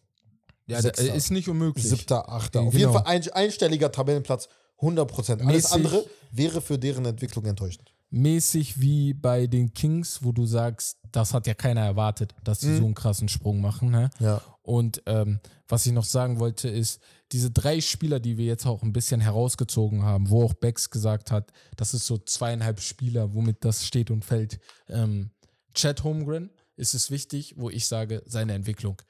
Ja, 0.67 0.77
da- 0.77 0.83
Sechster. 0.83 1.15
ist 1.15 1.31
nicht 1.31 1.49
unmöglich. 1.49 1.87
Siebter, 1.89 2.29
achter. 2.29 2.61
Auf 2.61 2.73
Genau. 2.73 2.79
jeden 2.79 2.93
Fall 2.93 3.03
ein, 3.07 3.29
einstelliger 3.33 3.91
Tabellenplatz, 3.93 4.49
100 4.83 5.09
Prozent. 5.09 5.43
Alles 5.43 5.67
Mäßig- 5.71 5.75
andere 5.75 6.05
wäre 6.33 6.61
für 6.61 6.79
deren 6.79 7.05
Entwicklung 7.07 7.47
enttäuschend. 7.47 7.93
Mäßig 8.11 8.79
wie 8.79 9.15
bei 9.15 9.47
den 9.47 9.73
Kings, 9.73 10.23
wo 10.23 10.33
du 10.33 10.45
sagst, 10.45 10.99
das 11.13 11.33
hat 11.33 11.47
ja 11.47 11.55
keiner 11.55 11.81
erwartet, 11.81 12.35
dass 12.45 12.61
sie 12.61 12.69
Mhm. 12.69 12.77
so 12.79 12.85
einen 12.85 12.95
krassen 12.95 13.29
Sprung 13.29 13.63
machen. 13.63 13.91
Ne? 13.91 14.11
Ja. 14.21 14.43
Und 14.61 15.03
ähm, 15.07 15.41
was 15.67 15.87
ich 15.87 15.93
noch 15.93 16.05
sagen 16.05 16.39
wollte, 16.39 16.69
ist, 16.69 17.01
diese 17.33 17.51
drei 17.51 17.81
Spieler, 17.81 18.21
die 18.21 18.37
wir 18.37 18.45
jetzt 18.45 18.67
auch 18.67 18.83
ein 18.83 18.93
bisschen 18.93 19.23
herausgezogen 19.23 20.03
haben, 20.03 20.29
wo 20.29 20.45
auch 20.45 20.53
Bex 20.53 20.91
gesagt 20.91 21.31
hat, 21.31 21.53
das 21.77 21.95
ist 21.95 22.05
so 22.07 22.19
zweieinhalb 22.19 22.81
Spieler, 22.81 23.33
womit 23.35 23.65
das 23.65 23.87
steht 23.87 24.11
und 24.11 24.27
fällt. 24.27 24.61
Ähm, 24.89 25.31
Chad 25.73 26.05
Holmgren 26.05 26.51
ist 26.77 26.93
es 26.93 27.11
wichtig, 27.11 27.55
wo 27.57 27.71
ich 27.71 27.87
sage, 27.87 28.23
seine 28.27 28.53
Entwicklung. 28.53 29.01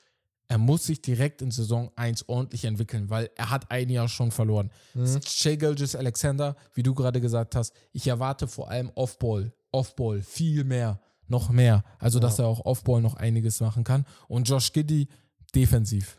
Er 0.49 0.59
muss 0.59 0.85
sich 0.85 1.01
direkt 1.01 1.41
in 1.41 1.51
Saison 1.51 1.91
1 1.97 2.29
ordentlich 2.29 2.65
entwickeln, 2.65 3.09
weil 3.09 3.31
er 3.37 3.51
hat 3.51 3.71
ein 3.71 3.89
Jahr 3.89 4.09
schon 4.09 4.31
verloren. 4.31 4.71
Mhm. 4.95 5.21
Shea 5.25 5.57
Gilgis 5.57 5.97
Alexander, 5.97 6.57
wie 6.75 6.83
du 6.83 6.95
gerade 6.95 7.21
gesagt 7.21 7.57
hast, 7.57 7.73
ich 7.93 8.07
erwarte 8.07 8.47
vor 8.47 8.71
allem 8.71 8.91
Offball, 8.95 9.53
Offball, 9.71 10.21
viel 10.21 10.65
mehr, 10.65 11.01
noch 11.29 11.49
mehr. 11.49 11.85
Also, 11.99 12.19
dass 12.19 12.39
er 12.39 12.47
auch 12.47 12.65
Offball 12.67 13.01
noch 13.01 13.15
einiges 13.15 13.61
machen 13.61 13.85
kann. 13.85 14.05
Und 14.29 14.49
Josh 14.49 14.73
Giddy 14.73 15.09
defensiv, 15.55 16.19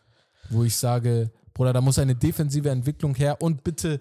wo 0.49 0.63
ich 0.63 0.75
sage, 0.75 1.31
Bruder, 1.53 1.73
da 1.73 1.81
muss 1.81 1.99
eine 1.99 2.15
defensive 2.15 2.69
Entwicklung 2.69 3.13
her 3.15 3.41
und 3.41 3.63
bitte 3.63 3.99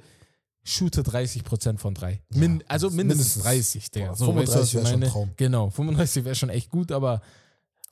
shoote 0.64 1.02
30% 1.02 1.78
von 1.78 1.94
drei. 1.94 2.22
Min 2.30 2.62
also 2.68 2.88
mindestens, 2.90 3.36
mindestens. 3.36 3.42
30, 3.42 3.90
Digga. 3.90 4.14
So, 4.14 4.34
weißt 4.34 4.54
du, 4.54 4.64
35 4.64 4.74
wäre 4.74 4.86
schon? 4.86 5.00
Traum. 5.02 5.30
Genau, 5.36 5.70
35 5.70 6.24
wäre 6.24 6.34
schon 6.34 6.48
echt 6.50 6.70
gut, 6.70 6.92
aber 6.92 7.20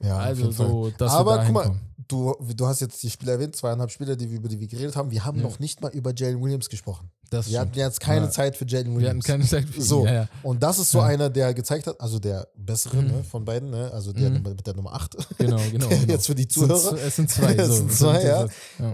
Ja, 0.02 0.16
also 0.18 0.50
so, 0.50 0.90
dass 0.96 1.12
Aber 1.12 1.44
guck 1.44 1.52
mal, 1.54 1.72
du, 2.08 2.34
du 2.56 2.66
hast 2.66 2.80
jetzt 2.80 3.02
die 3.02 3.10
Spieler 3.10 3.32
erwähnt, 3.32 3.54
zweieinhalb 3.54 3.90
Spieler, 3.90 4.16
die 4.16 4.30
wir, 4.30 4.38
über 4.38 4.48
die 4.48 4.58
wir 4.58 4.66
geredet 4.66 4.96
haben. 4.96 5.10
Wir 5.10 5.24
haben 5.24 5.38
Ja. 5.38 5.42
noch 5.44 5.58
nicht 5.58 5.80
mal 5.82 5.90
über 5.92 6.12
Jalen 6.14 6.40
Williams 6.42 6.68
gesprochen. 6.70 7.10
Das 7.28 7.46
Wir 7.46 7.58
stimmt. 7.58 7.60
hatten 7.70 7.78
jetzt 7.78 8.00
keine 8.00 8.24
Ja. 8.26 8.30
Zeit 8.30 8.56
für 8.56 8.66
Jalen 8.66 8.86
wir 8.86 8.92
hatten 8.94 9.22
Williams. 9.22 9.24
keine 9.26 9.44
Zeit 9.44 9.64
für 9.68 9.76
ihn. 9.76 9.82
So. 9.84 10.06
Ja, 10.06 10.12
ja. 10.12 10.28
Und 10.42 10.62
das 10.62 10.78
ist 10.78 10.90
so 10.90 11.00
einer, 11.00 11.28
der 11.30 11.52
gezeigt 11.54 11.86
hat, 11.86 12.00
also 12.00 12.18
der 12.18 12.48
bessere 12.56 12.96
Mhm. 12.96 13.06
ne, 13.08 13.24
von 13.24 13.44
beiden, 13.44 13.70
ne? 13.70 13.90
also 13.92 14.12
der 14.12 14.30
Mhm. 14.30 14.42
Mit 14.42 14.66
der 14.66 14.74
Nummer 14.74 14.94
8. 14.94 15.16
Genau, 15.38 15.56
genau. 15.70 15.86
genau. 15.88 16.12
Jetzt 16.12 16.26
für 16.26 16.34
die 16.34 16.48
Es 16.48 16.54
sind 16.54 16.66
Zuhörer. 16.68 16.96
z- 16.96 17.06
Es 17.06 17.16
sind 17.16 17.30
zwei. 17.30 17.54
Es 17.56 17.68
so. 17.68 17.74
sind 17.74 17.92
zwei, 17.92 18.24
ja. 18.24 18.46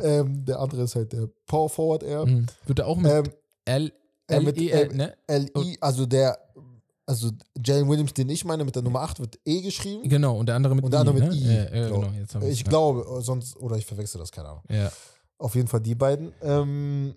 Ähm, 0.02 0.44
der 0.44 0.58
andere 0.58 0.82
ist 0.82 0.96
halt 0.96 1.12
der 1.12 1.28
Power 1.46 1.70
Forward 1.70 2.02
eher. 2.02 2.26
Mhm. 2.26 2.46
Wird 2.66 2.80
er 2.80 2.86
auch 2.88 2.96
mit 2.98 3.10
Ähm, 3.12 3.24
L, 3.64 3.92
äh, 4.28 4.34
L, 4.34 4.42
mit, 4.42 4.58
E, 4.58 4.70
L, 4.70 4.88
ne? 4.94 5.14
LI, 5.28 5.78
also 5.80 6.04
der, 6.04 6.36
also 7.06 7.30
Jalen 7.64 7.88
Williams, 7.88 8.12
den 8.12 8.28
ich 8.28 8.44
meine, 8.44 8.64
mit 8.64 8.74
der 8.74 8.82
Nummer 8.82 9.00
8 9.02 9.20
wird 9.20 9.38
E 9.44 9.62
geschrieben. 9.62 10.08
Genau, 10.08 10.36
und 10.36 10.46
der 10.46 10.56
andere 10.56 10.74
mit 10.74 10.84
Und 10.84 10.90
der 10.90 11.00
andere 11.00 11.14
mit 11.14 11.28
ne? 11.28 11.34
I, 11.34 11.44
Ja, 11.44 11.76
ja, 11.76 11.88
genau, 11.88 12.12
hab 12.34 12.42
Ich 12.42 12.60
ja. 12.60 12.68
glaube, 12.68 13.20
sonst, 13.22 13.56
oder 13.56 13.76
ich 13.76 13.86
verwechsel 13.86 14.18
das, 14.18 14.32
keine 14.32 14.48
Ahnung. 14.48 14.64
Ja. 14.68 14.90
Auf 15.38 15.54
jeden 15.54 15.68
Fall 15.68 15.80
die 15.80 15.94
beiden. 15.94 16.32
Ähm, 16.42 17.14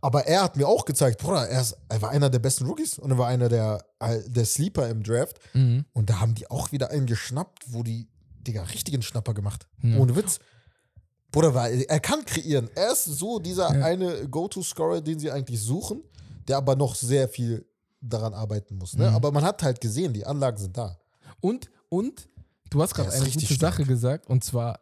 aber 0.00 0.26
er 0.26 0.44
hat 0.44 0.56
mir 0.56 0.66
auch 0.66 0.84
gezeigt, 0.84 1.20
Bruder, 1.20 1.48
er, 1.48 1.60
ist, 1.60 1.76
er 1.88 2.00
war 2.00 2.10
einer 2.10 2.30
der 2.30 2.38
besten 2.38 2.66
Rookies 2.66 2.98
und 2.98 3.10
er 3.10 3.18
war 3.18 3.26
einer 3.26 3.48
der, 3.48 3.84
äh, 3.98 4.20
der 4.26 4.44
Sleeper 4.44 4.88
im 4.88 5.02
Draft. 5.02 5.38
Mhm. 5.54 5.84
Und 5.92 6.08
da 6.08 6.20
haben 6.20 6.34
die 6.34 6.48
auch 6.50 6.72
wieder 6.72 6.90
einen 6.90 7.06
geschnappt, 7.06 7.64
wo 7.72 7.82
die, 7.82 8.08
Digga, 8.46 8.62
richtigen 8.62 9.02
Schnapper 9.02 9.34
gemacht. 9.34 9.66
Ja. 9.82 9.98
Ohne 9.98 10.16
Witz. 10.16 10.38
Bruder, 11.32 11.54
weil 11.54 11.82
er 11.82 12.00
kann 12.00 12.24
kreieren. 12.24 12.70
Er 12.74 12.92
ist 12.92 13.04
so 13.04 13.38
dieser 13.38 13.68
eine 13.68 14.28
Go-To-Scorer, 14.28 15.00
den 15.00 15.18
sie 15.18 15.30
eigentlich 15.30 15.60
suchen, 15.60 16.02
der 16.48 16.56
aber 16.56 16.74
noch 16.74 16.94
sehr 16.94 17.28
viel 17.28 17.66
daran 18.00 18.34
arbeiten 18.34 18.76
muss. 18.76 18.96
Ne? 18.96 19.08
Mhm. 19.10 19.16
Aber 19.16 19.32
man 19.32 19.44
hat 19.44 19.62
halt 19.62 19.80
gesehen, 19.80 20.12
die 20.12 20.24
Anlagen 20.26 20.56
sind 20.56 20.76
da. 20.76 20.98
Und, 21.40 21.70
und, 21.88 22.28
du 22.70 22.82
hast 22.82 22.94
gerade 22.94 23.10
eine 23.12 23.24
gute 23.24 23.46
stark. 23.46 23.74
Sache 23.74 23.84
gesagt, 23.84 24.28
und 24.28 24.42
zwar, 24.44 24.80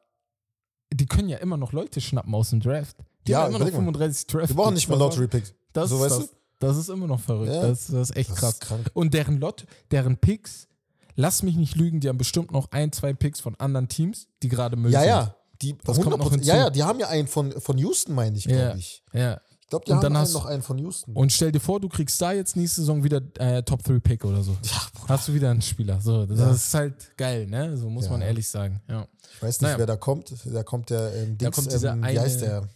die 0.93 1.07
können 1.07 1.29
ja 1.29 1.39
immer 1.39 1.57
noch 1.57 1.73
Leute 1.73 2.01
schnappen 2.01 2.35
aus 2.35 2.51
dem 2.51 2.61
Draft. 2.61 2.97
Die 3.27 3.33
Ja, 3.33 3.41
haben 3.43 3.49
immer 3.51 3.59
noch 3.59 3.67
überleg 3.69 3.75
mal. 3.75 3.93
35 3.93 4.27
Draft. 4.27 4.51
Die 4.51 4.55
brauchen 4.55 4.75
nicht 4.75 4.89
mal 4.89 4.99
Lottery-Picks. 4.99 5.55
Das, 5.73 5.91
so, 5.91 5.97
ist 5.97 6.11
weißt 6.11 6.21
das, 6.23 6.35
das 6.61 6.77
ist 6.77 6.89
immer 6.89 7.07
noch 7.07 7.21
verrückt. 7.21 7.53
Ja. 7.53 7.63
Das, 7.63 7.87
das 7.89 8.11
ist 8.11 8.17
echt 8.17 8.31
Das 8.31 8.39
krass. 8.39 8.53
ist 8.55 8.61
krank. 8.61 8.91
Und 8.95 9.15
deren 9.15 9.39
Lot, 9.39 9.67
deren 9.91 10.17
Picks, 10.17 10.67
lass 11.15 11.43
mich 11.43 11.57
nicht 11.57 11.77
lügen, 11.77 12.01
die 12.01 12.09
haben 12.09 12.19
bestimmt 12.19 12.51
noch 12.53 12.71
ein, 12.73 12.91
zwei 12.93 13.13
Picks 13.13 13.41
von 13.41 13.55
anderen 13.57 13.89
Teams, 13.89 14.29
die 14.43 14.49
gerade 14.49 14.77
Müll 14.77 14.93
Ja, 14.93 15.01
sind. 15.01 15.09
ja. 15.09 15.35
Die 15.61 15.77
Das 15.85 16.01
kommt 16.01 16.17
noch 16.17 16.27
100%, 16.27 16.31
hinzu. 16.35 16.49
ja, 16.49 16.57
ja, 16.57 16.71
die 16.71 16.83
haben 16.85 17.01
ja 17.01 17.09
einen 17.09 17.27
von, 17.27 17.53
von 17.61 17.77
Houston, 17.79 18.15
meine 18.15 18.39
ich, 18.39 18.45
glaube 18.45 18.61
Ja. 18.63 18.75
ich. 18.77 19.03
Ja. 19.13 19.41
Ich 19.69 19.71
glaube, 19.71 19.85
die 19.85 19.91
Und 19.91 19.97
haben 19.99 20.03
dann 20.15 20.17
einen, 20.17 20.33
noch 20.33 20.47
einen 20.47 20.63
von 20.63 20.79
Houston. 20.79 21.13
Und 21.15 21.31
stell 21.31 21.53
dir 21.53 21.61
vor, 21.61 21.79
du 21.79 21.91
kriegst 21.91 22.19
da 22.23 22.33
jetzt 22.33 22.57
nächste 22.57 22.81
Saison 22.81 23.05
wieder 23.05 23.21
äh, 23.39 23.63
Top 23.63 23.83
3 23.83 24.01
Pick 24.01 24.25
oder 24.25 24.43
so. 24.43 24.53
ja, 24.63 24.81
Bruder, 24.95 25.09
Hast 25.13 25.29
du 25.29 25.35
wieder 25.35 25.51
einen 25.51 25.61
Spieler. 25.61 26.01
So, 26.01 26.25
das 26.25 26.39
Ja. 26.39 26.51
ist 26.53 26.73
halt 26.73 27.17
geil, 27.19 27.47
ne? 27.47 27.77
So 27.77 27.91
muss 27.91 28.07
Ja. 28.07 28.13
man 28.13 28.23
ehrlich 28.23 28.49
sagen. 28.49 28.81
Ja. 28.89 29.07
ich 29.35 29.43
weiß 29.43 29.61
nicht, 29.61 29.69
naja. 29.69 29.79
wer 29.79 29.85
da 29.85 29.97
kommt. 29.97 30.33
Da 30.47 30.63
kommt 30.63 30.89
der 30.89 31.15
ähm, 31.17 31.37
Dings, 31.37 31.55
kommt 31.55 31.71
dieser 31.71 31.93
ähm, 31.93 32.01
wie 32.01 32.07
eine- 32.07 32.21
heißt 32.23 32.41
der? 32.41 32.67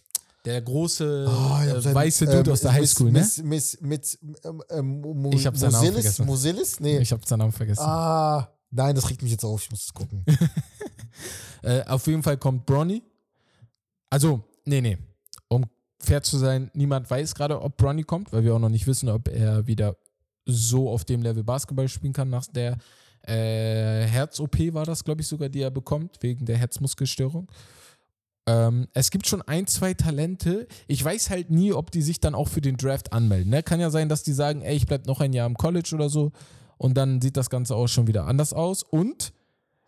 Der 0.45 0.61
große 0.61 1.27
Oh, 1.31 1.33
hab 1.33 1.67
äh, 1.67 1.81
seinen- 1.81 1.95
weiße 1.95 2.27
Dude 2.27 2.41
ähm, 2.41 2.53
aus 2.53 2.61
der 2.61 2.73
Highschool, 2.75 3.11
ne? 3.11 3.27
Miss, 3.43 3.79
mit 3.81 4.19
ähm, 4.45 4.63
ähm, 4.69 5.33
Ich 5.33 5.47
hab 5.47 5.57
seinen 5.57 5.73
Namen 5.73 5.93
vergessen. 5.95 6.27
Mosilis? 6.27 6.79
Nee. 6.79 6.99
Ich 6.99 7.11
habe 7.11 7.23
seinen 7.27 7.39
Namen 7.39 7.53
vergessen. 7.53 7.81
ah, 7.81 8.49
nein, 8.71 8.95
das 8.95 9.09
regt 9.09 9.23
mich 9.23 9.31
jetzt 9.33 9.45
auf. 9.47 9.63
Ich 9.63 9.71
muss 9.71 9.85
es 9.87 9.95
gucken. 9.95 10.27
Äh, 11.63 11.85
auf 11.87 12.07
jeden 12.07 12.23
Fall 12.23 12.37
kommt 12.39 12.67
Bronny. 12.67 13.03
Also, 14.11 14.43
nee, 14.65 14.81
nee. 14.81 14.99
Fair 16.03 16.23
zu 16.23 16.39
sein, 16.39 16.71
niemand 16.75 17.11
weiß 17.11 17.35
gerade, 17.35 17.61
ob 17.61 17.77
Bronny 17.77 18.03
kommt, 18.03 18.33
weil 18.33 18.45
wir 18.45 18.55
auch 18.55 18.59
noch 18.59 18.69
nicht 18.69 18.87
wissen, 18.87 19.09
ob 19.09 19.29
er 19.29 19.67
wieder 19.67 19.97
so 20.45 20.91
auf 20.91 21.05
dem 21.05 21.23
Level 21.23 21.45
Basketball 21.45 21.89
spielen 21.89 22.13
kann 22.13 22.29
nach 22.31 22.47
der 22.47 22.77
äh, 23.27 24.05
Herz-OP 24.07 24.75
war 24.75 24.85
das, 24.85 25.05
glaube 25.05 25.21
ich, 25.21 25.29
sogar, 25.29 25.49
die 25.49 25.61
er 25.61 25.71
bekommt, 25.71 26.17
wegen 26.23 26.45
der 26.45 26.57
Herzmuskelstörung. 26.59 27.49
Ähm, 28.47 28.89
es 28.95 29.11
gibt 29.13 29.29
schon 29.29 29.43
ein, 29.43 29.69
zwei 29.69 29.95
Talente. 29.95 30.67
Ich 30.89 31.05
weiß 31.05 31.31
halt 31.31 31.51
nie, 31.51 31.73
ob 31.73 31.93
die 31.93 32.03
sich 32.03 32.19
dann 32.21 32.35
auch 32.35 32.49
für 32.49 32.61
den 32.61 32.77
Draft 32.77 33.13
anmelden. 33.13 33.51
Ne? 33.51 33.63
Kann 33.63 33.79
ja 33.79 33.91
sein, 33.91 34.09
dass 34.09 34.25
die 34.25 34.33
sagen, 34.33 34.63
ey, 34.63 34.75
ich 34.75 34.87
bleib 34.87 35.07
noch 35.07 35.21
ein 35.21 35.33
Jahr 35.33 35.47
im 35.47 35.57
College 35.57 35.91
oder 35.95 36.09
so. 36.09 36.33
Und 36.79 36.97
dann 36.97 37.21
sieht 37.21 37.37
das 37.37 37.49
Ganze 37.51 37.77
auch 37.77 37.87
schon 37.87 38.09
wieder 38.09 38.27
anders 38.27 38.53
aus. 38.53 38.83
Und 38.83 39.33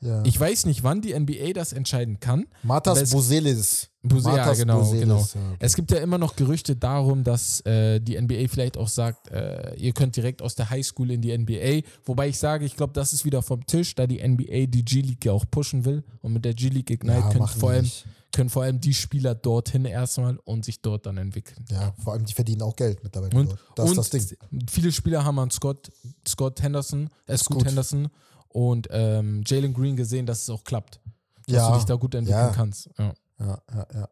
Ja. 0.01 0.23
ich 0.25 0.39
weiß 0.39 0.67
nicht, 0.67 0.85
wann 0.85 1.01
die 1.01 1.19
NBA 1.19 1.53
das 1.55 1.73
entscheiden 1.73 2.21
kann. 2.21 2.47
Matas 2.63 3.11
Boselis. 3.11 3.91
Buse, 4.07 4.29
ja, 4.31 4.53
genau, 4.53 4.81
Boselis, 4.81 5.01
genau. 5.01 5.17
ja, 5.19 5.23
okay. 5.23 5.57
Es 5.61 5.75
gibt 5.75 5.91
ja 5.91 5.99
immer 5.99 6.19
noch 6.19 6.37
Gerüchte 6.37 6.77
darum, 6.77 7.25
dass 7.25 7.61
äh, 7.63 8.01
die 8.01 8.21
NBA 8.21 8.49
vielleicht 8.49 8.77
auch 8.77 8.89
sagt, 8.89 9.31
äh, 9.31 9.75
ihr 9.77 9.93
könnt 9.93 10.15
direkt 10.17 10.43
aus 10.43 10.55
der 10.55 10.69
Highschool 10.69 11.11
in 11.11 11.23
die 11.23 11.37
NBA. 11.37 11.89
Wobei 12.05 12.29
ich 12.29 12.39
sage, 12.39 12.67
ich 12.67 12.77
glaube, 12.77 12.93
das 12.93 13.13
ist 13.15 13.25
wieder 13.25 13.41
vom 13.43 13.65
Tisch, 13.67 13.95
da 13.95 14.07
die 14.07 14.27
NBA 14.27 14.67
die 14.67 14.85
G-League 14.85 15.25
ja 15.25 15.33
auch 15.33 15.45
pushen 15.51 15.85
will. 15.85 16.05
Und 16.21 16.35
mit 16.35 16.45
der 16.45 16.53
G-League 16.53 16.91
Ignite 16.91 17.19
Ja, 17.19 17.23
könnt 17.29 17.39
machen 17.41 17.61
vor 17.61 17.71
allem, 17.71 17.91
können 18.33 18.51
vor 18.51 18.63
allem 18.65 18.81
die 18.81 18.93
Spieler 18.93 19.35
dorthin 19.35 19.87
erstmal 19.87 20.37
und 20.45 20.65
sich 20.65 20.83
dort 20.83 21.07
dann 21.07 21.17
entwickeln. 21.17 21.65
Ja, 21.71 21.95
vor 22.03 22.13
allem 22.13 22.27
die 22.27 22.35
verdienen 22.35 22.63
auch 22.63 22.77
Geld 22.77 23.03
mittlerweile. 23.03 23.35
Und, 23.35 23.51
dort. 23.51 23.61
das 23.77 23.91
und 23.91 23.99
ist 23.99 24.13
das 24.15 24.27
Ding. 24.29 24.39
viele 24.69 24.93
Spieler 24.93 25.25
haben 25.25 25.39
an 25.39 25.51
Scott, 25.51 25.91
Scott 26.29 26.61
Henderson, 26.63 27.09
äh, 27.27 27.39
Scoot. 27.39 27.65
Henderson 27.65 28.09
und 28.49 28.87
ähm, 28.91 29.43
Jalen 29.47 29.73
Green 29.73 29.97
gesehen, 29.97 30.27
dass 30.27 30.43
es 30.43 30.51
auch 30.51 30.63
klappt. 30.63 31.01
Dass 31.47 31.57
Ja, 31.57 31.71
du 31.71 31.77
dich 31.77 31.85
da 31.85 31.95
gut 31.95 32.15
entwickeln 32.15 32.53
kannst. 32.55 32.89
Ja, 32.99 33.13
Ja, 33.39 33.59
ja, 33.73 33.87
ja. 33.95 34.09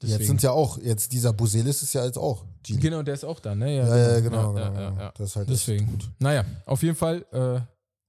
Jetzt 0.00 0.10
deswegen. 0.12 0.26
sind 0.26 0.42
ja 0.42 0.50
auch, 0.50 0.78
jetzt 0.78 1.12
dieser 1.12 1.32
Buselis 1.32 1.82
ist 1.82 1.92
ja 1.94 2.04
jetzt 2.04 2.18
auch 2.18 2.44
G 2.62 2.76
Genau, 2.76 3.02
der 3.02 3.14
ist 3.14 3.24
auch 3.24 3.40
da, 3.40 3.54
ne? 3.54 3.76
Ja, 3.76 3.96
ja, 3.96 4.20
genau, 4.20 4.56
Ja, 4.56 4.68
genau, 4.68 4.80
ja, 4.80 4.88
genau. 4.90 5.00
ja. 5.02 5.12
Das 5.16 5.30
ist 5.30 5.36
halt 5.36 5.48
Deswegen. 5.48 5.86
gut. 5.86 6.10
Naja, 6.18 6.44
auf 6.66 6.82
jeden 6.82 6.96
Fall 6.96 7.24
äh, 7.32 7.60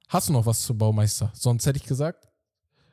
hast 0.10 0.30
du 0.30 0.34
noch 0.34 0.46
was 0.46 0.62
zu 0.64 0.76
Baumeister. 0.78 1.32
Sonst 1.36 1.66
hätte 1.66 1.78
ich 1.78 1.86
gesagt. 1.86 2.28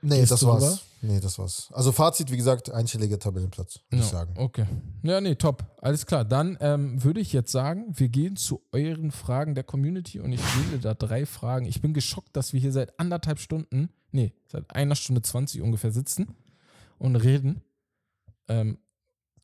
Nee, 0.03 0.19
Gehst 0.19 0.33
das 0.33 0.45
war's. 0.45 0.63
rüber? 0.63 0.79
Nee, 1.03 1.21
das 1.21 1.39
war's. 1.39 1.69
Also 1.73 1.91
Fazit, 1.93 2.31
wie 2.31 2.37
gesagt, 2.37 2.71
einstelliger 2.71 3.19
Tabellenplatz, 3.19 3.81
würde 3.89 4.03
Ja, 4.03 4.03
ich 4.03 4.11
sagen. 4.11 4.35
Okay. 4.37 4.67
Ja, 5.05 5.21
nee, 5.21 5.37
top. 5.37 5.65
Alles 5.81 6.07
klar. 6.07 6.25
Dann 6.25 6.59
ähm, 6.61 7.03
würde 7.03 7.21
ich 7.21 7.33
jetzt 7.33 7.51
sagen, 7.53 7.87
wir 7.97 8.09
gehen 8.09 8.37
zu 8.37 8.63
euren 8.73 9.11
Fragen 9.13 9.55
der 9.55 9.65
Community 9.65 10.21
und 10.21 10.33
ich 10.33 10.41
wähle 10.41 10.79
da 10.81 10.95
drei 10.95 11.25
Fragen. 11.25 11.67
Ich 11.67 11.81
bin 11.81 11.95
geschockt, 11.95 12.37
dass 12.37 12.53
wir 12.53 12.61
hier 12.61 12.73
seit 12.73 12.99
anderthalb 13.01 13.39
Stunden, 13.39 13.91
nee, 14.11 14.33
seit 14.49 14.71
einer 14.75 14.97
Stunde 14.97 15.23
20 15.23 15.63
ungefähr 15.63 15.93
sitzen 15.93 16.35
und 17.03 17.17
reden. 17.17 17.63
Ähm, 18.49 18.79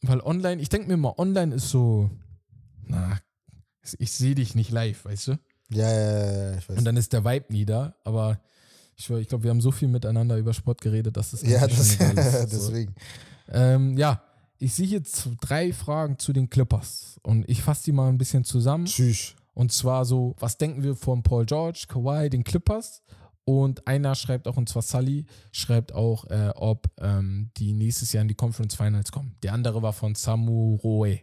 weil 0.03 0.21
online, 0.21 0.63
ich 0.63 0.69
denke 0.69 0.89
mir 0.89 0.97
mal, 0.97 1.15
online 1.17 1.55
ist 1.55 1.71
so, 1.71 2.11
na, 2.85 3.19
ich 3.99 4.13
sehe 4.13 4.35
dich 4.35 4.55
nicht 4.55 4.71
live, 4.71 5.05
weißt 5.05 5.29
du? 5.29 5.39
Ja, 5.71 5.91
ja, 5.91 6.11
ja, 6.11 6.51
ja, 6.51 6.59
ich 6.59 6.69
weiß. 6.69 6.79
Und 6.79 6.85
dann 6.85 6.97
ist 6.97 7.13
der 7.13 7.25
Vibe 7.25 7.53
nie 7.53 7.67
da, 7.67 7.95
aber 8.05 8.41
ich, 8.97 9.11
ich 9.11 9.29
glaube, 9.29 9.45
wir 9.45 9.51
haben 9.51 9.61
so 9.61 9.71
viel 9.71 9.89
miteinander 9.89 10.37
über 10.39 10.55
Sport 10.55 10.81
geredet, 10.81 11.17
dass 11.17 11.33
es 11.33 11.43
ja, 11.43 11.67
das, 11.67 11.95
schon 11.95 12.11
egal 12.11 12.45
ist. 12.45 12.51
So. 12.51 12.71
deswegen. 12.71 12.95
Ähm, 13.49 13.97
ja, 13.97 14.23
ich 14.59 14.75
sehe 14.75 14.87
jetzt 14.87 15.29
drei 15.41 15.73
Fragen 15.73 16.19
zu 16.19 16.33
den 16.33 16.51
Clippers 16.51 17.21
und 17.23 17.49
ich 17.49 17.63
fasse 17.63 17.85
die 17.85 17.93
mal 17.93 18.09
ein 18.09 18.19
bisschen 18.19 18.45
zusammen. 18.45 18.87
Tschüss. 18.87 19.35
Und 19.55 19.73
zwar 19.73 20.05
so, 20.05 20.37
was 20.39 20.59
denken 20.59 20.83
wir 20.83 20.95
von 20.95 21.23
Paul 21.23 21.45
George, 21.45 21.87
Kawhi, 21.89 22.31
den 22.31 22.45
Clippers? 22.45 23.03
Und 23.49 23.87
einer 23.87 24.15
schreibt 24.15 24.47
auch, 24.47 24.59
und 24.59 24.69
zwar 24.69 24.83
Sully, 24.83 25.25
schreibt 25.53 25.95
auch, 25.95 26.27
äh, 26.27 26.51
ob 26.55 26.87
ähm, 27.01 27.51
die 27.57 27.73
nächstes 27.73 28.13
Jahr 28.13 28.21
in 28.21 28.29
die 28.29 28.35
Conference 28.35 28.75
Finals 28.75 29.11
kommen. 29.11 29.37
Der 29.43 29.55
andere 29.55 29.81
war 29.81 29.95
von 29.95 30.15
Samu 30.15 30.75
Roe. 30.77 31.21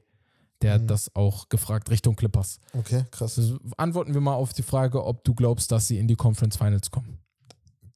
Der 0.63 0.73
hat 0.73 0.89
das 0.89 1.15
auch 1.15 1.49
gefragt 1.49 1.91
Richtung 1.91 2.15
Clippers. 2.15 2.59
Okay, 2.73 3.05
krass. 3.11 3.37
Also 3.37 3.59
antworten 3.77 4.15
wir 4.15 4.21
mal 4.21 4.33
auf 4.33 4.53
die 4.53 4.63
Frage, 4.63 5.05
ob 5.05 5.23
du 5.23 5.35
glaubst, 5.35 5.71
dass 5.71 5.87
sie 5.87 5.99
in 5.99 6.07
die 6.07 6.15
Conference 6.15 6.57
Finals 6.57 6.89
kommen. 6.89 7.19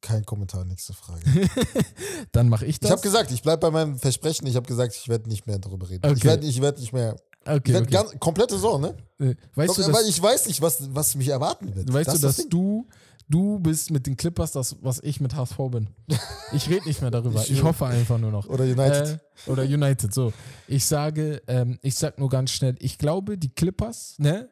Kein 0.02 0.24
Kommentar, 0.26 0.64
nächste 0.64 0.94
Frage. 0.94 1.24
Dann 2.32 2.50
mache 2.50 2.66
ich 2.66 2.74
Ich 2.76 2.80
das. 2.82 2.92
habe 2.92 3.02
gesagt, 3.02 3.32
ich 3.32 3.42
bleibe 3.42 3.62
bei 3.62 3.72
meinem 3.72 3.98
Versprechen. 3.98 4.46
Ich 4.46 4.56
habe 4.56 4.68
gesagt, 4.68 4.94
ich 4.96 5.10
werde 5.10 5.28
nicht 5.28 5.48
mehr 5.48 5.58
darüber 5.58 5.90
reden. 5.90 6.06
Ich 6.06 6.12
Okay. 6.18 6.28
werde 6.28 6.46
ich 6.46 6.62
werd 6.62 6.80
nicht 6.80 6.94
mehr. 6.94 7.16
Ich 7.46 7.52
okay, 7.52 7.78
okay. 7.78 7.86
ganz, 7.90 8.20
komplette 8.20 8.56
Saison, 8.56 8.80
ne? 8.82 8.96
Äh, 9.20 9.36
weißt 9.56 9.78
du, 9.78 9.92
Weil 9.94 10.06
ich 10.08 10.22
weiß 10.22 10.46
nicht, 10.48 10.62
was, 10.62 10.94
was 10.94 11.16
mich 11.16 11.30
erwarten 11.30 11.74
wird. 11.74 11.92
weißt 11.92 12.08
Das 12.10 12.16
du, 12.20 12.28
das 12.28 12.36
dass 12.36 12.44
Ding. 12.44 12.50
du, 12.52 12.88
du 13.30 13.60
bist 13.60 13.92
mit 13.92 14.08
den 14.08 14.18
Clippers 14.18 14.52
das, 14.52 14.76
was 14.82 15.00
ich 15.04 15.22
mit 15.22 15.36
HSV 15.36 15.58
bin. 15.72 15.90
Ich 16.52 16.68
rede 16.68 16.88
nicht 16.88 17.00
mehr 17.02 17.12
darüber. 17.12 17.44
Ich 17.48 17.62
hoffe 17.62 17.86
einfach 17.86 18.18
nur 18.18 18.32
noch. 18.32 18.48
Oder 18.48 18.64
United. 18.64 19.20
Äh, 19.46 19.50
oder 19.52 19.62
United, 19.62 20.12
so. 20.12 20.34
Ich 20.68 20.84
sage, 20.84 21.44
ähm, 21.46 21.78
ich 21.84 21.94
sag 21.94 22.18
nur 22.18 22.28
ganz 22.28 22.50
schnell, 22.50 22.76
ich 22.80 22.98
glaube, 22.98 23.38
die 23.38 23.50
Clippers, 23.50 24.16
ne? 24.18 24.50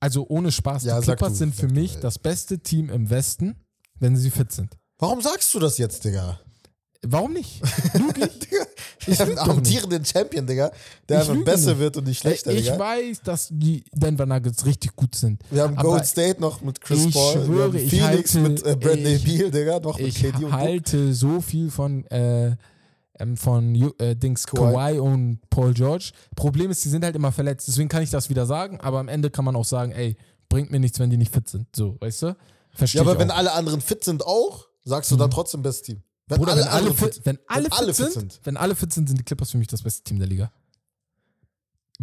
Also 0.00 0.26
ohne 0.28 0.50
Spaß, 0.50 0.82
Ja, 0.82 0.98
die 0.98 1.04
Clippers 1.04 1.34
du, 1.34 1.34
sind 1.36 1.54
für 1.54 1.68
du, 1.68 1.74
mich 1.74 1.94
ey. 1.94 2.00
das 2.00 2.18
beste 2.18 2.58
Team 2.58 2.90
im 2.90 3.08
Westen, 3.08 3.54
wenn 4.00 4.16
sie 4.16 4.30
fit 4.30 4.50
sind. 4.50 4.76
Warum 4.98 5.20
sagst 5.22 5.54
du 5.54 5.60
das 5.60 5.78
jetzt, 5.78 6.04
Digga? 6.04 6.40
Warum 7.02 7.32
nicht? 7.32 7.60
Ich? 9.00 9.14
Ich 9.14 9.18
wir 9.20 9.26
haben 9.26 9.38
einen 9.38 9.48
nicht. 9.48 9.56
amtierenden 9.58 10.04
Champion, 10.04 10.46
Digga, 10.46 10.70
der 11.08 11.22
Ich 11.22 11.30
einfach 11.30 11.44
besser 11.44 11.70
nicht. 11.70 11.78
wird 11.78 11.96
und 11.96 12.06
nicht 12.08 12.18
schlechter, 12.18 12.50
ich 12.52 12.64
Digga. 12.64 12.78
weiß, 12.78 13.22
dass 13.22 13.48
die 13.50 13.84
Denver 13.94 14.26
Nuggets 14.26 14.66
richtig 14.66 14.94
gut 14.96 15.14
sind. 15.14 15.40
Wir 15.50 15.62
haben 15.62 15.76
Golden 15.76 16.04
State 16.04 16.40
noch 16.40 16.60
mit 16.60 16.80
Chris 16.80 17.06
ich 17.06 17.14
Paul, 17.14 17.34
wir 17.36 17.44
schwöre, 17.46 17.62
haben 17.68 17.76
ich 17.76 17.90
Phoenix 17.90 18.34
halte- 18.34 18.48
mit 18.50 18.66
äh, 18.66 18.76
Bradley 18.76 19.14
ich- 19.14 19.24
Beal, 19.24 19.50
Digga, 19.50 19.80
noch 19.80 19.98
mit 19.98 20.08
Ich 20.08 20.16
KD 20.16 20.44
und 20.44 20.52
halte 20.52 21.14
so 21.14 21.40
viel 21.40 21.70
von, 21.70 22.04
äh, 22.08 22.56
ähm, 23.18 23.36
von 23.36 23.74
äh, 23.98 24.14
Dings 24.16 24.46
Kawhi. 24.46 24.72
Kawhi 24.74 24.98
und 24.98 25.38
Paul 25.48 25.72
George. 25.72 26.10
Problem 26.36 26.70
ist, 26.70 26.84
die 26.84 26.88
sind 26.90 27.04
halt 27.04 27.16
immer 27.16 27.32
verletzt. 27.32 27.66
Deswegen 27.68 27.88
kann 27.88 28.02
ich 28.02 28.10
das 28.10 28.28
wieder 28.28 28.44
sagen, 28.44 28.78
aber 28.80 28.98
am 28.98 29.08
Ende 29.08 29.30
kann 29.30 29.44
man 29.46 29.56
auch 29.56 29.64
sagen, 29.64 29.92
ey, 29.92 30.16
bringt 30.50 30.70
mir 30.70 30.80
nichts, 30.80 30.98
wenn 30.98 31.08
die 31.08 31.16
nicht 31.16 31.32
fit 31.32 31.48
sind. 31.48 31.68
So, 31.74 31.96
weißt 32.00 32.22
du? 32.22 32.36
Verstehe 32.72 32.98
Ja, 32.98 33.02
aber 33.06 33.14
ich 33.14 33.20
wenn 33.20 33.30
auch. 33.30 33.36
alle 33.36 33.52
anderen 33.52 33.80
fit 33.80 34.04
sind 34.04 34.26
auch, 34.26 34.66
sagst 34.84 35.10
du 35.12 35.16
dann 35.16 35.30
trotzdem 35.30 35.62
bestes 35.62 35.82
Team. 35.86 36.02
Wenn 36.28 36.38
Bruder, 36.38 36.56
wenn 36.56 36.68
alle, 36.68 36.94
fit, 36.94 37.20
wenn 37.24 37.38
alle, 37.46 37.70
fit, 37.70 38.12
sind, 38.12 38.40
wenn 38.44 38.56
alle 38.56 38.74
fit 38.74 38.92
sind, 38.92 39.08
sind 39.08 39.18
die 39.18 39.24
Clippers 39.24 39.50
für 39.50 39.58
mich 39.58 39.68
das 39.68 39.82
beste 39.82 40.02
Team 40.04 40.18
der 40.18 40.28
Liga. 40.28 40.50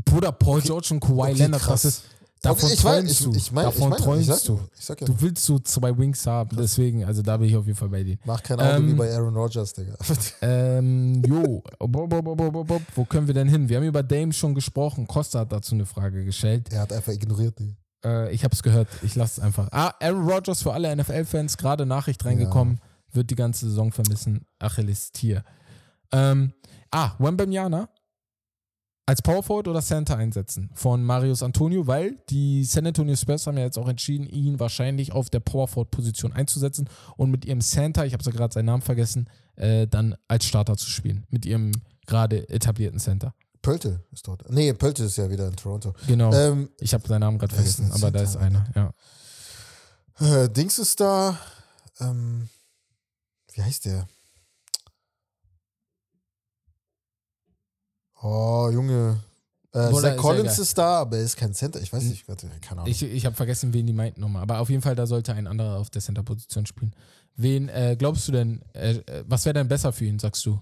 Bruder, 0.04 0.32
Paul 0.32 0.62
George 0.62 0.90
und 0.92 1.00
Kawhi 1.00 1.32
Okay, 1.32 1.34
Leonard, 1.34 1.62
krass. 1.62 1.84
das 1.84 1.94
ist, 1.94 2.04
davon 2.42 2.70
ich 2.72 2.80
träumst 2.80 3.12
ich, 3.12 3.26
du. 3.26 3.34
ich 3.34 3.52
mein, 3.52 3.64
davon 3.66 3.84
ich 3.84 3.90
mein, 3.90 4.00
träumst 4.00 4.30
ich 4.30 4.44
du. 4.44 4.60
Ich 4.78 4.88
ja, 4.90 4.96
Du 4.96 5.22
willst 5.22 5.46
so 5.46 5.60
zwei 5.60 5.98
Wings 5.98 6.26
haben, 6.28 6.58
deswegen, 6.58 7.06
also 7.06 7.22
da 7.22 7.38
bin 7.38 7.48
ich 7.48 7.56
auf 7.56 7.66
jeden 7.66 7.78
Fall 7.78 7.90
bei 7.90 8.04
dir. 8.04 8.18
mach 8.26 8.44
kein 8.44 8.60
Auto 8.60 8.84
wie 8.84 8.90
Ähm, 8.92 8.98
bei 8.98 9.14
Aaron 9.14 9.36
Rodgers, 9.36 9.74
Digga. 9.74 9.96
Ähm, 10.42 11.24
jo, 11.26 11.64
Bob, 11.80 12.10
Bob, 12.10 12.26
Bob, 12.26 12.68
Bob, 12.68 12.82
wo 12.96 13.06
können 13.06 13.28
wir 13.28 13.34
denn 13.34 13.48
hin? 13.48 13.70
Wir 13.70 13.78
haben 13.78 13.86
über 13.86 14.04
Dame 14.04 14.34
schon 14.34 14.54
gesprochen. 14.54 15.08
Costa 15.08 15.40
hat 15.40 15.52
dazu 15.52 15.76
eine 15.76 15.86
Frage 15.86 16.26
gestellt. 16.26 16.74
er 16.74 16.82
hat 16.82 16.92
einfach 16.92 17.14
ignoriert, 17.14 17.58
Digga. 17.58 17.74
Äh, 18.04 18.34
ich 18.34 18.44
habe 18.44 18.54
es 18.54 18.62
gehört, 18.64 18.88
ich 19.02 19.16
lasse 19.16 19.40
es 19.40 19.46
einfach. 19.46 19.70
Ah, 19.72 19.94
Aaron 20.02 20.30
Rodgers 20.30 20.62
für 20.62 20.74
alle 20.74 20.94
NFL-Fans, 20.96 21.58
gerade 21.58 21.86
Nachricht 21.86 22.26
reingekommen, 22.26 22.80
wird 23.16 23.30
die 23.30 23.36
ganze 23.36 23.68
Saison 23.68 23.92
vermissen. 23.92 24.46
Achilles 24.60 25.12
Tier. 25.12 25.44
Ähm, 26.12 26.54
ah, 26.92 27.12
Wembanyama 27.20 27.90
als 29.06 29.22
Power 29.22 29.44
Forward 29.44 29.68
oder 29.68 29.82
Center 29.82 30.18
einsetzen 30.18 30.70
von 30.74 31.04
Marius 31.04 31.44
Antonio, 31.44 31.86
weil 31.86 32.18
die 32.30 32.64
San 32.64 32.88
Antonio 32.88 33.16
Spurs 33.16 33.46
haben 33.46 33.58
ja 33.58 33.64
jetzt 33.64 33.78
auch 33.78 33.88
entschieden, 33.88 34.26
ihn 34.28 34.60
wahrscheinlich 34.60 35.12
auf 35.12 35.30
der 35.30 35.42
Power 35.42 35.68
Forward 35.68 35.92
Position 35.92 36.34
einzusetzen 36.34 36.90
und 37.16 37.30
mit 37.30 37.46
ihrem 37.46 37.62
Center, 37.62 38.06
ich 38.06 38.14
habe 38.14 38.24
ja 38.24 38.32
gerade 38.32 38.54
seinen 38.54 38.66
Namen 38.66 38.82
vergessen, 38.82 39.30
äh, 39.56 39.88
dann 39.88 40.16
als 40.28 40.46
Starter 40.46 40.76
zu 40.76 40.90
spielen. 40.90 41.26
Mit 41.30 41.46
ihrem 41.46 41.72
gerade 42.08 42.50
etablierten 42.50 43.00
Center. 43.00 43.34
Pöltl 43.62 44.00
ist 44.12 44.28
dort. 44.28 44.50
Nee, 44.52 44.74
Pöltl 44.74 45.04
ist 45.04 45.18
ja 45.18 45.30
wieder 45.30 45.48
in 45.48 45.56
Toronto. 45.56 45.94
Genau. 46.08 46.34
Ähm, 46.34 46.70
ich 46.80 46.94
habe 46.94 47.08
seinen 47.08 47.22
Namen 47.22 47.38
gerade 47.38 47.54
vergessen, 47.54 47.92
aber 47.92 48.12
da 48.12 48.22
ist 48.22 48.38
einer, 48.38 48.66
ja. 48.76 50.44
äh, 50.44 50.50
Dings 50.50 50.80
ist 50.80 51.00
da. 51.00 51.38
Ähm, 52.00 52.48
wie 53.56 53.64
heißt 53.64 53.86
der? 53.86 54.08
Oh, 58.22 58.70
Junge. 58.72 59.24
Äh, 59.72 59.92
Zach 59.92 60.16
ist 60.16 60.22
Collins 60.22 60.58
ja 60.58 60.64
ist 60.64 60.78
da, 60.78 61.02
aber 61.02 61.18
er 61.18 61.24
ist 61.24 61.36
kein 61.36 61.54
Center. 61.54 61.82
Ich 61.82 61.92
weiß 61.92 62.04
nicht, 62.04 62.28
warte, 62.28 62.48
keine 62.62 62.82
Ahnung. 62.82 62.92
Ich, 62.92 63.04
ich 63.04 63.26
habe 63.26 63.36
vergessen, 63.36 63.74
wen 63.74 63.86
die 63.86 63.94
meinten 63.94 64.22
nochmal. 64.22 64.42
Aber 64.42 64.60
auf 64.60 64.70
jeden 64.70 64.82
Fall, 64.82 64.96
da 64.96 65.06
sollte 65.06 65.34
ein 65.34 65.48
anderer 65.48 65.78
auf 65.80 65.90
der 65.90 66.02
Center-Position 66.02 66.66
spielen. 66.66 66.96
Wen 67.36 67.68
äh, 67.70 67.96
glaubst 68.00 68.28
du 68.28 68.32
denn, 68.32 68.62
äh, 68.74 68.94
äh, 68.96 69.26
was 69.28 69.46
wäre 69.46 69.54
denn 69.54 69.68
besser 69.68 69.92
für 69.92 70.06
ihn, 70.06 70.20
sagst 70.20 70.46
du? 70.46 70.60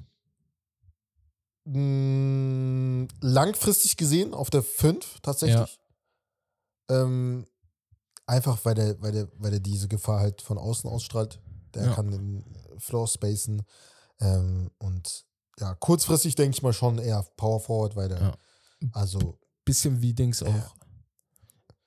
Mm, 1.66 3.08
langfristig 3.22 3.98
gesehen 3.98 4.34
auf 4.34 4.50
der 4.50 4.64
5 4.64 5.20
tatsächlich. 5.22 5.80
Ähm, 6.90 7.46
einfach 8.26 8.66
weil 8.66 8.76
der, 8.76 9.02
weil, 9.02 9.12
der, 9.12 9.28
weil 9.38 9.52
der 9.52 9.60
diese 9.60 9.88
Gefahr 9.88 10.20
halt 10.20 10.42
von 10.42 10.58
außen 10.58 10.90
ausstrahlt. 10.90 11.40
Der 11.76 11.86
Ja. 11.86 11.94
kann 11.94 12.12
den 12.12 12.44
Floor 12.80 13.08
spacen. 13.08 13.62
Ähm, 14.20 14.70
und 14.80 15.26
ja, 15.60 15.74
kurzfristig 15.76 16.36
denke 16.36 16.56
ich 16.58 16.64
mal 16.64 16.74
schon 16.74 16.98
eher 17.00 17.24
Power 17.38 17.60
Forward, 17.60 17.96
weil 17.96 18.10
der, 18.10 18.20
Ja. 18.22 18.34
also, 18.92 19.40
Bisschen 19.66 20.02
wie 20.02 20.14
Dings 20.14 20.44
auch 20.44 20.76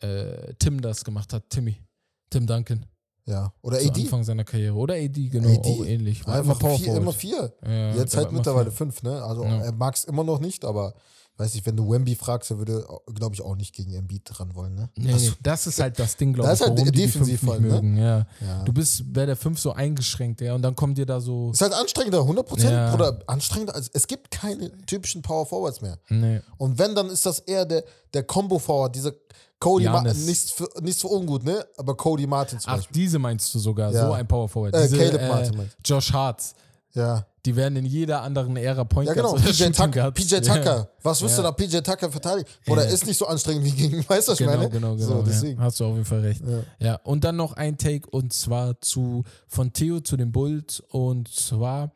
äh, 0.00 0.54
Tim 0.58 0.80
das 0.80 1.04
gemacht 1.04 1.32
hat, 1.32 1.48
Timmy. 1.50 1.82
Tim 2.30 2.46
Duncan. 2.46 2.86
ja. 3.26 3.52
Oder 3.62 3.78
Zu 3.80 3.88
AD. 3.90 4.00
Anfang 4.02 4.24
seiner 4.24 4.44
Karriere. 4.44 4.74
Oder 4.74 4.94
AD, 4.94 5.28
genau, 5.28 5.48
AD. 5.48 5.68
auch 5.68 5.84
ähnlich. 5.84 6.26
War 6.26 6.36
Einfach 6.36 6.58
Power 6.58 6.78
vier, 6.78 6.96
immer 6.96 7.12
vier. 7.12 7.52
Ja, 7.64 7.94
Jetzt 7.94 8.16
halt 8.16 8.28
immer 8.28 8.38
mittlerweile 8.38 8.70
vier. 8.70 8.76
fünf, 8.78 9.02
ne? 9.02 9.22
Also 9.22 9.44
Ja. 9.44 9.58
er 9.64 9.72
mag 9.72 9.94
es 9.94 10.04
immer 10.04 10.24
noch 10.24 10.38
nicht, 10.40 10.64
aber 10.64 10.94
weiß 11.38 11.54
nicht, 11.54 11.66
wenn 11.66 11.76
du 11.76 11.90
Wemby 11.90 12.14
fragst, 12.14 12.50
er 12.50 12.58
würde, 12.58 12.86
glaube 13.14 13.34
ich, 13.34 13.42
auch 13.42 13.56
nicht 13.56 13.74
gegen 13.74 13.92
Embiid 13.92 14.22
dran 14.24 14.54
wollen, 14.54 14.74
ne? 14.74 14.88
Nee, 14.96 15.12
Also, 15.12 15.30
nee, 15.30 15.36
das 15.42 15.66
ist 15.66 15.80
halt 15.80 15.98
das 15.98 16.16
Ding, 16.16 16.32
glaube 16.32 16.48
ich, 16.48 16.54
ist 16.54 16.60
halt 16.60 16.72
warum 16.72 16.84
die 16.84 16.90
die 16.92 17.02
defensiv 17.02 17.40
fünf 17.40 17.42
nicht 17.42 17.52
halt, 17.52 17.62
ne? 17.62 17.68
mögen. 17.68 17.96
Ja. 17.98 18.26
ja. 18.40 18.62
Du 18.64 18.72
bist 18.72 19.12
bei 19.12 19.26
der 19.26 19.36
5 19.36 19.58
so 19.60 19.72
eingeschränkt, 19.72 20.40
ja, 20.40 20.54
und 20.54 20.62
dann 20.62 20.74
kommt 20.74 20.96
dir 20.98 21.06
da 21.06 21.20
so. 21.20 21.50
Ist 21.50 21.60
halt 21.60 21.74
anstrengender, 21.74 22.20
100%. 22.20 22.70
Ja. 22.70 22.94
Oder 22.94 23.18
anstrengender. 23.26 23.74
Also 23.74 23.90
es 23.92 24.06
gibt 24.06 24.30
keine 24.30 24.70
typischen 24.86 25.22
Power 25.22 25.44
Forwards 25.46 25.80
mehr. 25.80 25.98
Nee. 26.08 26.40
Und 26.58 26.78
wenn, 26.78 26.94
dann 26.94 27.08
ist 27.10 27.26
das 27.26 27.40
eher 27.40 27.64
der, 27.66 27.84
der 28.14 28.22
Combo 28.22 28.58
Forward, 28.58 28.94
dieser 28.94 29.12
Cody 29.58 29.84
Martin. 29.86 30.24
Nichts 30.26 30.50
für, 30.50 30.68
nichts 30.82 31.00
für 31.00 31.08
ungut, 31.08 31.42
ne? 31.44 31.64
Aber 31.78 31.96
Cody 31.96 32.26
Martin 32.26 32.58
zum 32.60 32.70
Ach, 32.70 32.76
Beispiel. 32.76 32.94
diese 32.94 33.18
meinst 33.18 33.54
du 33.54 33.58
sogar, 33.58 33.90
Ja. 33.92 34.06
so 34.06 34.12
ein 34.12 34.26
Power 34.28 34.48
Forward. 34.48 34.74
Äh, 34.74 34.82
Diese, 34.82 34.98
Caleb 34.98 35.20
äh, 35.22 35.28
Martin 35.28 35.56
meinst 35.56 35.76
Josh 35.84 36.12
Hartz. 36.12 36.54
Ja. 36.92 37.26
Die 37.46 37.56
werden 37.56 37.76
in 37.76 37.86
jeder 37.86 38.22
anderen 38.22 38.56
Ära 38.56 38.84
Point 38.84 39.08
Ja, 39.08 39.14
genau. 39.14 39.34
PJ. 39.34 39.70
Guards. 39.90 40.20
PJ 40.20 40.36
Tucker. 40.40 40.90
Was 41.02 41.22
wirst 41.22 41.38
Ja. 41.38 41.42
du 41.42 41.42
da 41.44 41.52
PJ 41.52 41.78
Tucker 41.78 42.10
verteidigen? 42.10 42.48
Oder 42.66 42.84
Ja. 42.84 42.90
ist 42.92 43.06
nicht 43.06 43.16
so 43.16 43.26
anstrengend 43.26 43.64
wie 43.64 43.70
gegen, 43.70 43.98
weißt 44.08 44.28
du, 44.28 44.32
was 44.32 44.40
ich 44.40 44.46
Genau, 44.46 44.58
meine? 44.58 44.68
genau, 44.70 44.94
genau. 44.96 45.06
So, 45.06 45.22
deswegen. 45.22 45.60
Hast 45.60 45.80
du 45.80 45.84
auf 45.86 45.92
jeden 45.92 46.04
Fall 46.04 46.20
recht. 46.20 46.42
Ja. 46.80 46.96
Und 47.04 47.24
dann 47.24 47.36
noch 47.36 47.52
ein 47.54 47.78
Take 47.78 48.10
und 48.10 48.32
zwar 48.32 48.80
zu 48.80 49.22
von 49.46 49.72
Theo 49.72 50.00
zu 50.00 50.16
den 50.16 50.32
Bulls 50.32 50.80
und 50.88 51.28
zwar 51.32 51.92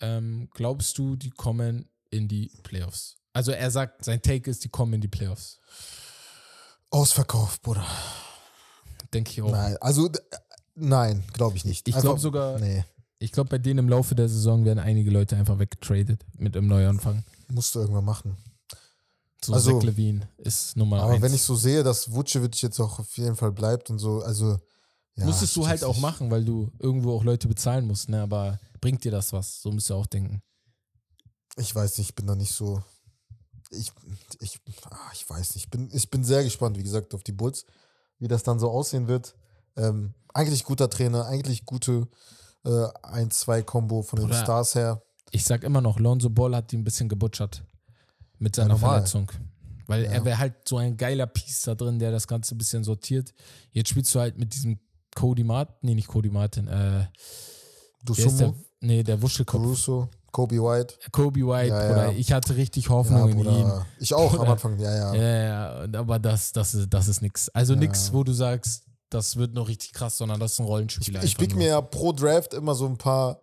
ähm, 0.00 0.48
glaubst 0.54 0.96
du, 0.98 1.16
die 1.16 1.30
kommen 1.30 1.88
in 2.10 2.28
die 2.28 2.52
Playoffs? 2.62 3.16
Also 3.32 3.52
er 3.52 3.70
sagt, 3.70 4.04
sein 4.04 4.20
Take 4.22 4.50
ist, 4.50 4.62
die 4.64 4.68
kommen 4.68 4.92
in 4.92 5.00
die 5.00 5.08
Playoffs. 5.08 5.58
Ausverkauf, 6.90 7.60
Bruder. 7.62 7.84
Denke 9.12 9.30
ich 9.30 9.42
auch. 9.42 9.50
Nein, 9.50 9.76
also 9.80 10.10
nein, 10.74 11.24
glaube 11.32 11.56
ich 11.56 11.64
nicht. 11.64 11.88
Ich 11.88 11.96
glaube 11.98 12.20
sogar, 12.20 12.58
Nee, 12.58 12.84
ich 13.18 13.32
glaube, 13.32 13.50
bei 13.50 13.58
denen 13.58 13.78
im 13.80 13.88
Laufe 13.88 14.14
der 14.14 14.28
Saison 14.28 14.64
werden 14.64 14.78
einige 14.78 15.10
Leute 15.10 15.36
einfach 15.36 15.58
weggetradet 15.58 16.24
mit 16.36 16.56
einem 16.56 16.68
Neuanfang. 16.68 17.24
musst 17.48 17.74
du 17.74 17.80
irgendwann 17.80 18.04
machen. 18.04 18.36
So 19.44 19.54
Also- 19.54 19.78
Zach 19.78 19.84
Levine 19.84 20.28
ist 20.38 20.76
Nummer 20.76 21.00
Aber 21.02 21.12
eins. 21.14 21.22
wenn 21.22 21.32
ich 21.34 21.42
so 21.42 21.54
sehe, 21.56 21.82
dass 21.82 22.12
Vucevic 22.12 22.60
jetzt 22.60 22.78
auch 22.80 22.98
auf 22.98 23.16
jeden 23.16 23.36
Fall 23.36 23.52
bleibt 23.52 23.88
und 23.90 23.98
so, 23.98 24.20
also 24.22 24.58
ja, 25.16 25.24
Musstest 25.24 25.56
du 25.56 25.66
halt 25.66 25.82
auch 25.82 25.98
machen, 25.98 26.30
weil 26.30 26.44
du 26.44 26.70
irgendwo 26.78 27.12
auch 27.16 27.24
Leute 27.24 27.48
bezahlen 27.48 27.86
musst, 27.88 28.08
ne? 28.08 28.22
Aber 28.22 28.60
bringt 28.80 29.02
dir 29.02 29.10
das 29.10 29.32
was? 29.32 29.60
So 29.60 29.72
musst 29.72 29.90
du 29.90 29.94
auch 29.94 30.06
denken. 30.06 30.42
Ich 31.56 31.74
weiß 31.74 31.98
nicht, 31.98 32.10
ich 32.10 32.14
bin 32.14 32.28
da 32.28 32.36
nicht 32.36 32.52
so. 32.52 32.80
Ich, 33.70 33.90
ich, 34.38 34.60
ah, 34.88 35.10
ich 35.12 35.28
weiß 35.28 35.56
nicht. 35.56 35.64
Ich 35.64 35.70
bin, 35.70 35.88
ich 35.92 36.08
bin 36.08 36.22
sehr 36.22 36.44
gespannt, 36.44 36.78
wie 36.78 36.84
gesagt, 36.84 37.14
auf 37.14 37.24
die 37.24 37.32
Bulls, 37.32 37.64
wie 38.20 38.28
das 38.28 38.44
dann 38.44 38.60
so 38.60 38.70
aussehen 38.70 39.08
wird. 39.08 39.34
Ähm, 39.76 40.14
eigentlich 40.34 40.62
guter 40.62 40.88
Trainer, 40.88 41.26
eigentlich 41.26 41.64
gute 41.66 42.06
äh, 42.68 42.88
1-2-Kombo 43.06 44.02
von 44.02 44.18
den 44.20 44.26
Bruder, 44.28 44.42
Stars 44.42 44.74
her. 44.74 45.02
Ich 45.30 45.44
sag 45.44 45.62
immer 45.64 45.80
noch, 45.80 45.98
Lonzo 45.98 46.30
Ball 46.30 46.54
hat 46.54 46.70
die 46.72 46.76
ein 46.78 46.84
bisschen 46.84 47.08
gebutschert 47.08 47.62
mit 48.38 48.54
seiner 48.56 48.74
normal. 48.74 48.90
Verletzung. 48.96 49.30
Weil 49.86 50.04
Ja. 50.04 50.10
er 50.12 50.24
wäre 50.24 50.38
halt 50.38 50.54
so 50.68 50.76
ein 50.76 50.96
geiler 50.96 51.26
Piece 51.26 51.62
da 51.62 51.74
drin, 51.74 51.98
der 51.98 52.10
das 52.12 52.26
Ganze 52.28 52.54
ein 52.54 52.58
bisschen 52.58 52.84
sortiert. 52.84 53.32
Jetzt 53.72 53.88
spielst 53.90 54.14
du 54.14 54.20
halt 54.20 54.38
mit 54.38 54.54
diesem 54.54 54.78
Cody 55.14 55.44
Martin, 55.44 55.74
nee, 55.82 55.94
nicht 55.94 56.08
Cody 56.08 56.30
Martin, 56.30 56.68
äh, 56.68 57.06
ist 58.16 58.40
der, 58.40 58.54
nee, 58.80 59.02
der 59.02 59.20
Wuschelkopf. 59.20 59.60
Caruso, 59.62 60.08
Kobe 60.30 60.56
White. 60.62 60.94
Kobe 61.10 61.40
White, 61.40 61.68
Ja, 61.68 61.82
ja. 61.82 61.88
Bruder. 61.88 62.12
Ich 62.18 62.32
hatte 62.32 62.54
richtig 62.56 62.84
Ja, 62.84 62.90
Hoffnung 62.90 63.28
in 63.30 63.38
ihn. 63.40 63.72
Ich 63.98 64.14
auch 64.14 64.30
am 64.32 64.38
Bruder. 64.38 64.52
Anfang, 64.52 64.78
ja, 64.78 64.94
ja. 64.94 65.14
Ja, 65.14 65.84
ja, 65.86 65.98
aber 65.98 66.18
das, 66.18 66.52
das, 66.52 66.74
ist, 66.74 66.88
das 66.92 67.08
ist 67.08 67.22
nix. 67.22 67.48
Also 67.50 67.72
Ja. 67.74 67.80
nix, 67.80 68.12
wo 68.12 68.22
du 68.24 68.32
sagst, 68.32 68.84
das 69.10 69.36
wird 69.36 69.54
noch 69.54 69.68
richtig 69.68 69.92
krass, 69.92 70.18
sondern 70.18 70.38
das 70.40 70.52
ist 70.52 70.58
ein 70.60 70.64
Ich, 70.64 70.68
Rollenspieler. 70.70 71.22
ich 71.22 71.30
einfach 71.30 71.38
pick 71.38 71.50
nur. 71.50 71.58
mir 71.58 71.68
ja 71.68 71.80
pro 71.80 72.12
Draft 72.12 72.54
immer 72.54 72.74
so 72.74 72.86
ein 72.86 72.96
paar, 72.98 73.40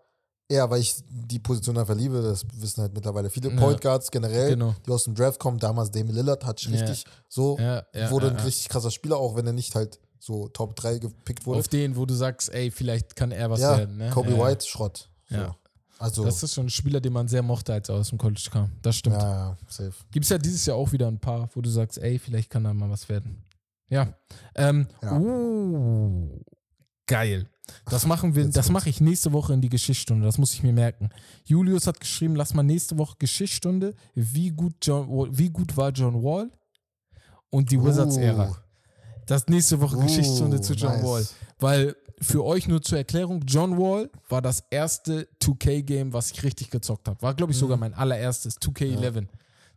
ja, 0.52 0.70
weil 0.70 0.82
ich 0.82 0.96
die 1.10 1.40
Position 1.40 1.78
einfach 1.78 1.96
liebe, 1.96 2.22
das 2.22 2.46
wissen 2.54 2.82
halt 2.82 2.94
mittlerweile 2.94 3.30
viele 3.30 3.50
Ja. 3.52 3.58
Point 3.60 3.82
Guards 3.82 4.12
generell, 4.12 4.52
Genau. 4.52 4.76
die 4.86 4.92
aus 4.92 5.06
dem 5.06 5.16
Draft 5.16 5.40
kommen. 5.40 5.58
Damals 5.60 5.90
Damian 5.92 6.16
Lillard 6.16 6.46
hat 6.46 6.62
Ja. 6.62 6.72
richtig 6.72 7.06
so, 7.30 7.58
Ja, 7.60 7.84
wurde 8.12 8.30
ein 8.30 8.36
richtig 8.38 8.70
krasser 8.70 8.92
Spieler, 8.92 9.18
auch 9.18 9.36
wenn 9.36 9.48
er 9.48 9.54
nicht 9.54 9.74
halt 9.76 10.00
so 10.20 10.48
Top 10.50 10.76
3 10.76 10.98
gepickt 11.00 11.46
wurde. 11.46 11.60
Auf 11.60 11.68
den, 11.68 11.96
wo 11.96 12.06
du 12.06 12.14
sagst, 12.14 12.52
ey, 12.54 12.72
vielleicht 12.72 13.16
kann 13.16 13.32
er 13.32 13.50
was 13.50 13.60
werden. 13.60 13.98
Ne? 13.98 14.10
Kobe. 14.12 14.38
White, 14.38 14.66
Schrott. 14.66 15.10
So. 15.30 15.36
Ja. 15.36 15.56
Also, 15.98 16.26
Das 16.26 16.44
ist 16.44 16.54
schon 16.56 16.66
ein 16.66 16.70
Spieler, 16.70 17.00
den 17.00 17.14
man 17.14 17.28
sehr 17.28 17.42
mochte, 17.42 17.72
als 17.74 17.88
er 17.90 17.96
aus 17.96 18.10
dem 18.10 18.18
College 18.18 18.50
kam. 18.52 18.70
Das 18.82 18.98
stimmt. 18.98 19.16
ja, 19.16 19.50
ja, 19.52 19.58
safe. 19.70 19.94
Gibt 20.12 20.26
es 20.26 20.30
ja 20.30 20.38
dieses 20.38 20.66
Jahr 20.66 20.76
auch 20.78 20.92
wieder 20.92 21.08
ein 21.08 21.20
paar, 21.20 21.48
wo 21.54 21.62
du 21.62 21.70
sagst, 21.70 22.00
ey, 22.00 22.20
vielleicht 22.20 22.50
kann 22.50 22.64
da 22.66 22.74
mal 22.74 22.90
was 22.90 23.08
werden. 23.08 23.44
Ja. 23.90 24.14
Ähm, 24.56 24.88
Ja. 25.02 25.18
Uh, 25.18 26.42
geil. 27.08 27.50
Das 27.90 28.06
machen 28.06 28.36
wir, 28.36 28.48
das 28.50 28.70
mache 28.70 28.90
ich 28.90 29.02
nächste 29.02 29.32
Woche 29.34 29.54
in 29.54 29.62
die 29.62 29.70
Geschichtsstunde. 29.70 30.26
Das 30.26 30.38
muss 30.38 30.54
ich 30.54 30.62
mir 30.62 30.74
merken. 30.74 31.10
Julius 31.46 31.88
hat 31.88 32.00
geschrieben, 32.00 32.36
lass 32.36 32.54
mal 32.54 32.64
nächste 32.64 32.98
Woche 32.98 33.16
Geschichtsstunde. 33.18 33.96
Wie 34.14 34.50
gut, 34.52 34.76
John, 34.84 35.08
wie 35.36 35.50
gut 35.50 35.76
war 35.76 35.90
John 35.90 36.22
Wall 36.24 36.52
und 37.50 37.72
die 37.72 37.82
Wizards-Ära? 37.82 38.50
Uh, 38.50 38.56
Das 39.26 39.48
nächste 39.48 39.82
Woche 39.82 39.98
uh, 39.98 40.02
Geschichtsstunde 40.02 40.62
zu 40.62 40.74
John 40.74 40.94
nice. 40.94 41.04
Wall. 41.04 41.28
Weil 41.60 41.96
für 42.22 42.44
euch 42.46 42.68
nur 42.68 42.82
zur 42.82 43.00
Erklärung, 43.00 43.42
John 43.48 43.78
Wall 43.78 44.10
war 44.30 44.42
das 44.42 44.64
erste 44.70 45.28
2K-Game, 45.42 46.14
was 46.14 46.32
ich 46.32 46.44
richtig 46.44 46.70
gezockt 46.70 47.08
habe. 47.08 47.22
War, 47.22 47.34
glaube 47.34 47.52
ich, 47.52 47.58
sogar 47.58 47.78
mein 47.78 47.94
allererstes 47.94 48.60
2K11. 48.62 49.28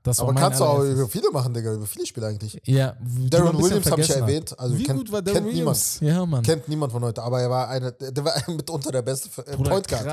Das. 0.08 0.20
Aber 0.20 0.32
kannst 0.32 0.60
du 0.60 0.64
auch 0.64 0.82
über 0.82 1.06
viele 1.06 1.30
machen, 1.30 1.52
Digga, 1.52 1.74
über 1.74 1.86
viele 1.86 2.06
Spiele 2.06 2.28
eigentlich. 2.28 2.58
Ja, 2.64 2.96
Darren 3.28 3.58
Williams 3.58 3.90
habe 3.90 4.00
ich 4.00 4.08
ja 4.08 4.16
erwähnt. 4.16 4.58
Also 4.58 4.78
Wie 4.78 4.84
kennt, 4.84 4.98
gut 4.98 5.12
war 5.12 5.20
Darren 5.20 5.44
Williams? 5.44 6.00
Ja, 6.00 6.24
Mann. 6.24 6.42
Kennt 6.42 6.66
niemand 6.66 6.92
von 6.92 7.04
heute, 7.04 7.22
aber 7.22 7.42
er 7.42 7.50
war 7.50 7.68
einer, 7.68 7.92
der 7.92 8.24
war 8.24 8.32
mitunter 8.48 8.90
der 8.90 9.02
beste 9.02 9.28
äh, 9.42 9.54
Point 9.54 9.68
Guard. 9.68 9.86
krass. 9.86 10.04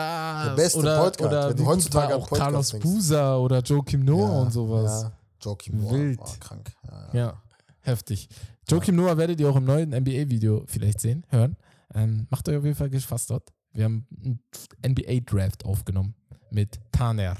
Der 0.47 0.55
beste 0.55 0.79
oder, 0.79 0.99
Point 0.99 1.17
Guard, 1.17 1.31
Oder 1.31 1.49
wenn 1.49 1.57
du 1.57 1.65
heutzutage 1.65 2.15
auch 2.15 2.27
Point 2.27 2.41
Carlos. 2.41 2.71
Boozer 2.73 3.39
oder 3.39 3.59
Joakim 3.61 4.03
Noah 4.03 4.41
und 4.41 4.51
sowas. 4.51 5.03
Ja, 5.03 5.11
Joakim 5.39 5.81
Noah 5.81 5.91
Wild. 5.93 6.19
war 6.19 6.35
krank. 6.41 6.71
Ja, 6.83 6.91
ja. 7.13 7.19
Ja, 7.19 7.41
heftig. 7.79 8.27
Joakim 8.67 8.97
Noah 8.97 9.17
werdet 9.17 9.39
ihr 9.39 9.49
auch 9.49 9.55
im 9.55 9.63
neuen 9.63 9.91
NBA-Video 9.91 10.63
vielleicht 10.67 10.99
sehen, 10.99 11.25
hören. 11.29 11.55
Ähm, 11.93 12.27
macht 12.29 12.49
euch 12.49 12.57
auf 12.57 12.65
jeden 12.65 12.75
Fall 12.75 12.89
gefasst 12.89 13.29
dort. 13.29 13.53
Wir 13.71 13.85
haben 13.85 14.05
einen 14.21 14.39
NBA-Draft 14.85 15.63
aufgenommen 15.63 16.15
mit 16.49 16.79
Taner. 16.91 17.37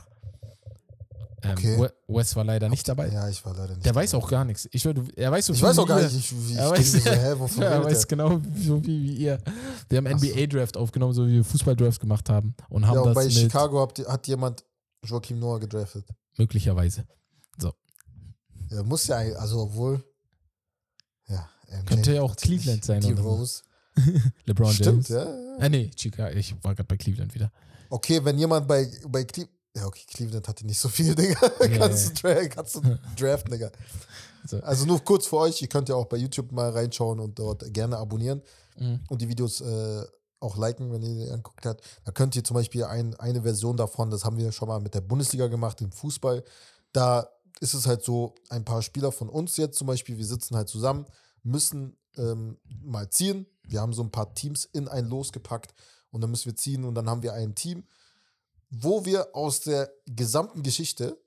Ähm, 1.46 1.52
Okay. 1.52 1.80
We- 1.80 1.94
Wes 2.08 2.36
war 2.36 2.44
leider 2.44 2.70
nicht 2.70 2.88
dabei. 2.88 3.08
Ja, 3.10 3.30
ich 3.30 3.44
war 3.46 3.54
leider 3.54 3.74
nicht. 3.76 3.86
Der 3.86 3.94
dabei. 3.94 4.04
weiß 4.04 4.14
auch 4.16 4.28
gar 4.30 4.44
nichts. 4.46 4.68
Ich, 4.72 4.86
er 4.86 5.32
weiß 5.32 5.46
so 5.46 5.54
Ich 5.54 5.62
weiß 5.62 5.76
wie 5.78 5.82
auch 5.82 5.88
gar 5.88 6.00
ihr. 6.02 6.06
nicht, 6.10 6.16
ich, 6.16 6.32
ich 6.52 6.56
Er 6.58 6.72
denke 6.72 6.80
weiß, 6.80 6.92
so, 6.92 7.10
hä, 7.12 7.34
wovon 7.40 7.64
ja, 7.64 7.70
er 7.70 7.84
weiß 7.86 8.00
der? 8.00 8.08
genau 8.18 8.42
so 8.64 8.80
viel 8.82 9.02
wie 9.04 9.16
ihr. 9.18 9.40
Wir 9.90 9.98
haben 10.00 10.08
so. 10.20 10.26
NBA-Draft 10.28 10.78
aufgenommen, 10.78 11.14
so 11.14 11.28
wie 11.28 11.34
wir 11.34 11.44
Fußball-Draft 11.44 12.00
gemacht 12.02 12.30
haben. 12.30 12.56
Und 12.70 12.88
haben 12.88 12.96
Ja, 12.96 13.02
und 13.02 13.08
das 13.08 13.16
bei 13.16 13.26
mit 13.26 13.34
Chicago 13.34 13.82
hat, 13.82 14.00
hat 14.08 14.28
jemand 14.28 14.64
Joakim 15.04 15.40
Noah 15.40 15.60
gedraftet. 15.60 16.08
möglicherweise. 16.38 17.06
Ja, 18.70 18.82
muss 18.82 19.06
ja, 19.08 19.18
also 19.18 19.62
obwohl. 19.62 20.04
Ja, 21.28 21.48
MJ 21.70 21.86
Könnte 21.86 22.14
ja 22.16 22.22
auch. 22.24 22.36
Cleveland 22.36 22.84
sein 22.84 23.02
Die 23.02 23.14
oder 23.14 23.22
so. 23.22 23.30
Rose. 23.30 23.62
LeBron 24.46 24.74
Stimmt, 24.74 25.08
James. 25.08 25.10
ja. 25.10 25.24
ja. 25.24 25.58
Ah, 25.60 25.70
nee, 25.70 25.92
Chicago. 25.96 26.36
Ich 26.36 26.56
war 26.64 26.74
gerade 26.74 26.88
bei 26.88 26.98
Cleveland 26.98 27.34
wieder. 27.36 27.52
Okay, 27.92 28.24
wenn 28.26 28.38
jemand 28.40 28.68
bei, 28.68 28.90
bei 29.08 29.24
Cleveland. 29.24 29.55
Ja, 29.76 29.86
okay, 29.88 30.04
Cleveland 30.08 30.48
hatte 30.48 30.66
nicht 30.66 30.80
so 30.80 30.88
viel, 30.90 31.14
Digga. 31.16 31.40
Ja, 31.60 31.68
kannst, 31.78 32.24
Du 32.24 32.50
kannst 32.50 32.76
du 32.76 32.82
draften, 33.18 33.52
Digga. 33.52 33.72
So. 34.48 34.58
Also 34.62 34.86
nur 34.86 35.04
kurz 35.04 35.28
für 35.28 35.38
euch, 35.38 35.62
ihr 35.62 35.68
könnt 35.68 35.90
ja 35.90 35.96
auch 35.96 36.06
bei 36.06 36.18
YouTube 36.18 36.52
mal 36.52 36.70
reinschauen 36.70 37.20
und 37.20 37.38
dort 37.40 37.74
gerne 37.74 37.98
abonnieren 37.98 38.42
Mhm. 38.78 39.00
und 39.08 39.22
die 39.22 39.30
Videos 39.30 39.62
äh, 39.62 40.04
auch 40.42 40.58
liken, 40.58 40.92
wenn 40.92 41.02
ihr 41.02 41.26
die 41.26 41.32
anguckt 41.32 41.66
habt. 41.66 41.82
Da 42.04 42.12
könnt 42.12 42.36
ihr 42.36 42.44
zum 42.44 42.56
Beispiel 42.56 42.84
ein, 42.84 43.16
eine 43.16 43.42
Version 43.44 43.78
davon, 43.78 44.12
das 44.12 44.26
haben 44.26 44.38
wir 44.38 44.52
schon 44.52 44.68
mal 44.68 44.82
mit 44.82 44.94
der 44.94 45.00
Bundesliga 45.02 45.48
gemacht, 45.48 45.80
im 45.80 45.94
Fußball. 45.94 46.44
Da 46.92 47.30
ist 47.62 47.74
es 47.74 47.88
halt 47.88 48.04
so, 48.04 48.36
ein 48.50 48.66
paar 48.66 48.82
Spieler 48.82 49.14
von 49.14 49.30
uns 49.30 49.56
jetzt 49.56 49.78
zum 49.78 49.88
Beispiel, 49.88 50.18
wir 50.18 50.26
sitzen 50.26 50.58
halt 50.58 50.68
zusammen, 50.68 51.06
müssen 51.42 51.96
ähm, 52.18 52.58
mal 52.84 53.10
ziehen. 53.10 53.46
Wir 53.66 53.80
haben 53.80 53.94
so 53.94 54.04
ein 54.04 54.12
paar 54.12 54.34
Teams 54.36 54.66
in 54.66 54.90
ein 54.90 55.06
Los 55.06 55.32
gepackt 55.32 55.74
und 56.12 56.20
dann 56.20 56.30
müssen 56.32 56.46
wir 56.48 56.56
ziehen 56.58 56.84
und 56.84 56.96
dann 56.96 57.10
haben 57.10 57.24
wir 57.24 57.32
ein 57.34 57.56
Team, 57.56 57.86
wo 58.70 59.06
wir 59.06 59.36
aus 59.36 59.62
der 59.62 59.90
gesamten 60.06 60.64
Geschichte 60.64 61.18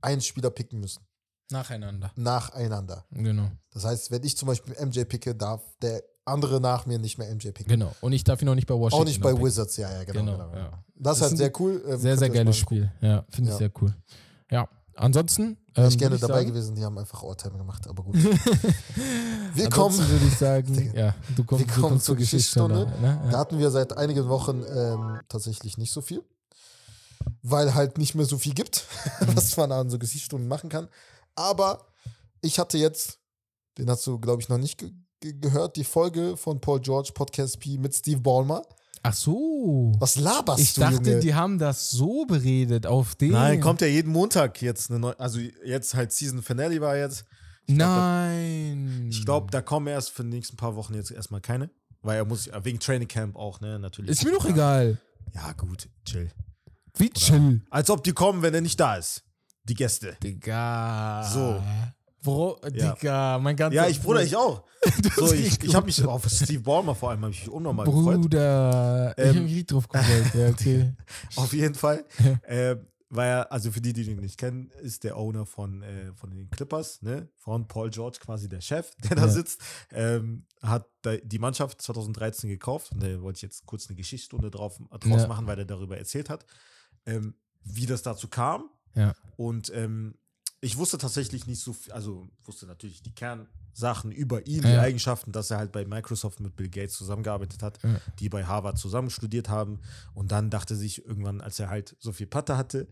einen 0.00 0.20
Spieler 0.20 0.50
picken 0.50 0.80
müssen. 0.80 1.02
Nacheinander. 1.50 2.12
Nacheinander. 2.16 3.04
Genau. 3.10 3.50
Das 3.72 3.84
heißt, 3.84 4.10
wenn 4.10 4.22
ich 4.24 4.36
zum 4.36 4.48
Beispiel 4.48 4.74
MJ 4.84 5.04
picke, 5.04 5.34
darf 5.34 5.62
der 5.82 6.02
andere 6.24 6.60
nach 6.60 6.86
mir 6.86 6.98
nicht 6.98 7.18
mehr 7.18 7.32
MJ 7.34 7.50
picken. 7.50 7.68
Genau. 7.68 7.94
Und 8.00 8.12
ich 8.12 8.24
darf 8.24 8.40
ihn 8.42 8.48
auch 8.48 8.54
nicht 8.54 8.66
bei 8.66 8.74
Washington. 8.74 9.02
Auch 9.02 9.06
nicht 9.06 9.20
bei 9.20 9.32
picken. 9.32 9.44
Wizards, 9.46 9.76
ja, 9.76 9.92
ja, 9.92 10.04
genau. 10.04 10.20
Genau, 10.20 10.48
genau, 10.48 10.56
ja. 10.56 10.84
Das 10.94 11.16
ist 11.18 11.22
halt 11.24 11.36
sehr 11.36 11.52
cool. 11.60 11.82
Ähm, 11.86 11.98
Sehr, 11.98 12.16
sehr 12.16 12.30
geiles. 12.30 12.56
Spiel. 12.56 12.90
Ja, 13.00 13.24
finde 13.28 13.50
ich 13.50 13.54
Ja. 13.54 13.58
sehr 13.58 13.70
cool. 13.80 13.94
Ja. 14.50 14.68
Ansonsten. 14.94 15.56
Wäre 15.74 15.86
ähm, 15.86 15.88
ich 15.92 15.98
gerne 15.98 16.14
würd 16.14 16.22
dabei 16.22 16.34
sagen, 16.40 16.48
gewesen, 16.48 16.74
die 16.74 16.84
haben 16.84 16.98
einfach 16.98 17.22
Overtime 17.22 17.56
gemacht, 17.56 17.88
aber 17.88 18.02
gut. 18.04 18.14
wir 19.54 19.70
kommen, 19.70 19.98
würde 19.98 20.26
ich 20.26 20.36
sagen, 20.36 20.92
ja, 20.94 21.14
du 21.34 21.44
kommst, 21.44 21.66
Wir 21.66 21.82
kommen 21.82 21.98
zur 22.00 22.16
Geschichtsstunde. 22.16 22.86
Ne? 23.00 23.28
da 23.30 23.38
hatten 23.38 23.58
wir 23.58 23.70
seit 23.70 23.96
einigen 23.96 24.28
Wochen 24.28 24.62
ähm, 24.62 25.20
tatsächlich 25.28 25.78
nicht 25.78 25.90
so 25.90 26.02
viel, 26.02 26.22
weil 27.42 27.74
halt 27.74 27.98
nicht 27.98 28.14
mehr 28.14 28.26
so 28.26 28.38
viel 28.38 28.54
gibt, 28.54 28.86
Mhm. 29.20 29.36
was 29.36 29.56
man 29.56 29.72
an 29.72 29.90
so 29.90 29.98
Gesichtsstunden 29.98 30.48
machen 30.48 30.70
kann. 30.70 30.88
Aber 31.34 31.86
ich 32.40 32.58
hatte 32.58 32.78
jetzt, 32.78 33.18
den 33.78 33.88
hast 33.90 34.06
du, 34.06 34.18
glaube 34.18 34.42
ich, 34.42 34.48
noch 34.48 34.58
nicht 34.58 34.78
ge 34.78 34.90
ge 35.20 35.34
gehört, 35.40 35.76
die 35.76 35.84
Folge 35.84 36.36
von 36.36 36.60
Paul 36.60 36.80
George 36.80 37.12
Podcast 37.14 37.60
P 37.60 37.78
mit 37.78 37.94
Steve 37.94 38.20
Ballmer. 38.20 38.62
Ach 39.04 39.14
so. 39.14 39.92
Was 39.98 40.16
laberst 40.16 40.60
Ich 40.60 40.74
du, 40.74 40.80
dachte, 40.80 41.10
Junge? 41.10 41.20
die 41.20 41.34
haben 41.34 41.58
das 41.58 41.90
so 41.90 42.24
beredet 42.24 42.86
auf 42.86 43.14
den. 43.16 43.32
Nein, 43.32 43.60
kommt 43.60 43.80
ja 43.80 43.86
jeden 43.88 44.12
Montag 44.12 44.60
jetzt 44.62 44.90
eine 44.90 44.98
neue, 45.00 45.18
also 45.18 45.38
jetzt 45.40 45.94
halt 45.94 46.12
Season 46.12 46.42
Finale 46.42 46.80
war 46.80 46.96
jetzt. 46.96 47.24
Ich 47.66 47.76
glaub, 47.76 47.88
Nein. 47.88 49.08
Ich 49.10 49.24
glaube, 49.24 49.50
da 49.50 49.60
kommen 49.62 49.86
erst 49.86 50.10
für 50.10 50.22
die 50.24 50.30
nächsten 50.30 50.56
paar 50.56 50.74
Wochen 50.76 50.94
jetzt 50.94 51.10
erstmal 51.10 51.40
keine. 51.40 51.70
Weil 52.02 52.16
er 52.16 52.24
muss, 52.24 52.48
wegen 52.64 52.80
Training 52.80 53.06
Camp 53.06 53.36
auch, 53.36 53.60
ne, 53.60 53.78
natürlich. 53.78 54.10
Ist 54.10 54.24
mir 54.24 54.32
doch 54.32 54.44
egal. 54.44 54.98
Ja, 55.34 55.52
gut, 55.52 55.88
chill. 56.04 56.30
Wie 56.96 57.10
chill. 57.10 57.62
Als 57.70 57.90
ob 57.90 58.04
die 58.04 58.12
kommen, 58.12 58.42
wenn 58.42 58.54
er 58.54 58.60
nicht 58.60 58.78
da 58.78 58.96
ist. 58.96 59.24
Die 59.64 59.74
Gäste. 59.74 60.16
Digga. 60.22 61.22
So. 61.32 61.62
Bro, 62.22 62.60
Ja. 62.72 62.92
Digga, 62.94 63.38
mein 63.40 63.56
ganzer. 63.56 63.74
Ja, 63.76 63.88
ich, 63.88 64.00
Bruder, 64.00 64.22
ich 64.22 64.36
auch. 64.36 64.64
So, 65.16 65.32
ich 65.32 65.62
ich 65.62 65.74
habe 65.76 65.86
mich 65.86 66.04
auf 66.04 66.28
Steve 66.28 66.60
Ballmer 66.62 66.94
vor 66.96 67.10
allem 67.10 67.22
hab 67.22 67.30
ich 67.30 67.40
mich 67.46 67.50
unnormal 67.50 67.86
gefreut. 67.86 68.20
Bruder. 68.20 69.14
ich 69.16 69.24
Ähm, 69.24 69.28
hab 69.28 69.42
mich 69.42 69.52
richtig 69.52 69.66
drauf 69.68 69.88
gefreut. 69.88 70.34
Ja, 70.34 70.48
okay. 70.50 70.92
Auf 71.36 71.52
jeden 71.52 71.74
Fall. 71.76 72.04
äh, 72.42 72.76
weil 73.08 73.28
er, 73.28 73.52
also 73.52 73.70
für 73.70 73.80
die, 73.80 73.92
die 73.92 74.02
ihn 74.10 74.18
nicht 74.20 74.38
kennen, 74.38 74.70
ist 74.80 75.04
der 75.04 75.16
Owner 75.16 75.44
von, 75.46 75.82
äh, 75.82 76.12
von 76.14 76.30
den 76.30 76.48
Clippers, 76.50 77.02
ne? 77.02 77.28
Von 77.36 77.68
Paul 77.68 77.90
George 77.90 78.18
quasi 78.20 78.48
der 78.48 78.60
Chef, 78.62 78.90
der 79.04 79.16
da 79.16 79.22
Ja. 79.26 79.28
sitzt. 79.28 79.60
Ähm, 79.92 80.46
hat 80.62 80.86
die 81.24 81.38
Mannschaft 81.38 81.80
2013 81.82 82.48
gekauft 82.48 82.90
und 82.92 83.02
da 83.02 83.20
wollte 83.20 83.36
ich 83.36 83.42
jetzt 83.42 83.66
kurz 83.66 83.86
eine 83.88 83.96
Geschichtsstunde 83.96 84.50
drauf, 84.50 84.78
draus 85.00 85.22
Ja. 85.22 85.28
machen, 85.28 85.46
weil 85.46 85.58
er 85.58 85.64
darüber 85.66 85.96
erzählt 85.98 86.28
hat. 86.30 86.44
Ähm, 87.06 87.34
wie 87.64 87.86
das 87.86 88.02
dazu 88.02 88.28
kam. 88.28 88.70
Ja. 88.94 89.14
Und 89.36 89.70
ähm, 89.74 90.14
ich 90.60 90.76
wusste 90.76 90.98
tatsächlich 90.98 91.46
nicht 91.46 91.60
so 91.60 91.72
viel, 91.72 91.92
also 91.92 92.28
wusste 92.44 92.66
natürlich 92.66 93.02
die 93.02 93.12
Kernsachen 93.14 94.12
über 94.12 94.46
ihn, 94.46 94.62
die 94.62 94.68
Ja. 94.68 94.80
Eigenschaften, 94.80 95.32
dass 95.32 95.50
er 95.50 95.58
halt 95.58 95.72
bei 95.72 95.84
Microsoft 95.84 96.38
mit 96.40 96.54
Bill 96.56 96.68
Gates 96.68 96.94
zusammengearbeitet 96.94 97.62
hat, 97.62 97.82
Ja. 97.82 98.00
die 98.20 98.28
bei 98.28 98.44
Harvard 98.44 98.78
zusammen 98.78 99.10
studiert 99.10 99.48
haben. 99.48 99.80
Und 100.14 100.30
dann 100.30 100.50
dachte 100.50 100.76
sich 100.76 101.04
irgendwann, 101.04 101.40
als 101.40 101.58
er 101.58 101.68
halt 101.68 101.96
so 101.98 102.12
viel 102.12 102.26
Patte 102.28 102.56
hatte, 102.56 102.86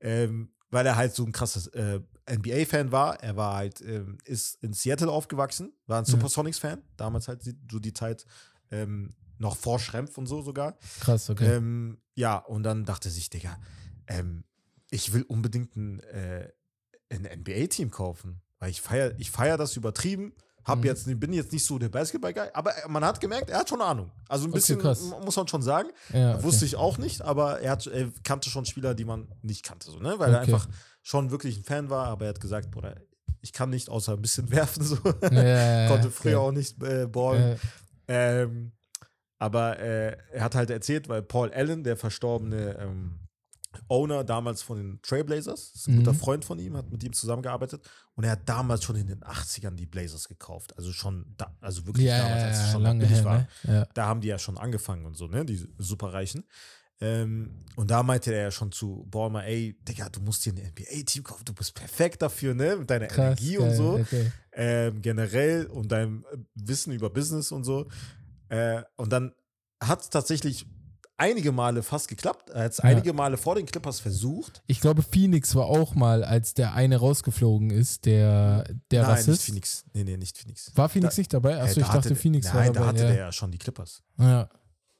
ähm, 0.00 0.50
weil 0.70 0.86
er 0.86 0.96
halt 0.96 1.14
so 1.14 1.24
ein 1.24 1.32
krasses 1.32 1.68
äh, 1.68 2.00
NBA-Fan 2.28 2.90
war, 2.92 3.20
er 3.22 3.36
war 3.36 3.54
halt, 3.56 3.80
ähm, 3.82 4.18
ist 4.24 4.62
in 4.62 4.72
Seattle 4.72 5.10
aufgewachsen, 5.10 5.72
war 5.86 5.98
ein. 6.00 6.04
Supersonics-Fan, 6.04 6.82
damals 6.96 7.28
halt 7.28 7.44
die- 7.46 7.56
so 7.70 7.78
die 7.78 7.92
Zeit 7.92 8.26
ähm, 8.72 9.14
noch 9.38 9.56
vor 9.56 9.78
Schrempf 9.78 10.18
und 10.18 10.26
so 10.26 10.42
sogar. 10.42 10.76
Krass, 11.00 11.30
okay. 11.30 11.56
Ähm, 11.56 11.98
ja, 12.16 12.38
und 12.38 12.64
dann 12.64 12.84
dachte 12.84 13.10
sich, 13.10 13.30
Digga, 13.30 13.56
ähm, 14.08 14.42
ich 14.90 15.12
will 15.12 15.22
unbedingt 15.22 15.76
ein, 15.76 16.00
äh, 16.00 16.50
ein 17.10 17.24
NBA-Team 17.24 17.90
kaufen. 17.92 18.42
Weil 18.58 18.70
ich 18.70 18.80
feiere 18.80 19.14
ich 19.18 19.30
feier 19.30 19.56
das 19.58 19.76
übertrieben. 19.76 20.32
Hab 20.64 20.78
Mhm. 20.78 20.84
jetzt, 20.86 21.20
bin 21.20 21.32
jetzt 21.32 21.52
nicht 21.52 21.64
so 21.64 21.78
der 21.78 21.90
Basketball-Guy, 21.90 22.48
aber 22.54 22.72
man 22.88 23.04
hat 23.04 23.20
gemerkt, 23.20 23.50
er 23.50 23.58
hat 23.60 23.68
schon 23.68 23.80
Ahnung. 23.82 24.10
Also 24.28 24.46
ein 24.46 24.48
Okay, 24.50 24.56
bisschen, 24.58 24.78
krass. 24.80 25.00
muss 25.22 25.36
man 25.36 25.46
schon 25.46 25.62
sagen. 25.62 25.90
ja, 26.12 26.34
okay. 26.34 26.42
Wusste 26.42 26.64
ich 26.64 26.74
auch 26.76 26.98
nicht, 26.98 27.20
aber 27.22 27.60
er, 27.60 27.72
hat, 27.72 27.86
er 27.86 28.10
kannte 28.24 28.48
schon 28.50 28.64
Spieler, 28.64 28.94
die 28.94 29.04
man 29.04 29.28
nicht 29.42 29.62
kannte, 29.62 29.90
so, 29.90 29.98
ne? 30.00 30.18
Weil 30.18 30.32
er 30.32 30.40
Okay. 30.40 30.52
einfach 30.54 30.68
schon 31.02 31.30
wirklich 31.30 31.58
ein 31.58 31.64
Fan 31.64 31.90
war, 31.90 32.06
aber 32.06 32.24
er 32.24 32.28
hat 32.30 32.40
gesagt, 32.40 32.70
Bruder, 32.72 32.96
ich 33.42 33.52
kann 33.52 33.70
nicht 33.70 33.90
außer 33.90 34.14
ein 34.14 34.22
bisschen 34.22 34.50
werfen, 34.50 34.82
so. 34.82 34.96
Ja, 35.30 35.86
Konnte 35.86 36.10
früher 36.10 36.40
auch 36.40 36.50
nicht 36.52 36.82
äh, 36.82 37.06
ballen. 37.06 37.56
Äh, 38.08 38.42
Ähm, 38.42 38.72
aber 39.38 39.78
äh, 39.78 40.16
er 40.32 40.44
hat 40.44 40.54
halt 40.54 40.70
erzählt, 40.70 41.08
weil 41.08 41.22
Paul 41.22 41.52
Allen, 41.52 41.84
der 41.84 41.96
verstorbene 41.96 42.76
ähm, 42.78 43.20
Owner 43.88 44.24
damals 44.24 44.62
von 44.62 44.78
den 44.78 45.02
Trailblazers, 45.02 45.72
ist 45.74 45.86
ein 45.88 45.92
Mhm. 45.94 45.98
guter 45.98 46.14
Freund 46.14 46.44
von 46.46 46.58
ihm, 46.58 46.76
hat 46.76 46.90
mit 46.90 47.04
ihm 47.04 47.12
zusammengearbeitet 47.12 47.86
und 48.14 48.24
er 48.24 48.30
hat 48.32 48.48
damals 48.48 48.82
schon 48.82 48.96
in 48.96 49.06
den 49.06 49.22
80ern 49.22 49.74
die 49.76 49.84
Blazers 49.86 50.28
gekauft. 50.28 50.74
Also 50.78 50.92
schon, 50.92 51.34
da, 51.36 51.54
also 51.60 51.86
wirklich 51.86 52.06
ja, 52.06 52.16
damals, 52.18 52.42
als 52.44 52.60
es 52.60 52.70
schon 52.70 52.82
lange 52.82 53.00
billig 53.00 53.18
her, 53.18 53.24
war. 53.24 53.38
ne? 53.40 53.48
Ja. 53.64 53.86
Da 53.92 54.06
haben 54.06 54.20
die 54.22 54.28
ja 54.28 54.38
schon 54.38 54.56
angefangen 54.56 55.04
und 55.04 55.14
so, 55.16 55.26
ne? 55.26 55.44
Die 55.44 55.62
Superreichen. 55.78 56.44
Ähm, 56.98 57.50
und 57.76 57.90
da 57.90 58.02
meinte 58.02 58.32
er 58.32 58.44
ja 58.44 58.50
schon 58.50 58.72
zu 58.72 59.06
Ballmer, 59.10 59.44
ey, 59.44 59.76
Digga, 59.86 60.08
du 60.08 60.20
musst 60.20 60.46
dir 60.46 60.54
ein 60.54 60.72
NBA-Team 60.72 61.24
kaufen, 61.24 61.44
du 61.44 61.52
bist 61.52 61.74
perfekt 61.74 62.22
dafür, 62.22 62.54
ne? 62.54 62.76
Mit 62.76 62.88
deiner 62.88 63.08
Krass, 63.08 63.18
Energie 63.18 63.58
und 63.58 63.68
geil, 63.68 63.76
so 63.76 63.98
Okay. 64.00 64.32
ähm, 64.52 65.02
generell 65.02 65.66
und 65.66 65.92
deinem 65.92 66.24
Wissen 66.54 66.94
über 66.94 67.10
Business 67.10 67.52
und 67.52 67.64
so. 67.64 67.86
Äh, 68.48 68.82
und 68.96 69.12
dann 69.12 69.32
hat 69.82 70.00
es 70.02 70.10
tatsächlich 70.10 70.66
einige 71.18 71.50
Male 71.52 71.82
fast 71.82 72.08
geklappt. 72.08 72.50
Er 72.50 72.64
hat 72.64 72.72
es 72.72 72.78
Ja. 72.78 72.84
einige 72.84 73.12
Male 73.12 73.36
vor 73.38 73.54
den 73.54 73.64
Clippers 73.66 74.00
versucht. 74.00 74.62
Ich 74.66 74.80
glaube, 74.80 75.02
Phoenix 75.02 75.54
war 75.54 75.64
auch 75.66 75.94
mal, 75.94 76.22
als 76.24 76.52
der 76.54 76.74
eine 76.74 76.98
rausgeflogen 76.98 77.70
ist, 77.70 78.04
der, 78.04 78.64
der 78.90 79.02
Nein, 79.02 79.10
Rassist. 79.12 79.28
nicht 79.28 79.42
Phoenix. 79.44 79.84
Nee, 79.94 80.04
nee, 80.04 80.16
nicht 80.18 80.36
Phoenix. 80.36 80.70
War 80.74 80.88
Phoenix 80.88 81.14
Da- 81.16 81.20
nicht 81.20 81.32
dabei? 81.32 81.52
Äh, 81.52 81.60
Achso, 81.60 81.80
ich 81.80 81.86
da 81.86 81.92
dachte, 81.94 82.10
hatte, 82.10 82.16
Phoenix 82.16 82.46
nein, 82.48 82.54
war 82.56 82.64
da 82.66 82.72
dabei. 82.72 82.86
hatte 82.88 82.98
ja. 83.02 83.06
der 83.08 83.16
ja 83.16 83.32
schon 83.32 83.50
die 83.50 83.58
Clippers. 83.58 84.02
ja. 84.18 84.48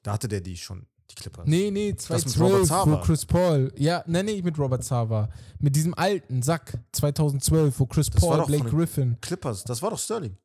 Da 0.03 0.13
hatte 0.13 0.29
der 0.29 0.41
die 0.41 0.57
schon, 0.57 0.87
die 1.11 1.17
Clippers. 1.17 1.47
Nee, 1.49 1.71
nee, 1.73 1.89
mit 1.91 2.01
2012, 2.01 2.71
Robert 2.71 2.87
wo. 3.01 3.05
Chris 3.05 3.27
Paul. 3.27 3.73
Ja, 3.77 4.05
nee, 4.07 4.23
nee, 4.23 4.41
mit 4.41 4.57
Robert 4.57 4.85
Sava. 4.85 5.29
Mit 5.59 5.75
diesem 5.75 5.95
alten 5.95 6.43
Sack 6.43 6.79
2012, 6.93 7.79
wo 7.81 7.87
Chris 7.87 8.09
Das 8.11 8.21
Paul, 8.21 8.47
Blake 8.47 8.71
Griffin. 8.71 9.17
Clippers, 9.21 9.65
das 9.65 9.83
war 9.83 9.91
doch 9.91 9.99
Sterling. 9.99 10.37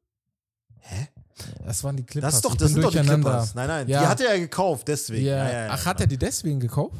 Hä? 0.79 1.07
Das 1.65 1.83
waren 1.83 1.95
die 1.97 2.03
Clippers. 2.03 2.29
Das 2.31 2.35
ist 2.35 2.45
doch, 2.45 2.55
das 2.55 2.71
sind 2.71 2.81
doch 2.83 2.91
die. 2.91 2.99
Clippers. 2.99 3.55
Nein, 3.55 3.67
nein, 3.67 3.87
Ja. 3.87 4.01
die 4.01 4.07
hat 4.07 4.21
er 4.21 4.33
ja 4.35 4.39
gekauft, 4.39 4.87
deswegen. 4.87 5.25
Ja. 5.25 5.49
Ja, 5.51 5.67
Ach, 5.71 5.85
hat 5.85 5.99
er 6.01 6.07
die 6.07 6.17
deswegen 6.17 6.59
gekauft? 6.59 6.95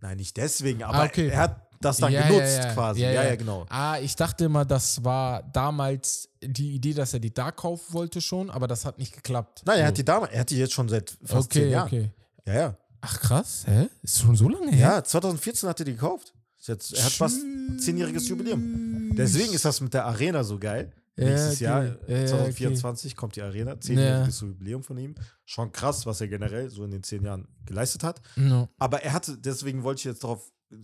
Nein, 0.00 0.16
nicht 0.18 0.36
deswegen, 0.36 0.82
aber 0.82 0.98
Ah, 0.98 1.04
okay. 1.04 1.28
er 1.28 1.38
hat 1.38 1.62
das 1.80 1.98
dann 1.98 2.12
genutzt 2.12 2.60
quasi. 2.74 3.02
Ja, 3.02 3.10
Ja, 3.12 3.34
genau. 3.36 3.66
Ah, 3.68 3.98
ich 4.00 4.16
dachte 4.16 4.44
immer, 4.46 4.64
das 4.64 5.04
war 5.04 5.42
damals 5.52 6.28
die 6.42 6.74
Idee, 6.74 6.94
dass 6.94 7.12
er 7.14 7.20
die 7.20 7.32
da 7.34 7.50
kaufen 7.50 7.92
wollte 7.94 8.20
schon, 8.20 8.50
aber 8.50 8.66
das 8.66 8.84
hat 8.84 8.98
nicht 8.98 9.14
geklappt. 9.14 9.62
Nein, 9.66 9.78
er 9.78 9.82
So. 9.84 9.88
hat 9.88 9.98
die 9.98 10.04
damals, 10.04 10.32
er 10.32 10.40
hat 10.40 10.50
die 10.50 10.56
jetzt 10.58 10.72
schon 10.72 10.88
seit 10.88 11.16
fast 11.24 11.50
okay, 11.50 11.60
zehn 11.60 11.70
Jahren. 11.70 11.86
okay. 11.86 12.10
Ja, 12.46 12.54
ja. 12.54 12.76
Ach 13.02 13.20
krass, 13.20 13.64
hä? 13.66 13.88
Ist 14.02 14.20
schon 14.20 14.34
so 14.36 14.48
lange 14.48 14.72
her? 14.72 14.88
Ja, 14.96 15.04
2014 15.04 15.68
hat 15.68 15.78
er 15.80 15.84
die 15.84 15.92
gekauft. 15.92 16.32
Jetzt, 16.60 16.94
er 16.94 17.04
hat 17.04 17.12
fast 17.12 17.38
zehnjähriges 17.78 18.26
Jubiläum. 18.28 19.14
Deswegen 19.16 19.52
ist 19.52 19.64
das 19.64 19.80
mit 19.80 19.94
der 19.94 20.04
Arena 20.06 20.42
so 20.42 20.58
geil. 20.58 20.92
Ja, 21.18 21.24
Nächstes 21.24 21.54
okay. 21.54 21.64
Jahr, 21.64 21.84
Ja, 22.08 22.16
ja, 22.18 22.26
2024, 22.26 23.16
kommt 23.16 23.36
die 23.36 23.42
Arena. 23.42 23.80
Zehnjähriges 23.80 24.40
Jubiläum 24.40 24.82
von 24.82 24.98
ihm. 24.98 25.14
Schon 25.46 25.72
krass, 25.72 26.04
was 26.04 26.20
er 26.20 26.28
generell 26.28 26.68
so 26.68 26.84
in 26.84 26.90
den 26.90 27.02
zehn 27.02 27.24
Jahren 27.24 27.48
geleistet 27.64 28.02
hat. 28.04 28.20
No. 28.36 28.68
Aber 28.78 29.02
er 29.02 29.12
hatte, 29.14 29.38
deswegen 29.38 29.82
wollte 29.82 30.00
ich 30.00 30.04
jetzt 30.04 30.24
darauf 30.24 30.52
äh, 30.70 30.76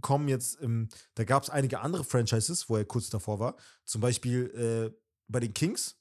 kommen, 0.00 0.28
jetzt, 0.28 0.58
ähm, 0.62 0.88
da 1.16 1.24
gab 1.24 1.42
es 1.42 1.50
einige 1.50 1.80
andere 1.80 2.04
Franchises, 2.04 2.68
wo 2.70 2.76
er 2.76 2.84
kurz 2.86 3.10
davor 3.10 3.38
war. 3.40 3.56
Zum 3.84 4.00
Beispiel 4.00 4.90
äh, 4.94 4.96
bei 5.28 5.40
den 5.40 5.52
Kings, 5.52 5.96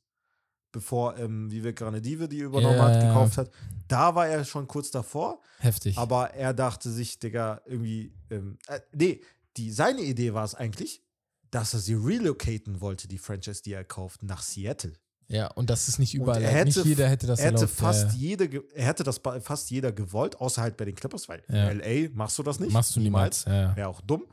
bevor 0.72 1.18
ähm, 1.18 1.52
Vivek 1.52 1.78
Granadive 1.78 2.30
die 2.30 2.40
übernommen 2.40 2.78
Ja, 2.78 2.84
hat, 2.86 3.02
ja. 3.04 3.08
gekauft 3.10 3.38
hat. 3.38 3.52
Da 3.90 4.16
war 4.16 4.28
er 4.28 4.46
schon 4.46 4.68
kurz 4.68 4.92
davor. 4.92 5.42
Heftig. 5.60 5.98
Aber 5.98 6.32
er 6.32 6.54
dachte 6.54 6.90
sich, 6.90 7.20
Digga, 7.20 7.62
irgendwie, 7.66 8.14
ähm, 8.30 8.58
äh, 8.68 8.80
nee, 8.94 9.22
die, 9.58 9.72
seine 9.72 10.02
Idee 10.02 10.34
war 10.34 10.46
es 10.46 10.56
eigentlich, 10.56 11.04
dass 11.52 11.74
er 11.74 11.80
sie 11.80 11.94
relocaten 11.96 12.82
wollte, 12.82 13.08
die 13.08 13.18
Franchise, 13.18 13.62
die 13.64 13.74
er 13.74 13.84
kauft, 13.84 14.24
nach 14.24 14.42
Seattle. 14.42 14.94
ja, 15.28 15.48
und 15.52 15.70
das 15.70 15.88
ist 15.90 16.00
nicht 16.00 16.14
überall. 16.14 16.42
er 16.42 16.64
nicht 16.66 16.76
hätte- 16.78 16.88
jeder 16.88 17.08
hätte 17.10 17.28
das 17.28 17.40
er 17.40 17.48
hätte 17.48 17.56
erlaubt. 17.62 17.74
fast 17.74 18.12
ja, 18.14 18.18
jede, 18.18 18.64
er 18.74 18.86
hätte 18.86 19.04
das 19.04 19.20
fast 19.42 19.70
jeder 19.72 19.92
gewollt, 19.92 20.38
außer 20.40 20.62
halt 20.62 20.78
bei 20.78 20.86
den 20.86 20.96
Clippers, 20.96 21.28
weil 21.30 21.44
Ja. 21.50 21.70
in 21.70 21.80
LA 21.82 22.10
machst 22.14 22.38
du 22.38 22.44
das 22.44 22.60
nicht. 22.60 22.72
Machst 22.72 22.96
du 22.96 23.00
niemals. 23.02 23.46
Ja. 23.46 23.76
Wäre 23.76 23.88
auch 23.90 24.02
dumm. 24.02 24.26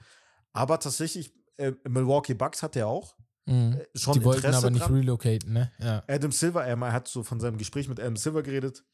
Aber 0.53 0.78
tatsächlich, 0.78 1.32
äh, 1.57 1.73
Milwaukee 1.89 2.35
Bucks 2.35 2.62
hat 2.62 2.77
er 2.77 2.86
auch 2.86 3.16
Mhm. 3.47 3.73
äh, 3.74 3.99
schon 3.99 4.15
Die 4.15 4.24
wollten 4.24 4.39
Interesse 4.39 4.59
aber 4.59 4.70
nicht 4.70 4.85
dran. 4.86 4.95
relocaten, 4.95 5.53
ne? 5.53 5.70
Ja. 5.78 6.03
Adam 6.09 6.32
Silver, 6.32 6.65
er 6.65 6.78
hat 6.93 7.09
so 7.09 7.23
von 7.24 7.41
seinem 7.41 7.59
Gespräch 7.59 7.89
mit 7.89 7.99
Adam 8.01 8.16
Silver 8.16 8.43
geredet 8.43 8.85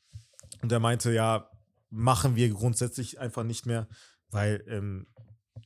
und 0.62 0.72
er 0.72 0.80
meinte, 0.80 1.12
ja, 1.12 1.50
machen 1.90 2.34
wir 2.34 2.48
grundsätzlich 2.50 3.20
einfach 3.20 3.42
nicht 3.44 3.66
mehr, 3.66 3.86
weil 4.30 4.64
ähm, 4.68 5.06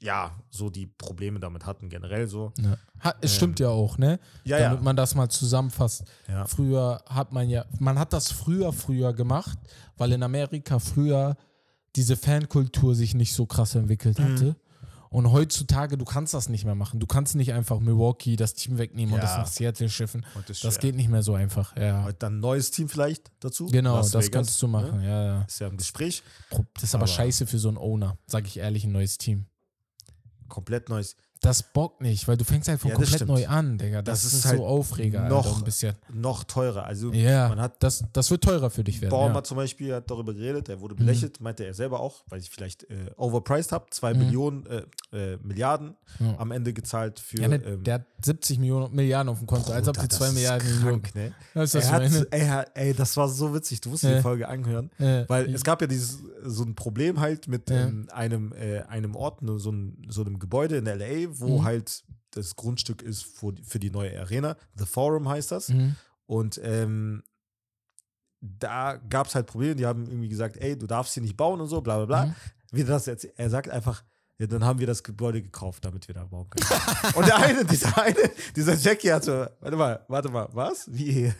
ja, 0.04 0.38
so 0.50 0.68
die 0.70 0.86
Probleme 0.86 1.40
damit 1.40 1.64
hatten 1.66 1.88
generell 1.88 2.28
so. 2.28 2.52
ja. 2.60 2.76
Ha, 3.02 3.14
es 3.20 3.32
Ähm, 3.32 3.36
stimmt 3.36 3.60
ja 3.60 3.68
auch, 3.70 3.98
ne? 3.98 4.20
Ja, 4.44 4.58
Damit 4.58 4.78
ja. 4.78 4.84
man 4.84 4.96
das 4.96 5.14
mal 5.14 5.28
zusammenfasst. 5.28 6.04
ja. 6.28 6.46
Früher 6.46 7.02
hat 7.08 7.32
man 7.32 7.48
ja, 7.48 7.64
man 7.78 7.98
hat 7.98 8.12
das 8.12 8.30
früher, 8.30 8.72
früher 8.72 9.12
gemacht, 9.14 9.58
weil 9.96 10.12
in 10.12 10.22
Amerika 10.22 10.78
früher 10.78 11.36
diese 11.96 12.16
Fankultur 12.16 12.94
sich 12.94 13.14
nicht 13.14 13.32
so 13.34 13.46
krass 13.46 13.74
entwickelt 13.74 14.18
Mhm. 14.18 14.24
hatte. 14.32 14.56
Und 15.10 15.30
heutzutage, 15.30 15.96
du 15.96 16.04
kannst 16.04 16.34
das 16.34 16.48
nicht 16.48 16.64
mehr 16.64 16.74
machen. 16.74 16.98
Du 16.98 17.06
kannst 17.06 17.36
nicht 17.36 17.52
einfach 17.52 17.78
Milwaukee 17.78 18.34
das 18.34 18.54
Team 18.54 18.78
wegnehmen 18.78 19.14
und 19.14 19.20
Ja. 19.20 19.24
das 19.26 19.36
nach 19.36 19.46
Seattle 19.46 19.88
schiffen. 19.88 20.26
Das 20.48 20.58
schwer. 20.58 20.72
geht 20.72 20.96
nicht 20.96 21.08
mehr 21.08 21.22
so 21.22 21.34
einfach. 21.34 21.76
Ja. 21.76 22.02
Heute 22.02 22.18
dann 22.18 22.38
ein 22.38 22.40
neues 22.40 22.72
Team 22.72 22.88
vielleicht 22.88 23.30
dazu. 23.38 23.66
Genau, 23.66 23.94
Las 23.96 24.10
das 24.10 24.24
Vegas, 24.26 24.32
kannst 24.48 24.60
du 24.62 24.66
machen. 24.66 24.98
Ne? 25.02 25.06
Ja, 25.06 25.24
ja. 25.24 25.42
Ist 25.42 25.60
ja 25.60 25.68
im 25.68 25.76
Gespräch. 25.76 26.24
Das 26.74 26.82
ist 26.82 26.94
aber, 26.96 27.04
Aber- 27.04 27.12
scheiße 27.12 27.46
für 27.46 27.58
so 27.60 27.68
einen 27.68 27.78
Owner, 27.78 28.18
sag 28.26 28.44
ich 28.48 28.56
ehrlich, 28.58 28.84
ein 28.84 28.92
neues 28.92 29.16
Team. 29.16 29.46
Komplett 30.54 30.88
neues. 30.88 31.16
Das 31.40 31.62
bockt 31.62 32.00
nicht, 32.00 32.26
weil 32.26 32.38
du 32.38 32.44
fängst 32.44 32.68
halt 32.68 32.80
von 32.80 32.90
Ja, 32.90 32.96
das 32.96 33.10
komplett 33.10 33.18
stimmt. 33.28 33.30
neu 33.38 33.46
an, 33.46 33.76
Digga. 33.76 34.00
Das, 34.00 34.22
Das 34.22 34.32
ist, 34.32 34.38
ist 34.40 34.44
halt 34.46 34.56
so 34.58 34.66
Aufreger, 34.66 35.28
noch- 35.28 35.44
Alter, 35.44 35.58
ein 35.58 35.64
bisschen. 35.64 35.94
Noch 36.12 36.44
teurer. 36.44 36.84
Also 36.86 37.12
Ja, 37.12 37.48
man 37.50 37.60
hat 37.60 37.82
das, 37.82 38.02
das 38.14 38.30
wird 38.30 38.42
teurer 38.44 38.70
für 38.70 38.82
dich 38.82 39.00
werden. 39.02 39.10
Baumer 39.10 39.34
Ja. 39.34 39.44
zum 39.44 39.58
Beispiel 39.58 39.94
hat 39.94 40.10
darüber 40.10 40.32
geredet, 40.32 40.70
er 40.70 40.76
Mhm. 40.76 40.80
wurde 40.80 40.94
belächelt, 40.94 41.40
meinte 41.42 41.64
er 41.66 41.74
selber 41.74 42.00
auch, 42.00 42.24
weil 42.30 42.40
ich 42.40 42.48
vielleicht 42.48 42.84
äh, 42.84 43.10
overpriced 43.18 43.72
habe, 43.72 43.86
zwei 43.90 44.14
Mhm. 44.14 44.20
Millionen, 44.20 44.66
äh, 44.66 44.82
äh, 45.34 45.38
Milliarden 45.42 45.96
Ja. 46.18 46.34
am 46.38 46.50
Ende 46.50 46.72
gezahlt 46.72 47.20
für. 47.20 47.40
Ja, 47.42 47.48
ne, 47.48 47.56
ähm, 47.56 47.84
der 47.84 47.94
hat 47.94 48.06
70 48.24 48.58
Millionen, 48.58 48.94
Milliarden 48.94 49.28
auf 49.28 49.38
dem 49.38 49.46
Konto, 49.46 49.70
als 49.72 49.86
ob 49.86 49.96
Bruder, 49.96 50.08
die 50.08 50.14
2 50.16 50.18
das 50.24 50.28
ist 50.28 50.34
Milliarden 50.36 50.68
Millionen. 50.76 51.02
krank, 51.02 51.14
ne? 51.14 51.32
Du, 51.52 51.60
was 51.60 51.74
Er 51.74 51.80
ich 51.82 51.90
hat, 51.92 52.26
ey, 52.30 52.64
ey, 52.88 52.94
das 52.94 53.16
war 53.18 53.28
so 53.28 53.52
witzig, 53.54 53.82
du 53.82 53.90
musst 53.90 54.04
die 54.04 54.20
Folge 54.22 54.48
anhören. 54.48 54.90
Weil 54.98 55.54
es 55.54 55.62
gab 55.62 55.82
ja 55.82 55.86
dieses, 55.86 56.20
so 56.42 56.62
ein 56.64 56.74
Problem 56.74 57.20
halt 57.20 57.48
mit 57.48 57.70
ähm, 57.70 58.08
einem, 58.12 58.52
äh, 58.54 58.80
einem 58.82 59.14
Ort, 59.14 59.42
ne, 59.42 59.58
so, 59.58 59.70
ein, 59.70 60.06
so 60.08 60.22
einem 60.24 60.38
Gebäude 60.38 60.76
in 60.78 60.86
LA, 60.86 61.33
wo 61.40 61.58
Mhm. 61.60 61.64
halt 61.64 62.04
das 62.30 62.56
Grundstück 62.56 63.02
ist 63.02 63.24
für, 63.24 63.52
die- 63.52 63.62
für 63.62 63.78
die 63.78 63.90
neue 63.90 64.18
Arena. 64.20 64.56
The 64.76 64.86
Forum 64.86 65.28
heißt 65.28 65.52
das. 65.52 65.68
mhm. 65.68 65.96
Und 66.26 66.60
ähm, 66.64 67.22
da 68.40 68.96
gab 68.96 69.26
es 69.26 69.34
halt 69.34 69.46
Probleme, 69.46 69.74
die 69.74 69.86
haben 69.86 70.06
irgendwie 70.06 70.28
gesagt, 70.28 70.56
ey, 70.58 70.76
du 70.78 70.86
darfst 70.86 71.14
hier 71.14 71.22
nicht 71.22 71.36
bauen 71.36 71.60
und 71.60 71.68
so, 71.68 71.80
bla 71.80 71.96
bla 71.98 72.06
bla. 72.06 72.26
Mhm. 72.26 72.34
Wie 72.72 72.84
das 72.84 73.06
jetzt, 73.06 73.24
er 73.24 73.50
sagt 73.50 73.68
einfach, 73.70 74.04
ja, 74.38 74.46
dann 74.48 74.64
haben 74.64 74.78
wir 74.80 74.86
das 74.86 75.02
Gebäude 75.02 75.40
gekauft, 75.42 75.84
damit 75.84 76.08
wir 76.08 76.14
da 76.14 76.24
bauen 76.24 76.48
können. 76.50 76.66
und 77.14 77.26
der 77.26 77.36
eine, 77.36 77.64
dieser 77.64 77.96
eine, 78.02 78.16
dieser 78.56 78.74
Jackie 78.74 79.12
hat 79.12 79.24
so, 79.24 79.46
warte 79.60 79.76
mal, 79.76 80.04
warte 80.08 80.28
mal, 80.28 80.48
was? 80.52 80.86
Wie? 80.90 81.32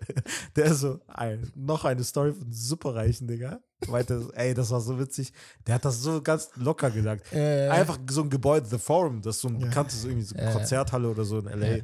der 0.56 0.64
ist 0.66 0.80
so, 0.80 1.00
ein, 1.08 1.50
noch 1.54 1.84
eine 1.84 2.04
Story 2.04 2.32
von 2.32 2.52
Superreichen, 2.52 3.26
Digga. 3.28 3.60
Meinte, 3.88 4.28
ey, 4.34 4.54
das 4.54 4.70
war 4.70 4.80
so 4.80 4.98
witzig. 4.98 5.32
Der 5.66 5.74
hat 5.74 5.84
das 5.84 6.00
so 6.00 6.22
ganz 6.22 6.50
locker 6.56 6.90
gesagt. 6.90 7.32
Äh, 7.32 7.68
Einfach 7.68 7.98
so 8.08 8.22
ein 8.22 8.30
Gebäude, 8.30 8.66
The 8.66 8.78
Forum, 8.78 9.20
das 9.22 9.36
ist 9.36 9.42
so 9.42 9.48
ein 9.48 9.60
Ja. 9.60 9.66
bekanntes 9.66 10.04
irgendwie 10.04 10.24
so 10.24 10.34
Äh. 10.36 10.52
Konzerthalle 10.52 11.08
oder 11.10 11.24
so 11.24 11.38
in 11.40 11.46
LA. 11.46 11.78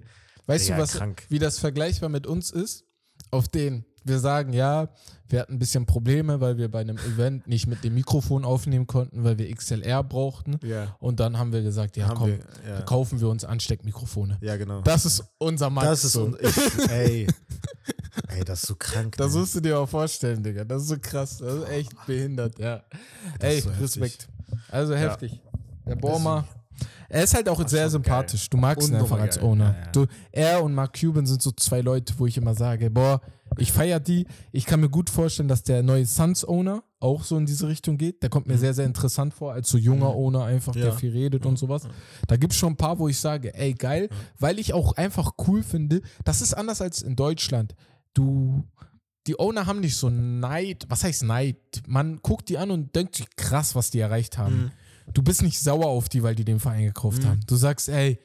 Weißt 0.47 0.67
Digga, 0.67 0.77
du, 0.77 0.83
was, 0.83 0.93
krank. 0.95 1.25
wie 1.29 1.39
das 1.39 1.59
vergleichbar 1.59 2.09
mit 2.09 2.27
uns 2.27 2.51
ist? 2.51 2.85
Auf 3.31 3.49
den 3.49 3.85
wir 4.05 4.19
sagen, 4.19 4.53
ja, 4.53 4.89
wir 5.29 5.41
hatten 5.41 5.55
ein 5.55 5.59
bisschen 5.59 5.87
Probleme, 5.87 6.41
weil 6.41 6.59
wir 6.59 6.71
bei 6.71 6.81
einem 6.81 6.99
Event 6.99 7.47
nicht 7.47 7.67
mit 7.67 7.83
dem 7.85 7.95
Mikrofon 7.95 8.45
aufnehmen 8.45 8.87
konnten, 8.87 9.25
weil 9.25 9.39
wir 9.39 9.53
XLR 9.55 10.03
brauchten. 10.05 10.59
Ja. 10.63 10.97
Und 10.99 11.21
dann 11.21 11.39
haben 11.39 11.53
wir 11.53 11.63
gesagt, 11.63 11.97
ja 11.97 12.09
Haben 12.09 12.17
komm, 12.19 12.29
wir- 12.29 12.39
ja. 12.69 12.83
kaufen 12.83 13.21
wir 13.21 13.29
uns 13.29 13.45
Ansteckmikrofone. 13.45 14.39
Ja, 14.41 14.57
genau. 14.57 14.83
Das 14.83 15.07
ist 15.07 15.25
unser 15.39 15.71
Max. 15.71 15.87
Das 15.87 16.05
ist 16.05 16.13
so. 16.13 16.37
ich, 16.39 16.91
ey. 16.91 17.27
ey, 18.29 18.45
das 18.45 18.63
ist 18.63 18.69
so 18.69 18.75
krank. 18.77 19.17
Das 19.17 19.33
ne? 19.33 19.41
musst 19.41 19.55
du 19.55 19.61
dir 19.61 19.79
auch 19.79 19.89
vorstellen, 19.89 20.43
Digga. 20.43 20.65
Das 20.65 20.83
ist 20.83 20.89
so 20.89 20.97
krass. 21.01 21.39
Das 21.39 21.55
ist 21.55 21.69
echt 21.69 22.07
behindert, 22.07 22.59
ja. 22.59 22.83
Ey, 23.39 23.61
so. 23.61 23.71
Respekt. 23.81 24.29
Also 24.69 24.95
heftig. 24.95 25.41
Der 25.87 25.97
Borma. 25.97 26.45
Er 27.09 27.25
ist 27.25 27.35
halt 27.35 27.49
auch 27.49 27.67
sehr 27.69 27.83
schon 27.85 27.91
sympathisch. 27.91 28.49
Du 28.49 28.57
magst 28.57 28.89
ihn 28.89 28.95
einfach 28.97 29.21
als 29.21 29.37
geil. 29.37 29.45
Owner. 29.45 29.75
Ja, 29.79 29.85
ja. 29.85 29.91
Du, 29.93 30.07
er 30.31 30.65
und 30.65 30.75
Mark 30.75 30.99
Cuban 30.99 31.27
sind 31.27 31.43
so 31.43 31.51
zwei 31.53 31.81
Leute, 31.81 32.15
wo 32.17 32.27
ich 32.27 32.37
immer 32.39 32.55
sage, 32.55 32.91
boah, 32.91 33.21
ich 33.59 33.73
feiere 33.73 34.01
die. 34.01 34.27
Ich 34.53 34.67
kann 34.67 34.81
mir 34.81 34.89
gut 34.89 35.11
vorstellen, 35.11 35.49
dass 35.49 35.63
der 35.63 35.83
neue 35.83 36.07
Suns-Owner 36.07 36.83
auch 37.01 37.25
so 37.25 37.37
in 37.37 37.47
diese 37.47 37.69
Richtung 37.69 37.99
geht. 37.99 38.23
Der 38.23 38.31
kommt 38.31 38.47
mir 38.47 38.57
sehr, 38.59 38.75
sehr 38.75 38.87
interessant 38.87 39.35
vor, 39.35 39.53
als 39.53 39.69
so 39.69 39.77
junger 39.79 40.15
Owner 40.15 40.45
einfach, 40.45 40.73
der 40.73 40.85
Mhm. 40.85 40.91
Ja. 40.91 40.97
viel 40.97 41.11
redet 41.13 41.45
und 41.47 41.59
sowas. 41.59 41.83
Da 42.29 42.37
gibt 42.37 42.53
es 42.53 42.59
schon 42.59 42.75
ein 42.75 42.77
paar, 42.77 42.99
wo 42.99 43.09
ich 43.09 43.19
sage, 43.19 43.55
ey, 43.55 43.75
geil, 43.75 44.09
weil 44.39 44.59
ich 44.59 44.73
auch 44.73 44.97
einfach 44.97 45.33
cool 45.47 45.63
finde, 45.63 46.01
das 46.25 46.41
ist 46.43 46.55
anders 46.55 46.81
als 46.81 47.03
in 47.03 47.17
Deutschland. 47.17 47.75
Du, 48.15 48.65
die 49.27 49.39
Owner 49.39 49.67
haben 49.67 49.81
nicht 49.81 49.97
so 49.97 50.09
Neid, 50.11 50.85
was 50.89 51.03
heißt 51.05 51.25
Neid? 51.25 51.57
Man 51.87 52.19
guckt 52.23 52.49
die 52.49 52.59
an 52.59 52.71
und 52.71 52.95
denkt 52.95 53.17
sich, 53.17 53.27
krass, 53.37 53.75
was 53.75 53.91
die 53.91 53.99
erreicht 54.01 54.39
haben. 54.39 54.65
Mhm. 54.65 54.71
Du 55.15 55.23
bist 55.23 55.43
nicht 55.43 55.59
sauer 55.59 55.87
auf 55.87 56.09
die, 56.09 56.23
weil 56.23 56.35
die 56.37 56.45
den 56.45 56.61
Verein 56.61 56.85
gekauft 56.85 57.25
haben. 57.27 57.41
Du 57.47 57.57
sagst, 57.57 57.89
ey, 57.89 58.19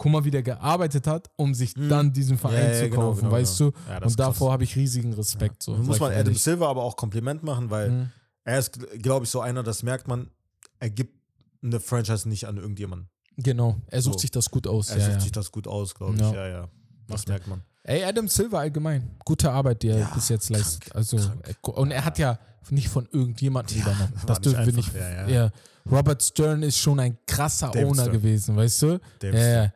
guck 0.00 0.10
mal, 0.10 0.24
wie 0.24 0.30
der 0.30 0.42
gearbeitet 0.42 1.06
hat, 1.06 1.28
um 1.36 1.52
sich 1.54 1.74
dann 1.74 2.10
diesen 2.12 2.38
Verein 2.38 2.54
Mhm. 2.56 2.62
Ja, 2.68 2.72
ja, 2.72 2.78
zu 2.84 2.90
genau, 2.90 3.02
kaufen, 3.02 3.20
genau, 3.20 3.32
weißt 3.32 3.58
genau. 3.58 3.70
du? 3.70 3.76
Ja, 3.90 4.02
und 4.02 4.18
davor 4.18 4.52
habe 4.52 4.64
ich 4.64 4.74
riesigen 4.74 5.12
Respekt. 5.12 5.62
So, 5.62 5.74
muss 5.76 6.00
man 6.00 6.12
Adam. 6.12 6.34
Silver 6.34 6.68
aber 6.68 6.82
auch 6.82 6.96
Kompliment 6.96 7.42
machen, 7.42 7.68
weil 7.70 7.90
Mhm. 7.90 8.10
er 8.44 8.58
ist, 8.58 8.78
glaube 9.02 9.24
ich, 9.26 9.30
so 9.30 9.40
einer, 9.40 9.62
das 9.62 9.82
merkt 9.82 10.08
man, 10.08 10.30
er 10.78 10.88
gibt 10.90 11.14
eine 11.62 11.78
Franchise 11.80 12.26
nicht 12.28 12.46
an 12.46 12.56
irgendjemanden. 12.56 13.10
Genau, 13.36 13.76
er 13.88 14.00
sucht 14.00 14.14
So. 14.14 14.18
sich 14.20 14.30
das 14.30 14.50
gut 14.50 14.66
aus. 14.66 14.88
Er 14.90 14.96
ja, 14.98 15.04
sucht 15.04 15.14
ja. 15.16 15.20
sich 15.20 15.32
das 15.32 15.52
gut 15.52 15.68
aus, 15.68 15.94
glaube 15.94 16.14
ich. 16.14 16.20
Ja. 16.20 16.32
Ja, 16.32 16.48
ja. 16.48 16.68
Das 17.06 17.26
merkt 17.26 17.46
man. 17.46 17.62
Ey, 17.82 18.02
Adam 18.04 18.26
Silver 18.28 18.58
allgemein, 18.60 19.10
gute 19.24 19.50
Arbeit, 19.50 19.82
die 19.82 19.88
er 19.88 19.98
Ja, 20.00 20.10
bis 20.14 20.28
jetzt 20.30 20.48
krank, 20.48 20.58
leistet. 20.62 20.94
Also, 20.94 21.16
krank. 21.18 21.68
und 21.76 21.90
er 21.90 22.04
hat 22.06 22.18
ja 22.18 22.38
nicht 22.70 22.88
von 22.88 23.06
irgendjemandem 23.12 23.76
Ja, 23.78 23.82
übernommen. 23.84 24.12
Das 24.26 24.40
dürfen 24.40 24.64
wir 24.66 24.72
nicht. 24.72 24.94
ja, 24.94 25.10
ja. 25.10 25.28
Ja, 25.28 25.50
Robert 25.90 26.22
Stern 26.22 26.62
ist 26.62 26.76
schon 26.78 27.00
ein 27.00 27.16
krasser 27.26 27.68
David 27.70 27.86
Owner 27.88 28.02
Stern. 28.02 28.12
gewesen, 28.12 28.56
weißt 28.56 28.82
du? 28.82 29.00
David 29.18 29.34
ja, 29.40 29.62
ja. 29.64 29.72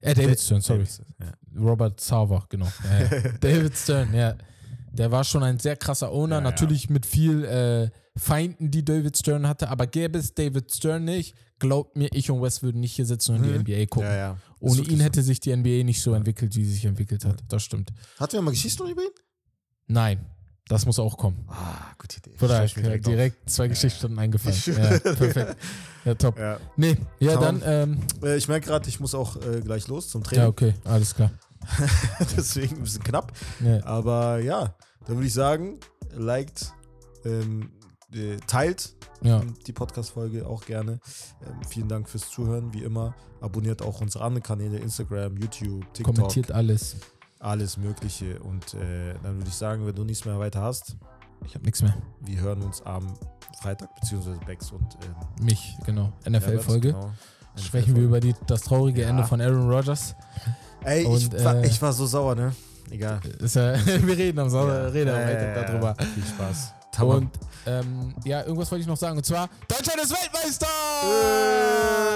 Äh, 0.00 0.14
David 0.14 0.40
Stern, 0.40 0.60
sorry. 0.60 0.80
David 0.80 0.92
Stern, 0.92 1.14
ja. 1.20 1.60
Robert 1.60 2.00
Sauber, 2.00 2.46
genau. 2.48 2.70
Ja, 2.84 3.18
ja. 3.18 3.32
David 3.40 3.76
Stern, 3.76 4.14
ja. 4.14 4.36
Der 4.92 5.10
war 5.10 5.24
schon 5.24 5.42
ein 5.42 5.58
sehr 5.58 5.76
krasser 5.76 6.10
Owner, 6.10 6.40
natürlich 6.40 6.88
mit 6.88 7.04
viel 7.04 7.44
äh, 7.44 7.90
Feinden, 8.18 8.70
die 8.70 8.84
David 8.84 9.16
Stern 9.16 9.46
hatte, 9.46 9.68
aber 9.68 9.86
gäbe 9.86 10.18
es 10.18 10.32
David 10.34 10.74
Stern 10.74 11.04
nicht, 11.04 11.34
glaubt 11.58 11.96
mir, 11.96 12.08
ich 12.12 12.30
und 12.30 12.40
Wes 12.42 12.62
würden 12.62 12.80
nicht 12.80 12.94
hier 12.94 13.04
sitzen 13.04 13.36
und 13.36 13.44
in 13.44 13.64
die 13.64 13.74
NBA 13.74 13.86
gucken. 13.86 14.08
Mhm. 14.08 14.36
Ohne 14.60 14.82
ihn 14.82 15.00
hätte 15.00 15.22
sich 15.22 15.38
die 15.40 15.54
NBA 15.54 15.84
nicht 15.84 16.00
so 16.00 16.14
entwickelt, 16.14 16.56
wie 16.56 16.64
sie 16.64 16.72
sich 16.72 16.84
entwickelt 16.86 17.26
hat. 17.26 17.44
Das 17.48 17.62
stimmt. 17.62 17.92
Hatten 18.18 18.34
wir 18.34 18.42
mal 18.42 18.52
Geschichten 18.52 18.84
noch 18.84 18.90
über 18.90 19.02
ihn? 19.02 19.10
Nein, 19.86 20.24
das 20.68 20.84
muss 20.86 20.98
auch 20.98 21.16
kommen. 21.16 21.44
Ah, 21.48 21.92
gute 21.98 22.18
Idee. 22.18 22.36
Schreib 22.38 22.76
mir 22.76 22.98
direkt, 22.98 23.46
auf. 23.46 23.52
zwei 23.52 23.68
Geschichten 23.68 24.18
eingefallen. 24.18 24.56
Ich 24.56 24.66
Ja, 24.66 24.98
perfekt. 24.98 25.56
Ja, 26.04 26.14
top. 26.14 26.38
Ja. 26.38 26.58
Nee, 26.76 26.96
ja, 27.18 27.34
Tamam. 27.34 27.60
dann, 27.60 27.90
ähm, 27.90 27.98
Äh, 28.22 28.36
Ich 28.36 28.48
merke 28.48 28.66
gerade, 28.66 28.88
ich 28.88 29.00
muss 29.00 29.14
auch 29.14 29.36
äh, 29.36 29.60
gleich 29.60 29.88
los 29.88 30.08
zum 30.08 30.22
Training. 30.22 30.42
ja, 30.44 30.48
okay, 30.48 30.74
alles 30.84 31.14
klar. 31.14 31.30
Deswegen 32.36 32.76
ein 32.76 32.82
bisschen 32.82 33.02
knapp. 33.02 33.32
Ja, 33.64 33.84
Aber 33.84 34.38
ja, 34.40 34.74
da 35.06 35.08
würde 35.14 35.26
ich 35.26 35.32
sagen, 35.32 35.78
liked, 36.14 36.72
ähm, 37.24 37.70
äh, 38.12 38.36
teilt 38.46 38.94
ja. 39.22 39.42
die 39.66 39.72
Podcast-Folge 39.72 40.46
auch 40.46 40.64
gerne. 40.64 41.00
Ähm, 41.44 41.60
vielen 41.68 41.88
Dank 41.88 42.08
fürs 42.08 42.30
Zuhören, 42.30 42.72
wie 42.72 42.82
immer. 42.82 43.14
Abonniert 43.40 43.82
auch 43.82 44.00
unsere 44.00 44.24
anderen 44.24 44.42
Kanäle, 44.42 44.78
Instagram, 44.78 45.36
YouTube, 45.36 45.92
TikTok, 45.92 46.14
kommentiert 46.14 46.52
alles. 46.52 46.96
Alles 47.46 47.76
Mögliche. 47.76 48.38
Und 48.40 48.74
äh, 48.74 49.14
dann 49.22 49.36
würde 49.36 49.48
ich 49.48 49.54
sagen, 49.54 49.86
wenn 49.86 49.94
du 49.94 50.04
nichts 50.04 50.24
mehr 50.24 50.38
weiter 50.38 50.60
hast, 50.62 50.96
Ich 51.44 51.54
habe 51.54 51.64
nichts 51.64 51.82
mehr. 51.82 51.94
wir 52.20 52.40
hören 52.40 52.62
uns 52.62 52.82
am 52.82 53.14
Freitag, 53.60 53.94
beziehungsweise 53.94 54.38
Bex 54.46 54.70
und 54.72 54.82
ähm, 55.04 55.44
Mich, 55.44 55.76
genau. 55.86 56.12
NFL-Folge. 56.28 56.92
genau. 56.92 57.10
Sprechen 57.56 57.96
wir 57.96 58.02
über 58.02 58.20
die, 58.20 58.34
das 58.46 58.62
traurige 58.62 59.02
Ja. 59.02 59.08
Ende 59.08 59.24
von 59.24 59.40
Aaron 59.40 59.70
Rodgers. 59.70 60.14
Ey, 60.84 61.02
ich, 61.02 61.08
Und, 61.08 61.44
war, 61.44 61.56
äh, 61.56 61.66
ich 61.66 61.80
war 61.80 61.92
so 61.92 62.04
sauer, 62.06 62.34
ne? 62.34 62.54
Egal. 62.90 63.20
Ist 63.40 63.56
ja, 63.56 63.74
wir 64.06 64.16
reden 64.16 64.38
am 64.38 64.50
Sonntag, 64.50 64.76
Ja. 64.82 64.88
reden 64.88 65.10
am 65.10 65.20
ja, 65.20 65.30
ja, 65.30 65.62
darüber. 65.62 65.94
Viel 66.14 66.24
Spaß. 66.24 66.72
Tamam. 66.96 67.16
Und 67.16 67.30
ähm, 67.66 68.14
ja, 68.24 68.42
irgendwas 68.42 68.70
wollte 68.70 68.82
ich 68.82 68.86
noch 68.86 68.96
sagen. 68.96 69.18
Und 69.18 69.24
zwar, 69.24 69.48
Deutschland 69.68 70.00
ist 70.00 70.10
Weltmeister! 70.10 70.66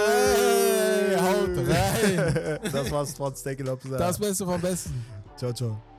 Hey, 0.06 1.16
haut 1.16 1.56
rein! 1.68 2.58
das 2.72 2.90
war's 2.90 3.14
trotz 3.14 3.42
Deckel. 3.42 3.76
Das 3.98 4.18
Beste 4.18 4.44
vom 4.44 4.60
Besten. 4.60 5.04
Ciao, 5.36 5.52
ciao. 5.52 5.89